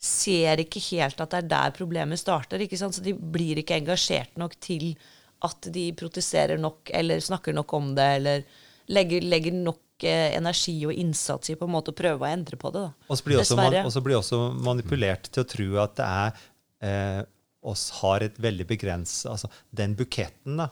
ser 0.00 0.56
ikke 0.56 0.80
helt 0.96 1.20
at 1.20 1.30
det 1.30 1.44
er 1.44 1.48
der 1.48 1.70
problemet 1.76 2.18
starter. 2.18 2.58
ikke 2.58 2.76
sant? 2.78 2.94
Så 2.94 3.02
de 3.02 3.12
blir 3.14 3.56
ikke 3.62 3.76
engasjert 3.80 4.36
nok 4.36 4.58
til 4.60 4.96
at 5.42 5.60
de 5.72 5.92
protesterer 5.92 6.58
nok 6.58 6.90
eller 6.92 7.16
snakker 7.20 7.54
nok 7.54 7.72
om 7.74 7.94
det, 7.94 8.16
eller 8.16 8.42
legger, 8.88 9.20
legger 9.22 9.52
nok 9.52 9.78
eh, 10.08 10.36
energi 10.36 10.76
og 10.88 10.94
innsats 10.94 11.52
i 11.52 11.56
på 11.58 11.68
en 11.68 11.74
måte 11.74 11.92
å 11.92 11.96
prøve 11.96 12.24
å 12.24 12.30
endre 12.30 12.58
på 12.60 12.72
det. 12.74 12.86
Og 13.08 13.18
så 13.18 13.26
blir 13.26 13.40
også, 13.42 14.02
blir 14.04 14.18
også 14.18 14.40
manipulert 14.64 15.30
til 15.30 15.44
å 15.44 15.48
tro 15.48 15.68
at 15.84 15.96
det 16.00 16.08
er 16.08 16.44
eh, 16.86 17.22
oss 17.60 17.88
har 18.00 18.24
et 18.24 18.38
veldig 18.40 18.64
begrenset 18.70 19.28
Altså 19.28 19.50
den 19.76 19.92
buketten 19.98 20.62
da, 20.62 20.70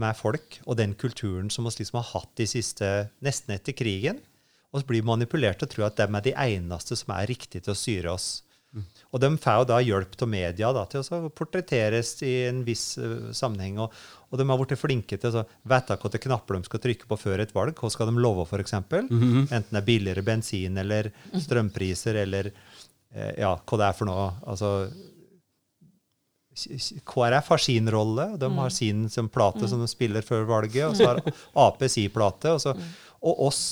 med 0.00 0.16
folk 0.18 0.60
og 0.66 0.76
den 0.80 0.92
kulturen 0.98 1.48
som 1.52 1.64
vi 1.64 1.72
liksom 1.80 2.00
har 2.02 2.10
hatt 2.12 2.34
de 2.38 2.46
siste 2.48 2.90
Nesten 3.24 3.56
etter 3.56 3.76
krigen. 3.76 4.20
Og 4.70 4.82
så 4.82 4.86
blir 4.86 5.06
manipulert 5.06 5.58
til 5.58 5.66
å 5.66 5.72
tro 5.72 5.86
at 5.88 5.98
de 5.98 6.06
er 6.06 6.26
de 6.28 6.36
eneste 6.36 6.98
som 6.98 7.10
er 7.16 7.26
riktige 7.32 7.64
til 7.66 7.74
å 7.74 7.78
styre 7.78 8.12
oss. 8.12 8.28
Og 9.10 9.18
de 9.18 9.30
får 9.42 9.56
jo 9.58 9.66
da 9.66 9.80
hjelp 9.82 10.14
av 10.22 10.28
media 10.30 10.70
da, 10.74 10.84
til 10.86 11.02
å 11.02 11.28
portretteres 11.34 12.12
i 12.22 12.34
en 12.46 12.62
viss 12.66 12.94
uh, 13.02 13.30
sammenheng. 13.34 13.80
Og, 13.82 13.94
og 14.30 14.38
de 14.38 14.46
har 14.46 14.60
blitt 14.60 14.78
flinke 14.78 15.18
til 15.18 15.40
å 15.40 15.44
vite 15.72 15.96
hvilke 15.98 16.22
knapper 16.28 16.58
de 16.58 16.68
skal 16.68 16.82
trykke 16.84 17.08
på 17.10 17.18
før 17.18 17.42
et 17.42 17.54
valg. 17.56 17.74
Hva 17.74 17.90
skal 17.90 18.10
de 18.10 18.22
love, 18.22 18.46
f.eks.? 18.46 18.76
Enten 18.78 19.72
det 19.74 19.80
er 19.80 19.88
billigere 19.88 20.26
bensin 20.26 20.78
eller 20.78 21.10
strømpriser 21.34 22.20
eller 22.22 22.52
uh, 22.52 23.32
ja, 23.40 23.56
hva 23.58 23.80
det 23.80 23.88
er 23.88 23.98
for 23.98 24.10
noe. 24.10 24.28
Altså, 24.46 24.74
KrF 27.10 27.50
har 27.54 27.62
sin 27.62 27.90
rolle, 27.90 28.26
de 28.38 28.50
har 28.54 28.70
sin 28.74 29.08
som 29.10 29.28
plate 29.28 29.68
som 29.70 29.82
de 29.82 29.88
spiller 29.90 30.22
før 30.22 30.46
valget, 30.48 30.84
og 30.86 30.96
så 30.98 31.10
har 31.10 31.22
Ap 31.66 31.82
sin 31.88 32.10
plate. 32.14 32.54
Og, 32.54 32.62
så, 32.62 32.74
og 33.22 33.42
oss, 33.48 33.64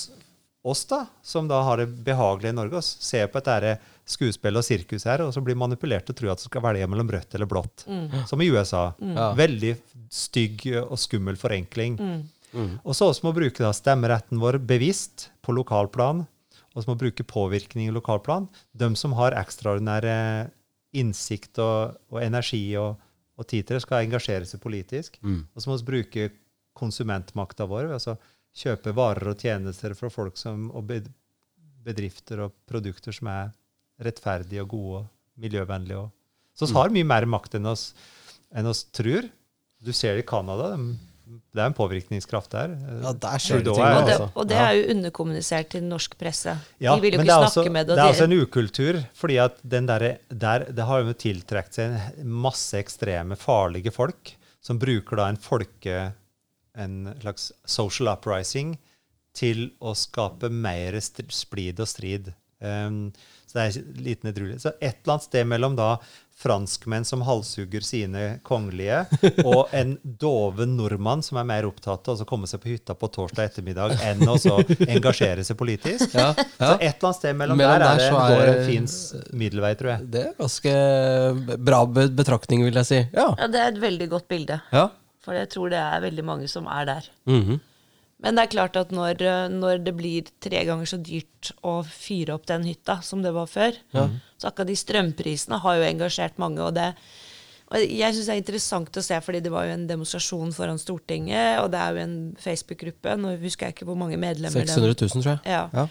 oss, 0.67 0.85
da, 0.91 1.05
som 1.23 1.47
da 1.51 1.63
har 1.67 1.83
det 1.83 1.91
behagelige 2.07 2.55
i 2.55 2.59
Norge, 2.59 2.83
oss 2.83 2.97
ser 3.05 3.31
på 3.31 3.43
dette 3.47 3.79
skuespill 4.09 4.57
og 4.57 4.65
sirkus 4.65 5.05
her, 5.09 5.23
og 5.25 5.35
så 5.35 5.43
blir 5.45 5.59
manipulert 5.59 6.07
til 6.09 6.15
å 6.15 6.19
tro 6.19 6.31
at 6.33 6.41
det 6.41 6.49
skal 6.49 6.65
velge 6.65 6.89
mellom 6.89 7.11
rødt 7.13 7.37
eller 7.37 7.49
blått. 7.51 7.85
Som 8.31 8.43
i 8.43 8.49
USA. 8.49 8.89
Mm. 9.01 9.19
Veldig 9.39 9.73
stygg 10.13 10.65
og 10.85 10.97
skummel 11.01 11.39
forenkling. 11.41 11.99
Og 12.83 12.97
så 12.97 13.11
også 13.11 13.27
må 13.27 13.35
bruke 13.37 13.61
da 13.61 13.75
stemmeretten 13.77 14.41
vår 14.41 14.61
bevisst 14.65 15.29
på 15.45 15.53
lokalplan, 15.57 16.25
og 16.75 16.85
så 16.85 16.91
må 16.91 16.97
bruke 17.01 17.27
påvirkning 17.27 17.89
i 17.91 17.95
lokalplan. 17.95 18.49
De 18.73 18.89
som 18.97 19.17
har 19.19 19.37
ekstraordinære 19.37 20.17
innsikt 20.97 21.61
og, 21.61 21.99
og 22.13 22.23
energi 22.23 22.63
og, 22.81 22.97
og 23.37 23.49
tid 23.51 23.67
til 23.67 23.77
det, 23.77 23.85
skal 23.85 24.07
engasjere 24.07 24.49
seg 24.49 24.63
politisk. 24.63 25.19
Og 25.53 25.61
så 25.61 25.71
må 25.71 25.77
vi 25.81 25.89
bruke 25.93 26.29
konsumentmakta 26.79 27.67
vår, 27.69 27.93
altså 27.99 28.17
kjøpe 28.59 28.95
varer 28.97 29.33
og 29.33 29.43
tjenester 29.43 29.95
fra 29.99 30.11
folk 30.11 30.39
som, 30.39 30.69
og 30.71 30.87
bedrifter 31.85 32.45
og 32.47 32.55
produkter 32.69 33.15
som 33.15 33.31
er 33.33 33.51
rettferdige 34.03 34.63
og 34.65 34.69
gode 34.75 35.01
og 35.03 35.07
miljøvennlige. 35.43 35.99
Og. 35.99 36.11
Så 36.59 36.67
vi 36.71 36.75
har 36.79 36.95
mye 36.95 37.07
mer 37.07 37.27
makt 37.31 37.55
enn 37.59 37.67
oss, 37.71 37.93
enn 38.55 38.67
oss 38.71 38.85
tror. 38.95 39.29
Du 39.85 39.93
ser 39.95 40.17
det 40.19 40.25
i 40.25 40.29
Canada. 40.29 40.73
de- 40.77 40.97
Det 41.55 41.61
er 41.61 41.67
en 41.67 41.75
påvirkningskraft 41.77 42.51
der. 42.51 42.69
Ja, 43.03 43.13
der 43.13 43.39
skjer 43.39 43.59
det 43.63 43.75
ting, 43.75 43.85
er- 43.85 43.99
Og 44.01 44.07
det, 44.07 44.13
altså. 44.15 44.31
og 44.35 44.49
det 44.49 44.57
er 44.57 44.71
jo 44.73 44.95
underkommunisert 44.95 45.69
til 45.69 45.83
norsk 45.85 46.17
presse. 46.19 46.55
Ja, 46.81 46.95
de 46.97 47.01
vil 47.03 47.13
jo 47.13 47.19
ikke 47.21 47.27
snakke 47.29 47.61
også, 47.61 47.71
med 47.73 47.87
det. 47.87 47.97
Det 47.97 47.99
er 47.99 48.09
og 48.09 48.15
også 48.15 48.25
en 48.25 48.41
ukultur, 48.41 49.05
fordi 49.15 49.37
at 49.37 49.59
den 49.63 49.87
der, 49.87 50.17
der, 50.31 50.59
det 50.73 50.85
har 50.87 51.03
jo 51.05 51.13
tiltrukket 51.13 51.75
seg 51.75 52.25
masse 52.25 52.73
ekstreme, 52.81 53.37
farlige 53.37 53.93
folk 53.93 54.33
som 54.61 54.79
bruker 54.79 55.17
da 55.17 55.29
en 55.29 55.37
folke, 55.37 56.13
en 56.75 57.15
slags 57.21 57.53
social 57.67 58.09
uprising, 58.09 58.79
til 59.35 59.71
å 59.81 59.93
skape 59.95 60.51
mer 60.51 60.99
splid 61.01 61.79
og 61.79 61.87
strid. 61.87 62.33
Um, 62.61 63.13
så 63.49 63.59
det 63.59 63.67
er 63.67 64.03
liten 64.05 64.31
edruelighet. 64.31 64.63
Så 64.63 64.73
et 64.79 64.99
eller 65.03 65.15
annet 65.17 65.27
sted 65.29 65.47
mellom 65.49 65.77
da 65.79 65.95
franskmenn 66.39 67.03
som 67.03 67.25
halshugger 67.27 67.83
sine 67.83 68.21
kongelige, 68.47 69.01
og 69.51 69.73
en 69.75 69.97
doven 70.23 70.77
nordmann 70.79 71.25
som 71.27 71.41
er 71.41 71.49
mer 71.51 71.67
opptatt 71.67 72.07
av 72.13 72.21
å 72.23 72.27
komme 72.29 72.47
seg 72.47 72.61
på 72.63 72.71
hytta 72.71 72.95
på 72.95 73.09
torsdag 73.11 73.49
ettermiddag 73.49 73.97
enn 74.07 74.23
å 74.31 74.37
så 74.39 74.61
engasjere 74.87 75.43
seg 75.49 75.59
politisk. 75.59 76.15
Ja, 76.15 76.29
Så 76.39 76.77
et 76.77 76.85
eller 76.93 77.09
annet 77.09 77.19
sted 77.19 77.35
mellom, 77.41 77.59
Mellom 77.59 77.83
der, 77.83 77.87
der 77.89 78.05
er 78.05 78.15
det 78.15 78.37
går 78.37 78.53
en 78.53 78.63
fin 78.69 78.87
middelvei, 79.43 79.73
tror 79.81 79.91
jeg. 79.97 80.07
Det 80.15 80.23
er 80.29 80.39
ganske 80.39 80.77
bra 81.73 81.83
betraktning, 81.91 82.63
vil 82.69 82.79
jeg 82.85 82.91
si. 82.93 83.01
Ja. 83.19 83.33
Ja, 83.35 83.51
det 83.51 83.65
er 83.65 83.73
et 83.75 83.83
veldig 83.89 84.11
godt 84.15 84.31
bilde. 84.31 84.61
ja. 84.75 84.87
For 85.29 85.37
jeg 85.37 85.51
tror 85.53 85.69
det 85.69 85.77
er 85.83 86.01
veldig 86.01 86.23
mange 86.25 86.47
som 86.49 86.65
er 86.73 86.87
der. 86.89 87.09
Mhm. 87.29 87.59
Men 88.19 88.35
det 88.35 88.45
er 88.45 88.51
klart 88.57 88.77
at 88.81 88.91
når, 88.91 89.23
når 89.55 89.85
det 89.87 89.95
blir 89.95 90.27
tre 90.43 90.65
ganger 90.67 90.89
så 90.91 90.99
dyrt 90.99 91.53
å 91.63 91.77
fyre 91.87 92.35
opp 92.35 92.49
den 92.51 92.67
hytta 92.67 92.99
som 93.07 93.23
det 93.23 93.31
var 93.37 93.47
før, 93.47 93.79
så 93.95 94.51
akkurat 94.51 94.71
de 94.73 94.79
strømprisene 94.79 95.61
har 95.63 95.79
jo 95.79 95.87
engasjert 95.87 96.41
mange. 96.43 96.65
Og 96.67 96.75
det 96.75 96.93
og 97.69 97.83
jeg 97.85 98.15
syns 98.17 98.29
det 98.31 98.33
er 98.33 98.41
interessant 98.41 98.97
å 98.97 99.05
se, 99.05 99.17
fordi 99.21 99.43
det 99.45 99.51
var 99.53 99.67
jo 99.69 99.75
en 99.77 99.89
demonstrasjon 99.91 100.55
foran 100.57 100.81
Stortinget, 100.81 101.59
og 101.61 101.69
det 101.75 101.81
er 101.83 101.97
jo 101.97 102.05
en 102.07 102.15
Facebook-gruppe. 102.41 103.17
Nå 103.21 103.35
husker 103.43 103.69
jeg 103.69 103.77
ikke 103.77 103.89
hvor 103.91 103.99
mange 104.01 104.17
medlemmer 104.21 104.65
600 104.65 104.95
000, 104.97 105.11
tror 105.19 105.35
jeg. 105.35 105.43
Ja. 105.53 105.67
Ja. 105.77 105.85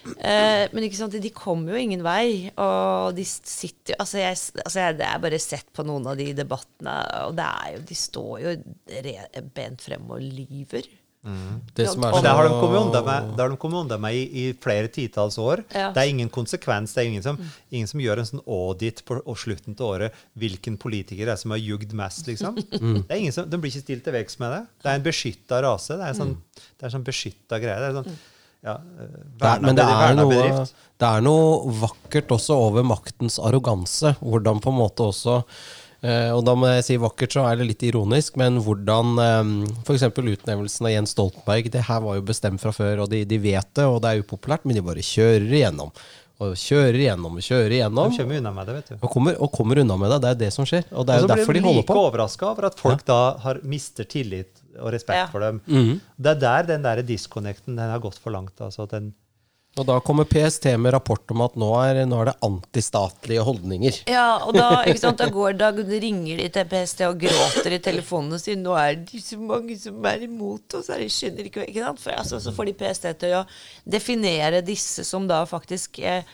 Eh, 0.00 0.64
men 0.72 0.86
ikke 0.86 0.98
sant, 0.98 1.14
de 1.14 1.32
kommer 1.34 1.76
jo 1.76 1.82
ingen 1.84 2.02
vei. 2.02 2.50
Og 2.58 3.14
de 3.14 3.26
sitter 3.28 3.94
altså 4.00 4.18
jeg, 4.18 4.40
altså 4.64 4.82
jeg, 4.82 4.96
jeg 5.04 5.22
bare 5.26 5.40
sett 5.42 5.70
på 5.76 5.86
noen 5.86 6.08
av 6.10 6.18
de 6.18 6.32
debattene, 6.34 6.96
og 7.28 7.36
det 7.38 7.46
er 7.46 7.76
jo, 7.76 7.84
de 7.92 8.00
står 8.02 8.34
jo 8.42 8.56
bent 9.54 9.86
frem 9.86 10.10
og 10.10 10.24
lyver. 10.24 10.90
Det 11.20 11.84
som 11.84 12.04
er 12.06 12.14
Men 12.14 12.24
det 12.24 12.30
har 12.32 12.46
de 12.48 12.54
kommet 12.56 12.80
unna 12.80 13.00
med, 13.04 13.32
det 13.36 13.46
de 13.52 13.56
kommet 13.60 13.82
unna 13.84 13.98
med 14.00 14.16
i, 14.16 14.22
i 14.40 14.44
flere 14.56 14.88
titalls 14.88 15.36
år. 15.38 15.62
Ja. 15.68 15.90
Det 15.92 16.00
er 16.00 16.12
ingen 16.14 16.30
konsekvens. 16.32 16.94
Det 16.96 17.02
er 17.02 17.10
ingen 17.10 17.24
som, 17.26 17.36
ingen 17.68 17.90
som 17.90 18.00
gjør 18.00 18.22
en 18.22 18.30
sånn 18.30 18.42
audit 18.46 19.02
på 19.04 19.18
og 19.20 19.36
slutten 19.38 19.76
til 19.76 19.84
året 19.84 20.16
hvilken 20.40 20.78
politiker 20.80 21.28
det 21.28 21.34
er 21.34 21.42
som 21.42 21.52
har 21.52 21.60
jugd 21.60 21.92
mest, 21.96 22.24
liksom. 22.30 22.56
Det 23.06 23.10
er 23.10 23.20
ingen 23.20 23.36
som, 23.36 23.48
de 23.50 23.60
blir 23.60 23.72
ikke 23.72 23.84
stilt 23.84 24.06
til 24.06 24.16
vekst 24.16 24.40
med 24.40 24.54
det. 24.56 24.62
Det 24.80 24.92
er 24.92 25.00
en 25.00 25.06
beskytta 25.10 25.60
rase. 25.66 25.98
Det 26.00 26.08
er 26.08 26.14
en 26.14 26.20
sånn, 26.22 26.36
det 26.56 26.86
er 26.86 26.88
en 26.88 26.96
sånn 26.96 27.08
beskytta 27.10 27.60
greie. 27.60 27.82
Det 27.82 27.90
er 27.90 27.98
sånn, 28.00 28.20
ja, 28.60 28.74
eh, 28.80 29.12
Det 29.12 29.44
verna 29.44 29.66
men 29.66 29.76
det 29.78 29.86
er, 29.88 30.16
noe, 30.16 30.64
det 31.00 31.10
er 31.10 31.22
noe 31.24 31.76
vakkert 31.80 32.32
også 32.36 32.56
over 32.68 32.84
maktens 32.84 33.38
arroganse. 33.40 34.14
Hvordan 34.20 34.60
på 34.64 34.72
en 34.72 34.80
måte 34.80 35.06
også 35.12 35.40
Og 36.02 36.44
da 36.46 36.54
må 36.56 36.66
jeg 36.70 36.84
si 36.86 36.96
vakkert, 36.96 37.34
så 37.36 37.42
er 37.50 37.56
det 37.60 37.66
litt 37.68 37.82
ironisk, 37.84 38.36
men 38.40 38.56
hvordan 38.64 39.18
eh, 39.20 39.50
f.eks. 39.84 40.06
utnevnelsen 40.16 40.86
av 40.88 40.94
Jens 40.94 41.12
Stoltenberg 41.12 41.68
Det 41.74 41.82
her 41.90 42.00
var 42.00 42.16
jo 42.16 42.22
bestemt 42.30 42.62
fra 42.62 42.72
før, 42.72 43.02
og 43.04 43.10
de, 43.12 43.24
de 43.28 43.38
vet 43.38 43.68
det, 43.76 43.84
og 43.84 44.00
det 44.00 44.08
er 44.14 44.22
upopulært, 44.24 44.64
men 44.64 44.78
de 44.78 44.84
bare 44.86 45.04
kjører 45.04 45.44
igjennom. 45.50 45.92
Og 46.40 46.54
kjører 46.56 46.96
igjennom 46.96 47.34
og 47.36 47.44
kjører 47.44 47.74
igjennom. 47.76 48.08
De 48.14 48.16
kommer 48.22 48.38
unna 48.40 48.50
med 48.56 48.66
det, 48.70 48.74
vet 48.78 48.86
du. 48.88 48.94
Og 49.04 49.10
kommer, 49.12 49.34
og 49.44 49.50
kommer 49.52 49.82
unna 49.82 49.96
med 50.00 50.08
det. 50.14 50.18
Det 50.24 50.30
er 50.30 50.38
det 50.40 50.48
som 50.56 50.64
skjer. 50.64 50.86
Og 50.96 51.04
det 51.04 51.12
er 51.12 51.20
Og 51.20 51.26
jo 51.26 51.28
så 51.28 51.36
blir 51.36 51.60
de 51.60 51.60
de 51.68 51.74
like 51.82 51.86
på. 51.90 51.96
overraska 52.08 52.46
over 52.48 52.64
at 52.70 52.78
folk 52.80 53.04
da 53.04 53.18
har, 53.42 53.60
mister 53.68 54.08
tillit 54.08 54.62
og 54.80 54.88
respekt 54.94 55.18
Ja. 55.20 55.26
for 55.28 55.44
dem. 55.44 55.60
Mhm. 55.68 55.98
Det 56.16 56.30
er 56.32 56.40
der 56.40 56.62
den 56.70 56.82
der 56.88 57.02
disconnecten 57.04 57.76
den 57.76 57.90
har 57.92 58.00
gått 58.00 58.16
for 58.16 58.32
langt. 58.32 58.56
Altså, 58.58 58.88
den, 58.88 59.12
Og 59.80 59.86
da 59.88 59.96
kommer 60.04 60.28
PST 60.28 60.66
med 60.76 60.92
rapport 60.92 61.32
om 61.32 61.40
at 61.46 61.54
nå 61.58 61.70
er, 61.80 62.02
nå 62.08 62.18
er 62.20 62.28
det 62.28 62.36
antistatlige 62.44 63.44
holdninger. 63.46 64.02
Ja, 64.12 64.42
og 64.44 64.52
da, 64.58 64.82
sant, 65.00 65.22
da, 65.22 65.30
går, 65.32 65.54
da 65.56 65.70
ringer 65.72 66.42
de 66.42 66.48
til 66.52 66.68
PST 66.68 67.00
og 67.08 67.16
gråter 67.22 67.76
i 67.78 67.80
telefonen 67.80 68.36
og 68.36 68.42
sier 68.42 68.58
'Nå 68.60 68.76
er 68.76 68.98
det 69.00 69.22
så 69.24 69.38
mange 69.40 69.78
som 69.80 70.04
er 70.04 70.26
imot 70.26 70.76
oss'. 70.76 70.92
de 71.00 71.08
skjønner 71.08 71.48
ikke, 71.48 71.64
ikke 71.64 71.86
sant? 71.86 72.00
For, 72.02 72.12
altså, 72.12 72.40
så 72.44 72.52
får 72.52 72.68
de 72.68 72.76
PST 72.82 73.08
til 73.24 73.38
å 73.40 73.44
definere 73.88 74.60
disse 74.60 75.04
som 75.08 75.28
da 75.30 75.40
faktisk 75.48 75.98
eh, 76.04 76.28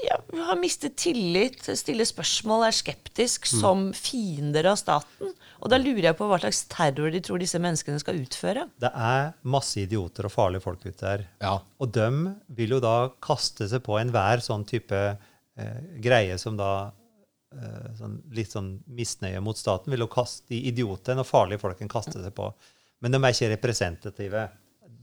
ja, 0.00 0.16
har 0.46 0.56
mistet 0.56 0.94
tillit, 0.96 1.60
stiller 1.76 2.06
spørsmål, 2.08 2.64
er 2.68 2.76
skeptisk, 2.76 3.44
som 3.50 3.90
fiender 3.96 4.70
av 4.70 4.78
staten. 4.80 5.34
Og 5.62 5.70
da 5.70 5.78
lurer 5.78 6.08
jeg 6.08 6.16
på 6.18 6.26
hva 6.30 6.38
slags 6.40 6.62
terror 6.72 7.12
de 7.12 7.20
tror 7.22 7.42
disse 7.42 7.60
menneskene 7.60 8.00
skal 8.00 8.18
utføre. 8.22 8.64
det 8.80 8.90
er 8.90 9.34
masse 9.44 9.76
idioter 9.82 10.26
og 10.26 10.32
farlige 10.32 10.64
folk 10.64 10.86
ute 10.86 10.96
der. 11.04 11.26
Ja. 11.44 11.58
Og 11.78 11.92
de 11.92 12.08
vil 12.56 12.74
jo 12.76 12.80
da 12.82 13.12
kaste 13.22 13.68
seg 13.70 13.84
på 13.84 13.98
enhver 14.00 14.42
sånn 14.42 14.64
type 14.68 15.02
eh, 15.12 15.78
greie 16.02 16.38
som 16.40 16.56
da 16.58 16.72
eh, 17.54 17.92
sånn, 18.00 18.16
Litt 18.32 18.56
sånn 18.56 18.72
misnøye 18.88 19.44
mot 19.44 19.60
staten 19.60 19.92
vil 19.92 20.06
jo 20.06 20.10
kaste 20.10 20.48
de 20.54 20.64
idiotene 20.72 21.22
og 21.22 21.28
farlige 21.28 21.62
folkene 21.62 21.92
kaste 21.92 22.16
seg 22.16 22.34
på. 22.34 22.48
Men 23.04 23.14
de 23.14 23.20
er 23.22 23.36
ikke 23.36 23.52
representative. 23.54 24.48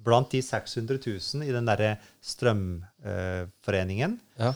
Blant 0.04 0.32
de 0.32 0.42
600 0.44 1.00
000 1.06 1.48
i 1.48 1.54
den 1.56 1.68
derre 1.68 1.98
strømforeningen 2.26 4.20
Ja. 4.40 4.54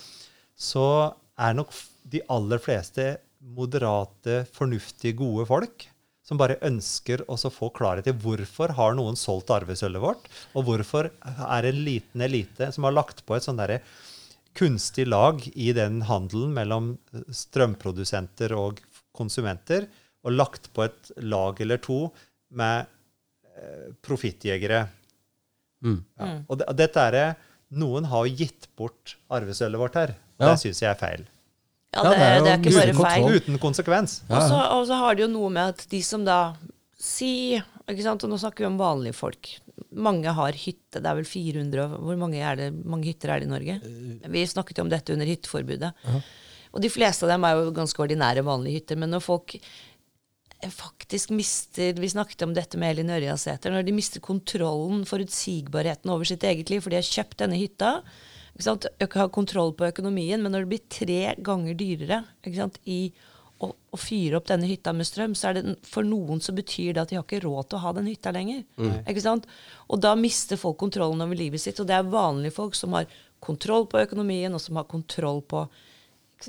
Så 0.56 1.14
er 1.40 1.56
nok 1.58 1.74
de 2.12 2.22
aller 2.32 2.62
fleste 2.62 3.16
moderate, 3.44 4.44
fornuftige, 4.56 5.18
gode 5.20 5.46
folk 5.50 5.88
som 6.24 6.40
bare 6.40 6.60
ønsker 6.64 7.26
å 7.28 7.36
få 7.52 7.68
klarhet 7.76 8.08
i 8.08 8.16
hvorfor 8.16 8.72
har 8.78 8.96
noen 8.96 9.18
solgt 9.20 9.52
arvesølvet 9.52 10.04
vårt, 10.04 10.30
og 10.56 10.70
hvorfor 10.70 11.10
er 11.12 11.68
en 11.68 11.82
liten 11.84 12.24
elite 12.24 12.72
som 12.72 12.88
har 12.88 12.96
lagt 12.96 13.26
på 13.28 13.36
et 13.36 13.44
sånn 13.44 13.60
derre 13.60 13.82
kunstig 14.56 15.08
lag 15.10 15.42
i 15.54 15.72
den 15.76 16.04
handelen 16.08 16.54
mellom 16.56 16.94
strømprodusenter 17.28 18.54
og 18.56 18.80
konsumenter, 19.14 19.90
og 20.24 20.38
lagt 20.38 20.70
på 20.72 20.86
et 20.86 21.12
lag 21.20 21.58
eller 21.60 21.82
to 21.84 22.06
med 22.56 22.86
eh, 23.58 23.90
profittjegere. 24.06 24.86
Mm. 25.84 25.98
Ja. 26.00 26.30
Og 26.48 26.62
det, 26.62 26.70
og 26.70 26.78
dette 26.80 27.10
er 27.10 27.34
Noen 27.74 28.06
har 28.06 28.28
gitt 28.30 28.68
bort 28.78 29.16
arvesølvet 29.34 29.82
vårt 29.82 29.96
her. 29.98 30.12
Ja. 30.40 30.52
Det 30.54 30.60
syns 30.64 30.82
jeg 30.82 30.90
er 30.92 31.00
feil. 31.00 31.26
Ja, 31.94 32.02
det, 32.04 32.12
det 32.18 32.26
er 32.26 32.40
det 32.42 32.52
er 32.52 32.58
ikke 32.58 32.74
bare 32.74 32.94
kontroll. 32.98 33.30
feil. 33.30 33.42
Uten 33.42 33.60
konsekvens. 33.62 34.22
Ja, 34.30 34.40
Og 34.74 34.88
så- 34.88 34.98
har 34.98 35.16
det 35.16 35.22
jo 35.28 35.28
noe 35.28 35.50
med 35.50 35.76
at 35.76 35.86
de 35.90 36.02
som 36.02 36.24
da 36.26 36.56
Si 37.04 37.60
ikke 37.90 38.02
sant, 38.02 38.24
og 38.24 38.30
Nå 38.32 38.38
snakker 38.40 38.60
vi 38.64 38.66
om 38.66 38.78
vanlige 38.80 39.14
folk. 39.14 39.50
Mange 39.92 40.32
har 40.32 40.54
hytte. 40.54 41.02
Det 41.02 41.06
er 41.06 41.16
vel 41.16 41.26
400 41.26 42.00
Hvor 42.00 42.18
mange, 42.18 42.40
er 42.40 42.56
det, 42.56 42.86
mange 42.86 43.04
hytter 43.12 43.30
er 43.30 43.40
det 43.40 43.48
i 43.48 43.52
Norge? 43.52 43.76
Vi 44.32 44.46
snakket 44.48 44.78
jo 44.78 44.84
om 44.84 44.90
dette 44.90 45.12
under 45.12 45.26
hytteforbudet. 45.28 45.92
Og 46.74 46.82
de 46.82 46.90
fleste 46.90 47.24
av 47.28 47.30
dem 47.30 47.44
er 47.44 47.56
jo 47.60 47.72
ganske 47.76 48.00
ordinære, 48.00 48.42
vanlige 48.44 48.80
hytter. 48.80 48.96
Men 48.98 49.12
når 49.12 49.22
folk 49.22 49.58
faktisk 50.72 51.30
mister 51.36 51.94
Vi 52.00 52.08
snakket 52.10 52.42
om 52.46 52.54
dette 52.56 52.78
med 52.80 52.94
Elin 52.96 53.10
Ørjasæter. 53.12 53.70
Når 53.74 53.84
de 53.86 53.92
mister 53.92 54.20
kontrollen, 54.24 55.04
forutsigbarheten 55.06 56.10
over 56.10 56.24
sitt 56.24 56.44
eget 56.48 56.70
liv, 56.72 56.82
for 56.82 56.90
de 56.94 56.96
har 57.02 57.04
kjøpt 57.04 57.38
denne 57.44 57.60
hytta. 57.60 57.98
Ikke 58.54 58.66
sant? 58.68 58.88
ha 59.02 59.08
Har 59.18 59.30
kontroll 59.34 59.74
på 59.78 59.88
økonomien, 59.90 60.42
men 60.42 60.54
når 60.54 60.66
det 60.66 60.72
blir 60.74 60.90
tre 60.92 61.22
ganger 61.42 61.78
dyrere 61.78 62.24
ikke 62.44 62.60
sant? 62.60 62.80
i 62.86 63.08
å, 63.64 63.70
å 63.72 64.00
fyre 64.00 64.38
opp 64.38 64.50
denne 64.50 64.68
hytta 64.68 64.94
med 64.96 65.08
strøm, 65.08 65.36
så 65.38 65.50
er 65.50 65.58
det 65.58 65.76
for 65.88 66.06
noen 66.06 66.42
så 66.44 66.54
betyr 66.56 66.94
det 66.96 67.04
at 67.04 67.14
de 67.14 67.20
har 67.20 67.26
ikke 67.26 67.44
råd 67.46 67.70
til 67.70 67.80
å 67.80 67.84
ha 67.86 67.94
den 67.98 68.10
hytta 68.12 68.34
lenger. 68.36 68.64
Ikke 69.08 69.24
sant? 69.24 69.48
Og 69.88 70.02
da 70.04 70.14
mister 70.20 70.60
folk 70.60 70.78
kontrollen 70.82 71.24
over 71.24 71.40
livet 71.40 71.64
sitt. 71.64 71.80
Og 71.80 71.88
det 71.90 71.96
er 71.96 72.12
vanlige 72.12 72.58
folk 72.58 72.76
som 72.78 72.98
har 72.98 73.08
kontroll 73.44 73.88
på 73.92 74.02
økonomien, 74.04 74.54
og 74.54 74.62
som 74.64 74.80
har 74.80 74.90
kontroll 74.90 75.42
på 75.48 75.66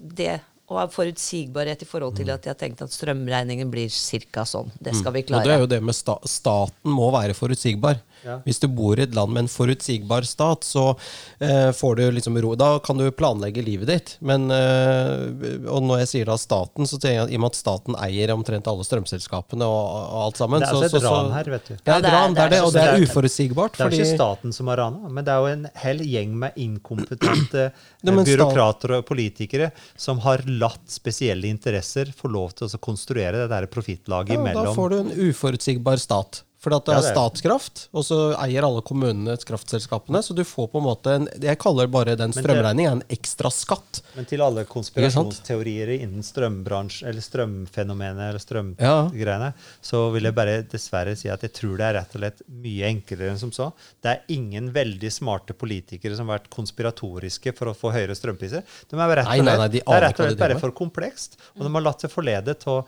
det 0.03 0.41
og 0.65 0.79
har 0.79 0.93
forutsigbarhet 0.93 1.83
i 1.85 1.87
forhold 1.87 2.17
til 2.17 2.31
at 2.33 2.45
de 2.45 2.49
har 2.49 2.57
tenkt 2.57 2.81
at 2.81 2.93
strømregningen 2.93 3.69
blir 3.73 3.93
ca. 4.33 4.47
sånn. 4.49 4.73
Det 4.81 4.95
skal 4.97 5.13
vi 5.13 5.25
klare. 5.29 5.43
Og 5.43 5.49
det 5.49 5.57
er 5.57 5.61
jo 5.61 5.71
det 5.75 5.81
med 5.85 5.97
sta 5.97 6.17
staten 6.25 6.95
må 6.95 7.11
være 7.13 7.37
forutsigbar. 7.37 8.01
Ja. 8.25 8.39
Hvis 8.47 8.59
du 8.63 8.69
bor 8.69 8.99
i 8.99 9.03
et 9.05 9.15
land 9.15 9.33
med 9.35 9.45
en 9.45 9.49
forutsigbar 9.53 10.25
stat, 10.25 10.65
så 10.65 10.97
eh, 11.41 11.71
får 11.77 11.97
du 11.97 12.05
liksom 12.17 12.39
ro. 12.43 12.55
Da 12.57 12.79
kan 12.85 12.97
du 13.01 13.11
planlegge 13.13 13.63
livet 13.65 13.87
ditt. 13.91 14.17
Men, 14.25 14.47
eh, 14.51 15.69
og 15.69 15.83
når 15.85 16.03
jeg 16.05 16.09
sier 16.13 16.31
da 16.31 16.37
staten, 16.41 16.89
så 16.89 16.97
tenker 16.99 17.15
jeg 17.19 17.25
at 17.27 17.33
i 17.35 17.39
og 17.39 17.45
med 17.45 17.53
at 17.53 17.59
staten 17.61 17.99
eier 18.01 18.33
omtrent 18.35 18.67
alle 18.71 18.87
strømselskapene 18.87 19.67
og, 19.69 19.85
og 20.09 20.21
alt 20.29 20.41
sammen 20.41 20.61
Det 20.61 20.69
er 20.69 20.73
så- 20.73 20.83
altså 20.83 20.87
et 20.87 21.03
så- 21.03 21.07
så- 21.09 21.15
ran 21.15 21.33
her, 21.33 21.51
vet 21.55 21.65
du. 21.69 21.75
Ja, 21.75 21.97
et 21.99 22.03
det 22.03 22.11
er- 22.11 22.17
ran, 22.17 22.35
det 22.35 22.43
er 22.45 22.49
det, 22.55 22.63
og 22.63 22.73
det 22.73 22.83
er 22.83 23.05
uforutsigbart. 23.05 23.77
Det 23.77 23.87
er 23.87 23.91
ikke 23.99 24.15
staten 24.17 24.53
som 24.53 24.67
har 24.69 24.77
rana, 24.77 25.09
men 25.09 25.25
det 25.25 25.33
er 25.33 25.39
jo 25.39 25.47
en 25.53 25.69
hel 25.85 25.99
gjeng 25.99 26.35
med 26.35 26.53
inkompetente 26.57 27.67
eh, 28.05 28.25
byråkrater 28.25 28.99
og 28.99 29.07
politikere 29.07 29.71
som 29.97 30.19
har 30.21 30.39
latt 30.47 30.89
spesielle 30.89 31.45
interesser 31.51 32.07
få 32.15 32.31
lov 32.31 32.55
til 32.55 32.69
å 32.69 32.79
konstruere 32.81 33.33
det 33.45 33.49
der 33.51 33.67
profittlaget 33.67 34.35
ja, 34.35 34.53
da 34.55 34.73
får 34.75 34.91
du 34.91 34.99
en 35.01 35.11
uforutsigbar 35.31 35.99
stat. 35.99 36.43
For 36.65 36.73
det 36.73 36.81
Ja, 36.95 36.97
er 37.03 37.13
statskraft, 37.13 37.83
og 37.93 38.05
så 38.09 38.19
eier 38.41 38.65
alle 38.65 38.81
kommunene 38.87 39.37
kraftselskapene. 39.37 40.23
Så 40.25 40.33
du 40.35 40.41
får 40.49 40.71
på 40.73 40.81
en 40.81 40.87
måte 40.87 41.13
en 41.19 41.29
Jeg 41.45 41.59
kaller 41.61 41.87
bare 41.93 42.17
den 42.17 42.33
strømregningen 42.33 43.03
en 43.03 43.03
ekstra 43.13 43.51
skatt. 43.53 44.01
Men 44.17 44.25
til 44.31 44.41
alle 44.41 44.65
konspirasjonsteorier 44.65 45.93
innen 46.01 46.23
strømbransjen, 46.25 47.09
eller 47.11 47.21
strømfenomenet 47.25 48.31
eller 48.31 48.41
Ja. 48.41 49.09
strømgreiene, 49.09 49.53
så 49.83 50.11
vil 50.13 50.23
jeg 50.25 50.35
bare 50.35 50.63
dessverre 50.63 51.17
si 51.17 51.29
at 51.29 51.43
jeg 51.43 51.53
tror 51.53 51.77
det 51.77 51.85
er 51.85 51.95
rett 52.01 52.15
og 52.17 52.21
slett 52.21 52.43
mye 52.49 52.89
enklere 52.89 53.31
enn 53.31 53.39
som 53.39 53.51
så. 53.53 53.73
Det 54.03 54.11
er 54.11 54.21
ingen 54.29 54.73
veldig 54.73 55.11
smarte 55.13 55.53
politikere 55.55 56.17
som 56.17 56.29
har 56.29 56.39
vært 56.39 56.51
konspiratoriske 56.51 57.55
for 57.57 57.67
å 57.67 57.75
få 57.77 57.93
høyere 57.93 58.15
strømpriser. 58.17 58.63
De 58.89 58.97
er 58.97 59.17
rett 59.17 59.27
og 59.27 59.35
slett, 59.35 59.45
nei, 59.45 59.53
nei, 59.53 59.57
nei, 59.59 59.69
de 59.69 59.81
det 59.81 59.95
er 59.95 60.01
rett 60.01 60.21
og 60.21 60.27
slett 60.31 60.39
bare 60.39 60.59
for 60.61 60.71
komplekst. 60.73 61.37
Og 61.59 61.65
de 61.67 61.73
har 61.75 61.83
latt 61.83 62.01
seg 62.01 62.11
forlede 62.11 62.57
av 62.67 62.79
eh, 62.79 62.85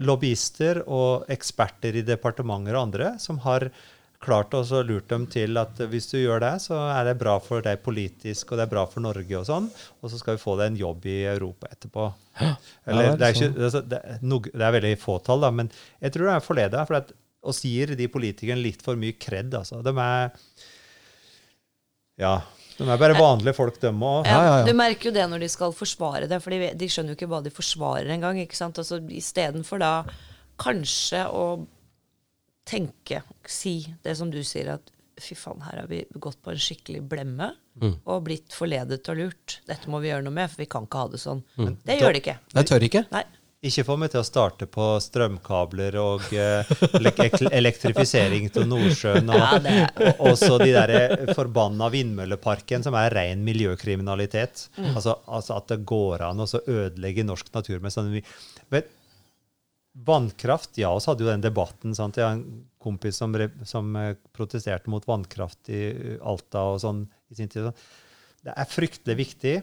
lobbyister 0.00 0.82
og 0.86 1.28
eksperter 1.28 1.98
i 2.00 2.04
departementer 2.06 2.72
og 2.72 2.86
andre 2.86 3.10
som 3.20 3.40
har 3.44 3.68
klart 4.18 4.54
å 4.56 4.62
lurt 4.82 5.06
dem 5.10 5.26
til 5.30 5.58
at 5.60 5.78
hvis 5.90 6.08
du 6.10 6.16
gjør 6.18 6.40
det, 6.42 6.54
så 6.64 6.78
er 6.90 7.06
det 7.06 7.18
bra 7.20 7.36
for 7.42 7.62
deg 7.62 7.82
politisk, 7.84 8.50
og 8.50 8.58
det 8.58 8.64
er 8.66 8.72
bra 8.72 8.84
for 8.90 9.04
Norge 9.04 9.38
og 9.38 9.46
sånn, 9.46 9.68
og 10.02 10.10
så 10.10 10.18
skal 10.18 10.34
vi 10.34 10.42
få 10.42 10.56
deg 10.58 10.72
en 10.72 10.80
jobb 10.80 11.06
i 11.06 11.20
Europa 11.30 11.70
etterpå. 11.70 12.08
Eller, 12.88 13.12
Ja, 13.12 13.14
det 13.14 13.28
er 13.28 13.36
ikke, 13.36 13.52
altså, 13.68 13.84
det, 13.86 14.00
er 14.02 14.18
det 14.24 14.66
er 14.66 14.76
veldig 14.78 14.92
fåtall, 15.02 15.46
da, 15.46 15.52
men 15.54 15.70
jeg 16.02 16.14
tror 16.14 16.30
det 16.30 16.34
er 16.34 16.48
forleda. 16.48 16.84
For 16.88 16.98
at 16.98 17.14
oss 17.48 17.62
gir 17.66 17.94
de 17.98 18.10
politikerne 18.10 18.62
litt 18.62 18.82
for 18.84 18.98
mye 18.98 19.14
kred. 19.20 19.54
Altså. 19.54 19.82
De 19.86 19.94
er 19.94 20.30
Ja. 22.18 22.40
De 22.78 22.86
er 22.86 23.00
bare 23.00 23.16
vanlige 23.18 23.56
folk, 23.58 23.80
de 23.82 23.90
òg. 23.90 24.26
Ja, 24.28 24.38
ja, 24.46 24.58
ja. 24.60 24.66
Du 24.68 24.72
merker 24.78 25.10
jo 25.10 25.14
det 25.16 25.24
når 25.30 25.42
de 25.42 25.48
skal 25.50 25.72
forsvare 25.74 26.28
det, 26.30 26.38
for 26.44 26.54
de, 26.54 26.70
de 26.78 26.88
skjønner 26.90 27.12
jo 27.14 27.18
ikke 27.18 27.30
hva 27.30 27.40
de 27.42 27.50
forsvarer 27.54 28.12
engang. 28.14 28.38
Altså, 28.38 29.00
Istedenfor 29.18 29.82
da 29.82 29.92
kanskje 30.62 31.24
å 31.30 31.46
tenke, 32.68 33.22
si 33.48 33.80
det 34.04 34.14
som 34.18 34.30
du 34.30 34.40
sier, 34.44 34.74
at 34.76 34.92
fy 35.18 35.34
faen, 35.34 35.62
her 35.66 35.80
har 35.82 35.88
vi 35.90 36.04
gått 36.22 36.38
på 36.44 36.52
en 36.54 36.60
skikkelig 36.62 37.02
blemme 37.10 37.52
Mm. 37.78 37.92
og 38.10 38.24
blitt 38.26 38.50
forledet 38.50 39.06
og 39.06 39.16
lurt. 39.20 39.60
Dette 39.68 39.86
må 39.86 40.00
vi 40.02 40.08
gjøre 40.10 40.24
noe 40.26 40.34
med, 40.34 40.50
for 40.50 40.58
vi 40.64 40.66
kan 40.66 40.86
ikke 40.88 40.98
ha 40.98 41.08
det 41.12 41.20
sånn. 41.22 41.44
Mm. 41.60 41.76
Det 41.86 41.94
gjør 42.00 42.16
de 42.16 42.20
ikke. 42.24 42.34
Jeg 42.56 42.66
tør 42.66 42.86
ikke. 42.88 43.02
Nei. 43.12 43.20
Ikke 43.58 43.82
få 43.82 43.96
meg 43.98 44.12
til 44.12 44.20
å 44.20 44.26
starte 44.26 44.68
på 44.70 44.84
strømkabler 45.02 45.96
og 45.98 46.28
eh, 46.30 46.68
elektrifisering 47.58 48.44
til 48.54 48.68
Nordsjøen. 48.70 49.32
Og, 49.34 49.56
og 50.12 50.28
også 50.30 50.60
de 50.62 50.68
der 50.76 51.32
forbanna 51.34 51.88
vindmølleparken, 51.90 52.84
som 52.86 52.94
er 52.94 53.10
ren 53.18 53.42
miljøkriminalitet. 53.46 54.68
Altså, 54.92 55.16
altså 55.26 55.56
at 55.56 55.72
det 55.72 55.80
går 55.90 56.22
an 56.28 56.44
å 56.44 56.46
ødelegge 56.60 57.26
norsk 57.26 57.50
natur 57.56 57.82
med 57.82 57.94
sånn 57.94 58.14
Men 58.70 58.86
Vannkraft 60.06 60.78
Ja, 60.78 60.92
vi 60.94 61.10
hadde 61.10 61.24
jo 61.24 61.30
den 61.32 61.42
debatten. 61.42 61.94
sant? 61.98 62.16
Jeg 62.16 62.28
har 62.28 62.36
en 62.36 62.62
kompis 62.78 63.18
som, 63.18 63.34
som 63.66 63.96
eh, 63.98 64.14
protesterte 64.34 64.90
mot 64.90 65.02
vannkraft 65.06 65.72
i 65.74 65.80
eh, 65.90 66.20
Alta 66.22 66.62
og 66.76 66.78
sånn 66.84 67.02
i 67.30 67.38
sin 67.40 67.50
tid. 67.50 67.72
Det 68.46 68.54
er 68.54 68.70
fryktelig 68.70 69.18
viktig 69.18 69.56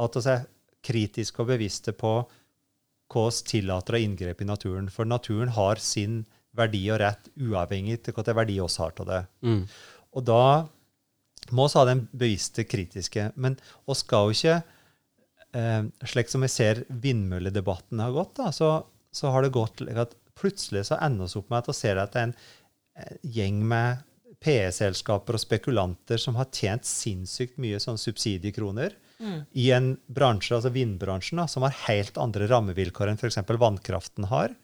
at 0.00 0.16
vi 0.16 0.24
er 0.32 0.48
kritiske 0.84 1.44
og 1.44 1.52
bevisste 1.52 1.92
på 1.96 2.22
vi 3.14 3.42
tillater 3.50 3.96
av 3.96 4.04
inngrep 4.04 4.42
i 4.42 4.48
naturen. 4.48 4.90
For 4.90 5.08
naturen 5.08 5.52
har 5.56 5.80
sin 5.82 6.24
verdi 6.54 6.84
og 6.94 7.00
rett, 7.02 7.28
uavhengig 7.34 7.98
av 7.98 8.14
hvilken 8.14 8.38
verdi 8.38 8.60
oss 8.62 8.78
har 8.82 8.94
av 9.02 9.10
det. 9.10 9.20
Mm. 9.42 9.62
Og 10.14 10.26
da 10.26 10.44
må 11.52 11.66
vi 11.68 11.78
ha 11.78 11.84
den 11.88 12.06
bevisste 12.12 12.64
kritiske. 12.64 13.30
Men 13.34 13.58
vi 13.86 13.96
skal 13.98 14.28
jo 14.28 14.38
ikke 14.38 14.58
eh, 15.58 15.82
Slik 16.10 16.32
som 16.32 16.44
vi 16.44 16.50
ser 16.52 16.84
vindmølledebatten 16.88 18.02
har 18.02 18.14
gått, 18.14 18.36
da, 18.40 18.50
så, 18.54 18.76
så 19.12 19.32
har 19.34 19.44
det 19.44 19.54
gått 19.56 19.84
at 19.90 20.16
plutselig 20.38 20.86
så 20.88 20.98
ender 21.02 21.30
vi 21.30 21.40
opp 21.40 21.50
med 21.50 21.62
at 21.62 21.70
vi 21.70 21.78
ser 21.78 22.00
at 22.02 22.14
det 22.14 22.22
er 22.22 22.28
en 22.30 22.36
eh, 22.98 23.16
gjeng 23.36 23.62
med 23.70 24.04
PE-selskaper 24.44 25.38
og 25.38 25.40
spekulanter 25.40 26.20
som 26.20 26.36
har 26.36 26.50
tjent 26.52 26.86
sinnssykt 26.86 27.56
mye 27.62 27.80
sånn 27.80 28.00
subsidiekroner 28.00 28.96
i 29.52 29.70
en 29.72 29.94
bransje, 30.06 30.54
altså 30.56 30.72
vindbransjen, 30.74 31.38
da, 31.40 31.46
som 31.50 31.62
har 31.66 31.76
helt 31.86 32.18
andre 32.20 32.48
rammevilkår 32.50 33.12
enn 33.12 33.20
f.eks. 33.20 33.38
vannkraften 33.46 34.28
har. 34.32 34.54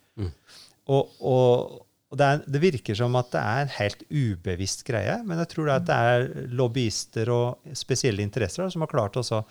Og, 0.91 1.13
og, 1.21 1.77
og 2.11 2.19
det, 2.19 2.27
er, 2.27 2.43
det 2.51 2.63
virker 2.65 2.99
som 2.99 3.15
at 3.21 3.31
det 3.33 3.41
er 3.41 3.63
en 3.63 3.75
helt 3.77 4.03
ubevisst 4.11 4.83
greie, 4.89 5.21
men 5.25 5.39
jeg 5.39 5.53
tror 5.53 5.69
det, 5.69 5.77
at 5.77 5.87
det 5.87 5.99
er 6.15 6.49
lobbyister 6.59 7.31
og 7.31 7.77
spesielle 7.79 8.25
interesser 8.27 8.67
da, 8.67 8.73
som 8.75 8.83
har 8.83 8.91
klart 8.91 9.21
å 9.21 9.27
så, 9.27 9.45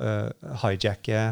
øh, 0.00 0.30
hijacke 0.64 1.20
Ja. 1.20 1.28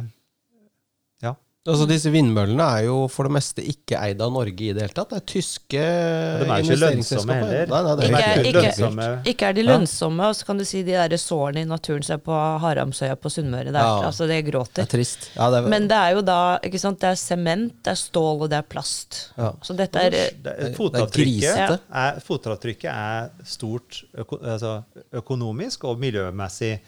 Altså 1.66 1.86
Disse 1.90 2.10
vindmøllene 2.14 2.62
er 2.78 2.84
jo 2.86 2.96
for 3.10 3.26
det 3.26 3.32
meste 3.34 3.62
ikke 3.66 3.98
eid 3.98 4.20
av 4.22 4.30
Norge 4.30 4.68
i 4.68 4.72
det 4.76 4.84
hele 4.84 4.94
tatt. 4.94 5.10
Det 5.10 5.16
er 5.18 5.24
tyske 5.32 5.80
De 5.80 5.80
er 5.82 6.44
ikke 6.46 6.58
investeringsselskaper. 6.62 7.26
lønnsomme 7.26 7.36
heller. 7.50 7.66
Nei, 7.72 7.80
nei, 7.82 7.90
er 7.90 8.06
Ikke- 8.06 8.44
ikke 8.46 8.62
lønnsomme. 8.62 9.08
Ikke 9.32 9.48
er 9.48 9.52
de 9.58 9.62
lønnsomme, 9.66 10.28
og 10.28 10.34
så 10.38 10.46
kan 10.46 10.58
du 10.58 10.64
si 10.64 10.82
de 10.86 10.92
der 10.92 11.16
sårene 11.18 11.62
i 11.64 11.64
naturen 11.64 12.02
som 12.06 12.14
er 12.14 12.22
på 12.22 12.36
Haramsøya 12.62 13.16
på 13.18 13.28
Sunnmøre. 13.34 13.72
Ja. 13.72 14.02
altså 14.06 14.28
det 14.30 14.44
Det 14.44 14.52
gråter. 14.52 14.82
er 14.82 14.86
trist. 14.86 15.30
Ja, 15.36 15.50
det 15.50 15.64
er, 15.64 15.68
Men 15.68 15.88
det 15.88 15.96
er 15.96 16.14
jo 16.14 16.22
da 16.22 16.58
ikke 16.62 16.78
sant, 16.78 17.00
Det 17.00 17.08
er 17.10 17.14
sement, 17.16 17.72
det 17.82 17.90
er 17.90 17.98
stål 17.98 18.42
og 18.42 18.50
det 18.50 18.58
er 18.58 18.62
plast. 18.62 19.32
Ja. 19.36 19.50
Så 19.62 19.76
dette 19.76 19.96
er 19.96 20.10
Det, 20.10 20.42
det 20.44 20.52
er 20.58 20.72
fotavtrykket, 20.74 21.42
grisete. 21.42 21.80
er, 21.92 22.20
fotavtrykket 22.20 22.90
er 22.92 23.30
stort 23.44 24.04
øko, 24.16 24.38
altså, 24.44 24.84
økonomisk 25.12 25.84
og 25.84 25.98
miljømessig. 25.98 26.78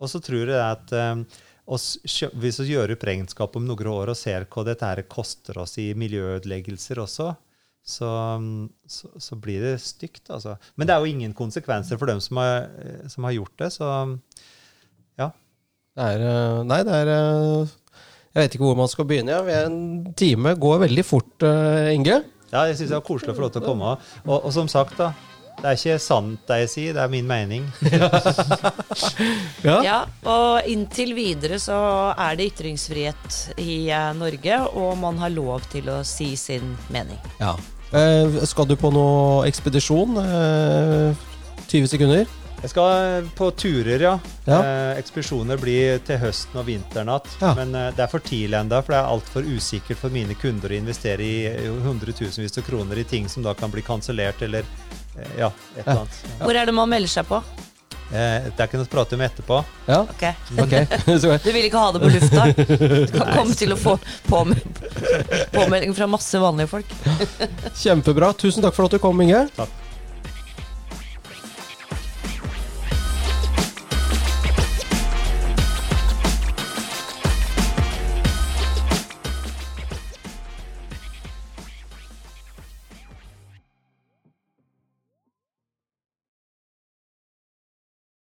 Og 0.00 0.08
så 0.08 0.18
tror 0.20 0.48
jeg 0.48 0.58
at 0.58 0.92
um, 1.12 1.26
hvis 1.66 2.58
vi 2.60 2.72
gjør 2.72 2.94
opp 2.96 3.06
regnskap 3.06 3.56
om 3.56 3.64
noen 3.66 3.90
år 3.92 4.12
og 4.12 4.18
ser 4.18 4.48
hva 4.50 4.64
dette 4.66 4.88
her 4.88 5.02
koster 5.10 5.60
oss 5.62 5.76
i 5.78 5.92
miljøødeleggelser 5.98 7.00
også, 7.02 7.32
så, 7.82 8.08
så, 8.86 9.10
så 9.18 9.38
blir 9.42 9.62
det 9.64 9.76
stygt. 9.82 10.28
Altså. 10.30 10.56
Men 10.76 10.88
det 10.88 10.94
er 10.94 11.02
jo 11.02 11.14
ingen 11.14 11.34
konsekvenser 11.34 11.98
for 11.98 12.10
dem 12.10 12.20
som 12.22 12.38
har, 12.42 12.68
som 13.10 13.26
har 13.26 13.36
gjort 13.38 13.54
det. 13.62 13.70
Så 13.74 13.88
ja. 15.18 15.30
det 15.98 16.10
er 16.10 16.26
eh, 16.28 16.60
Nei, 16.66 16.82
det 16.86 17.00
er 17.00 17.10
eh, 17.14 17.72
Jeg 18.32 18.44
vet 18.44 18.54
ikke 18.54 18.68
hvor 18.68 18.78
man 18.78 18.90
skal 18.90 19.08
begynne. 19.10 19.34
Ja. 19.34 19.64
En 19.66 20.14
time 20.18 20.54
går 20.58 20.84
veldig 20.86 21.06
fort, 21.06 21.46
Inge. 21.94 22.22
Ja, 22.52 22.66
jeg 22.68 22.78
syns 22.78 22.90
det 22.90 22.98
var 22.98 23.06
koselig 23.06 23.32
å 23.32 23.38
få 23.38 23.46
lov 23.46 23.54
til 23.54 23.64
å 23.64 23.70
komme. 23.70 23.94
Og, 24.26 24.36
og 24.38 24.50
som 24.54 24.70
sagt, 24.70 24.98
da. 25.00 25.14
Det 25.60 25.68
er 25.68 25.76
ikke 25.78 25.98
sant 26.02 26.48
det 26.48 26.58
jeg 26.62 26.70
sier, 26.72 26.94
det 26.96 27.02
er 27.04 27.10
min 27.12 27.28
mening. 27.28 27.66
ja. 29.68 29.76
ja, 29.86 29.98
og 30.26 30.66
inntil 30.70 31.14
videre 31.14 31.60
så 31.62 31.76
er 32.16 32.38
det 32.38 32.48
ytringsfrihet 32.50 33.38
i 33.62 33.76
eh, 33.92 34.08
Norge, 34.18 34.58
og 34.72 34.96
man 34.98 35.20
har 35.22 35.34
lov 35.34 35.68
til 35.72 35.92
å 35.92 36.00
si 36.06 36.32
sin 36.40 36.74
mening. 36.94 37.20
Ja. 37.38 37.54
Eh, 37.92 38.42
skal 38.48 38.66
du 38.70 38.74
på 38.80 38.90
noe 38.94 39.44
ekspedisjon? 39.50 40.18
Eh, 40.24 41.26
20 41.68 41.92
sekunder? 41.94 42.38
Jeg 42.62 42.70
skal 42.70 43.26
på 43.34 43.48
turer, 43.58 43.98
ja. 43.98 44.12
Ja. 44.46 44.58
Eh, 44.62 44.98
ekspedisjoner 45.00 45.58
blir 45.58 45.98
til 46.06 46.20
høsten 46.22 46.60
og 46.60 46.68
vinteren 46.68 47.10
igjen. 47.10 47.32
Ja. 47.42 47.54
Men 47.58 47.74
eh, 47.74 47.88
det 47.96 48.04
er 48.04 48.10
for 48.12 48.22
tidlig 48.22 48.54
ennå, 48.60 48.78
for 48.84 48.94
det 48.94 49.00
er 49.00 49.10
altfor 49.10 49.48
usikkert 49.50 49.98
for 49.98 50.14
mine 50.14 50.36
kunder 50.38 50.70
å 50.70 50.78
investere 50.78 51.26
i 51.26 51.40
eh, 51.50 51.70
hundretusenvis 51.82 52.60
av 52.62 52.66
kroner 52.68 53.02
i 53.02 53.06
ting 53.08 53.26
som 53.30 53.42
da 53.42 53.56
kan 53.58 53.72
bli 53.72 53.82
kansellert 53.82 54.44
eller 54.46 54.62
eh, 54.62 55.01
ja, 55.38 55.50
et 55.76 55.82
eller 55.86 56.04
annet. 56.04 56.22
Hvor 56.44 56.56
er 56.56 56.68
det 56.70 56.74
man 56.76 56.90
melder 56.92 57.12
seg 57.12 57.28
på? 57.28 57.42
Eh, 58.12 58.44
det 58.44 58.60
er 58.60 58.66
ikke 58.68 58.76
noe 58.80 58.88
å 58.88 58.92
prate 58.92 59.16
om 59.16 59.22
etterpå. 59.24 59.58
Ja, 59.88 60.00
Ok. 60.04 60.24
Du 61.46 61.52
vil 61.52 61.68
ikke 61.68 61.80
ha 61.80 61.92
det 61.94 62.02
på 62.02 62.10
lufta? 62.12 62.48
Du 62.52 63.14
kan 63.18 63.30
komme 63.32 63.56
til 63.56 63.72
å 63.72 63.78
få 63.80 63.96
påmel 64.28 64.60
påmelding 65.54 65.94
fra 65.96 66.08
masse 66.10 66.40
vanlige 66.42 66.68
folk. 66.74 66.92
Kjempebra. 67.78 68.32
Tusen 68.36 68.64
takk 68.64 68.76
for 68.76 68.88
at 68.88 68.96
du 68.96 69.00
kom, 69.02 69.20
Inge. 69.24 69.46
Takk. 69.56 69.81